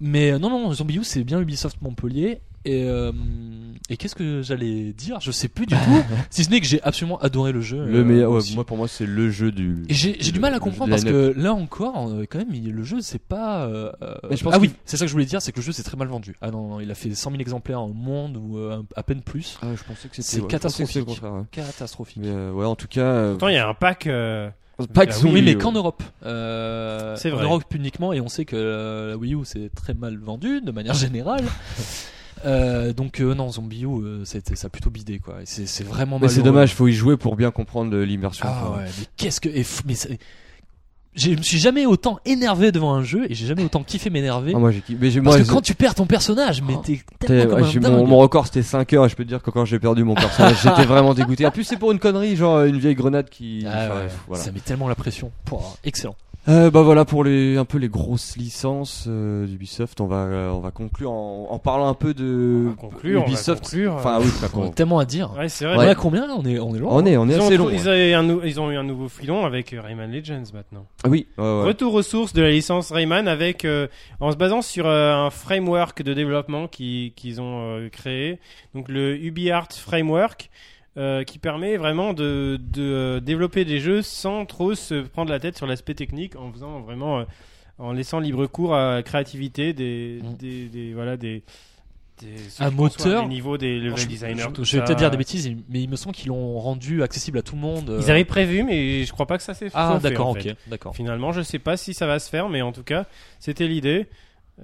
Mais 0.00 0.32
euh, 0.32 0.38
non, 0.38 0.50
non, 0.50 0.72
Zombie 0.72 0.96
U, 0.96 1.04
c'est 1.04 1.22
bien 1.24 1.40
Ubisoft 1.40 1.80
Montpellier. 1.80 2.40
Et, 2.64 2.84
euh, 2.84 3.12
et 3.88 3.96
qu'est-ce 3.96 4.14
que 4.16 4.42
j'allais 4.42 4.92
dire? 4.92 5.20
Je 5.20 5.30
sais 5.30 5.48
plus 5.48 5.64
du 5.66 5.74
tout. 5.74 6.02
si 6.30 6.44
ce 6.44 6.50
n'est 6.50 6.60
que 6.60 6.66
j'ai 6.66 6.82
absolument 6.82 7.18
adoré 7.18 7.52
le 7.52 7.60
jeu. 7.60 7.84
Le 7.86 8.00
euh, 8.00 8.04
meilleur, 8.04 8.30
ouais, 8.32 8.40
moi 8.54 8.64
pour 8.66 8.76
moi 8.76 8.88
c'est 8.88 9.06
le 9.06 9.30
jeu 9.30 9.52
du. 9.52 9.84
J'ai 9.88 10.12
du 10.14 10.40
mal 10.40 10.52
à 10.54 10.58
comprendre 10.58 10.90
parce 10.90 11.04
que 11.04 11.32
là 11.36 11.54
encore, 11.54 12.08
euh, 12.10 12.24
quand 12.28 12.38
même, 12.38 12.52
il- 12.54 12.72
le 12.72 12.82
jeu 12.82 13.00
c'est 13.00 13.22
pas. 13.22 13.64
euh, 13.66 13.92
Mais 14.28 14.36
je 14.36 14.44
pense 14.44 14.54
ah 14.54 14.58
oui, 14.58 14.72
c'est 14.84 14.96
ça 14.96 15.04
que 15.04 15.08
je 15.08 15.12
voulais 15.12 15.24
dire, 15.24 15.40
c'est 15.40 15.52
que 15.52 15.58
le 15.58 15.62
jeu 15.62 15.72
c'est 15.72 15.82
très 15.84 15.96
mal 15.96 16.08
vendu. 16.08 16.34
Ah 16.40 16.50
non, 16.50 16.68
non, 16.68 16.80
il 16.80 16.90
a 16.90 16.94
fait 16.94 17.14
100 17.14 17.30
000 17.30 17.40
exemplaires 17.40 17.80
au 17.82 17.92
monde 17.94 18.36
ou 18.36 18.58
euh, 18.58 18.82
à 18.96 19.02
peine 19.02 19.22
plus. 19.22 19.58
Ah, 19.62 19.68
je 19.76 19.82
pensais 19.84 20.08
que 20.08 20.16
c'était. 20.16 20.22
C'est 20.22 20.36
ouais, 20.36 20.42
pensais 20.42 20.48
que 20.48 20.52
catastrophique. 20.52 21.04
contraire, 21.04 21.32
ouais. 21.34 21.42
Catastrophique. 21.52 22.18
Mais 22.20 22.28
euh, 22.28 22.52
ouais, 22.52 22.66
en 22.66 22.74
tout 22.76 22.88
cas. 22.88 23.00
euh, 23.00 23.30
Pourtant, 23.32 23.48
il 23.48 23.54
y 23.54 23.58
a 23.58 23.68
un 23.68 23.74
pack. 23.74 24.06
euh, 24.08 24.50
Ah 24.94 25.10
Zombie 25.10 25.34
oui, 25.34 25.42
mais 25.42 25.54
qu'en. 25.56 25.72
Europe. 25.72 26.02
Euh, 26.26 27.16
C'est 27.16 27.32
En 27.32 27.36
vrai. 27.36 27.44
Europe 27.44 27.64
uniquement, 27.74 28.12
et 28.12 28.20
on 28.20 28.28
sait 28.28 28.44
que 28.44 28.54
euh, 28.56 29.10
la 29.10 29.16
Wii 29.16 29.34
U 29.34 29.38
c'est 29.44 29.74
très 29.74 29.94
mal 29.94 30.16
vendu 30.18 30.60
de 30.60 30.70
manière 30.72 30.94
générale. 30.94 31.44
Euh, 32.44 32.92
donc 32.92 33.20
euh, 33.20 33.34
non, 33.34 33.50
Zombie 33.50 33.82
U, 33.82 33.86
euh, 33.86 34.24
c'était 34.24 34.56
ça 34.56 34.66
a 34.66 34.70
plutôt 34.70 34.90
bidé 34.90 35.18
quoi. 35.18 35.36
C'est 35.44 35.84
vraiment. 35.84 36.18
Mais 36.18 36.28
c'est 36.28 36.42
dommage, 36.42 36.74
faut 36.74 36.88
y 36.88 36.92
jouer 36.92 37.16
pour 37.16 37.36
bien 37.36 37.50
comprendre 37.50 37.96
l'immersion. 37.96 38.46
Ah 38.48 38.70
ouais, 38.70 38.84
mais 38.84 39.06
qu'est-ce 39.16 39.40
que. 39.40 39.48
et 39.48 39.64
mais 39.86 39.94
je 41.14 41.30
me 41.30 41.42
suis 41.42 41.58
jamais 41.58 41.84
autant 41.84 42.20
énervé 42.24 42.70
devant 42.70 42.94
un 42.94 43.02
jeu 43.02 43.26
et 43.28 43.34
j'ai 43.34 43.46
jamais 43.46 43.64
autant 43.64 43.82
kiffé 43.82 44.08
m'énerver. 44.08 44.52
Ah, 44.54 44.58
moi 44.58 44.70
j'ai 44.70 44.82
mais 45.00 45.10
j'ai- 45.10 45.20
parce 45.20 45.36
moi, 45.36 45.44
que 45.44 45.50
quand 45.50 45.60
tu 45.60 45.74
perds 45.74 45.94
ton 45.96 46.06
personnage, 46.06 46.62
mais 46.62 46.74
t'es 46.84 47.00
tellement 47.18 47.56
comme 47.56 47.84
un 47.84 47.90
mon, 47.90 48.06
mon 48.06 48.18
record 48.18 48.46
c'était 48.46 48.62
5 48.62 48.92
heures 48.92 49.06
et 49.06 49.08
je 49.08 49.16
peux 49.16 49.24
te 49.24 49.28
dire 49.28 49.42
que 49.42 49.50
quand 49.50 49.64
j'ai 49.64 49.78
perdu 49.80 50.04
mon 50.04 50.14
personnage 50.14 50.62
j'étais 50.62 50.84
vraiment 50.86 51.14
dégoûté. 51.14 51.44
En 51.46 51.50
plus 51.50 51.64
c'est 51.64 51.76
pour 51.76 51.92
une 51.92 51.98
connerie, 51.98 52.36
genre 52.36 52.62
une 52.62 52.78
vieille 52.78 52.94
grenade 52.94 53.28
qui... 53.28 53.64
Ah 53.66 53.70
enfin, 53.70 53.80
ouais, 53.80 53.88
bref, 53.88 54.18
voilà. 54.28 54.44
Ça 54.44 54.52
met 54.52 54.60
tellement 54.60 54.88
la 54.88 54.94
pression. 54.94 55.32
Pouah, 55.44 55.76
excellent. 55.84 56.14
Euh, 56.48 56.70
bah 56.70 56.80
voilà 56.80 57.04
pour 57.04 57.24
les 57.24 57.58
un 57.58 57.66
peu 57.66 57.76
les 57.76 57.90
grosses 57.90 58.36
licences 58.38 59.04
euh, 59.06 59.46
d'Ubisoft. 59.46 60.00
On 60.00 60.06
va 60.06 60.16
euh, 60.24 60.50
on 60.50 60.60
va 60.60 60.70
conclure 60.70 61.10
en, 61.10 61.48
en 61.50 61.58
parlant 61.58 61.88
un 61.88 61.94
peu 61.94 62.14
de 62.14 62.64
On 62.66 62.70
va 62.70 62.74
conclure, 62.76 63.20
on 63.20 63.24
va 63.24 63.28
Ubisoft. 63.28 63.64
conclure. 63.64 63.92
Enfin 63.94 64.18
oui, 64.22 64.28
On 64.54 64.66
a 64.66 64.70
tellement 64.70 64.98
à 64.98 65.04
dire. 65.04 65.30
Ouais, 65.36 65.50
c'est 65.50 65.66
On 65.66 65.74
vrai. 65.74 65.86
est 65.88 65.90
à 65.90 65.94
combien 65.94 66.26
là? 66.26 66.34
On 66.38 66.44
est, 66.46 66.58
on 66.58 66.74
est 66.74 66.78
loin. 66.78 66.90
on 66.94 67.04
est 67.04 67.18
on 67.18 67.28
est 67.28 67.34
Ils 67.34 67.40
ont, 67.40 67.46
assez 67.46 67.56
trou- 67.56 67.68
long. 67.68 67.74
ils, 67.74 67.86
ouais. 67.88 68.14
un 68.14 68.38
ils 68.44 68.60
ont 68.60 68.70
eu 68.70 68.76
un 68.76 68.82
nouveau 68.82 69.08
filon 69.08 69.44
avec 69.44 69.74
euh, 69.74 69.80
Rayman 69.82 70.10
Legends 70.10 70.44
maintenant. 70.54 70.86
Ah 71.04 71.08
oui, 71.10 71.26
ouais, 71.36 71.44
ouais. 71.44 71.64
Retour 71.64 71.92
aux 71.92 72.02
sources 72.02 72.32
de 72.32 72.40
la 72.40 72.50
licence 72.50 72.90
Rayman 72.92 73.28
avec 73.28 73.66
euh, 73.66 73.86
en 74.20 74.32
se 74.32 74.36
basant 74.36 74.62
sur 74.62 74.86
euh, 74.86 75.12
un 75.14 75.28
framework 75.30 76.02
de 76.02 76.14
développement 76.14 76.66
qui- 76.66 77.12
qu'ils 77.14 77.42
ont 77.42 77.60
euh, 77.76 77.88
créé, 77.90 78.38
donc 78.74 78.88
le 78.88 79.16
UbiArt 79.16 79.68
Framework, 79.72 80.48
euh, 80.98 81.22
qui 81.24 81.38
permet 81.38 81.76
vraiment 81.76 82.12
de, 82.12 82.58
de 82.60 82.82
euh, 82.82 83.20
développer 83.20 83.64
des 83.64 83.78
jeux 83.80 84.02
sans 84.02 84.44
trop 84.44 84.74
se 84.74 85.02
prendre 85.02 85.30
la 85.30 85.38
tête 85.40 85.56
sur 85.56 85.66
l'aspect 85.66 85.94
technique, 85.94 86.34
en 86.36 86.52
faisant 86.52 86.80
vraiment, 86.80 87.20
euh, 87.20 87.24
en 87.78 87.92
laissant 87.92 88.18
libre 88.18 88.46
cours 88.46 88.74
à 88.74 88.96
la 88.96 89.02
créativité 89.02 89.72
des, 89.72 90.20
Mm. 90.22 90.34
des, 90.36 90.68
des- 90.68 90.94
voilà 90.94 91.16
des 91.16 91.42
Un 92.58 92.70
moteur. 92.72 93.22
les 93.22 93.28
niveaux 93.28 93.56
des 93.58 93.78
level 93.78 93.96
Je- 93.96 94.08
designers. 94.08 94.42
je, 94.60 94.76
vais 94.76 94.84
peut-être 94.84 94.98
dire 94.98 95.10
des 95.12 95.16
bêtises, 95.16 95.54
mais 95.68 95.80
il 95.82 95.88
me 95.88 95.94
semble 95.94 96.16
qu'ils 96.16 96.28
l'ont 96.30 96.58
rendu 96.58 97.04
accessible 97.04 97.38
à 97.38 97.42
tout 97.42 97.54
le 97.54 97.60
monde. 97.60 97.96
Ils 98.00 98.10
avaient 98.10 98.24
prévu, 98.24 98.64
mais 98.64 99.04
je 99.04 99.12
crois 99.12 99.26
pas 99.26 99.36
que 99.36 99.44
ça 99.44 99.54
s'est 99.54 99.68
Ah 99.74 99.98
fait, 100.02 100.08
d'accord, 100.10 100.30
ok, 100.30 100.48
d'accord. 100.66 100.96
Finalement, 100.96 101.30
je 101.30 101.42
sais 101.42 101.60
pas 101.60 101.76
si 101.76 101.94
ça 101.94 102.08
va 102.08 102.18
se 102.18 102.28
faire, 102.28 102.48
mais 102.48 102.60
en 102.60 102.72
tout 102.72 102.82
cas, 102.82 103.06
c'était 103.38 103.68
l'idée. 103.68 104.06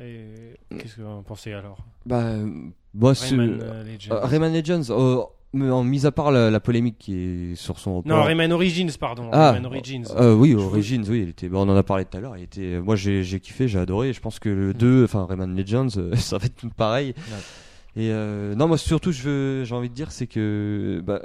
Et 0.01 0.24
qu'est-ce 0.76 0.97
que 0.97 1.03
vous 1.03 1.09
en 1.09 1.22
pensez 1.22 1.53
alors? 1.53 1.78
Bah 2.05 2.32
moi 2.93 3.12
Rayman 3.12 3.61
euh, 3.62 3.85
Legends. 3.85 4.14
euh, 4.16 4.20
Rayman 4.24 4.53
Legends 4.53 4.91
euh, 4.91 5.22
mais 5.55 5.70
en 5.70 5.82
mis 5.84 6.05
à 6.07 6.12
part 6.12 6.30
la, 6.32 6.50
la 6.50 6.61
polémique 6.61 6.96
qui 6.98 7.14
est 7.16 7.55
sur 7.55 7.78
son 7.78 8.02
Non. 8.05 8.22
Rayman 8.22 8.52
Origins, 8.52 8.90
pardon. 8.98 9.28
Ah, 9.32 9.52
Rayman 9.52 9.66
Origins. 9.66 10.05
Euh, 10.16 10.34
oui, 10.34 10.55
Origins, 10.55 11.05
oui, 11.09 11.22
il 11.22 11.28
était, 11.30 11.48
bah, 11.48 11.59
on 11.61 11.68
en 11.68 11.76
a 11.76 11.82
parlé 11.82 12.05
tout 12.05 12.16
à 12.16 12.20
l'heure. 12.20 12.36
Il 12.36 12.42
était, 12.44 12.80
moi 12.80 12.96
j'ai, 12.96 13.22
kiffé, 13.40 13.68
j'ai 13.68 13.78
adoré. 13.78 14.12
Je 14.12 14.20
pense 14.20 14.38
que 14.38 14.48
le 14.48 14.70
Mm. 14.70 14.72
2, 14.74 15.05
enfin 15.05 15.26
Rayman 15.28 15.57
Legends, 15.57 15.88
euh, 15.96 16.14
ça 16.16 16.38
va 16.38 16.46
être 16.46 16.66
pareil. 16.76 17.14
Et 17.96 18.11
euh, 18.11 18.55
non, 18.57 18.66
moi 18.68 18.76
surtout, 18.76 19.12
je 19.12 19.62
j'ai 19.64 19.74
envie 19.74 19.88
de 19.88 19.94
dire, 19.94 20.11
c'est 20.11 20.26
que 20.26 21.00
bah, 21.07 21.20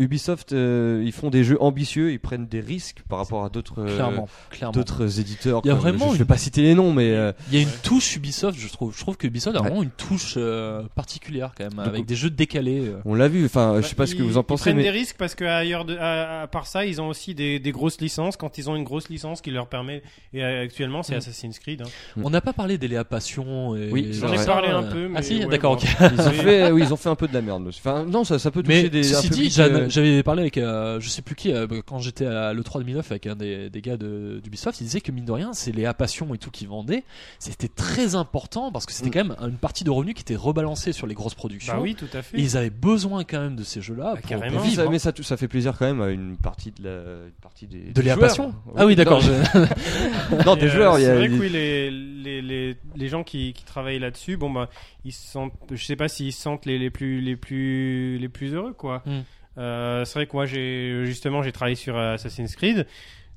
Ubisoft, 0.00 0.52
euh, 0.52 1.02
ils 1.04 1.12
font 1.12 1.30
des 1.30 1.44
jeux 1.44 1.60
ambitieux, 1.62 2.12
ils 2.12 2.18
prennent 2.20 2.46
des 2.46 2.60
risques 2.60 3.02
par 3.08 3.18
rapport 3.18 3.44
à 3.44 3.48
d'autres, 3.50 3.80
euh, 3.82 3.94
Clairement, 3.94 4.28
clairement. 4.50 4.72
d'autres 4.72 5.20
éditeurs. 5.20 5.60
Il 5.64 5.68
y 5.68 5.70
a 5.70 5.74
comme- 5.74 5.80
vraiment 5.82 6.06
je, 6.06 6.10
je 6.10 6.12
une- 6.14 6.18
vais 6.20 6.24
pas 6.24 6.36
citer 6.38 6.62
les 6.62 6.74
noms, 6.74 6.92
mais 6.92 7.10
euh, 7.12 7.32
Il 7.48 7.54
y 7.54 7.58
a 7.58 7.60
une 7.62 7.68
Ouais. 7.68 7.74
touche 7.82 8.16
Ubisoft, 8.16 8.58
je 8.58 8.68
trouve. 8.68 8.94
Je 8.94 9.00
trouve 9.00 9.16
que 9.16 9.26
Ubisoft 9.26 9.56
a 9.56 9.60
Ouais. 9.60 9.68
vraiment 9.68 9.82
une 9.82 9.90
touche 9.90 10.34
euh, 10.36 10.82
particulière 10.94 11.52
quand 11.56 11.64
même, 11.64 11.74
Donc, 11.74 11.86
avec 11.86 12.06
des 12.06 12.16
jeux 12.16 12.30
décalés. 12.30 12.80
euh. 12.88 13.00
on 13.04 13.14
l'a 13.14 13.28
vu. 13.28 13.44
Enfin, 13.44 13.76
je 13.80 13.86
sais 13.86 13.94
pas 13.94 14.04
Bah, 14.04 14.06
ce 14.06 14.14
que 14.14 14.22
ils- 14.22 14.24
vous 14.28 14.36
en 14.36 14.40
Ils 14.40 14.44
pensez, 14.44 14.62
prennent 14.64 14.76
mais 14.76 14.82
des 14.84 14.90
risques 14.90 15.16
parce 15.18 15.34
que 15.34 15.44
ailleurs 15.44 15.84
de, 15.84 15.96
à, 15.96 16.42
à 16.42 16.46
part 16.46 16.66
ça, 16.66 16.84
ils 16.86 17.00
ont 17.00 17.08
aussi 17.08 17.34
des, 17.34 17.58
des 17.58 17.72
grosses 17.72 18.00
licences. 18.00 18.36
Quand 18.36 18.58
ils 18.58 18.70
ont 18.70 18.76
une 18.76 18.84
grosse 18.84 19.08
licence 19.10 19.40
qui 19.42 19.50
leur 19.50 19.66
permet, 19.68 20.02
et 20.32 20.42
euh, 20.42 20.64
actuellement, 20.64 21.02
c'est 21.02 21.14
Mm. 21.14 21.18
Assassin's 21.18 21.58
Creed. 21.58 21.82
hein. 21.82 21.88
Mm. 22.16 22.24
On 22.24 22.30
n'a 22.30 22.40
pas 22.40 22.52
parlé 22.52 22.78
d'Eléa 22.78 23.04
Passion. 23.04 23.76
Et 23.76 23.90
Oui, 23.92 24.08
j'en 24.12 24.32
ai 24.32 24.44
parlé 24.46 24.68
un 24.68 24.84
euh. 24.84 24.90
peu, 24.92 25.10
Ah 25.14 25.22
si, 25.22 25.40
ouais, 25.40 25.46
d'accord, 25.46 25.76
bon. 25.76 25.82
ok. 25.82 26.10
ils 26.12 26.20
ont 26.20 26.30
fait, 26.30 26.70
oui, 26.72 26.82
ils 26.84 26.92
ont 26.92 26.96
fait 26.96 27.08
un 27.08 27.14
peu 27.16 27.28
de 27.28 27.34
la 27.34 27.42
merde. 27.42 27.66
Enfin, 27.68 28.04
non, 28.04 28.24
ça, 28.24 28.38
ça 28.38 28.50
peut 28.50 28.62
toucher 28.62 28.84
Mais 28.84 28.88
des. 28.88 29.02
ceci 29.02 29.28
dit, 29.30 29.54
euh, 29.58 29.88
j'avais 29.90 30.22
parlé 30.22 30.40
avec, 30.42 30.56
euh, 30.58 30.98
je 31.00 31.08
sais 31.08 31.20
plus 31.22 31.34
qui, 31.34 31.52
euh, 31.52 31.66
quand 31.84 31.98
j'étais 31.98 32.24
à 32.26 32.52
l'E3 32.54 32.78
2009 32.80 33.10
avec 33.10 33.26
un 33.26 33.36
des, 33.36 33.68
des 33.70 33.80
gars 33.82 33.96
de- 33.96 34.40
d'Ubisoft, 34.42 34.80
il 34.80 34.84
disait 34.84 35.00
que 35.00 35.12
mine 35.12 35.24
de 35.24 35.32
rien, 35.32 35.52
c'est 35.52 35.72
les 35.72 35.84
A 35.84 35.92
Passion 35.94 36.32
et 36.34 36.38
tout 36.38 36.50
qui 36.50 36.66
vendaient. 36.66 37.04
C'était 37.38 37.68
très 37.68 38.14
important 38.14 38.72
parce 38.72 38.86
que 38.86 38.92
c'était 38.92 39.10
Mm. 39.10 39.12
quand 39.12 39.24
même 39.40 39.50
une 39.50 39.58
partie 39.58 39.84
de 39.84 39.90
revenus 39.90 40.14
qui 40.14 40.22
était 40.22 40.36
rebalancée 40.36 40.92
sur 40.92 41.06
les 41.06 41.14
grosses 41.14 41.34
productions. 41.34 41.74
Bah 41.74 41.80
oui, 41.82 41.94
tout 41.94 42.06
à 42.14 42.22
fait. 42.22 42.38
Et 42.38 42.42
ils 42.42 42.56
avaient 42.56 42.70
besoin 42.70 43.24
quand 43.24 43.40
même 43.40 43.56
de 43.56 43.64
ces 43.64 43.80
jeux-là 43.82 44.14
Bah, 44.14 44.20
pour, 44.22 44.62
vivre. 44.62 44.74
ça, 44.76 44.82
hein. 44.82 44.88
mais 44.90 44.98
ça, 44.98 45.12
ça 45.20 45.36
fait 45.36 45.48
plaisir 45.48 45.76
quand 45.78 45.86
même 45.86 46.00
à 46.00 46.08
une 46.10 46.36
partie 46.36 46.70
de 46.70 46.84
la, 46.84 46.90
une 47.26 47.32
partie 47.42 47.66
des, 47.66 47.80
De 47.80 47.92
des 47.92 48.02
Léa 48.02 48.14
joueurs. 48.14 48.28
Passion 48.28 48.54
Ah 48.76 48.86
oui, 48.86 48.96
d'accord. 48.96 49.20
Non, 49.22 49.28
je- 49.28 50.44
non, 50.46 50.56
Et, 50.56 50.60
des 50.60 50.66
euh, 50.66 50.70
joueurs. 50.70 50.98
il 50.98 51.02
y 51.02 51.04
C'est 51.04 51.10
a 51.10 51.14
vrai 51.16 51.28
que 51.28 51.34
oui, 51.34 51.48
les, 51.48 51.90
les, 51.90 52.42
les, 52.42 52.76
les 52.96 53.08
gens 53.08 53.24
qui, 53.24 53.52
qui 53.52 53.64
travaillent 53.64 53.98
là-dessus, 53.98 54.36
bon 54.36 54.50
bah, 54.50 54.68
ils 55.04 55.12
se 55.12 55.26
sentent, 55.26 55.52
je 55.70 55.84
sais 55.84 55.96
pas 55.96 56.08
s'ils 56.08 56.32
se 56.32 56.40
sentent 56.42 56.66
les, 56.66 56.78
les 56.78 56.90
plus 56.90 57.20
les 57.20 57.36
plus 57.36 58.18
les 58.18 58.28
plus 58.28 58.54
heureux 58.54 58.72
quoi. 58.72 59.02
Mm. 59.06 59.20
Euh, 59.58 60.04
c'est 60.04 60.14
vrai 60.14 60.26
que 60.26 60.32
moi 60.32 60.46
j'ai 60.46 61.04
justement 61.06 61.42
j'ai 61.42 61.52
travaillé 61.52 61.76
sur 61.76 61.96
euh, 61.96 62.14
Assassin's 62.14 62.54
Creed, 62.56 62.86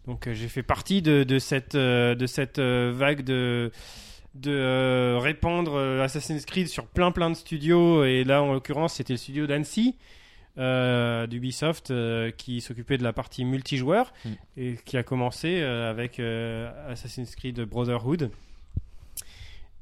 donc 0.07 0.28
euh, 0.28 0.34
j'ai 0.34 0.47
fait 0.47 0.64
partie 0.64 1.01
de, 1.01 1.24
de 1.24 1.39
cette 1.39 1.76
de 1.76 2.26
cette 2.26 2.59
vague 2.59 3.24
de 3.24 3.72
de 4.36 5.16
répandre 5.20 5.78
Assassin's 6.01 6.45
Creed 6.45 6.68
sur 6.68 6.88
plein 6.88 7.11
plein 7.11 7.30
de 7.30 7.36
studios 7.36 8.03
et 8.03 8.24
là 8.24 8.41
en 8.41 8.53
l'occurrence 8.53 8.95
c'était 8.95 9.14
le 9.14 9.18
studio 9.18 9.45
d'Annecy 9.47 9.95
euh, 10.59 11.26
d'Ubisoft 11.26 11.89
euh, 11.91 12.30
qui 12.32 12.61
s'occupait 12.61 12.97
de 12.99 13.03
la 13.03 13.14
partie 13.14 13.43
multijoueur 13.43 14.14
Mm. 14.26 14.30
et 14.57 14.76
qui 14.86 14.97
a 14.97 15.03
commencé 15.03 15.61
euh, 15.61 15.89
avec 15.89 16.20
Assassin's 16.89 17.36
Creed 17.36 17.59
Brotherhood. 17.61 18.30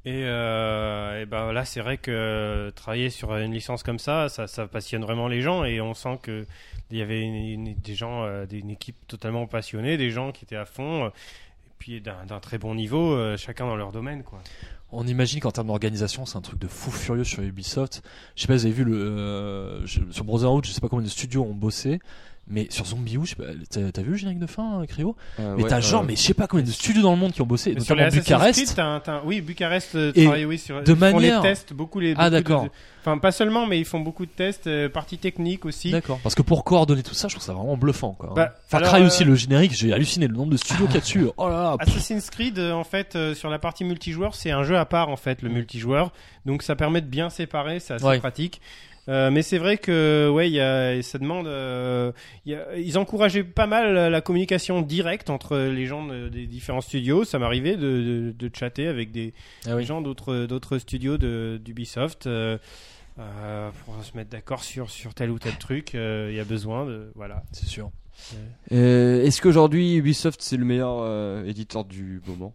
Et, 0.04 0.24
euh, 0.24 1.22
et 1.22 1.26
ben 1.26 1.52
là, 1.52 1.64
c'est 1.64 1.80
vrai 1.80 1.96
que 1.96 2.70
travailler 2.74 3.08
sur 3.08 3.36
une 3.36 3.52
licence 3.52 3.84
comme 3.84 4.00
ça, 4.00 4.28
ça, 4.28 4.48
ça 4.48 4.66
passionne 4.66 5.02
vraiment 5.02 5.28
les 5.28 5.42
gens 5.42 5.62
et 5.64 5.80
on 5.80 5.94
sent 5.94 6.18
que 6.22 6.44
il 6.90 6.98
y 6.98 7.02
avait 7.02 7.22
une- 7.22 7.74
des 7.74 7.94
gens, 7.94 8.24
euh, 8.24 8.44
une 8.50 8.70
équipe 8.70 8.96
totalement 9.06 9.46
passionnée, 9.46 9.96
des 9.96 10.10
gens 10.10 10.32
qui 10.32 10.44
étaient 10.44 10.56
à 10.56 10.64
fond, 10.66 11.04
euh, 11.04 11.08
et 11.08 11.70
puis 11.78 12.00
d'un 12.00 12.40
très 12.40 12.58
bon 12.58 12.74
niveau, 12.74 13.12
euh, 13.12 13.36
chacun 13.36 13.64
dans 13.66 13.76
leur 13.76 13.92
domaine, 13.92 14.24
quoi. 14.24 14.40
On 14.94 15.06
imagine 15.06 15.40
qu'en 15.40 15.52
termes 15.52 15.68
d'organisation, 15.68 16.26
c'est 16.26 16.36
un 16.36 16.42
truc 16.42 16.58
de 16.58 16.66
fou 16.68 16.90
furieux 16.90 17.24
sur 17.24 17.42
Ubisoft. 17.42 18.02
Je 18.36 18.42
sais 18.42 18.46
pas, 18.48 18.54
vous 18.56 18.66
avez 18.66 18.74
vu 18.74 18.84
le 18.84 19.84
sur 19.86 20.24
Brotherhood, 20.24 20.66
je 20.66 20.72
sais 20.72 20.80
pas 20.82 20.88
combien 20.88 21.04
de 21.06 21.10
studios 21.10 21.44
ont 21.44 21.54
bossé, 21.54 21.98
mais 22.52 22.66
sur 22.70 22.86
Zombie 22.86 23.16
U, 23.16 23.20
je 23.24 23.30
sais 23.30 23.36
pas, 23.36 23.44
t'as 23.92 24.02
vu 24.02 24.10
le 24.12 24.16
générique 24.16 24.38
de 24.38 24.46
fin, 24.46 24.84
Cryo 24.86 25.16
Euh, 25.40 25.54
Mais 25.56 25.64
ouais, 25.64 25.68
t'as 25.68 25.80
genre, 25.80 26.02
euh, 26.02 26.06
mais 26.06 26.14
je 26.16 26.20
sais 26.22 26.34
pas 26.34 26.46
combien 26.46 26.64
de 26.64 26.70
studios 26.70 27.02
dans 27.02 27.12
le 27.12 27.18
monde 27.18 27.32
qui 27.32 27.42
ont 27.42 27.46
bossé, 27.46 27.72
Mais 27.74 27.80
sur 27.80 27.96
notamment 27.96 28.08
Assassin's 28.08 28.24
Creed, 28.26 28.36
Bucarest. 28.38 28.76
t'as 28.76 28.84
un- 28.84 29.00
t'as 29.00 29.12
un- 29.14 29.22
oui, 29.24 29.40
Bucarest 29.40 29.94
euh, 29.96 30.12
Et 30.14 30.24
travaille 30.24 30.44
oui, 30.44 30.58
sur 30.58 30.82
de 30.82 30.92
manière- 30.94 31.42
les 31.42 31.48
tests, 31.48 31.72
beaucoup 31.72 31.98
les. 31.98 32.12
Ah, 32.16 32.30
beaucoup 32.30 32.30
d'accord. 32.30 32.66
Enfin, 33.04 33.18
pas 33.18 33.32
seulement, 33.32 33.66
mais 33.66 33.80
ils 33.80 33.84
font 33.84 33.98
beaucoup 33.98 34.26
de 34.26 34.30
tests, 34.30 34.68
euh, 34.68 34.88
partie 34.88 35.18
technique 35.18 35.64
aussi. 35.64 35.90
D'accord. 35.90 36.20
Parce 36.22 36.36
que 36.36 36.42
pour 36.42 36.62
coordonner 36.62 37.02
tout 37.02 37.14
ça, 37.14 37.26
je 37.26 37.34
trouve 37.34 37.44
ça 37.44 37.52
vraiment 37.52 37.76
bluffant. 37.76 38.12
Quoi. 38.16 38.32
Bah, 38.36 38.54
Far 38.68 38.80
Cry 38.82 39.02
euh, 39.02 39.06
aussi, 39.06 39.24
le 39.24 39.34
générique, 39.34 39.72
j'ai 39.72 39.92
halluciné 39.92 40.28
le 40.28 40.34
nombre 40.34 40.52
de 40.52 40.56
studios 40.56 40.86
qu'il 40.86 40.94
y 40.94 40.98
a 40.98 41.00
dessus. 41.00 41.26
Oh 41.36 41.48
là 41.48 41.62
là. 41.62 41.76
pff. 41.78 41.88
Assassin's 41.96 42.30
Creed, 42.30 42.60
euh, 42.60 42.70
en 42.72 42.84
fait, 42.84 43.16
euh, 43.16 43.34
sur 43.34 43.50
la 43.50 43.58
partie 43.58 43.82
multijoueur, 43.82 44.36
c'est 44.36 44.52
un 44.52 44.62
jeu 44.62 44.78
à 44.78 44.84
part, 44.84 45.08
en 45.08 45.16
fait, 45.16 45.42
le 45.42 45.48
multijoueur. 45.48 46.12
Donc, 46.46 46.62
ça 46.62 46.76
permet 46.76 47.00
de 47.00 47.06
bien 47.08 47.28
séparer, 47.28 47.80
c'est 47.80 47.94
assez 47.94 48.04
Ouais. 48.04 48.18
pratique. 48.20 48.60
Euh, 49.08 49.30
mais 49.32 49.42
c'est 49.42 49.58
vrai 49.58 49.78
que, 49.78 50.30
ouais, 50.32 50.48
il 50.48 50.54
y 50.54 50.60
a, 50.60 51.02
ça 51.02 51.18
demande. 51.18 51.46
euh, 51.48 52.12
il 52.46 52.52
y 52.52 52.54
a- 52.54 52.76
ils 52.76 52.98
encourageaient 52.98 53.42
pas 53.42 53.66
mal 53.66 54.10
la 54.10 54.20
communication 54.20 54.80
directe 54.80 55.28
entre 55.28 55.56
les 55.58 55.86
gens 55.86 56.06
de- 56.06 56.28
des 56.28 56.46
différents 56.46 56.80
studios. 56.80 57.24
Ça 57.24 57.38
m'arrivait 57.40 57.76
de, 57.76 58.32
de, 58.32 58.34
de 58.38 58.50
chatter 58.54 58.86
avec 58.86 59.10
des, 59.10 59.34
Ah 59.66 59.70
oui. 59.74 59.82
des 59.82 59.86
gens 59.86 60.02
d'autres 60.02 60.46
d'autres 60.46 60.78
studios 60.78 61.18
de- 61.18 61.60
d'Ubisoft. 61.64 62.26
euh, 62.28 62.58
euh, 63.18 63.70
pour 63.84 64.02
se 64.04 64.16
mettre 64.16 64.30
d'accord 64.30 64.64
sur, 64.64 64.88
sur 64.90 65.12
tel 65.14 65.30
ou 65.30 65.38
tel 65.38 65.52
truc, 65.58 65.94
euh, 65.94 66.28
il 66.30 66.36
y 66.36 66.40
a 66.40 66.44
besoin 66.44 66.86
de 66.86 67.10
voilà. 67.14 67.42
C'est 67.52 67.66
sûr. 67.66 67.90
Euh, 68.72 69.24
Est-ce 69.24 69.42
qu'aujourd'hui 69.42 69.96
Ubisoft 69.96 70.40
c'est 70.42 70.56
le 70.56 70.64
meilleur 70.64 70.98
euh, 71.00 71.44
éditeur 71.44 71.84
du 71.84 72.22
moment? 72.26 72.54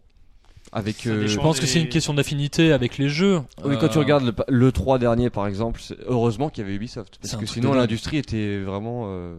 Avec 0.72 1.06
euh, 1.06 1.26
Je 1.26 1.38
pense 1.38 1.60
que 1.60 1.66
c'est 1.66 1.80
une 1.80 1.88
question 1.88 2.12
d'affinité 2.14 2.72
avec 2.72 2.98
les 2.98 3.08
jeux. 3.08 3.40
oui, 3.64 3.76
quand 3.80 3.88
tu 3.88 3.96
Euh, 3.96 4.00
regardes 4.00 4.24
le, 4.24 4.34
le 4.48 4.72
3 4.72 4.98
dernier 4.98 5.30
par 5.30 5.46
exemple, 5.46 5.80
c'est- 5.82 5.96
heureusement 6.06 6.50
qu'il 6.50 6.62
y 6.64 6.66
avait 6.66 6.76
Ubisoft 6.76 7.18
parce 7.22 7.36
que 7.36 7.46
sinon 7.46 7.72
l'industrie 7.72 8.18
était 8.18 8.58
vraiment 8.60 9.04
euh, 9.06 9.34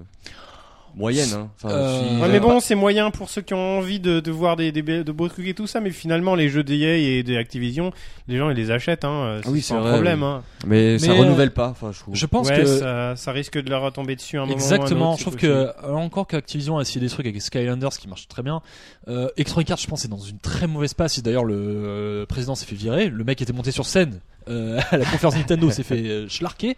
moyenne. 0.96 1.30
Hein. 1.34 1.50
Enfin, 1.58 1.74
Euh, 1.74 2.00
si- 2.00 2.16
Ouais, 2.18 2.24
Euh, 2.28 2.32
mais 2.32 2.40
bon, 2.40 2.60
c'est 2.60 2.76
moyen 2.76 3.12
pour 3.12 3.30
ceux 3.30 3.42
qui 3.42 3.54
ont 3.54 3.78
envie 3.80 4.00
de, 4.00 4.20
de 4.20 4.32
voir 4.32 4.56
des, 4.56 4.72
des, 4.72 4.82
de 4.82 5.12
beaux 5.12 5.28
trucs 5.28 5.48
et 5.48 5.54
tout 5.54 5.68
ça, 5.68 5.80
mais 5.80 5.92
finalement, 5.92 6.36
les 6.36 6.50
jeux 6.50 6.64
d'EA 6.64 6.98
et 6.98 7.24
de 7.24 7.36
Activision, 7.38 7.92
les 8.28 8.38
gens, 8.38 8.50
ils 8.50 8.56
les 8.58 8.72
achètent, 8.72 9.06
hein. 9.06 9.40
Ah 9.44 9.48
oui, 9.50 9.62
c'est 9.62 9.74
pas 9.74 9.80
un 9.80 9.84
vrai, 9.84 9.92
problème, 9.94 10.22
oui. 10.22 10.28
hein. 10.28 10.44
mais, 10.68 11.00
ça 11.00 11.08
Mais, 11.14 11.20
renouvelle 11.20 11.52
pas. 11.52 11.70
Enfin, 11.70 11.92
je 11.94 12.00
trouve. 12.00 12.16
Je 12.16 12.26
pense 12.26 12.50
ouais, 12.50 12.58
que. 12.62 12.66
ça, 12.66 13.16
ça 13.16 13.32
risque 13.32 13.58
de 13.62 13.70
leur 13.70 13.82
retomber 13.82 14.16
dessus 14.16 14.38
un 14.38 14.42
moment. 14.42 14.52
ou 14.54 14.56
un 14.56 14.60
Exactement, 14.60 15.10
autre, 15.12 15.20
je 15.20 15.24
trouve 15.24 15.36
que 15.38 15.48
euh, 15.48 15.72
encore 15.94 16.28
qu'Activision 16.28 16.78
a 16.78 16.82
essayé 16.82 17.00
des 17.02 17.10
trucs 17.10 17.26
avec 17.26 17.42
Skylanders 17.42 17.90
qui 17.98 18.08
marchent 18.08 18.28
très 18.28 18.44
bien. 18.44 18.62
Euh, 19.08 19.30
Electronic 19.38 19.72
Arts, 19.72 19.78
je 19.78 19.88
pense, 19.88 20.06
est 20.06 20.10
dans 20.10 20.18
une 20.18 20.40
très 20.40 20.68
mauvaise 20.68 20.94
passe. 20.94 21.18
Et 21.18 21.22
D'ailleurs, 21.22 21.46
le 21.46 21.56
euh, 21.58 22.26
président 22.26 22.56
s'est 22.56 22.66
fait 22.66 22.76
virer. 22.76 23.10
Le 23.10 23.24
mec 23.24 23.42
était 23.42 23.54
monté 23.54 23.72
sur 23.72 23.86
scène 23.86 24.20
euh, 24.50 24.80
à 24.92 24.98
la 24.98 25.06
conférence 25.06 25.36
Nintendo, 25.36 25.70
s'est 25.72 25.84
fait 25.84 26.02
euh, 26.08 26.28
schlarquer 26.30 26.76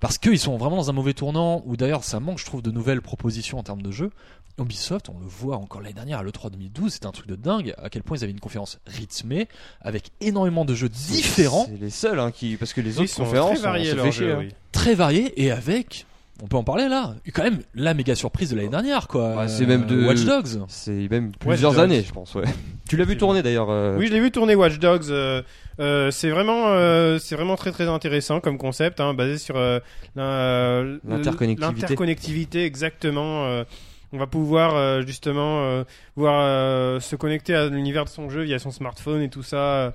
parce 0.00 0.16
qu'ils 0.18 0.38
sont 0.38 0.56
vraiment 0.56 0.76
dans 0.76 0.90
un 0.90 0.94
mauvais 0.94 1.14
tournant. 1.14 1.62
Où 1.66 1.76
d'ailleurs, 1.76 2.04
ça 2.04 2.20
manque, 2.20 2.38
je 2.38 2.44
trouve, 2.46 2.62
de 2.62 2.70
nouvelles 2.70 3.02
propositions 3.02 3.58
en 3.58 3.62
termes 3.62 3.82
de 3.82 3.90
jeux. 3.90 4.10
Ubisoft, 4.58 5.08
on 5.08 5.18
le 5.18 5.26
voit 5.26 5.56
encore 5.56 5.80
l'année 5.80 5.94
dernière 5.94 6.18
à 6.18 6.22
l'E3 6.22 6.50
2012, 6.50 6.92
c'était 6.92 7.06
un 7.06 7.12
truc 7.12 7.26
de 7.26 7.34
dingue. 7.36 7.72
À 7.82 7.88
quel 7.88 8.02
point 8.02 8.18
ils 8.18 8.24
avaient 8.24 8.32
une 8.32 8.40
conférence 8.40 8.78
rythmée 8.86 9.48
avec 9.80 10.10
énormément 10.20 10.66
de 10.66 10.74
jeux 10.74 10.90
différents. 10.90 11.64
C'est 11.66 11.80
les 11.80 11.88
seuls 11.88 12.20
hein, 12.20 12.30
qui 12.30 12.56
parce 12.56 12.74
que 12.74 12.82
les 12.82 12.96
Ils 12.96 13.00
autres 13.00 13.10
sont 13.10 13.24
conférences 13.24 13.60
très 13.62 13.98
on 14.00 14.10
chier. 14.10 14.32
hein. 14.32 14.36
oui. 14.40 14.48
très 14.72 14.94
varié 14.94 15.32
et 15.42 15.50
avec 15.50 16.04
on 16.42 16.46
peut 16.46 16.56
en 16.56 16.64
parler 16.64 16.88
là 16.88 17.14
quand 17.32 17.42
même 17.42 17.60
la 17.74 17.92
méga 17.94 18.14
surprise 18.14 18.50
de 18.50 18.56
l'année 18.56 18.68
dernière 18.68 19.08
quoi 19.08 19.36
Ouais, 19.36 19.48
c'est 19.48 19.66
même 19.66 19.86
de- 19.86 20.06
Watch 20.06 20.24
Dogs 20.24 20.64
C'est 20.68 21.08
même 21.10 21.32
plusieurs 21.32 21.78
années, 21.78 22.02
je 22.06 22.12
pense. 22.12 22.34
Ouais. 22.34 22.44
Tu 22.88 22.96
l'as 22.98 23.04
vu 23.04 23.16
tourner 23.16 23.42
d'ailleurs. 23.42 23.70
euh, 23.70 23.96
Oui, 23.98 24.08
je 24.08 24.12
l'ai 24.12 24.20
vu 24.20 24.30
tourner 24.30 24.54
Watch 24.54 24.78
Dogs. 24.78 25.04
euh, 25.10 25.42
euh, 25.80 26.10
c'est 26.10 26.30
vraiment, 26.30 26.68
euh, 26.68 27.18
c'est 27.18 27.34
vraiment 27.34 27.56
très 27.56 27.72
très 27.72 27.88
intéressant 27.88 28.40
comme 28.40 28.58
concept, 28.58 29.00
hein, 29.00 29.14
basé 29.14 29.38
sur 29.38 29.56
euh, 29.56 29.80
L'interconnectivité. 30.14 31.80
L'interconnectivité, 31.80 32.64
exactement. 32.64 33.64
on 34.12 34.18
va 34.18 34.26
pouvoir 34.26 35.02
justement 35.06 35.84
voir 36.16 37.00
se 37.00 37.16
connecter 37.16 37.54
à 37.54 37.68
l'univers 37.68 38.04
de 38.04 38.10
son 38.10 38.30
jeu 38.30 38.42
via 38.42 38.58
son 38.58 38.70
smartphone 38.70 39.22
et 39.22 39.30
tout 39.30 39.42
ça. 39.42 39.94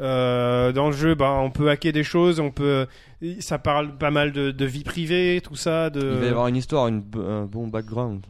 Euh, 0.00 0.72
dans 0.72 0.86
le 0.86 0.92
jeu, 0.92 1.14
bah, 1.14 1.32
on 1.42 1.50
peut 1.50 1.68
hacker 1.68 1.92
des 1.92 2.04
choses, 2.04 2.40
on 2.40 2.50
peut. 2.50 2.86
Ça 3.40 3.58
parle 3.58 3.96
pas 3.98 4.10
mal 4.10 4.32
de, 4.32 4.50
de 4.50 4.64
vie 4.64 4.82
privée, 4.82 5.42
tout 5.44 5.56
ça. 5.56 5.90
De... 5.90 6.00
Il 6.00 6.20
va 6.20 6.26
y 6.26 6.28
avoir 6.28 6.48
une 6.48 6.56
histoire, 6.56 6.88
une, 6.88 7.02
un 7.16 7.44
bon 7.44 7.68
background. 7.68 8.22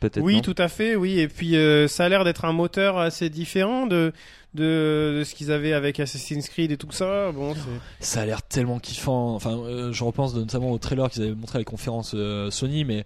Peut-être. 0.00 0.22
Oui, 0.22 0.42
tout 0.42 0.54
à 0.58 0.68
fait, 0.68 0.96
oui. 0.96 1.18
Et 1.18 1.28
puis 1.28 1.56
euh, 1.56 1.88
ça 1.88 2.04
a 2.04 2.08
l'air 2.10 2.24
d'être 2.24 2.44
un 2.44 2.52
moteur 2.52 2.98
assez 2.98 3.30
différent 3.30 3.86
de, 3.86 4.12
de, 4.54 5.16
de 5.18 5.24
ce 5.24 5.34
qu'ils 5.34 5.50
avaient 5.52 5.72
avec 5.72 5.98
Assassin's 6.00 6.48
Creed 6.48 6.70
et 6.70 6.76
tout 6.76 6.90
ça. 6.92 7.32
Bon, 7.32 7.54
c'est- 7.54 8.04
ça 8.06 8.20
a 8.22 8.26
l'air 8.26 8.42
tellement 8.42 8.78
kiffant 8.78 9.34
enfin 9.34 9.56
euh, 9.58 9.92
je 9.92 10.04
repense 10.04 10.34
notamment 10.34 10.70
au 10.70 10.78
trailer 10.78 11.10
qu'ils 11.10 11.22
avaient 11.22 11.34
montré 11.34 11.58
à 11.58 11.60
la 11.60 11.64
conférence 11.64 12.12
euh, 12.14 12.50
Sony 12.50 12.84
mais 12.84 13.04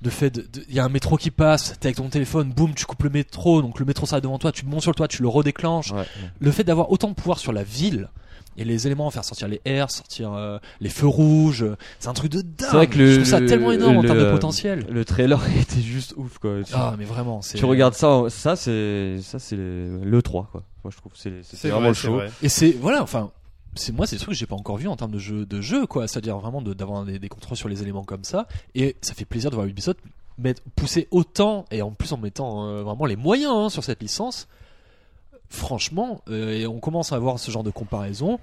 de 0.00 0.10
fait 0.10 0.40
il 0.68 0.74
y 0.74 0.78
a 0.78 0.84
un 0.84 0.88
métro 0.88 1.16
qui 1.16 1.30
passe 1.30 1.74
t'es 1.80 1.88
avec 1.88 1.96
ton 1.96 2.08
téléphone 2.08 2.52
boum 2.52 2.72
tu 2.74 2.86
coupes 2.86 3.02
le 3.02 3.10
métro 3.10 3.62
donc 3.62 3.80
le 3.80 3.84
métro 3.84 4.06
s'arrête 4.06 4.22
devant 4.24 4.38
toi 4.38 4.52
tu 4.52 4.64
montes 4.64 4.82
sur 4.82 4.92
le 4.92 4.94
toit 4.94 5.08
tu 5.08 5.22
le 5.22 5.28
redéclenches 5.28 5.90
Ouais. 5.92 6.04
le 6.38 6.50
fait 6.52 6.62
d'avoir 6.64 6.90
autant 6.92 7.08
de 7.08 7.14
pouvoir 7.14 7.38
sur 7.38 7.52
la 7.52 7.64
ville 7.64 8.08
et 8.58 8.64
les 8.64 8.86
éléments 8.86 9.10
faire 9.10 9.24
sortir 9.24 9.48
les 9.48 9.60
airs 9.64 9.90
sortir 9.90 10.32
euh, 10.34 10.58
les 10.80 10.90
feux 10.90 11.06
rouges 11.06 11.62
euh, 11.62 11.76
c'est 12.00 12.08
un 12.08 12.12
truc 12.14 12.30
de 12.32 12.42
dingue 12.42 12.56
C'est 12.70 12.76
vrai 12.76 12.86
que 12.88 12.98
le- 12.98 13.10
je 13.10 13.14
trouve 13.16 13.24
ça 13.30 13.40
le- 13.40 13.46
tellement 13.46 13.72
énorme 13.72 13.96
en 13.98 14.02
termes 14.02 14.18
de 14.18 14.30
potentiel 14.30 14.84
Le 14.90 15.04
trailer 15.04 15.40
était 15.60 15.80
juste 15.80 16.14
ouf 16.16 16.38
quoi. 16.38 16.62
Tu, 16.64 16.72
ah 16.74 16.94
mais 16.98 17.04
vraiment 17.04 17.40
c'est 17.42 17.56
tu 17.58 17.64
regardes 17.64 17.94
ça, 17.94 18.24
ça 18.28 18.56
c'est 18.56 19.18
ça 19.22 19.38
c'est 19.38 19.56
le 19.56 20.20
3 20.22 20.48
quoi. 20.52 20.62
Moi 20.84 20.90
je 20.94 20.96
trouve 20.98 21.12
c'est 21.14 21.42
c'est 21.42 21.56
c'est 21.56 21.68
vraiment 21.68 21.80
vrai, 21.80 21.88
le 21.90 21.94
c'est 21.94 22.06
show. 22.06 22.14
vrai. 22.14 22.30
Et 22.42 22.48
c'est 22.48 22.70
voilà, 22.72 23.02
enfin, 23.02 23.30
c'est 23.74 23.92
moi, 23.92 24.06
c'est 24.06 24.16
des 24.16 24.20
trucs 24.20 24.34
que 24.34 24.38
j'ai 24.38 24.46
pas 24.46 24.56
encore 24.56 24.76
vu 24.76 24.88
en 24.88 24.96
termes 24.96 25.10
de 25.12 25.18
jeu, 25.18 25.44
de 25.46 25.60
jeu 25.60 25.86
quoi. 25.86 26.08
C'est-à-dire 26.08 26.38
vraiment 26.38 26.62
de- 26.62 26.74
d'avoir 26.74 27.04
des, 27.04 27.18
des 27.18 27.28
contrôles 27.28 27.56
sur 27.56 27.68
les 27.68 27.82
éléments 27.82 28.02
comme 28.04 28.24
ça. 28.24 28.46
Et 28.74 28.96
ça 29.02 29.14
fait 29.14 29.24
plaisir 29.24 29.50
de 29.50 29.54
voir 29.56 29.66
Ubisoft 29.68 30.00
mettre, 30.38 30.62
pousser 30.76 31.06
autant 31.10 31.64
et 31.70 31.82
en 31.82 31.90
plus 31.90 32.12
en 32.12 32.16
mettant 32.16 32.64
euh, 32.66 32.82
vraiment 32.82 33.06
les 33.06 33.16
moyens 33.16 33.52
hein, 33.54 33.68
sur 33.70 33.84
cette 33.84 34.00
licence. 34.02 34.48
Franchement, 35.50 36.20
euh, 36.28 36.52
et 36.58 36.66
on 36.66 36.78
commence 36.78 37.12
à 37.12 37.16
avoir 37.16 37.38
ce 37.38 37.50
genre 37.50 37.64
de 37.64 37.70
comparaison. 37.70 38.38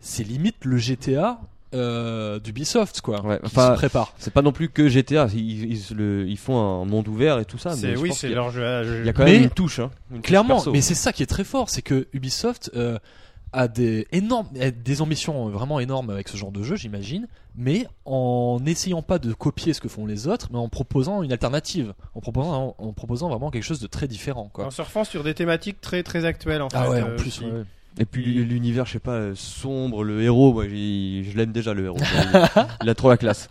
C'est 0.00 0.24
limite 0.24 0.56
le 0.64 0.76
GTA 0.76 1.40
euh, 1.74 2.38
d'Ubisoft 2.38 3.00
quoi. 3.00 3.24
Ouais, 3.24 3.38
qui 3.38 3.46
enfin, 3.46 3.68
se 3.72 3.74
prépare. 3.74 4.12
C'est 4.18 4.32
pas 4.32 4.42
non 4.42 4.52
plus 4.52 4.68
que 4.68 4.88
GTA, 4.88 5.28
ils, 5.34 5.64
ils, 5.72 5.94
le- 5.96 6.26
ils 6.28 6.36
font 6.38 6.58
un 6.58 6.84
monde 6.84 7.08
ouvert 7.08 7.38
et 7.38 7.44
tout 7.44 7.58
ça. 7.58 7.72
C'est- 7.72 7.88
mais 7.92 7.96
oui, 7.96 8.12
c'est 8.12 8.28
leur 8.28 8.50
jeu. 8.50 9.00
Il 9.00 9.06
y 9.06 9.08
a 9.08 9.12
quand 9.12 9.24
Mais- 9.24 9.32
même 9.34 9.42
une 9.44 9.50
touche, 9.50 9.78
hein. 9.78 9.90
Une 10.10 10.18
touche 10.18 10.26
Clairement, 10.26 10.62
mais 10.72 10.80
c'est 10.80 10.94
ça 10.94 11.12
qui 11.12 11.22
est 11.22 11.26
très 11.26 11.44
fort, 11.44 11.70
c'est 11.70 11.82
que 11.82 12.06
Ubisoft 12.12 12.70
euh, 12.76 12.98
a 13.52 13.68
des 13.68 14.06
énormes, 14.12 14.48
a 14.60 14.70
des 14.70 15.02
ambitions 15.02 15.48
vraiment 15.48 15.80
énormes 15.80 16.10
avec 16.10 16.28
ce 16.28 16.36
genre 16.36 16.52
de 16.52 16.62
jeu, 16.62 16.76
j'imagine, 16.76 17.26
mais 17.56 17.86
en 18.04 18.58
n'essayant 18.60 19.02
pas 19.02 19.18
de 19.18 19.32
copier 19.32 19.72
ce 19.72 19.80
que 19.80 19.88
font 19.88 20.06
les 20.06 20.26
autres, 20.28 20.48
mais 20.52 20.58
en 20.58 20.68
proposant 20.68 21.22
une 21.22 21.32
alternative, 21.32 21.94
en 22.14 22.20
proposant, 22.20 22.74
en 22.78 22.92
proposant 22.92 23.28
vraiment 23.28 23.50
quelque 23.50 23.62
chose 23.62 23.80
de 23.80 23.86
très 23.86 24.08
différent, 24.08 24.50
quoi. 24.52 24.66
En 24.66 24.70
surfant 24.70 25.04
sur 25.04 25.24
des 25.24 25.34
thématiques 25.34 25.80
très 25.80 26.02
très 26.02 26.24
actuelles 26.24 26.62
en 26.62 26.70
fait. 26.70 26.76
Ah 26.78 26.90
ouais, 26.90 27.02
en 27.02 27.08
euh, 27.08 27.16
plus, 27.16 27.40
ouais. 27.40 27.64
Et 27.98 28.04
puis 28.04 28.24
l'univers, 28.44 28.84
je 28.84 28.92
sais 28.92 28.98
pas, 28.98 29.12
euh, 29.12 29.34
sombre, 29.34 30.04
le 30.04 30.22
héros, 30.22 30.52
moi 30.52 30.64
je 30.64 31.36
l'aime 31.36 31.52
déjà 31.52 31.72
le 31.72 31.86
héros. 31.86 31.98
il, 32.82 32.88
a 32.90 32.94
trop 32.94 33.08
la 33.08 33.16
classe. 33.16 33.48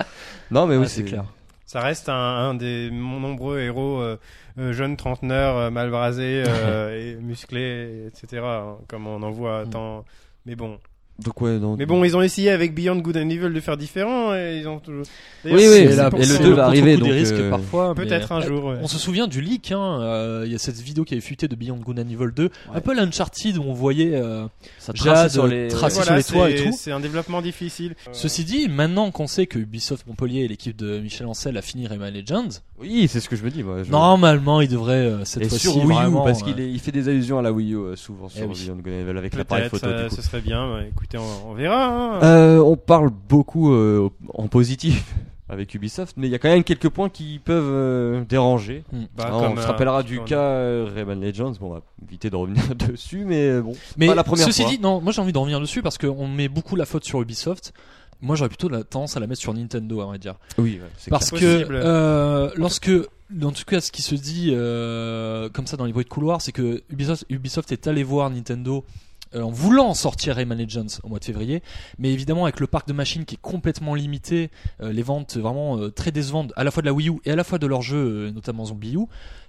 Non 0.52 0.68
mais 0.68 0.78
oui, 0.78 0.88
c'est 0.88 1.04
clair. 1.04 1.26
Ça 1.66 1.82
reste 1.82 2.10
un, 2.10 2.14
un 2.14 2.54
des 2.54 2.90
mon- 2.92 3.20
nombreux 3.20 3.60
héros 3.60 4.00
euh, 4.00 4.18
euh, 4.60 4.72
jeunes 4.72 4.98
trentenaires, 4.98 5.56
euh, 5.56 5.70
mal 5.72 5.90
brasés 5.90 6.44
euh, 6.48 6.96
et 7.00 7.16
musclés, 7.16 8.06
etc. 8.08 8.44
hein, 8.44 8.78
comme 8.88 9.08
on 9.08 9.22
en 9.24 9.32
voit 9.32 9.66
Mm. 9.66 9.70
tant. 9.72 10.06
Mais 10.46 10.56
bon. 10.56 10.80
Donc 11.24 11.42
ouais, 11.42 11.58
non. 11.60 11.78
Mais 11.78 11.86
bon, 11.86 12.04
ils 12.04 12.18
ont 12.18 12.22
essayé 12.22 12.50
avec 12.50 12.76
Beyond 12.76 12.98
Good 12.98 13.16
and 13.16 13.30
Evil 13.30 13.54
de 13.54 13.60
faire 13.62 13.78
différent 13.78 14.34
et 14.36 14.58
ils 14.60 14.68
ont 14.68 14.80
toujours. 14.80 15.04
Oui, 15.46 15.54
oui, 15.54 15.62
et 15.64 15.96
la- 15.96 16.10
le 16.10 16.24
c'est 16.24 16.40
deux 16.44 16.50
va 16.50 16.56
contre-coup 16.56 16.60
arriver, 16.62 16.92
des 16.96 16.98
donc, 16.98 17.12
risques 17.12 17.34
euh, 17.36 17.50
parfois. 17.50 17.96
Peut-être 17.96 18.32
un 18.34 18.42
jour. 18.42 18.66
ouais. 18.66 18.78
On 18.82 18.88
se 18.88 18.98
souvient 18.98 19.28
du 19.28 19.40
leak, 19.40 19.72
hein, 19.72 20.00
euh, 20.02 20.44
il 20.46 20.52
y 20.52 20.56
a 20.56 20.58
cette 20.58 20.76
vidéo 20.82 21.06
qui 21.06 21.14
avait 21.14 21.22
fuité 21.22 21.48
de 21.48 21.56
Beyond 21.56 21.78
Good 21.78 22.00
and 22.00 22.10
Evil 22.12 22.32
2, 22.36 22.50
un 22.74 22.82
peu 22.82 22.94
l'Uncharted 22.94 23.58
où 23.58 23.64
on 23.64 23.74
voyait 23.74 24.12
euh, 24.16 24.46
ça 24.78 24.92
sur 25.30 25.48
les. 25.48 25.68
trace- 25.70 25.98
ouais. 25.98 26.04
sur 26.04 26.14
les 26.16 26.24
toits 26.24 26.50
et 26.50 26.58
c'est- 26.58 26.64
tout. 26.66 26.76
C'est 26.78 26.92
un 26.92 27.00
développement 27.00 27.42
difficile. 27.42 27.96
Ceci 28.12 28.44
dit, 28.44 28.68
maintenant 28.68 29.10
qu'on 29.12 29.28
sait 29.28 29.46
que 29.46 29.58
Ubisoft 29.60 30.06
Montpellier 30.08 30.42
et 30.42 30.48
l'équipe 30.50 30.76
de 30.76 31.00
Michel 31.00 31.28
Ancel 31.28 31.56
a 31.58 31.62
fini 31.62 31.88
Rayman 31.88 32.14
Legends, 32.14 32.50
Oui, 32.78 33.08
c'est 33.08 33.22
ce 33.22 33.30
que 33.30 33.38
je 33.38 33.44
me 33.44 33.50
dis. 33.52 33.64
Moi, 33.64 33.84
je- 33.84 33.92
normalement 33.92 34.60
il 34.60 34.68
devrait 34.68 34.96
euh, 34.96 35.24
cette 35.24 35.44
Et 35.44 35.48
fois-ci 35.50 35.68
sur 35.68 35.78
Wii 35.78 35.86
U, 35.86 35.94
vraiment. 35.94 36.24
parce 36.26 36.42
euh, 36.42 36.46
qu'il 36.54 36.80
fait 36.82 36.92
des 36.92 37.08
allusions 37.08 37.40
à 37.40 37.42
la 37.42 37.54
Wii 37.54 37.72
U 37.74 37.78
euh, 37.78 37.96
souvent 37.96 38.28
sur 38.28 38.42
Eh 38.44 38.48
oui. 38.48 38.54
Beyond 38.66 38.76
Good 38.84 38.94
and 38.94 39.08
Evil 39.10 39.18
avec 39.18 39.34
l'appareil 39.36 39.70
photo. 39.70 39.86
euh, 39.88 40.10
ce 40.10 40.22
serait 40.22 40.42
bien. 40.42 40.74
Ouais, 40.74 40.92
Écoutez, 41.06 41.20
on, 41.20 41.52
on 41.52 41.54
verra. 41.54 41.86
hein. 42.18 42.24
Euh, 42.24 42.60
on 42.60 42.76
parle 42.78 43.12
beaucoup 43.30 43.72
euh, 43.72 44.10
en 44.34 44.48
positif 44.48 45.14
avec 45.50 45.76
Ubisoft, 45.76 46.16
mais 46.18 46.28
il 46.28 46.32
y 46.32 46.36
a 46.36 46.40
quand 46.40 46.50
même 46.50 46.64
quelques 46.64 46.90
points 46.90 47.10
qui 47.10 47.38
peuvent 47.38 47.64
euh, 47.64 48.24
déranger. 48.28 48.84
Bah, 49.16 49.28
Ah, 49.30 49.36
on 49.52 49.56
se 49.56 49.68
rappellera 49.68 50.02
du 50.02 50.20
cas 50.22 50.40
euh, 50.40 50.90
Rayman 50.92 51.22
Legends. 51.22 51.52
Bon, 51.60 51.68
on 51.68 51.74
va 51.76 51.82
éviter 52.08 52.32
de 52.32 52.36
revenir 52.36 52.64
dessus, 52.90 53.24
mais 53.24 53.62
bon. 53.62 53.74
Mais 53.98 54.08
pas 54.08 54.16
la 54.16 54.24
première 54.24 54.48
ceci 54.48 54.64
fois. 54.64 54.72
dit, 54.72 54.80
non, 54.80 55.00
moi 55.00 55.12
j'ai 55.12 55.22
envie 55.22 55.32
de 55.34 55.38
revenir 55.38 55.60
dessus 55.62 55.84
parce 55.84 56.00
qu'on 56.00 56.28
met 56.28 56.48
beaucoup 56.48 56.76
la 56.76 56.86
faute 56.88 57.04
sur 57.04 57.22
Ubisoft. 57.22 57.74
Moi 58.22 58.36
j'aurais 58.36 58.50
plutôt 58.50 58.70
la 58.70 58.84
tendance 58.84 59.16
à 59.16 59.20
la 59.20 59.28
mettre 59.28 59.42
sur 59.42 59.54
Nintendo, 59.54 60.02
à 60.02 60.06
vrai 60.06 60.18
dire. 60.18 60.36
Oui, 60.58 60.80
ouais, 60.82 60.90
Parce 61.12 61.30
clair. 61.30 61.68
que 61.68 61.74
euh, 61.74 62.50
lorsque, 62.56 62.90
en 62.90 63.52
tout 63.52 63.66
cas, 63.68 63.80
ce 63.82 63.92
qui 63.92 64.02
se 64.02 64.16
dit 64.16 64.50
euh, 64.54 65.50
comme 65.50 65.68
ça 65.68 65.78
dans 65.78 65.86
les 65.86 65.94
bruits 65.94 66.06
de 66.06 66.10
couloir, 66.10 66.42
c'est 66.42 66.52
que 66.54 66.82
Ubisoft, 66.90 67.26
Ubisoft 67.30 67.72
est 67.72 67.86
allé 67.86 68.02
voir 68.04 68.32
Nintendo 68.32 68.84
euh, 68.88 69.05
en 69.44 69.50
voulant 69.50 69.94
sortir 69.94 70.36
Rayman 70.36 70.58
Legends 70.58 71.00
au 71.04 71.10
mois 71.10 71.20
de 71.20 71.26
février, 71.26 71.62
mais 71.98 72.12
évidemment 72.12 72.44
avec 72.44 72.60
le 72.60 72.68
parc 72.68 72.88
de 72.88 72.94
machines 72.94 73.26
qui 73.26 73.36
est 73.36 73.42
complètement 73.42 73.96
limité, 73.96 74.50
euh, 74.82 74.92
les 74.92 75.04
ventes 75.04 75.38
vraiment 75.38 75.78
euh, 75.78 75.90
très 75.90 76.12
décevantes 76.12 76.54
à 76.56 76.64
la 76.64 76.72
fois 76.72 76.82
de 76.82 76.88
la 76.88 76.94
Wii 76.94 77.10
U 77.10 77.14
et 77.26 77.32
à 77.32 77.36
la 77.36 77.44
fois 77.44 77.58
de 77.58 77.68
leurs 77.68 77.82
jeux, 77.82 78.28
euh, 78.28 78.32
notamment 78.32 78.66
Zombie 78.66 78.96
U. 78.96 79.06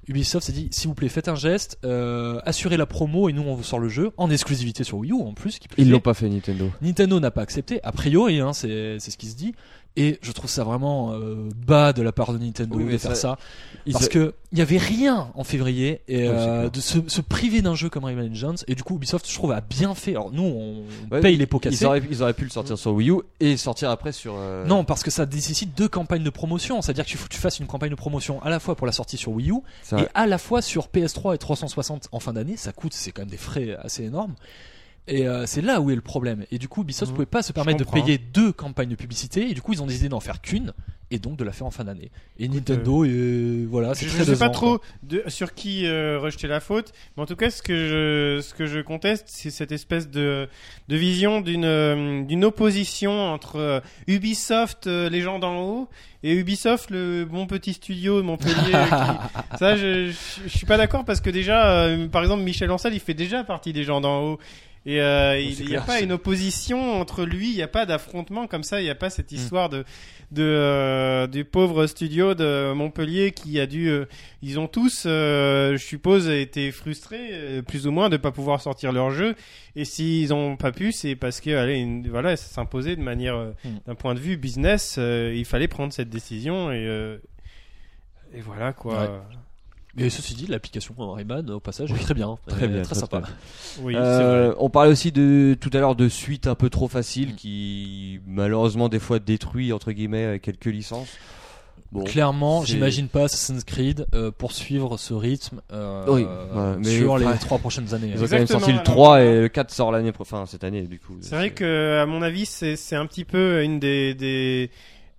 Ubisoft 0.08 0.46
s'est 0.46 0.52
dit 0.52 0.68
s'il 0.70 0.88
vous 0.88 0.94
plaît 0.94 1.08
faites 1.08 1.28
un 1.28 1.34
geste, 1.34 1.78
euh, 1.84 2.40
assurez 2.44 2.76
la 2.76 2.86
promo 2.86 3.28
et 3.28 3.32
nous 3.32 3.42
on 3.42 3.54
vous 3.54 3.64
sort 3.64 3.80
le 3.80 3.88
jeu 3.88 4.12
en 4.16 4.30
exclusivité 4.30 4.84
sur 4.84 4.98
Wii 4.98 5.12
U 5.12 5.20
en 5.20 5.34
plus. 5.34 5.58
qui 5.58 5.68
Ils 5.78 5.90
l'ont 5.90 6.00
pas 6.00 6.14
fait 6.14 6.28
Nintendo. 6.28 6.70
Nintendo 6.80 7.18
n'a 7.18 7.30
pas 7.30 7.42
accepté, 7.42 7.80
a 7.82 7.92
priori, 7.92 8.40
hein, 8.40 8.52
c'est 8.52 8.98
c'est 9.00 9.10
ce 9.10 9.16
qui 9.16 9.26
se 9.26 9.36
dit. 9.36 9.54
Et 9.98 10.18
je 10.20 10.30
trouve 10.32 10.50
ça 10.50 10.62
vraiment 10.62 11.12
euh, 11.14 11.48
bas 11.66 11.92
de 11.94 12.02
la 12.02 12.12
part 12.12 12.32
de 12.34 12.38
Nintendo 12.38 12.76
Oui, 12.76 12.92
de 12.92 12.98
faire 12.98 13.16
ça-. 13.16 13.38
Ils 13.86 13.92
Parce 13.94 14.04
se- 14.06 14.10
que 14.10 14.34
il 14.52 14.58
y 14.58 14.62
avait 14.62 14.76
rien 14.78 15.28
en 15.34 15.44
février 15.44 16.02
et 16.08 16.28
euh, 16.28 16.68
de 16.70 16.80
se, 16.80 16.98
se 17.08 17.20
priver 17.20 17.62
d'un 17.62 17.74
jeu 17.74 17.88
comme 17.88 18.04
Rayman 18.04 18.28
Legends. 18.28 18.54
Et 18.68 18.74
du 18.74 18.82
coup, 18.82 18.96
Ubisoft, 18.96 19.28
je 19.28 19.34
trouve, 19.34 19.52
a 19.52 19.60
bien 19.60 19.94
fait. 19.94 20.10
Alors 20.12 20.30
nous, 20.32 20.42
on 20.42 20.82
Ouais, 21.10 21.20
paye 21.20 21.36
les 21.36 21.46
pots 21.46 21.58
ils 21.58 21.70
cassés. 21.70 21.84
auraient, 21.86 22.02
ils 22.10 22.22
auraient 22.22 22.34
pu 22.34 22.44
le 22.44 22.50
sortir 22.50 22.76
sur 22.76 22.92
Wii 22.92 23.10
U 23.10 23.16
et 23.40 23.56
sortir 23.56 23.90
après 23.90 24.12
sur. 24.12 24.34
euh, 24.36 24.66
Non, 24.66 24.84
parce 24.84 25.02
que 25.02 25.10
ça 25.10 25.24
nécessite 25.26 25.76
deux 25.76 25.88
campagnes 25.88 26.22
de 26.24 26.30
promotion. 26.30 26.82
C'est-à-dire 26.82 27.06
qu'il 27.06 27.16
faut 27.16 27.26
que 27.28 27.32
tu 27.34 27.40
fasses 27.40 27.58
une 27.58 27.66
campagne 27.66 27.90
de 27.90 27.94
promotion 27.94 28.42
à 28.42 28.50
la 28.50 28.60
fois 28.60 28.74
pour 28.76 28.86
la 28.86 28.92
sortie 28.92 29.16
sur 29.16 29.32
Wii 29.32 29.50
U 29.50 29.54
et 29.98 30.06
à 30.14 30.26
la 30.26 30.38
fois 30.38 30.60
sur 30.62 30.88
PS3 30.88 31.34
et 31.34 31.38
360 31.38 32.08
en 32.12 32.20
fin 32.20 32.32
d'année. 32.34 32.56
Ça 32.56 32.72
coûte, 32.72 32.92
c'est 32.94 33.12
quand 33.12 33.22
même 33.22 33.30
des 33.30 33.36
frais 33.38 33.76
assez 33.82 34.04
énormes. 34.04 34.34
Et 35.08 35.28
euh, 35.28 35.46
c'est 35.46 35.62
là 35.62 35.80
où 35.80 35.90
est 35.90 35.94
le 35.94 36.00
problème. 36.00 36.44
Et 36.50 36.58
du 36.58 36.68
coup, 36.68 36.82
Ubisoft 36.82 37.10
Mhm. 37.12 37.14
pouvait 37.16 37.26
pas 37.26 37.42
se 37.42 37.52
permettre 37.52 37.78
de 37.78 37.84
payer 37.84 38.18
deux 38.18 38.50
campagnes 38.52 38.88
de 38.88 38.96
publicité. 38.96 39.48
Et 39.50 39.54
du 39.54 39.62
coup, 39.62 39.72
ils 39.72 39.82
ont 39.82 39.86
décidé 39.86 40.08
d'en 40.08 40.18
faire 40.20 40.40
qu'une 40.40 40.72
et 41.12 41.20
donc 41.20 41.36
de 41.36 41.44
la 41.44 41.52
faire 41.52 41.68
en 41.68 41.70
fin 41.70 41.84
d'année. 41.84 42.10
Et 42.40 42.48
Nintendo, 42.48 43.04
et 43.04 43.64
voilà, 43.70 43.94
c'est 43.94 44.06
Je, 44.06 44.10
très 44.16 44.24
je 44.24 44.32
sais 44.34 44.38
pas 44.40 44.48
trop 44.48 44.80
de, 45.04 45.22
sur 45.28 45.54
qui 45.54 45.86
euh, 45.86 46.18
rejeter 46.18 46.48
la 46.48 46.58
faute, 46.58 46.92
mais 47.16 47.22
en 47.22 47.26
tout 47.26 47.36
cas, 47.36 47.48
ce 47.50 47.62
que 47.62 47.76
je, 47.76 48.40
ce 48.42 48.52
que 48.54 48.66
je 48.66 48.80
conteste, 48.80 49.26
c'est 49.28 49.50
cette 49.50 49.70
espèce 49.70 50.10
de, 50.10 50.48
de 50.88 50.96
vision 50.96 51.40
d'une, 51.40 51.64
euh, 51.64 52.24
d'une 52.24 52.44
opposition 52.44 53.12
entre 53.12 53.54
euh, 53.60 53.80
Ubisoft, 54.08 54.88
euh, 54.88 55.08
les 55.08 55.20
gens 55.20 55.38
d'en 55.38 55.60
haut, 55.60 55.88
et 56.24 56.34
Ubisoft, 56.34 56.90
le 56.90 57.24
bon 57.24 57.46
petit 57.46 57.74
studio 57.74 58.16
de 58.20 58.22
Montpellier. 58.26 58.54
qui- 58.72 59.56
Ça, 59.60 59.76
je, 59.76 60.10
je, 60.10 60.12
je 60.48 60.56
suis 60.56 60.66
pas 60.66 60.76
d'accord 60.76 61.04
parce 61.04 61.20
que 61.20 61.30
déjà, 61.30 61.70
euh, 61.84 62.08
par 62.08 62.22
exemple, 62.22 62.42
Michel 62.42 62.70
Ancel, 62.72 62.94
il 62.94 63.00
fait 63.00 63.14
déjà 63.14 63.44
partie 63.44 63.72
des 63.72 63.84
gens 63.84 64.00
d'en 64.00 64.22
haut. 64.22 64.38
Et 64.88 65.00
euh, 65.02 65.36
il 65.40 65.66
n'y 65.66 65.74
a 65.74 65.80
pas 65.80 66.00
une 66.00 66.12
opposition 66.12 67.00
entre 67.00 67.24
lui, 67.24 67.50
il 67.50 67.56
n'y 67.56 67.62
a 67.62 67.66
pas 67.68 67.86
d'affrontement 67.86 68.46
comme 68.46 68.62
ça, 68.62 68.80
il 68.80 68.84
n'y 68.84 68.90
a 68.90 68.94
pas 68.94 69.10
cette 69.10 69.32
Mm. 69.32 69.34
histoire 69.34 69.68
de, 69.68 69.84
de 70.30 70.42
euh, 70.44 71.26
du 71.26 71.44
pauvre 71.44 71.88
studio 71.88 72.34
de 72.34 72.72
Montpellier 72.72 73.32
qui 73.32 73.58
a 73.58 73.66
dû, 73.66 73.88
euh, 73.88 74.04
ils 74.42 74.60
ont 74.60 74.68
tous, 74.68 75.02
je 75.04 75.76
suppose, 75.76 76.28
été 76.28 76.70
frustrés, 76.70 77.62
plus 77.66 77.88
ou 77.88 77.90
moins, 77.90 78.08
de 78.08 78.16
pas 78.16 78.30
pouvoir 78.30 78.60
sortir 78.60 78.92
leur 78.92 79.10
jeu. 79.10 79.34
Et 79.74 79.84
s'ils 79.84 80.32
ont 80.32 80.56
pas 80.56 80.70
pu, 80.70 80.92
c'est 80.92 81.16
parce 81.16 81.40
que, 81.40 81.50
allez, 81.50 81.78
une- 81.78 82.08
voilà, 82.08 82.36
ça 82.36 82.46
s'imposait 82.46 82.94
de 82.94 83.02
manière, 83.02 83.36
Mm. 83.64 83.68
d'un 83.88 83.94
point 83.96 84.14
de 84.14 84.20
vue 84.20 84.36
business, 84.36 84.98
il 85.00 85.44
fallait 85.44 85.66
prendre 85.68 85.92
cette 85.92 86.10
décision 86.10 86.70
et 86.70 87.18
et 88.34 88.40
voilà 88.40 88.72
quoi. 88.72 89.02
Ouais. 89.02 89.08
Et 89.98 90.10
ceci 90.10 90.34
dit, 90.34 90.46
l'application 90.46 90.94
Rayman, 90.98 91.50
au 91.50 91.60
passage, 91.60 91.90
est 91.90 91.94
très 91.96 92.14
bien. 92.14 92.36
Très 92.46 92.64
Euh, 92.64 92.68
bien, 92.68 92.82
Très 92.82 92.90
très, 92.94 93.00
sympa. 93.00 93.20
très 93.22 93.32
Oui, 93.82 93.94
Euh, 93.96 94.54
on 94.58 94.68
parlait 94.68 94.90
aussi 94.92 95.10
de 95.12 95.56
tout 95.60 95.70
à 95.72 95.78
l'heure 95.78 95.96
de 95.96 96.08
suites 96.08 96.46
un 96.46 96.54
peu 96.54 96.68
trop 96.70 96.88
faciles 96.88 97.30
Mm. 97.32 97.36
qui 97.36 98.20
malheureusement 98.26 98.88
des 98.88 98.98
fois 98.98 99.18
détruit 99.18 99.72
entre 99.72 99.92
guillemets 99.92 100.24
avec 100.24 100.42
quelques 100.42 100.66
licences. 100.66 101.08
Bon, 101.92 102.02
Clairement, 102.02 102.64
j'imagine 102.64 103.06
pas 103.08 103.24
Assassin's 103.24 103.62
Creed 103.62 104.06
euh, 104.12 104.32
poursuivre 104.32 104.98
ce 104.98 105.14
rythme 105.14 105.60
euh, 105.72 106.04
Oui, 106.08 106.22
ouais, 106.24 106.76
mais 106.78 106.84
sur 106.98 107.16
les 107.16 107.26
trois 107.40 107.58
prochaines 107.58 107.94
années. 107.94 108.10
ils 108.14 108.22
ont 108.22 108.26
quand 108.26 108.36
même 108.38 108.46
sorti 108.48 108.66
le 108.72 108.80
alors, 108.80 108.84
3 108.84 109.08
voilà. 109.18 109.24
et 109.24 109.40
le 109.42 109.48
4 109.48 109.70
sort 109.70 109.92
l'année 109.92 110.10
pro- 110.10 110.22
enfin 110.22 110.44
cette 110.46 110.64
année 110.64 110.82
du 110.82 110.98
coup. 110.98 111.16
C'est 111.20 111.36
vrai 111.36 111.50
que, 111.50 112.00
à 112.02 112.06
mon 112.06 112.22
avis, 112.22 112.44
c'est 112.44 112.74
c'est 112.74 112.96
un 112.96 113.06
petit 113.06 113.24
peu 113.24 113.62
une 113.62 113.78
des, 113.78 114.14
des 114.14 114.70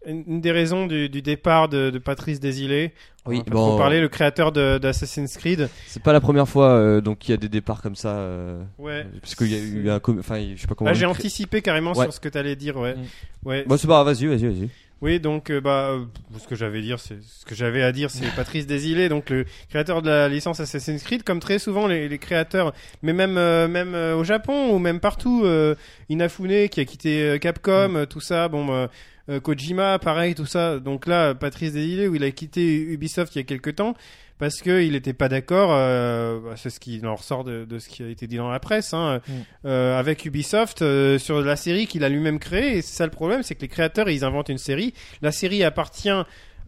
une 0.07 0.41
des 0.41 0.51
raisons 0.51 0.87
du, 0.87 1.09
du 1.09 1.21
départ 1.21 1.67
de, 1.69 1.89
de 1.89 1.99
Patrice 1.99 2.39
Desilets. 2.39 2.93
Oui, 3.25 3.39
On 3.39 3.43
pas 3.43 3.51
bon, 3.51 3.67
trop 3.69 3.77
parler, 3.77 3.99
le 3.99 4.07
créateur 4.07 4.51
de- 4.53 4.77
d'Assassin's 4.77 5.35
Creed. 5.37 5.67
c'est 5.87 6.01
pas 6.01 6.13
la 6.13 6.21
première 6.21 6.47
fois 6.47 6.69
euh, 6.69 7.01
donc 7.01 7.19
qu'il 7.19 7.31
y 7.31 7.33
a 7.33 7.37
des 7.37 7.49
départs 7.49 7.81
comme 7.81 7.95
ça 7.95 8.15
euh, 8.15 8.63
Ouais. 8.77 9.05
parce 9.19 9.35
qu'il 9.35 9.51
y 9.51 9.55
a 9.55 9.57
eu 9.59 9.89
un 9.89 9.99
enfin 10.19 10.41
je 10.55 10.61
sais 10.61 10.67
pas 10.67 10.75
comment 10.75 10.89
Là, 10.89 10.93
j'ai 10.93 11.01
cré- 11.05 11.11
anticipé 11.11 11.61
carrément 11.61 11.91
Ouais. 11.93 12.05
sur 12.05 12.13
ce 12.13 12.19
que 12.21 12.29
tu 12.29 12.37
allais 12.37 12.55
dire, 12.55 12.77
ouais. 12.77 12.95
Mm. 12.95 13.47
ouais. 13.49 13.65
Bon, 13.67 13.75
c'est 13.75 13.87
pas 13.87 14.01
grave, 14.03 14.07
vas-y, 14.07 14.27
vas-y, 14.27 14.45
vas-y. 14.47 14.69
Oui, 15.01 15.19
donc 15.19 15.51
euh, 15.51 15.59
bah 15.61 15.89
euh, 15.91 16.05
ce 16.39 16.47
que 16.47 16.55
j'avais 16.55 16.81
dire, 16.81 16.99
c'est 16.99 17.21
ce 17.21 17.45
que 17.45 17.53
j'avais 17.53 17.83
à 17.83 17.91
dire, 17.91 18.09
c'est 18.09 18.25
Patrice 18.35 18.65
Desilets, 18.65 19.09
donc 19.09 19.29
le 19.29 19.45
créateur 19.69 20.01
de 20.01 20.09
la 20.09 20.27
licence 20.29 20.59
Assassin's 20.61 21.03
Creed, 21.03 21.23
comme 21.23 21.39
très 21.41 21.59
souvent 21.59 21.85
les, 21.85 22.07
les 22.09 22.17
créateurs, 22.17 22.73
mais 23.03 23.11
même 23.13 23.37
euh, 23.37 23.67
même 23.67 23.93
euh, 23.93 24.15
au 24.15 24.23
Japon 24.23 24.71
ou 24.73 24.79
même 24.79 24.99
partout, 25.01 25.41
euh, 25.43 25.75
Inafune 26.09 26.69
qui 26.69 26.79
a 26.79 26.85
quitté 26.85 27.21
euh, 27.23 27.37
Capcom, 27.37 27.93
euh, 27.95 28.05
tout 28.05 28.21
ça, 28.21 28.47
bon. 28.47 28.87
Euh, 29.29 29.39
Kojima, 29.39 29.99
pareil, 29.99 30.35
tout 30.35 30.45
ça. 30.45 30.79
Donc 30.79 31.05
là, 31.07 31.33
Patrice 31.35 31.73
Desilets, 31.73 32.07
où 32.07 32.15
il 32.15 32.23
a 32.23 32.31
quitté 32.31 32.75
Ubisoft 32.77 33.35
il 33.35 33.39
y 33.39 33.41
a 33.41 33.43
quelques 33.43 33.75
temps, 33.75 33.95
parce 34.39 34.61
que 34.61 34.83
il 34.83 34.91
n'était 34.93 35.13
pas 35.13 35.29
d'accord. 35.29 35.69
euh, 35.73 36.39
bah, 36.39 36.53
c'est 36.55 36.69
ce 36.69 36.79
qui 36.79 37.01
en 37.05 37.15
ressort 37.15 37.43
de, 37.43 37.65
de 37.65 37.79
ce 37.79 37.89
qui 37.89 38.03
a 38.03 38.07
été 38.09 38.27
dit 38.27 38.37
dans 38.37 38.49
la 38.51 38.59
presse, 38.59 38.93
hein, 38.93 39.19
Mm. 39.27 39.31
euh, 39.65 39.99
avec 39.99 40.25
Ubisoft 40.25 40.81
euh, 40.81 41.17
sur 41.19 41.41
la 41.41 41.55
série 41.55 41.87
qu'il 41.87 42.03
a 42.03 42.09
lui-même 42.09 42.39
créée. 42.39 42.77
Et 42.77 42.81
c'est 42.81 42.95
ça 42.95 43.05
le 43.05 43.11
problème, 43.11 43.43
c'est 43.43 43.55
que 43.55 43.61
les 43.61 43.67
créateurs, 43.67 44.09
ils 44.09 44.23
inventent 44.23 44.49
une 44.49 44.57
série. 44.57 44.93
La 45.21 45.31
série 45.31 45.63
appartient 45.63 46.09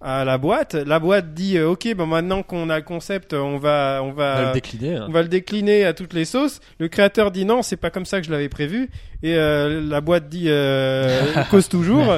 à 0.01 0.23
la 0.25 0.37
boîte. 0.37 0.75
La 0.75 0.99
boîte 0.99 1.33
dit, 1.33 1.57
euh, 1.57 1.69
ok, 1.69 1.93
bon 1.95 2.05
maintenant 2.07 2.41
qu'on 2.43 2.69
a 2.69 2.77
le 2.77 2.83
concept, 2.83 3.33
on 3.33 3.57
va, 3.57 3.99
on 4.01 4.09
On 4.09 4.11
va 4.13 4.35
va, 4.35 4.47
le 4.47 4.53
décliner. 4.53 4.95
hein. 4.95 5.05
on 5.09 5.11
va 5.11 5.21
le 5.21 5.27
décliner 5.27 5.85
à 5.85 5.93
toutes 5.93 6.13
les 6.13 6.25
sauces. 6.25 6.59
Le 6.79 6.87
créateur 6.87 7.31
dit 7.31 7.43
non, 7.45 7.61
c'est 7.61 7.75
pas 7.77 7.89
comme 7.89 8.05
ça 8.05 8.19
que 8.21 8.25
je 8.25 8.31
l'avais 8.31 8.49
prévu. 8.49 8.89
Et 9.23 9.35
euh, 9.35 9.81
la 9.81 9.99
boîte 10.01 10.29
dit 10.29 10.45
euh, 10.47 11.21
cause 11.51 11.67
toujours. 11.67 12.13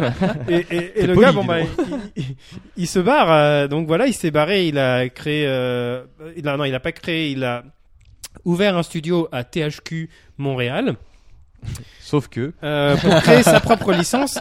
Et, 0.48 0.56
et, 0.56 0.76
et 0.76 0.92
C'est 0.98 1.08
le 1.08 1.14
poli, 1.16 1.26
gars, 1.26 1.32
bon 1.32 1.44
bah, 1.44 1.60
il, 1.62 1.68
il- 2.16 2.36
il 2.78 2.88
se 2.88 3.00
barre. 3.00 3.68
donc 3.70 3.88
voilà, 3.88 4.06
il 4.08 4.14
s'est 4.14 4.32
barré. 4.32 4.68
Il 4.68 4.78
a 4.78 5.10
créé. 5.10 5.46
Non, 6.44 6.64
il 6.66 6.76
a 6.76 6.80
pas 6.80 6.92
créé. 6.92 7.32
Il 7.32 7.44
a 7.44 7.64
ouvert 8.46 8.78
un 8.78 8.84
studio 8.84 9.28
à 9.32 9.44
THQ 9.44 10.10
Montréal 10.38 10.96
Sauf 12.02 12.28
que 12.28 12.52
euh, 12.64 12.98
pour 12.98 13.16
créer 13.22 13.42
sa 13.42 13.62
propre 13.62 13.94
licence. 13.94 14.38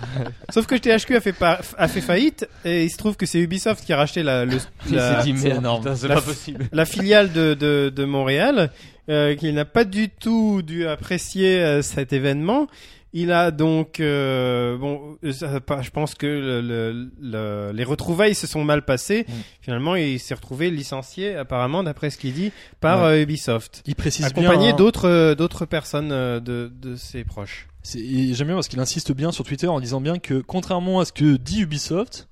Sauf 0.48 0.66
que 0.66 0.74
THQ 0.74 1.16
a 1.16 1.20
fait, 1.20 1.32
pas, 1.32 1.60
a 1.78 1.86
fait 1.86 2.00
faillite 2.00 2.48
et 2.64 2.84
il 2.84 2.90
se 2.90 2.96
trouve 2.96 3.16
que 3.16 3.26
c'est 3.26 3.38
Ubisoft 3.38 3.84
qui 3.84 3.92
a 3.92 3.96
racheté 3.96 4.24
la, 4.24 4.44
le, 4.44 4.56
dit 5.22 5.46
énorme. 5.46 5.84
putain, 5.84 6.84
filiale 6.84 7.32
de, 7.32 7.54
de, 7.54 7.92
de 7.94 8.04
Montréal, 8.04 8.72
euh, 9.08 9.36
qu'il 9.36 9.54
n'a 9.54 9.64
pas 9.64 9.84
du 9.84 10.08
tout 10.08 10.62
dû 10.62 10.86
apprécier 10.86 11.60
euh, 11.60 11.82
cet 11.82 12.12
événement. 12.12 12.66
Il 13.12 13.32
a 13.32 13.50
donc, 13.50 13.98
euh, 13.98 14.78
bon, 14.78 15.16
euh, 15.24 15.32
je 15.32 15.90
pense 15.90 16.14
que 16.14 16.26
le, 16.26 16.60
le- 16.60 17.10
le- 17.20 17.72
les 17.74 17.82
retrouvailles 17.84 18.36
se 18.36 18.46
sont 18.46 18.62
mal 18.62 18.84
passées. 18.84 19.26
Mm. 19.28 19.32
Finalement, 19.62 19.96
il 19.96 20.20
s'est 20.20 20.34
retrouvé 20.34 20.70
licencié, 20.70 21.34
apparemment, 21.34 21.82
d'après 21.82 22.10
ce 22.10 22.18
qu'il 22.18 22.32
dit, 22.34 22.52
par 22.80 23.00
Ouais. 23.02 23.18
euh, 23.18 23.22
Ubisoft, 23.22 23.82
Il 23.86 23.96
précise 23.96 24.26
accompagné 24.26 24.66
bien. 24.66 24.74
hein, 24.74 24.76
d'autres 24.76 25.08
euh, 25.08 25.34
d'autres 25.34 25.66
personnes 25.66 26.10
de, 26.10 26.70
de 26.72 26.94
ses 26.96 27.24
proches. 27.24 27.66
J'aime 27.82 28.46
bien 28.46 28.54
parce 28.54 28.68
qu'il 28.68 28.78
insiste 28.78 29.10
bien 29.12 29.32
sur 29.32 29.44
Twitter 29.44 29.66
en 29.66 29.80
disant 29.80 30.00
bien 30.00 30.18
que 30.18 30.40
contrairement 30.40 31.00
à 31.00 31.04
ce 31.04 31.12
que 31.12 31.36
dit 31.36 31.62
Ubisoft, 31.62 32.28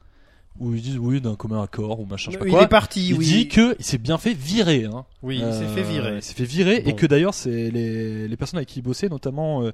où 0.58 0.74
ils 0.74 0.82
disent 0.82 0.98
oui 0.98 1.20
d'un 1.20 1.34
commun 1.36 1.62
accord 1.62 2.00
ou 2.00 2.04
machin. 2.06 2.30
Je 2.30 2.36
sais 2.36 2.38
pas 2.38 2.46
il 2.46 2.50
quoi. 2.52 2.62
est 2.64 2.68
parti, 2.68 3.08
il 3.08 3.14
oui. 3.18 3.24
dit 3.26 3.48
que 3.48 3.76
il 3.78 3.84
s'est 3.84 3.98
bien 3.98 4.18
fait 4.18 4.34
virer. 4.34 4.84
Hein. 4.84 5.04
Oui, 5.22 5.36
il 5.44 5.52
s'est 5.52 5.64
Euh, 5.64 5.74
fait 5.74 5.82
virer. 5.82 6.16
Il 6.16 6.22
s'est 6.22 6.34
fait 6.34 6.44
virer 6.44 6.80
Bon. 6.80 6.90
et 6.90 6.94
que 6.94 7.06
d'ailleurs 7.06 7.34
c'est 7.34 7.70
les, 7.70 8.28
les 8.28 8.36
personnes 8.36 8.58
avec 8.58 8.68
qui 8.68 8.78
il 8.80 8.82
bossait, 8.82 9.08
notamment 9.08 9.62
euh, 9.62 9.72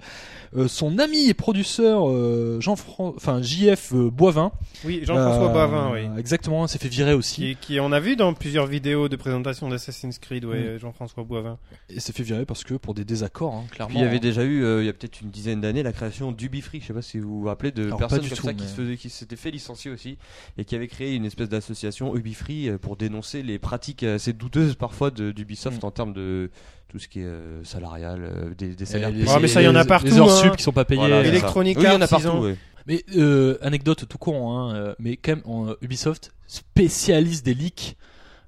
euh, 0.57 0.69
son 0.69 0.99
ami 0.99 1.29
et 1.29 1.35
producteur 1.35 2.09
euh, 2.11 2.59
Jean 2.61 2.77
Fran 2.77 3.13
enfin 3.17 3.43
JF 3.43 3.93
euh, 3.95 4.11
Boivin. 4.11 4.53
Oui, 4.85 5.01
Jean-François 5.05 5.49
Euh, 5.49 5.53
Boivin, 5.53 5.91
oui. 5.93 6.19
Exactement, 6.19 6.67
s'est 6.67 6.79
fait 6.79 6.89
virer 6.89 7.15
aussi. 7.15 7.35
Qui, 7.35 7.57
qui 7.57 7.81
on 7.81 7.93
a 7.93 8.01
vu 8.01 8.17
dans 8.17 8.33
plusieurs 8.35 8.67
vidéos 8.67 9.09
de 9.09 9.17
présentation 9.17 9.69
d'Assassin's 9.69 10.19
Creed, 10.19 10.45
ouais, 10.45 10.55
Mm. 10.59 10.65
euh, 10.67 10.79
Jean-François 10.79 11.25
Boivin. 11.25 11.59
Et 11.91 12.01
s'est 12.01 12.13
fait 12.13 12.23
virer 12.23 12.45
parce 12.47 12.65
que 12.65 12.75
pour 12.75 12.95
des 12.95 13.05
désaccords, 13.05 13.55
hein, 13.55 13.65
clairement. 13.71 13.91
Puis 13.95 13.99
il 14.01 14.03
y 14.05 14.07
avait 14.07 14.17
hein. 14.17 14.21
déjà 14.21 14.45
eu, 14.45 14.63
euh, 14.65 14.83
il 14.83 14.87
y 14.87 14.89
a 14.89 14.93
peut-être 14.93 15.21
une 15.21 15.31
dizaine 15.31 15.61
d'années, 15.61 15.83
la 15.83 15.93
création 15.93 16.33
d'Ubifree. 16.33 16.81
Je 16.81 16.87
sais 16.87 16.93
pas 16.95 17.03
si 17.03 17.19
vous 17.19 17.41
vous 17.41 17.47
rappelez 17.47 17.71
de 17.73 17.85
Alors, 17.87 17.99
pas 17.99 18.07
personnes 18.09 18.21
du 18.23 18.29
comme 18.31 18.39
tout, 18.39 18.47
ça 18.47 18.55
qui 18.55 18.63
mais- 18.63 18.69
se 18.69 18.75
faisaient, 18.75 18.97
qui 18.97 19.11
s'étaient 19.11 19.37
fait 19.37 19.51
licencier 19.51 19.91
aussi 19.91 20.17
et 20.59 20.65
qui 20.65 20.74
avaient 20.75 20.89
créé 20.89 21.15
une 21.15 21.25
espèce 21.25 21.49
d'association 21.49 22.15
Ubifree 22.17 22.69
euh, 22.69 22.79
pour 22.79 22.97
dénoncer 22.97 23.43
les 23.43 23.59
pratiques 23.59 24.03
assez 24.03 24.33
douteuses 24.33 24.75
parfois 24.75 25.11
d'Ubisoft 25.11 25.83
Mm. 25.83 25.87
en 25.87 25.91
termes 25.91 26.13
de 26.13 26.51
tout 26.89 26.99
ce 26.99 27.09
qui 27.09 27.21
est 27.21 27.25
euh, 27.25 27.63
salarial, 27.65 28.21
euh, 28.23 28.55
des, 28.57 28.69
des 28.75 28.85
salaires. 28.85 29.11
les- 29.11 29.25
Ah, 29.29 29.39
mais 29.41 29.49
ça, 29.49 29.61
il 29.63 29.65
y 29.65 29.69
en 29.69 29.75
a 29.75 29.85
partout, 29.85 30.07
Les 30.07 30.19
heures 30.19 30.31
hein. 30.31 30.43
sup 30.43 30.57
qui 30.57 30.63
sont 30.63 30.73
pas 30.73 30.85
payées. 30.85 31.01
Voilà. 31.01 31.25
Electronic 31.25 31.77
Oui, 31.79 31.85
il 31.85 31.93
y 31.93 31.97
en 31.97 32.01
a 32.01 32.05
Arts, 32.05 32.09
partout. 32.11 32.39
ouais. 32.39 32.57
Mais 32.87 33.03
euh, 33.17 33.57
anecdote 33.63 34.07
tout 34.09 34.19
con, 34.19 34.53
hein, 34.59 34.95
mais 34.99 35.17
quand 35.17 35.33
même 35.33 35.43
en, 35.47 35.75
Ubisoft 35.81 36.33
spécialiste 36.47 37.45
des 37.45 37.55
leaks. 37.55 37.97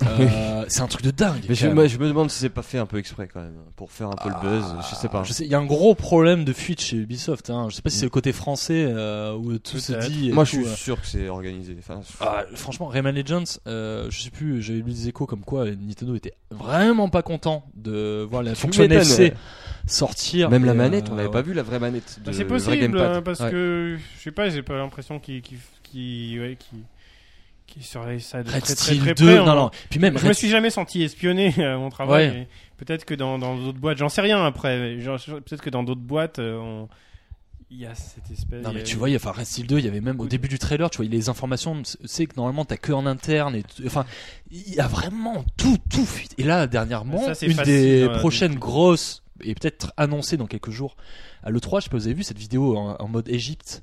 Euh, 0.03 0.65
c'est 0.69 0.83
un 0.83 0.87
truc 0.89 1.03
de 1.03 1.11
dingue. 1.11 1.43
Mais 1.49 1.55
je, 1.55 1.67
même. 1.67 1.75
moi, 1.75 1.87
je 1.87 1.97
me 1.97 2.07
demande 2.07 2.31
si 2.31 2.39
c'est 2.39 2.51
pas 2.51 2.63
fait 2.63 2.77
un 2.79 2.85
peu 2.87 2.99
exprès 2.99 3.29
quand 3.33 3.41
même 3.41 3.57
pour 3.77 3.91
faire 3.91 4.09
un 4.09 4.17
peu 4.17 4.29
le 4.29 4.35
buzz. 4.43 4.65
Je 4.91 4.95
sais 4.95 5.09
pas. 5.09 5.25
Sais, 5.25 5.45
il 5.45 5.51
y 5.51 5.55
a 5.55 5.59
un 5.59 5.65
gros 5.65 5.95
problème 5.95 6.45
de 6.45 6.53
fuite 6.53 6.81
chez 6.83 6.97
Ubisoft. 6.99 7.49
Hein. 7.51 7.69
Je 7.71 7.77
sais 7.77 7.83
pas 7.83 7.89
si 7.91 7.99
c'est 7.99 8.05
le 8.07 8.11
côté 8.11 8.33
français 8.33 8.85
euh, 8.89 9.33
où 9.35 9.57
tout 9.59 9.79
se 9.79 9.93
dit. 10.09 10.33
Moi, 10.33 10.45
je 10.45 10.51
suis 10.57 10.67
euh. 10.67 10.75
sûr 10.75 11.01
que 11.01 11.07
c'est 11.07 11.29
organisé. 11.29 11.77
Enfin, 11.79 12.01
Ah, 12.21 12.45
franchement, 12.55 12.87
Rayman 12.89 13.15
Legends, 13.15 13.45
euh, 13.67 14.09
je 14.11 14.21
sais 14.21 14.31
plus, 14.31 14.61
j'avais 14.63 14.81
lu 14.81 14.93
des 14.93 15.09
échos 15.09 15.25
comme 15.27 15.45
quoi 15.45 15.65
Nintendo 15.65 16.15
était 16.15 16.35
vraiment 16.51 17.09
pas 17.09 17.23
content 17.23 17.65
de 17.75 18.27
voir 18.29 18.43
la 18.43 18.55
fonction 18.55 18.83
NFC 18.85 19.23
ouais. 19.23 19.35
sortir. 19.87 20.51
Même 20.51 20.65
la 20.67 20.75
manette, 20.75 21.09
on 21.11 21.15
n'avait 21.15 21.29
ouais. 21.29 21.33
pas 21.33 21.43
vu 21.43 21.55
la 21.55 21.63
vraie 21.63 21.79
manette. 21.79 22.19
De 22.21 22.27
Bah, 22.27 22.33
c'est 22.33 22.45
vrai 22.45 22.55
possible, 22.59 22.77
gamepad. 22.77 23.17
hein, 23.17 23.23
parce 23.23 23.41
Ouais. 23.41 23.51
que 23.51 23.97
je 24.19 24.23
sais 24.23 24.31
pas, 24.31 24.49
j'ai 24.51 24.63
pas 24.63 24.77
l'impression 24.77 25.19
qu'il 25.19 25.41
qu'il 25.43 25.59
qu'il 25.83 26.41
ouais, 26.41 26.57
qu'il- 26.59 26.81
ça 27.83 28.01
de 28.43 28.51
Red 28.51 28.63
très 28.63 28.75
Steel 28.75 28.99
très 29.01 29.15
2, 29.15 29.25
près, 29.27 29.37
non, 29.45 29.49
hein. 29.51 29.55
non. 29.55 29.71
Puis 29.91 29.99
même, 30.01 30.15
Je 30.17 30.23
Red 30.23 30.29
me 30.29 30.33
suis 30.35 30.49
jamais 30.49 30.71
senti 30.71 31.03
espionné 31.03 31.53
à 31.65 31.77
mon 31.77 31.91
travail. 31.91 32.29
Ouais. 32.29 32.49
Peut-être 32.79 33.05
que 33.05 33.15
dans 33.15 33.39
d'autres 33.39 33.79
boîtes, 33.79 33.99
j'en 33.99 34.09
sais 34.09 34.21
rien 34.21 34.45
après. 34.45 34.97
Peut-être 34.99 35.63
que 35.63 35.71
dans 35.71 35.83
d'autres 35.83 36.01
boîtes, 36.01 36.39
euh, 36.39 36.59
on- 36.59 36.89
il 37.71 37.79
y 37.81 37.87
a 37.87 37.95
cette 37.97 38.31
espèce. 38.31 38.63
Non 38.65 38.73
mais 38.73 38.81
a- 38.81 38.85
tu 38.85 38.97
vois, 38.97 39.09
il 39.09 39.13
y 39.13 39.17
a- 39.17 39.19
enfin 39.19 39.33
Red 39.33 39.45
Steel 39.47 39.67
2, 39.67 39.79
il 39.81 39.85
y 39.85 39.89
avait 39.89 40.01
même 40.01 40.21
au 40.21 40.27
début 40.27 40.47
du 40.49 40.59
trailer, 40.59 40.89
tu 40.89 40.99
vois, 40.99 41.07
les 41.07 41.29
informations, 41.29 41.83
c'est 42.05 42.27
que 42.27 42.37
normalement 42.37 42.65
t'as 42.65 42.77
que 42.77 42.93
en 42.93 43.07
interne 43.07 43.57
et 43.57 43.65
enfin, 43.87 44.05
il 44.53 44.75
y 44.75 44.79
a 44.79 44.87
vraiment 44.87 45.45
tout, 45.57 45.77
tout. 45.91 46.07
Et 46.39 46.45
là, 46.45 46.67
dernièrement, 46.69 47.19
Ça, 47.35 47.47
une 47.47 47.55
facile, 47.55 47.65
des 47.65 48.03
euh, 48.05 48.19
prochaines 48.19 48.55
grosses 48.55 49.25
et 49.43 49.55
peut-être 49.55 49.93
annoncée 49.97 50.37
dans 50.37 50.47
quelques 50.47 50.71
jours 50.71 50.97
à 51.43 51.51
l'E3, 51.51 51.81
je 51.81 51.85
sais 51.85 51.91
pas, 51.91 51.97
vous 51.97 52.07
avez 52.07 52.15
vu 52.15 52.23
cette 52.23 52.39
vidéo 52.39 52.77
en, 52.77 52.97
en 53.01 53.09
mode 53.09 53.29
Égypte? 53.29 53.83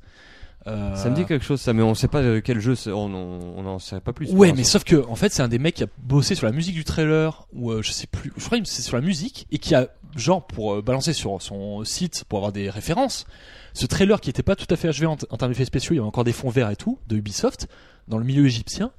Euh, 0.68 0.95
Ça 0.95 1.09
me 1.09 1.16
dit 1.16 1.26
quelque 1.26 1.43
chose, 1.43 1.59
ça, 1.59 1.74
mais 1.74 1.84
on 1.84 1.93
sait 1.93 2.07
pas 2.07 2.39
quel 2.41 2.59
jeu. 2.59 2.76
On 2.88 3.09
n'en 3.09 3.80
sait 3.80 3.99
pas 3.99 4.14
plus. 4.14 4.32
Ouais, 4.32 4.53
mais 4.53 4.64
sauf 4.64 4.84
que 4.84 5.05
en 5.07 5.16
fait, 5.16 5.32
c'est 5.34 5.41
un 5.41 5.47
des 5.47 5.59
mecs 5.59 5.76
qui 5.76 5.84
a 5.84 5.88
bossé 5.97 6.36
sur 6.36 6.45
la 6.45 6.53
musique 6.53 6.76
du 6.76 6.84
trailer 6.84 7.47
ou 7.53 7.72
euh, 7.72 7.82
je 7.82 7.91
sais 7.91 8.07
plus, 8.07 8.32
je 8.38 8.45
crois 8.45 8.59
que 8.59 8.66
c'est 8.66 8.82
sur 8.82 8.95
la 8.95 9.01
musique 9.01 9.47
et 9.51 9.57
qui 9.57 9.76
a 9.76 9.89
genre 10.16 10.45
pour 10.45 10.76
euh, 10.76 10.82
balancer 10.82 11.11
sur 11.14 11.41
son 11.41 11.84
site 11.84 12.24
pour 12.30 12.39
avoir 12.39 12.51
des 12.51 12.70
références. 12.70 13.26
Ce 13.74 13.86
trailer 13.86 14.22
qui 14.22 14.30
était 14.30 14.43
pas 14.43 14.55
tout 14.55 14.68
à 14.70 14.76
fait 14.78 14.89
HV 14.89 15.05
en, 15.07 15.18
en 15.30 15.38
termes 15.38 15.51
d'effets 15.51 15.66
spéciaux, 15.66 15.93
il 15.93 15.97
y 15.97 15.99
avait 15.99 16.07
encore 16.07 16.24
des 16.24 16.34
fonds 16.34 16.49
verts 16.49 16.70
et 16.70 16.76
tout 16.76 16.99
de 17.07 17.18
Ubisoft 17.18 17.68
dans 18.07 18.18
le 18.18 18.24
milieu 18.24 18.45
égyptien. 18.45 18.91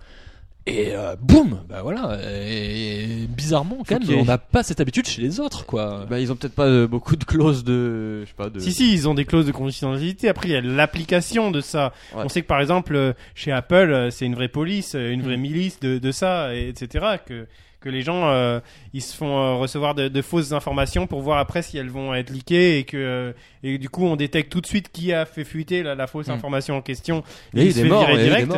Et 0.67 0.93
euh, 0.95 1.15
boum, 1.21 1.61
bah 1.69 1.83
voilà. 1.83 2.19
Et, 2.25 3.27
bizarrement, 3.29 3.79
quand 3.87 4.01
même, 4.01 4.19
on 4.19 4.25
n'a 4.25 4.39
pas 4.39 4.63
cette 4.63 4.81
habitude 4.81 5.07
chez 5.07 5.21
les 5.21 5.39
autres, 5.39 5.67
quoi. 5.67 6.07
Bah, 6.09 6.21
ils 6.21 6.33
ont 6.33 6.37
peut-être 6.37 6.55
pas 6.55 6.67
euh, 6.67 6.87
beaucoup 6.87 7.17
de 7.17 7.25
clauses 7.25 7.65
de. 7.65 8.23
Je 8.23 8.29
sais 8.29 8.35
pas, 8.35 8.49
de. 8.49 8.59
Si 8.61 8.73
si, 8.73 8.93
ils 8.95 9.07
ont 9.07 9.13
des 9.13 9.27
clauses 9.27 9.45
de 9.47 9.53
confidentialité. 9.53 10.27
Après, 10.29 10.49
il 10.49 10.53
y 10.53 10.57
a 10.57 10.63
l'application 10.63 11.51
de 11.51 11.61
ça. 11.61 11.93
Ouais. 12.15 12.23
On 12.25 12.29
sait 12.31 12.41
que 12.41 12.47
par 12.47 12.61
exemple, 12.63 12.97
euh, 12.97 13.13
chez 13.35 13.53
Apple, 13.53 13.75
euh, 13.93 14.11
c'est 14.11 14.25
une 14.25 14.35
vraie 14.35 14.49
police, 14.49 14.95
une 14.95 15.21
vraie 15.21 15.37
Mm. 15.37 15.41
milice 15.41 15.81
de, 15.81 15.99
de 15.99 16.11
ça, 16.13 16.55
et, 16.55 16.69
etc. 16.71 17.17
Que 17.27 17.47
que 17.81 17.91
les 17.91 18.01
gens 18.01 18.29
euh, 18.31 18.61
ils 18.95 19.03
se 19.03 19.15
font 19.15 19.59
recevoir 19.59 19.95
de, 19.95 20.09
de 20.09 20.23
fausses 20.23 20.53
informations 20.53 21.07
pour 21.07 21.21
voir 21.21 21.37
après 21.37 21.61
si 21.61 21.77
elles 21.77 21.91
vont 21.91 22.15
être 22.15 22.31
leakées 22.31 22.79
et 22.79 22.85
que 22.85 22.97
euh, 22.97 23.33
et 23.63 23.77
du 23.77 23.91
coup 23.91 24.07
on 24.07 24.17
détecte 24.17 24.51
tout 24.51 24.63
de 24.63 24.67
suite 24.67 24.91
qui 24.91 25.13
a 25.13 25.27
fait 25.27 25.45
fuiter 25.45 25.83
la, 25.83 25.95
la 25.95 26.07
fausse 26.07 26.29
Mm. 26.29 26.31
information 26.31 26.77
en 26.79 26.81
question. 26.81 27.23
Et 27.55 27.61
il 27.61 27.67
il 27.67 27.75
se 27.75 27.81
fait 27.81 27.85
mort, 27.89 28.07
virer 28.07 28.13
et 28.15 28.17
il 28.17 28.23
est 28.23 28.47
direct. 28.47 28.53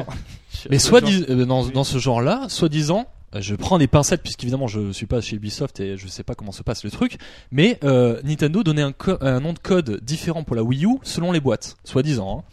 Mais 0.71 0.79
soit 0.79 1.01
dis- 1.01 1.25
euh, 1.29 1.45
dans, 1.45 1.67
dans 1.67 1.85
ce 1.85 1.99
genre-là, 1.99 2.47
soi-disant, 2.49 3.07
euh, 3.35 3.41
je 3.41 3.55
prends 3.55 3.79
des 3.79 3.87
pincettes 3.89 4.23
puisqu'évidemment 4.23 4.67
je 4.69 4.93
suis 4.93 5.07
pas 5.07 5.21
chez 5.21 5.37
Ubisoft 5.37 5.81
et 5.81 5.97
je 5.97 6.07
sais 6.09 6.23
pas 6.23 6.35
comment 6.35 6.53
se 6.53 6.63
passe 6.63 6.85
le 6.85 6.91
truc, 6.91 7.19
mais 7.51 7.79
euh, 7.85 8.21
Nintendo 8.25 8.63
donnait 8.63 8.83
un, 9.21 9.41
nom 9.41 9.53
de 9.53 9.59
code 9.59 10.01
différent 10.03 10.43
pour 10.45 10.57
la 10.57 10.63
Wii 10.63 10.85
U 10.87 10.99
selon 11.03 11.33
les 11.33 11.41
boîtes, 11.41 11.77
soi-disant. 11.85 12.39
hein. 12.41 12.53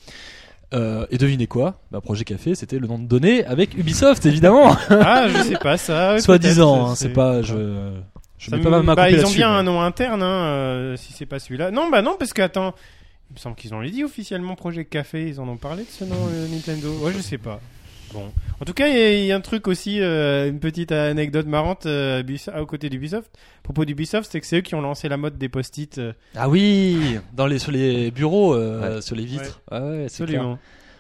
Euh, 0.73 1.05
et 1.11 1.19
devinez 1.19 1.45
quoi? 1.45 1.79
Bah, 1.91 2.01
Projet 2.01 2.23
Café, 2.23 2.55
c'était 2.55 2.79
le 2.79 2.87
nom 2.87 2.97
de 2.97 3.05
données 3.05 3.45
avec 3.45 3.77
Ubisoft, 3.77 4.25
évidemment. 4.25 4.75
Ah, 4.89 5.27
je 5.29 5.43
sais 5.43 5.57
pas 5.61 5.77
ça. 5.77 6.17
Soi-disant, 6.19 6.87
hein, 6.89 6.95
c'est 6.95 7.09
pas, 7.09 7.43
je, 7.43 7.91
je 8.39 8.49
mets 8.49 8.57
me- 8.57 8.63
pas 8.63 8.81
ma 8.81 8.95
bah, 8.95 9.11
ils 9.11 9.23
ont 9.23 9.29
bien 9.29 9.51
mais- 9.51 9.57
un 9.59 9.63
nom 9.63 9.81
interne, 9.81 10.23
hein, 10.23 10.45
euh, 10.47 10.95
si 10.97 11.13
c'est 11.13 11.27
pas 11.27 11.37
celui-là. 11.37 11.69
Non, 11.69 11.91
bah 11.91 12.01
non, 12.01 12.15
parce 12.17 12.33
que 12.33 12.41
attends, 12.41 12.73
il 13.29 13.35
me 13.35 13.39
semble 13.39 13.55
qu'ils 13.55 13.75
ont 13.75 13.83
dit 13.83 14.03
officiellement 14.03 14.55
Projet 14.55 14.85
Café. 14.85 15.27
Ils 15.27 15.39
en 15.39 15.47
ont 15.47 15.57
parlé 15.57 15.83
de 15.83 15.89
ce 15.89 16.05
nom 16.05 16.15
Nintendo. 16.51 16.91
Ouais, 17.03 17.13
je 17.15 17.21
sais 17.21 17.37
pas. 17.37 17.59
Bon, 18.13 18.31
en 18.61 18.65
tout 18.65 18.73
cas, 18.73 18.87
il 18.87 18.93
y, 18.95 18.97
a- 19.01 19.13
il 19.19 19.25
y 19.25 19.31
a 19.31 19.35
un 19.35 19.41
truc 19.41 19.67
aussi, 19.67 19.99
euh, 19.99 20.47
une 20.49 20.59
petite 20.59 20.91
anecdote 20.91 21.47
marrante 21.47 21.85
euh, 21.87 22.21
à 22.53 22.65
côté 22.65 22.89
d'Ubisoft. 22.89 23.31
À 23.59 23.63
propos 23.63 23.85
d'Ubisoft, 23.85 24.29
c'est 24.31 24.39
que 24.39 24.45
c'est 24.45 24.57
eux 24.57 24.61
qui 24.61 24.75
ont 24.75 24.81
lancé 24.81 25.09
la 25.09 25.17
mode 25.17 25.37
des 25.37 25.49
post-it. 25.49 25.97
euh, 25.97 26.13
Ah 26.35 26.47
oui, 26.49 27.17
dans 27.35 27.47
les 27.47 27.59
sur 27.59 27.71
les 27.71 28.11
bureaux, 28.11 28.53
euh, 28.55 28.95
Ouais. 28.97 29.01
sur 29.01 29.15
les 29.15 29.25
vitres. 29.25 29.61
Ouais, 29.71 29.79
ouais, 29.79 30.05
c'est 30.09 30.25
clair. 30.25 30.57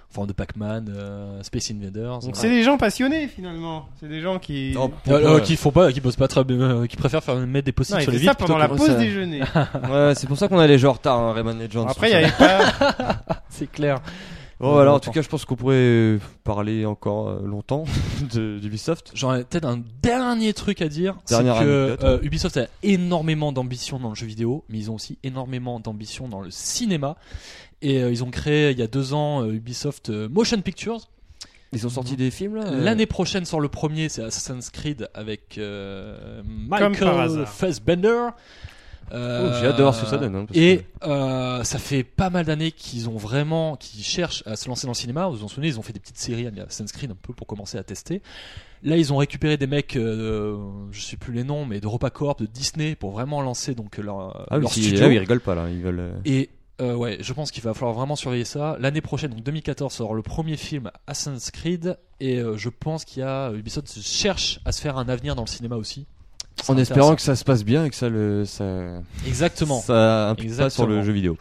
Forme 0.09 0.27
de 0.27 0.33
Pac-Man, 0.33 0.93
euh, 0.95 1.41
Space 1.41 1.71
Invaders. 1.71 2.19
Donc 2.19 2.23
ouais. 2.23 2.31
c'est 2.35 2.49
des 2.49 2.61
gens 2.61 2.77
passionnés 2.77 3.27
finalement. 3.27 3.89
C'est 3.99 4.07
des 4.07 4.21
gens 4.21 4.37
qui. 4.37 4.71
Non, 4.75 4.91
Euh, 5.07 5.37
euh, 5.37 5.39
qui 5.39 5.55
font 5.55 5.71
pas, 5.71 5.91
qui 5.91 6.01
bossent 6.01 6.17
pas 6.17 6.27
très, 6.27 6.41
euh, 6.51 6.85
qui 6.85 6.97
préfèrent 6.97 7.23
faire 7.23 7.35
mettre 7.37 7.65
des 7.65 7.71
post-it 7.71 7.99
sur 8.01 8.11
les 8.11 8.17
faisaient 8.19 8.25
ça 8.27 8.31
vitres 8.33 8.45
pendant 8.45 8.59
la 8.59 8.67
pause 8.69 8.85
ça. 8.85 8.93
déjeuner. 8.93 9.39
Ouais, 9.91 10.13
c'est 10.15 10.27
pour 10.27 10.37
ça 10.37 10.47
qu'on 10.47 10.59
allait 10.59 10.77
jouer 10.77 10.89
en 10.91 10.93
retard, 10.93 11.19
hein, 11.19 11.33
Rayman 11.33 11.57
Legends. 11.59 11.87
Après, 11.87 12.09
il 12.11 12.13
y 12.13 12.15
avait 12.15 12.31
pas. 12.31 13.23
C'est 13.49 13.71
clair. 13.71 14.01
Bon, 14.59 14.71
voilà, 14.71 14.93
en 14.93 14.99
tout 14.99 15.11
cas, 15.11 15.21
je 15.21 15.27
pense 15.27 15.45
qu'on 15.45 15.55
pourrait 15.55 15.75
euh, 15.75 16.19
parler 16.43 16.85
encore 16.85 17.29
euh, 17.29 17.41
longtemps 17.45 17.83
de- 18.33 18.59
d'Ubisoft. 18.59 19.11
J'aurais 19.13 19.43
peut-être 19.43 19.65
un 19.65 19.81
dernier 20.01 20.53
truc 20.53 20.81
à 20.81 20.87
dire. 20.87 21.15
C'est 21.25 21.35
Dernière 21.35 21.59
que 21.59 21.97
euh, 22.03 22.19
Ubisoft 22.21 22.57
a 22.57 22.67
énormément 22.83 23.51
d'ambition 23.51 23.99
dans 23.99 24.09
le 24.09 24.15
jeu 24.15 24.25
vidéo, 24.27 24.63
mais 24.69 24.77
ils 24.77 24.89
ont 24.91 24.95
aussi 24.95 25.17
énormément 25.23 25.79
d'ambition 25.79 26.27
dans 26.27 26.41
le 26.41 26.51
cinéma. 26.51 27.17
Et 27.81 28.01
euh, 28.01 28.11
ils 28.11 28.23
ont 28.23 28.29
créé 28.31 28.71
il 28.71 28.79
y 28.79 28.83
a 28.83 28.87
deux 28.87 29.13
ans 29.13 29.43
euh, 29.43 29.51
Ubisoft 29.51 30.09
euh, 30.09 30.29
Motion 30.29 30.61
Pictures. 30.61 31.01
Ils 31.73 31.85
ont 31.87 31.89
sorti 31.89 32.15
des 32.15 32.29
films 32.29 32.55
là 32.55 32.69
L'année 32.69 33.07
prochaine 33.07 33.45
sort 33.45 33.59
le 33.59 33.67
premier, 33.67 34.07
c'est 34.07 34.23
Assassin's 34.23 34.69
Creed 34.69 35.09
avec 35.15 35.57
euh, 35.57 36.41
Michael 36.45 36.91
hasard. 37.19 37.49
Oh, 39.15 39.49
j'ai 39.61 39.67
hâte 39.67 39.77
de 39.77 39.81
voir 39.83 39.93
ce 39.93 40.01
que 40.03 40.07
ça 40.07 40.17
donne. 40.17 40.35
hein, 40.35 40.45
parce 40.45 40.57
Et 40.57 40.85
que- 41.01 41.07
euh, 41.07 41.63
ça 41.63 41.77
fait 41.79 42.03
pas 42.03 42.29
mal 42.29 42.45
d'années 42.45 42.71
qu'ils 42.71 43.09
ont 43.09 43.17
vraiment, 43.17 43.75
qu'ils 43.75 44.03
cherchent 44.03 44.43
à 44.45 44.55
se 44.55 44.67
lancer 44.67 44.87
dans 44.87 44.91
le 44.93 44.97
cinéma. 44.97 45.27
Vous 45.27 45.37
vous 45.37 45.43
en 45.43 45.47
souvenez, 45.47 45.67
ils 45.67 45.79
ont 45.79 45.83
fait 45.83 45.93
des 45.93 45.99
petites 45.99 46.17
séries 46.17 46.47
Assassin's 46.47 46.91
Creed 46.91 47.11
un 47.11 47.17
peu 47.21 47.33
pour 47.33 47.45
commencer 47.47 47.77
à 47.77 47.83
tester. 47.83 48.21
Là, 48.81 48.97
ils 48.97 49.13
ont 49.13 49.17
récupéré 49.17 49.55
des 49.57 49.67
mecs, 49.67 49.95
euh, 49.95 50.57
je 50.91 51.01
sais 51.01 51.15
plus 51.17 51.33
les 51.33 51.43
noms, 51.43 51.65
mais 51.65 51.79
de 51.79 51.87
Corp, 52.09 52.39
de 52.41 52.45
Disney, 52.47 52.95
pour 52.95 53.11
vraiment 53.11 53.41
lancer 53.41 53.75
donc 53.75 53.97
leur, 53.97 54.45
Ah 54.51 54.57
leur 54.57 54.71
si- 54.73 54.81
studio. 54.83 55.01
là, 55.01 55.07
oui, 55.07 55.15
ils 55.15 55.19
rigolent 55.19 55.39
pas 55.41 55.55
là. 55.55 55.69
Ils 55.69 55.81
veulent. 55.81 55.99
euh, 55.99 56.11
Et 56.25 56.49
euh, 56.81 56.95
ouais, 56.95 57.17
je 57.21 57.31
pense 57.33 57.51
qu'il 57.51 57.63
va 57.63 57.73
falloir 57.73 57.93
vraiment 57.93 58.15
surveiller 58.15 58.43
ça. 58.45 58.75
L'année 58.79 58.99
prochaine, 59.01 59.31
donc 59.31 59.43
2014, 59.43 59.93
sort 59.93 60.15
le 60.15 60.21
premier 60.23 60.57
film 60.57 60.91
Assassin's 61.07 61.49
Creed, 61.51 61.97
et 62.19 62.39
euh, 62.39 62.57
je 62.57 62.67
pense 62.69 63.05
qu'il 63.05 63.19
y 63.21 63.23
a 63.25 63.51
Ubisoft 63.53 63.87
cherche 64.01 64.59
à 64.65 64.71
se 64.71 64.81
faire 64.81 64.97
un 64.97 65.07
avenir 65.07 65.35
dans 65.35 65.43
le 65.43 65.47
cinéma 65.49 65.75
aussi. 65.77 66.05
En 66.69 66.77
espérant 66.77 67.15
que 67.15 67.21
ça 67.21 67.35
se 67.35 67.43
passe 67.43 67.63
bien 67.63 67.85
et 67.85 67.89
que 67.89 67.95
ça 67.95 68.09
le 68.09 68.45
ça 68.45 68.65
exactement. 69.27 69.81
ça 69.81 70.29
implique 70.29 70.55
pas 70.55 70.69
sur 70.69 70.85
le 70.87 70.97
Exactement. 70.99 71.03
jeu 71.03 71.11
vidéo. 71.11 71.37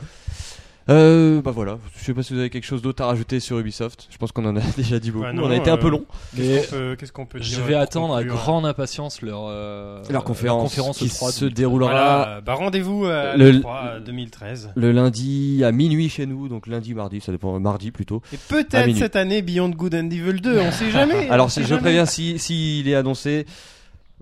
Euh, 0.89 1.41
bah 1.43 1.53
voilà, 1.53 1.79
je 1.97 2.05
sais 2.05 2.13
pas 2.13 2.25
si 2.25 2.33
vous 2.35 2.41
avez 2.41 2.51
quelque 2.51 2.65
chose 2.65 2.83
d'autre 2.83 3.05
à 3.05 3.07
rajouter 3.07 3.39
sur 3.39 3.57
Ubisoft. 3.57 4.09
Je 4.11 4.19
pense 4.19 4.33
qu'on 4.33 4.45
en 4.47 4.57
a 4.57 4.61
déjà 4.77 4.99
dit 4.99 5.13
beaucoup. 5.13 5.25
Bah 5.27 5.33
non, 5.33 5.45
on 5.45 5.51
a 5.51 5.55
été 5.55 5.71
un 5.71 5.77
peu 5.77 5.87
euh, 5.87 5.91
long. 5.91 6.05
Mais 6.37 6.61
Qu'est-ce 6.99 7.13
qu'on 7.13 7.25
peut- 7.25 7.39
peut 7.39 7.45
je 7.45 7.51
dire 7.55 7.65
vais 7.65 7.75
attendre 7.77 8.17
à 8.17 8.25
grande 8.25 8.67
impatience 8.67 9.23
leur 9.23 9.45
euh, 9.47 10.03
Leur 10.11 10.25
conférence, 10.25 10.75
qui 10.75 10.81
E3 11.07 11.31
se 11.31 11.45
2013. 11.45 11.55
déroulera 11.55 11.91
Voilà, 11.93 12.41
bah 12.41 12.55
rendez-vous 12.55 13.05
à 13.05 13.37
Le- 13.37 13.53
l'E3 13.53 14.03
2013. 14.05 14.71
le 14.75 14.91
lundi 14.91 15.63
à 15.65 15.71
minuit 15.71 16.09
chez 16.09 16.27
nous, 16.27 16.49
donc 16.49 16.67
lundi 16.67 16.95
mardi, 16.95 17.21
ça 17.21 17.31
dépend 17.31 17.61
mardi 17.61 17.93
plutôt. 17.93 18.21
Et 18.33 18.37
peut-être 18.49 18.97
cette 18.97 19.15
année 19.15 19.41
Beyond 19.41 19.69
Good 19.71 19.95
and 19.95 20.11
Evil 20.11 20.41
2, 20.41 20.59
on 20.59 20.73
sait 20.73 20.91
jamais. 20.91 21.29
Alors 21.31 21.47
on 21.47 21.49
si 21.49 21.61
sait 21.61 21.63
je 21.63 21.69
jamais. 21.69 21.81
préviens 21.83 22.07
si 22.07 22.41
s'il 22.41 22.89
est 22.89 22.97
annoncé, 22.97 23.47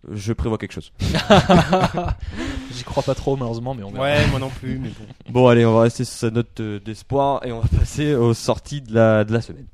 je 0.08 0.32
prévois 0.32 0.58
quelque 0.58 0.72
chose. 0.72 0.92
J'y 2.72 2.84
crois 2.84 3.02
pas 3.02 3.14
trop 3.14 3.36
malheureusement, 3.36 3.74
mais 3.74 3.82
on 3.82 3.90
verra. 3.90 4.04
Ouais, 4.04 4.26
moi 4.28 4.40
non 4.40 4.48
plus. 4.48 4.78
Mais 4.78 4.88
bon. 4.88 5.04
bon, 5.32 5.48
allez, 5.48 5.64
on 5.66 5.74
va 5.74 5.82
rester 5.82 6.04
sur 6.04 6.16
cette 6.16 6.34
note 6.34 6.60
euh, 6.60 6.80
d'espoir 6.80 7.44
et 7.44 7.52
on 7.52 7.60
va 7.60 7.68
passer 7.78 8.14
aux 8.14 8.34
sorties 8.34 8.80
de 8.80 8.94
la, 8.94 9.24
de 9.24 9.32
la 9.32 9.40
semaine. 9.40 9.66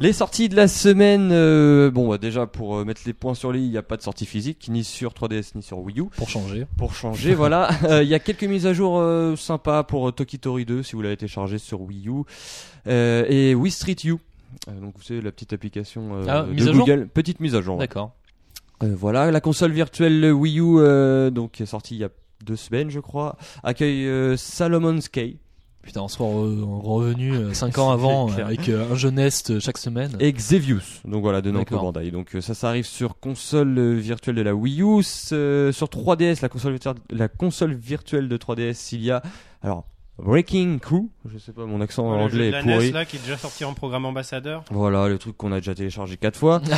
Les 0.00 0.12
sorties 0.12 0.48
de 0.48 0.54
la 0.54 0.68
semaine, 0.68 1.30
euh, 1.32 1.90
bon 1.90 2.08
bah, 2.08 2.18
déjà 2.18 2.46
pour 2.46 2.76
euh, 2.76 2.84
mettre 2.84 3.00
les 3.04 3.12
points 3.12 3.34
sur 3.34 3.50
les, 3.50 3.58
il 3.58 3.68
n'y 3.68 3.76
a 3.76 3.82
pas 3.82 3.96
de 3.96 4.02
sortie 4.02 4.26
physique, 4.26 4.68
ni 4.70 4.84
sur 4.84 5.10
3DS 5.10 5.56
ni 5.56 5.62
sur 5.62 5.80
Wii 5.80 5.98
U. 5.98 6.04
Pour 6.16 6.30
changer. 6.30 6.66
Pour 6.76 6.94
changer, 6.94 7.34
voilà. 7.34 7.70
Il 8.00 8.08
y 8.08 8.14
a 8.14 8.20
quelques 8.20 8.44
mises 8.44 8.66
à 8.66 8.72
jour 8.72 9.02
sympas 9.36 9.82
pour 9.82 10.14
Tokitori 10.14 10.64
2 10.64 10.84
si 10.84 10.94
vous 10.94 11.02
l'avez 11.02 11.16
téléchargé 11.16 11.58
sur 11.58 11.80
Wii 11.80 12.08
U. 12.08 12.22
Euh, 12.86 13.24
et 13.28 13.54
Wii 13.54 13.70
Street 13.72 13.96
U. 14.04 14.12
Euh, 14.68 14.80
donc 14.80 14.94
vous 14.96 15.02
savez 15.02 15.20
la 15.20 15.32
petite 15.32 15.52
application 15.52 16.14
euh, 16.16 16.24
Ah, 16.28 16.42
de 16.44 16.72
Google, 16.72 17.08
petite 17.12 17.40
mise 17.40 17.54
à 17.54 17.60
jour. 17.60 17.78
D'accord. 17.78 18.12
Voilà, 18.80 19.30
la 19.32 19.40
console 19.40 19.72
virtuelle 19.72 20.32
Wii 20.32 20.60
U, 20.60 21.30
donc 21.32 21.52
qui 21.52 21.64
est 21.64 21.66
sortie 21.66 21.96
il 21.96 22.00
y 22.00 22.04
a 22.04 22.10
deux 22.44 22.54
semaines 22.56 22.90
je 22.90 23.00
crois, 23.00 23.36
accueille 23.64 24.36
Salomon's 24.38 25.08
Key. 25.08 25.36
Putain, 25.82 26.02
on 26.02 26.08
se 26.08 26.18
re- 26.18 26.80
revenu 26.82 27.54
5 27.54 27.78
ans 27.78 27.90
avant 27.92 28.28
avec 28.30 28.68
euh, 28.68 28.92
un 28.92 28.94
jeune 28.94 29.18
Est 29.18 29.50
euh, 29.50 29.58
chaque 29.60 29.78
semaine. 29.78 30.10
et 30.20 30.30
Xevious. 30.32 30.82
Donc 31.06 31.22
voilà, 31.22 31.40
de 31.40 31.50
Namco. 31.50 31.76
Bandai. 31.78 32.10
Donc 32.10 32.36
ça, 32.40 32.52
ça 32.52 32.68
arrive 32.68 32.84
sur 32.84 33.18
console 33.18 33.94
virtuelle 33.94 34.34
de 34.36 34.42
la 34.42 34.54
Wii 34.54 34.82
U, 34.82 35.02
sur 35.02 35.86
3DS, 35.88 36.40
la 36.42 36.48
console, 36.50 36.78
la 37.10 37.28
console 37.28 37.72
virtuelle 37.74 38.28
de 38.28 38.36
3DS, 38.36 38.90
il 38.94 39.02
y 39.02 39.10
a 39.10 39.22
alors 39.62 39.86
Breaking 40.18 40.78
Crew. 40.78 41.08
Je 41.32 41.38
sais 41.38 41.52
pas, 41.52 41.64
mon 41.64 41.80
accent 41.80 42.10
Le 42.10 42.18
jeu 42.18 42.24
anglais 42.24 42.48
est 42.48 42.62
pourri. 42.62 42.86
NES 42.88 42.92
là 42.92 43.04
qui 43.04 43.16
est 43.16 43.20
déjà 43.20 43.36
sorti 43.36 43.64
en 43.64 43.74
programme 43.74 44.04
ambassadeur. 44.04 44.64
Voilà, 44.70 45.08
le 45.08 45.18
truc 45.18 45.36
qu'on 45.36 45.52
a 45.52 45.56
déjà 45.60 45.74
téléchargé 45.74 46.16
quatre 46.16 46.38
fois. 46.38 46.60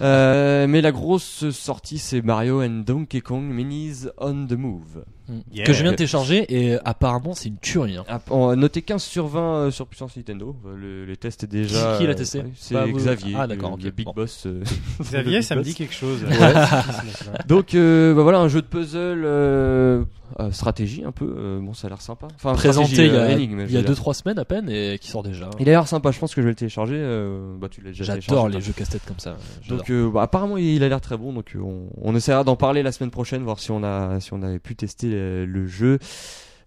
Euh, 0.00 0.66
mais 0.68 0.80
la 0.80 0.92
grosse 0.92 1.50
sortie, 1.50 1.98
c'est 1.98 2.22
Mario 2.22 2.62
and 2.62 2.82
Donkey 2.86 3.20
Kong 3.20 3.42
Minis 3.42 4.06
on 4.18 4.46
the 4.46 4.52
Move. 4.52 5.04
Mm. 5.28 5.32
Yeah. 5.52 5.64
Que 5.66 5.72
je 5.72 5.82
viens 5.82 5.90
de 5.92 5.96
télécharger 5.96 6.46
et 6.48 6.78
apparemment 6.84 7.34
c'est 7.34 7.48
une 7.50 7.58
tuerie. 7.58 7.96
hein. 7.98 8.04
Ah, 8.08 8.20
on 8.30 8.48
a 8.48 8.56
noté 8.56 8.82
15 8.82 9.02
sur 9.02 9.26
20 9.26 9.40
euh, 9.40 9.70
sur 9.70 9.86
puissance 9.86 10.16
Nintendo. 10.16 10.56
Euh, 10.66 10.76
le- 10.76 11.04
les 11.04 11.16
tests 11.16 11.44
étaient 11.44 11.58
déjà. 11.58 11.92
Qui- 11.92 11.98
qui 12.02 12.06
l'a 12.06 12.14
testé 12.14 12.38
ouais, 12.40 12.46
C'est 12.56 12.74
Bah, 12.74 12.86
Xavier, 12.88 13.34
Ah, 13.38 13.46
d'accord, 13.46 13.76
le, 13.80 13.88
ok, 13.88 13.94
Big 13.94 14.06
bon. 14.06 14.12
Boss. 14.14 14.44
euh, 14.46 14.62
Xavier, 15.02 15.42
ça 15.42 15.54
me 15.56 15.62
dit 15.62 15.74
quelque 15.74 15.94
chose. 15.94 16.24
Donc 17.46 17.74
euh, 17.74 18.14
bah 18.14 18.22
voilà 18.22 18.38
un 18.40 18.48
jeu 18.48 18.60
de 18.62 18.66
puzzle 18.66 19.22
euh, 19.24 20.04
euh, 20.40 20.50
stratégie 20.50 21.04
un 21.04 21.12
peu 21.12 21.24
euh, 21.38 21.58
bon 21.60 21.72
ça 21.74 21.86
a 21.86 21.90
l'air 21.90 22.00
sympa 22.02 22.28
enfin 22.34 22.52
Présenté 22.54 23.06
il 23.06 23.14
y 23.14 23.16
a, 23.16 23.30
énigme, 23.32 23.60
il 23.60 23.68
je 23.68 23.72
y 23.72 23.76
a 23.76 23.80
veux 23.80 23.86
dire. 23.86 23.94
2-3 23.94 24.12
semaines 24.14 24.38
à 24.38 24.44
peine 24.44 24.68
et 24.68 24.98
qui 25.00 25.08
sort 25.10 25.22
déjà. 25.22 25.48
il 25.58 25.68
a 25.68 25.72
l'air 25.72 25.88
sympa 25.88 26.10
je 26.10 26.18
pense 26.18 26.34
que 26.34 26.40
je 26.42 26.46
vais 26.46 26.52
le 26.52 26.56
télécharger 26.56 26.96
euh, 26.98 27.54
bah 27.58 27.68
tu 27.70 27.80
l'as 27.80 27.90
déjà 27.90 28.04
J'adore 28.04 28.48
les 28.48 28.60
jeux 28.60 28.72
casse-tête 28.72 29.02
comme 29.06 29.18
ça. 29.18 29.36
Donc 29.68 29.90
euh, 29.90 30.10
bah, 30.10 30.22
apparemment 30.22 30.56
il 30.58 30.82
a 30.82 30.88
l'air 30.88 31.00
très 31.00 31.16
bon 31.16 31.32
donc 31.32 31.52
on, 31.58 31.88
on 32.00 32.14
essaiera 32.14 32.44
d'en 32.44 32.56
parler 32.56 32.82
la 32.82 32.92
semaine 32.92 33.10
prochaine 33.10 33.42
voir 33.42 33.58
si 33.58 33.70
on 33.70 33.82
a 33.82 34.20
si 34.20 34.32
on 34.32 34.42
avait 34.42 34.58
pu 34.58 34.76
tester 34.76 35.08
le, 35.18 35.44
le 35.46 35.66
jeu 35.66 35.98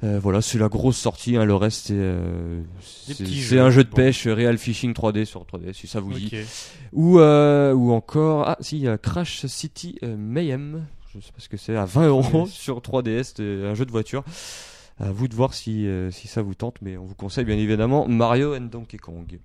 Euh, 0.04 0.20
voilà, 0.20 0.42
c'est 0.42 0.58
la 0.58 0.68
grosse 0.68 0.98
sortie. 0.98 1.38
hein, 1.38 1.46
le 1.46 1.54
reste, 1.54 1.86
c'est 1.88 1.94
euh, 1.96 2.64
c'est- 2.82 3.60
un 3.60 3.70
jeu 3.70 3.84
de 3.84 3.90
pêche, 3.90 4.26
euh, 4.26 4.34
Real 4.34 4.58
Fishing 4.58 4.94
3D 4.94 5.26
sur 5.26 5.46
3D, 5.46 5.74
si 5.74 5.86
ça 5.86 6.00
vous 6.00 6.12
dit. 6.14 6.32
Ok. 6.34 6.40
Ou, 6.94 7.20
euh, 7.20 7.72
ou 7.74 7.92
encore, 7.92 8.48
ah 8.50 8.58
si, 8.62 8.78
il 8.78 8.82
y 8.82 8.88
a 8.88 8.98
Crash 8.98 9.46
City 9.46 10.00
euh, 10.02 10.16
Mayhem, 10.18 10.88
je 11.14 11.20
sais 11.20 11.32
pas 11.32 11.38
ce 11.40 11.48
que 11.50 11.58
c'est, 11.58 11.76
à 11.76 11.86
20 11.86 12.08
euros 12.08 12.24
3DS. 12.24 12.48
sur 12.48 12.80
3DS, 12.82 13.34
c'est 13.38 13.64
un 13.68 13.76
jeu 13.76 13.86
de 13.86 13.92
voiture. 13.92 14.24
À 15.00 15.12
vous 15.12 15.28
de 15.28 15.36
voir 15.36 15.54
si, 15.54 15.86
euh, 15.86 16.10
si 16.10 16.28
ça 16.28 16.42
vous 16.42 16.56
tente, 16.56 16.78
mais 16.82 16.98
on 16.98 17.06
vous 17.06 17.14
conseille 17.16 17.46
bien 17.46 17.58
évidemment 17.58 18.08
Mario 18.08 18.56
and 18.56 18.70
Donkey 18.72 18.98
Kong. 18.98 19.38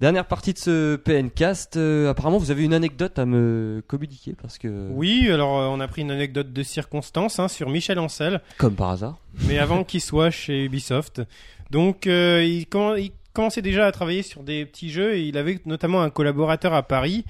Dernière 0.00 0.26
partie 0.26 0.52
de 0.52 0.58
ce 0.58 0.96
PNcast, 0.96 1.76
euh, 1.76 2.10
apparemment 2.10 2.38
vous 2.38 2.50
avez 2.50 2.64
une 2.64 2.74
anecdote 2.74 3.18
à 3.18 3.26
me 3.26 3.82
communiquer 3.86 4.34
parce 4.40 4.58
que, 4.58 4.88
Oui, 4.90 5.30
alors 5.30 5.60
euh, 5.60 5.66
on 5.68 5.78
a 5.78 5.86
pris 5.86 6.02
une 6.02 6.10
anecdote 6.10 6.52
de 6.52 6.62
circonstance 6.64 7.38
hein, 7.38 7.46
sur 7.46 7.70
Michel 7.70 7.98
Ancel, 7.98 8.40
comme 8.58 8.74
par 8.74 8.90
hasard, 8.90 9.18
mais 9.46 9.58
avant 9.58 9.84
qu'il 9.84 10.00
soit 10.00 10.30
chez 10.30 10.64
Ubisoft. 10.64 11.22
Donc 11.70 12.06
euh, 12.06 12.44
il, 12.44 12.64
commen- 12.64 12.98
il 13.00 13.12
commençait 13.32 13.62
déjà 13.62 13.86
à 13.86 13.92
travailler 13.92 14.22
sur 14.22 14.42
des 14.42 14.66
petits 14.66 14.90
jeux 14.90 15.14
et 15.14 15.22
il 15.22 15.38
avait 15.38 15.60
notamment 15.64 16.02
un 16.02 16.10
collaborateur 16.10 16.74
à 16.74 16.82
Paris 16.82 17.24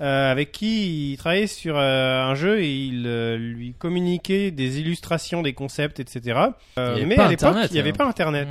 euh, 0.00 0.30
avec 0.30 0.52
qui 0.52 1.12
il 1.12 1.16
travaillait 1.16 1.46
sur 1.46 1.76
euh, 1.76 2.22
un 2.24 2.34
jeu 2.34 2.60
et 2.60 2.74
il 2.74 3.04
euh, 3.06 3.36
lui 3.36 3.74
communiquait 3.74 4.50
des 4.50 4.80
illustrations, 4.80 5.42
des 5.42 5.52
concepts, 5.52 6.00
etc. 6.00 6.40
Euh, 6.78 6.94
avait 6.94 7.06
mais 7.06 7.18
à 7.18 7.28
l'époque, 7.28 7.48
Internet, 7.50 7.70
il 7.70 7.74
n'y 7.74 7.80
avait 7.80 7.90
hein. 7.90 7.94
pas 7.96 8.06
Internet. 8.06 8.48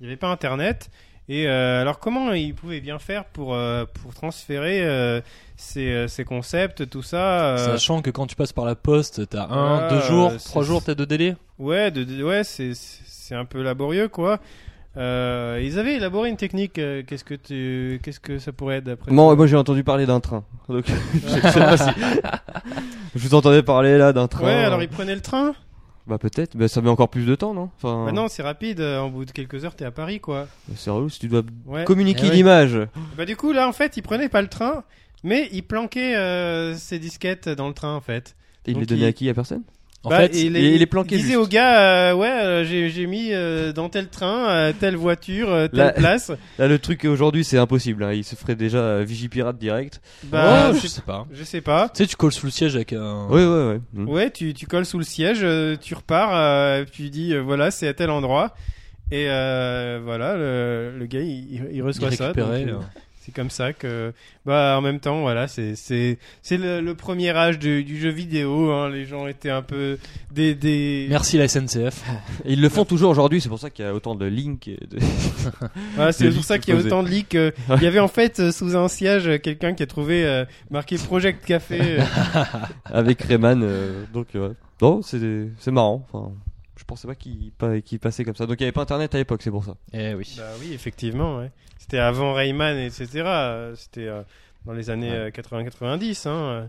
Il 0.00 0.04
n'y 0.04 0.08
avait 0.08 0.16
pas 0.16 0.28
Internet. 0.28 0.90
Et 1.30 1.46
euh, 1.46 1.82
alors 1.82 1.98
comment 1.98 2.32
il 2.32 2.54
pouvait 2.54 2.80
bien 2.80 2.98
faire 2.98 3.24
pour, 3.26 3.54
euh, 3.54 3.84
pour 4.02 4.14
transférer 4.14 4.80
euh, 4.82 5.20
ces, 5.56 5.86
euh, 5.92 6.08
ces 6.08 6.24
concepts, 6.24 6.88
tout 6.88 7.02
ça 7.02 7.48
euh, 7.48 7.56
Sachant 7.58 8.00
que 8.00 8.10
quand 8.10 8.26
tu 8.26 8.34
passes 8.34 8.54
par 8.54 8.64
la 8.64 8.74
poste, 8.74 9.28
t'as 9.28 9.44
un, 9.44 9.78
Ah, 9.80 9.88
deux 9.90 10.00
jours, 10.00 10.32
trois 10.44 10.62
jours 10.62 10.82
peut-être 10.82 10.98
de 10.98 11.04
délai. 11.04 11.36
Ouais, 11.58 11.90
de, 11.90 12.04
de- 12.04 12.22
ouais, 12.24 12.44
c'est 12.44 12.72
c'est 12.74 13.34
un 13.34 13.44
peu 13.44 13.62
laborieux 13.62 14.08
quoi. 14.08 14.38
Euh, 14.96 15.60
ils 15.62 15.78
avaient 15.78 15.96
élaboré 15.96 16.30
une 16.30 16.36
technique. 16.38 16.72
qu'est-ce 16.72 17.24
que 17.24 17.34
tu, 17.34 18.00
qu'est-ce 18.02 18.20
que 18.20 18.38
ça 18.38 18.52
pourrait 18.52 18.76
être 18.76 18.84
d'après 18.84 19.12
Moi, 19.12 19.36
moi 19.36 19.46
j'ai 19.46 19.56
entendu 19.56 19.84
parler 19.84 20.06
d'un 20.06 20.20
train. 20.20 20.44
Donc, 20.68 20.86
je 21.14 21.28
sais 21.28 21.40
pas 21.60 21.76
si- 21.76 21.90
Je 23.14 23.20
vous 23.28 23.34
entendais 23.34 23.62
parler 23.62 23.98
là 23.98 24.12
d'un 24.12 24.28
train. 24.28 24.44
Ouais, 24.44 24.64
alors 24.64 24.82
ils 24.82 24.88
prenaient 24.88 25.14
le 25.14 25.20
train? 25.20 25.52
Bah 26.08 26.16
peut-être, 26.18 26.56
bah, 26.56 26.68
ça 26.68 26.80
met 26.80 26.88
encore 26.88 27.10
plus 27.10 27.26
de 27.26 27.34
temps, 27.34 27.52
non? 27.52 27.68
Enfin, 27.76 28.06
Bah 28.06 28.12
non, 28.12 28.28
c'est 28.28 28.42
rapide. 28.42 28.80
euh, 28.80 28.98
En 28.98 29.10
bout 29.10 29.24
de 29.26 29.30
quelques 29.30 29.64
heures, 29.64 29.76
t'es 29.76 29.84
à 29.84 29.90
Paris 29.90 30.20
quoi. 30.20 30.48
c'est 30.74 30.90
relou 30.90 31.08
si 31.10 31.18
tu 31.20 31.28
dois 31.28 31.42
Ouais. 31.66 31.84
communiquer 31.84 32.22
Eh 32.24 32.30
oui. 32.30 32.36
l'image. 32.36 32.78
Bah 33.16 33.26
du 33.26 33.36
coup 33.36 33.52
là, 33.52 33.68
en 33.68 33.72
fait, 33.72 33.96
ils 33.98 34.02
prenaient 34.02 34.28
pas 34.30 34.40
le 34.42 34.48
train, 34.48 34.84
mais 35.22 35.48
ils 35.52 35.62
planquaient 35.62 36.16
euh, 36.16 36.74
ces 36.74 36.98
disquettes 36.98 37.48
dans 37.50 37.68
le 37.68 37.74
train 37.74 37.94
en 37.94 38.00
fait. 38.00 38.34
Et 38.66 38.70
il 38.70 38.74
Donc, 38.74 38.80
les 38.80 38.86
donnait 38.86 39.00
il- 39.02 39.06
à 39.06 39.12
qui? 39.12 39.28
À 39.28 39.34
personne? 39.34 39.62
En 40.08 40.10
Bah, 40.10 40.18
fait, 40.28 40.40
il, 40.40 40.56
et 40.56 40.74
il 40.74 40.82
est 40.82 40.86
planqué 40.86 41.16
disait 41.16 41.28
juste. 41.34 41.38
au 41.40 41.46
gars, 41.46 42.10
euh, 42.10 42.14
ouais, 42.14 42.28
euh, 42.30 42.64
j'ai 42.64 42.88
j'ai 42.90 43.06
mis 43.06 43.32
euh, 43.32 43.72
dans 43.72 43.88
tel 43.88 44.08
train, 44.08 44.48
euh, 44.48 44.72
telle 44.78 44.96
voiture, 44.96 45.52
euh, 45.52 45.68
telle 45.68 45.78
Là- 45.78 45.92
place. 45.92 46.32
Là, 46.58 46.66
le 46.68 46.78
truc 46.78 47.04
aujourd'hui, 47.04 47.44
c'est 47.44 47.58
impossible. 47.58 48.02
Hein. 48.04 48.12
Il 48.14 48.24
se 48.24 48.34
ferait 48.36 48.56
déjà 48.56 48.78
euh, 48.78 49.04
Vigipirate 49.06 49.58
direct. 49.58 50.00
Bah, 50.24 50.68
Oh, 50.70 50.74
je, 50.74 50.80
je 50.80 50.86
sais 50.86 51.02
pas. 51.02 51.26
je 51.32 51.44
sais 51.44 51.60
pas. 51.60 51.88
Tu 51.94 52.02
sais, 52.02 52.08
tu 52.08 52.16
colles 52.16 52.32
sous 52.32 52.46
le 52.46 52.52
siège 52.52 52.74
avec 52.74 52.92
un. 52.92 53.26
Ouais, 53.28 53.44
ouais, 53.46 53.66
ouais. 53.68 53.80
Mm. 53.92 54.08
Ouais, 54.08 54.30
tu, 54.30 54.54
tu 54.54 54.66
colles 54.66 54.86
sous 54.86 54.98
le 54.98 55.04
siège, 55.04 55.46
tu 55.80 55.94
repars, 55.94 56.30
euh, 56.34 56.84
tu 56.90 57.10
dis 57.10 57.34
euh, 57.34 57.40
voilà, 57.42 57.70
c'est 57.70 57.86
à 57.88 57.94
tel 57.94 58.10
endroit. 58.10 58.54
Et 59.10 59.26
euh, 59.30 60.00
voilà, 60.04 60.36
le, 60.36 60.92
le 60.98 61.06
gars, 61.06 61.20
il, 61.20 61.66
il- 61.72 61.82
reçoit 61.82 62.08
Il 62.10 62.16
ça. 62.16 62.32
donc, 62.34 62.46
euh. 62.50 62.74
C'est 63.28 63.34
comme 63.34 63.50
ça 63.50 63.74
que, 63.74 64.14
bah, 64.46 64.76
en 64.78 64.80
même 64.80 65.00
temps, 65.00 65.20
voilà, 65.20 65.48
c'est 65.48 65.76
c'est 65.76 66.16
c'est 66.40 66.56
le, 66.56 66.80
le 66.80 66.94
premier 66.94 67.28
âge 67.36 67.58
du, 67.58 67.84
du 67.84 67.98
jeu 68.00 68.08
vidéo. 68.08 68.70
Hein, 68.72 68.88
les 68.88 69.04
gens 69.04 69.26
étaient 69.26 69.50
un 69.50 69.60
peu 69.60 69.98
des 70.32 70.54
des. 70.54 71.06
Merci 71.10 71.36
la 71.36 71.46
SNCF. 71.46 72.02
Et 72.46 72.54
ils 72.54 72.60
le 72.62 72.70
font 72.70 72.86
toujours 72.86 73.10
aujourd'hui. 73.10 73.42
C'est 73.42 73.50
pour 73.50 73.58
ça 73.58 73.68
qu'il 73.68 73.84
y 73.84 73.88
a 73.88 73.92
autant 73.92 74.14
de 74.14 74.24
links. 74.24 74.66
et 74.68 74.78
de- 74.90 74.96
Voilà, 75.96 76.12
c'est 76.12 76.30
pour 76.30 76.42
ça 76.42 76.58
qu'il 76.58 76.72
y 76.72 76.76
a 76.78 76.80
autant 76.80 77.02
de 77.02 77.08
leaks. 77.10 77.34
euh, 77.34 77.50
Il 77.76 77.82
y 77.82 77.86
avait 77.86 77.98
en 78.00 78.08
fait 78.08 78.40
euh, 78.40 78.50
sous 78.50 78.74
un 78.74 78.88
siège 78.88 79.28
euh, 79.28 79.36
quelqu'un 79.38 79.74
qui 79.74 79.82
a 79.82 79.86
trouvé 79.86 80.24
euh, 80.24 80.46
marqué 80.70 80.96
Project 80.96 81.44
Café. 81.44 81.78
euh, 81.98 82.02
avec 82.86 83.20
Rayman. 83.20 83.60
euh, 83.62 84.04
donc, 84.14 84.28
ouais. 84.34 84.52
non, 84.80 85.02
c'est 85.02 85.20
c'est 85.58 85.70
marrant. 85.70 86.06
Enfin, 86.10 86.32
pensais 86.88 87.06
pas 87.06 87.14
qu'il 87.14 87.52
pa- 87.56 87.80
qu'il 87.80 87.98
passait 88.00 88.24
comme 88.24 88.34
ça. 88.34 88.46
Donc, 88.46 88.56
il 88.58 88.62
y 88.62 88.66
avait 88.66 88.72
pas 88.72 88.82
Internet 88.82 89.14
à 89.14 89.18
l'époque, 89.18 89.42
c'est 89.42 89.50
pour 89.50 89.64
ça. 89.64 89.76
Eh 89.92 90.14
oui. 90.14 90.34
Bah 90.36 90.44
oui, 90.60 90.72
effectivement. 90.72 91.38
Ouais. 91.38 91.50
C'était 91.78 91.98
avant 91.98 92.32
Rayman, 92.34 92.76
etc. 92.78 93.06
C'était 93.76 94.08
euh, 94.08 94.22
dans 94.66 94.72
les 94.72 94.90
années 94.90 95.12
euh, 95.12 95.30
80-90. 95.30 96.28
Hein, 96.28 96.30
euh, 96.32 96.66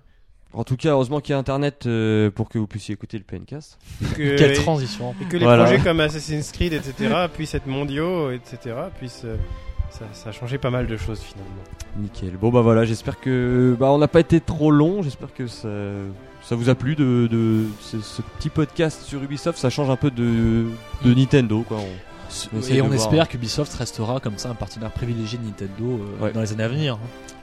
En 0.53 0.63
tout 0.63 0.77
cas, 0.77 0.89
heureusement 0.91 1.19
qu'il 1.21 1.31
y 1.33 1.35
a 1.35 1.39
Internet 1.39 1.85
euh, 1.87 2.29
pour 2.31 2.49
que 2.49 2.57
vous 2.59 2.67
puissiez 2.67 2.93
écouter 2.93 3.17
le 3.17 3.23
PNcast. 3.23 3.79
que, 4.15 4.37
Quelle 4.37 4.51
et, 4.51 4.53
transition. 4.53 5.15
et 5.21 5.25
que 5.25 5.37
les 5.37 5.45
Voilà. 5.45 5.65
projets 5.65 5.81
comme 5.83 5.99
Assassin's 5.99 6.51
Creed, 6.51 6.73
etc. 6.73 7.25
puissent 7.33 7.55
être 7.55 7.67
mondiaux, 7.67 8.31
etc. 8.31 8.75
Puissent, 8.97 9.23
euh, 9.25 9.37
ça, 9.89 10.05
ça 10.13 10.29
a 10.29 10.31
changé 10.31 10.57
pas 10.57 10.69
mal 10.69 10.85
de 10.87 10.95
choses 10.97 11.19
finalement. 11.19 11.53
Nickel. 11.97 12.37
Bon 12.37 12.49
bah 12.51 12.61
voilà, 12.61 12.85
j'espère 12.85 13.19
que 13.19 13.75
bah 13.79 13.91
on 13.91 13.97
n'a 13.97 14.07
pas 14.07 14.19
été 14.19 14.39
trop 14.39 14.69
long. 14.69 15.01
J'espère 15.01 15.33
que 15.33 15.47
ça, 15.47 15.67
ça 16.41 16.55
vous 16.55 16.69
a 16.69 16.75
plu 16.75 16.95
de, 16.95 17.27
de 17.29 17.65
ce, 17.81 17.99
ce 18.01 18.21
petit 18.37 18.49
podcast 18.49 19.03
sur 19.03 19.21
Ubisoft. 19.23 19.57
Ça 19.59 19.69
change 19.69 19.89
un 19.89 19.95
peu 19.95 20.11
de, 20.11 20.65
de 21.03 21.13
Nintendo 21.13 21.63
quoi. 21.67 21.77
On- 21.77 21.83
On 22.55 22.61
Et 22.61 22.79
on 22.83 22.93
espère 22.93 23.27
qu'Ubisoft 23.27 23.73
restera 23.73 24.19
comme 24.19 24.37
ça 24.37 24.49
un 24.49 24.53
partenaire 24.53 24.91
privilégié 24.91 25.39
de 25.39 25.45
Nintendo 25.45 25.99
euh, 26.21 26.25
Ouais. 26.25 26.31
dans 26.31 26.41
les 26.41 26.51
années 26.53 26.63
à 26.63 26.67
venir. 26.67 26.93
hein. 26.93 26.99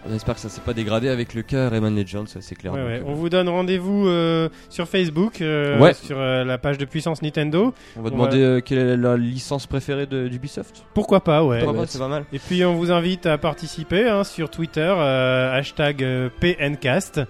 On 0.08 0.14
espère 0.14 0.36
que 0.36 0.40
ça 0.40 0.48
s'est 0.48 0.60
pas 0.60 0.74
dégradé 0.74 1.08
avec 1.08 1.34
le 1.34 1.42
cas 1.42 1.68
Rayman 1.68 1.92
Legends, 1.96 2.26
ça 2.26 2.38
c'est 2.40 2.54
clair. 2.54 2.72
Ouais, 2.72 2.78
Donc, 2.78 2.88
ouais. 2.88 3.00
euh, 3.00 3.04
On 3.08 3.14
vous 3.14 3.28
donne 3.28 3.48
rendez-vous 3.48 4.06
euh, 4.06 4.48
sur 4.68 4.86
Facebook, 4.86 5.40
euh, 5.40 5.80
Ouais. 5.80 5.92
sur 5.92 6.16
euh, 6.20 6.44
la 6.44 6.56
page 6.58 6.78
de 6.78 6.84
Puissance 6.84 7.20
Nintendo. 7.20 7.74
on 7.96 8.02
va 8.02 8.10
on 8.10 8.12
demander 8.12 8.38
va- 8.38 8.44
euh, 8.46 8.60
quelle 8.60 8.78
est 8.78 8.96
la 8.96 9.16
licence 9.16 9.66
préférée 9.66 10.06
d'Ubisoft? 10.06 10.84
Pourquoi 10.94 11.18
pas, 11.24 11.42
ouais. 11.42 11.58
Pourquoi 11.64 11.80
ouais. 11.80 11.86
pas, 11.86 11.90
c'est 11.90 11.98
pas 11.98 12.06
mal. 12.06 12.24
Et 12.32 12.38
puis 12.38 12.64
on 12.64 12.76
vous 12.76 12.92
invite 12.92 13.26
à 13.26 13.38
participer 13.38 14.08
hein, 14.08 14.22
sur 14.22 14.48
Twitter, 14.50 14.94
euh, 14.96 15.52
hashtag 15.58 16.04
euh, 16.04 16.28
PNcast, 16.40 17.22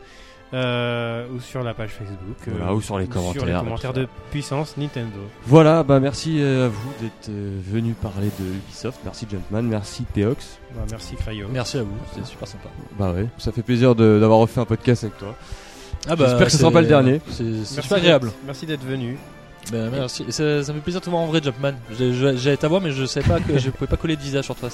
euh, 0.54 1.26
ou 1.34 1.40
sur 1.40 1.62
la 1.62 1.74
page 1.74 1.90
Facebook. 1.90 2.36
euh, 2.48 2.52
Voilà, 2.56 2.74
ou 2.74 2.80
sur 2.80 2.98
les 2.98 3.04
Sur 3.06 3.14
commentaires, 3.14 3.46
les 3.46 3.52
commentaires 3.52 3.92
de 3.92 4.06
Puissance 4.30 4.76
Nintendo. 4.76 5.18
Voilà, 5.46 5.82
bah 5.82 5.98
merci 6.00 6.36
euh, 6.40 6.66
à 6.66 6.68
vous 6.68 6.92
d'être 7.00 7.28
euh, 7.30 7.58
venu 7.68 7.92
parler 7.94 8.28
de 8.38 8.44
Ubisoft. 8.44 9.00
Merci 9.04 9.26
Jumpman, 9.30 9.62
merci 9.62 10.04
Peox. 10.14 10.58
Bah, 10.74 10.82
merci 10.90 11.16
Crayo. 11.16 11.46
Merci 11.52 11.78
à 11.78 11.82
vous, 11.82 11.96
c'était 12.12 12.26
super 12.26 12.46
sympa. 12.48 12.68
Bah 12.98 13.12
ouais, 13.12 13.26
ça 13.38 13.50
fait 13.52 13.62
plaisir 13.62 13.94
de- 13.94 14.18
d'avoir 14.20 14.38
refait 14.38 14.60
un 14.60 14.64
podcast 14.66 15.04
avec 15.04 15.18
toi. 15.18 15.34
Ah 16.08 16.14
J'espère 16.16 16.46
que 16.46 16.52
ce 16.52 16.58
sera 16.58 16.70
pas 16.70 16.80
le 16.82 16.86
dernier. 16.86 17.20
C'est 17.30 17.64
super 17.64 17.96
agréable. 17.98 18.30
Merci 18.46 18.66
d'être 18.66 18.84
venu. 18.84 19.16
Ben, 19.72 19.90
merci. 19.90 20.24
Ça, 20.28 20.62
ça 20.62 20.72
me 20.72 20.78
fait 20.78 20.82
plaisir 20.84 21.00
de 21.00 21.04
te 21.06 21.10
voir 21.10 21.22
en 21.22 21.26
vrai, 21.26 21.40
Jumpman. 21.42 21.72
J'avais 21.98 22.56
ta 22.56 22.68
voix, 22.68 22.78
mais 22.78 22.92
je 22.92 23.04
savais 23.04 23.26
pas 23.26 23.40
que 23.40 23.58
je 23.58 23.70
pouvais 23.70 23.88
pas 23.88 23.96
coller 23.96 24.14
de 24.14 24.20
visage 24.22 24.44
sur 24.44 24.54
toi. 24.54 24.68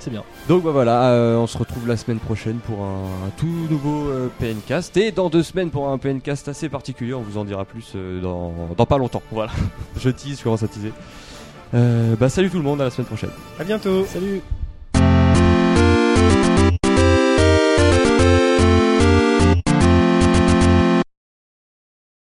C'est 0.00 0.10
bien. 0.10 0.24
Donc 0.48 0.64
bah, 0.64 0.70
voilà, 0.72 1.10
euh, 1.10 1.36
on 1.36 1.46
se 1.46 1.58
retrouve 1.58 1.86
la 1.86 1.96
semaine 1.96 2.18
prochaine 2.18 2.56
pour 2.56 2.82
un, 2.82 3.26
un 3.26 3.30
tout 3.36 3.66
nouveau 3.70 4.08
euh, 4.08 4.28
PNcast 4.38 4.96
et 4.96 5.12
dans 5.12 5.28
deux 5.28 5.42
semaines 5.42 5.70
pour 5.70 5.88
un 5.88 5.98
PNcast 5.98 6.48
assez 6.48 6.68
particulier. 6.70 7.12
On 7.12 7.20
vous 7.20 7.36
en 7.36 7.44
dira 7.44 7.66
plus 7.66 7.92
euh, 7.94 8.20
dans, 8.20 8.52
dans 8.76 8.86
pas 8.86 8.96
longtemps. 8.96 9.22
Voilà, 9.30 9.52
je 9.98 10.08
tease, 10.08 10.38
je 10.38 10.44
commence 10.44 10.62
à 10.62 10.68
teaser. 10.68 10.92
Euh, 11.74 12.16
bah 12.16 12.28
salut 12.30 12.50
tout 12.50 12.56
le 12.56 12.64
monde, 12.64 12.80
à 12.80 12.84
la 12.84 12.90
semaine 12.90 13.06
prochaine. 13.06 13.30
À 13.58 13.64
bientôt. 13.64 14.04
Salut 14.06 14.40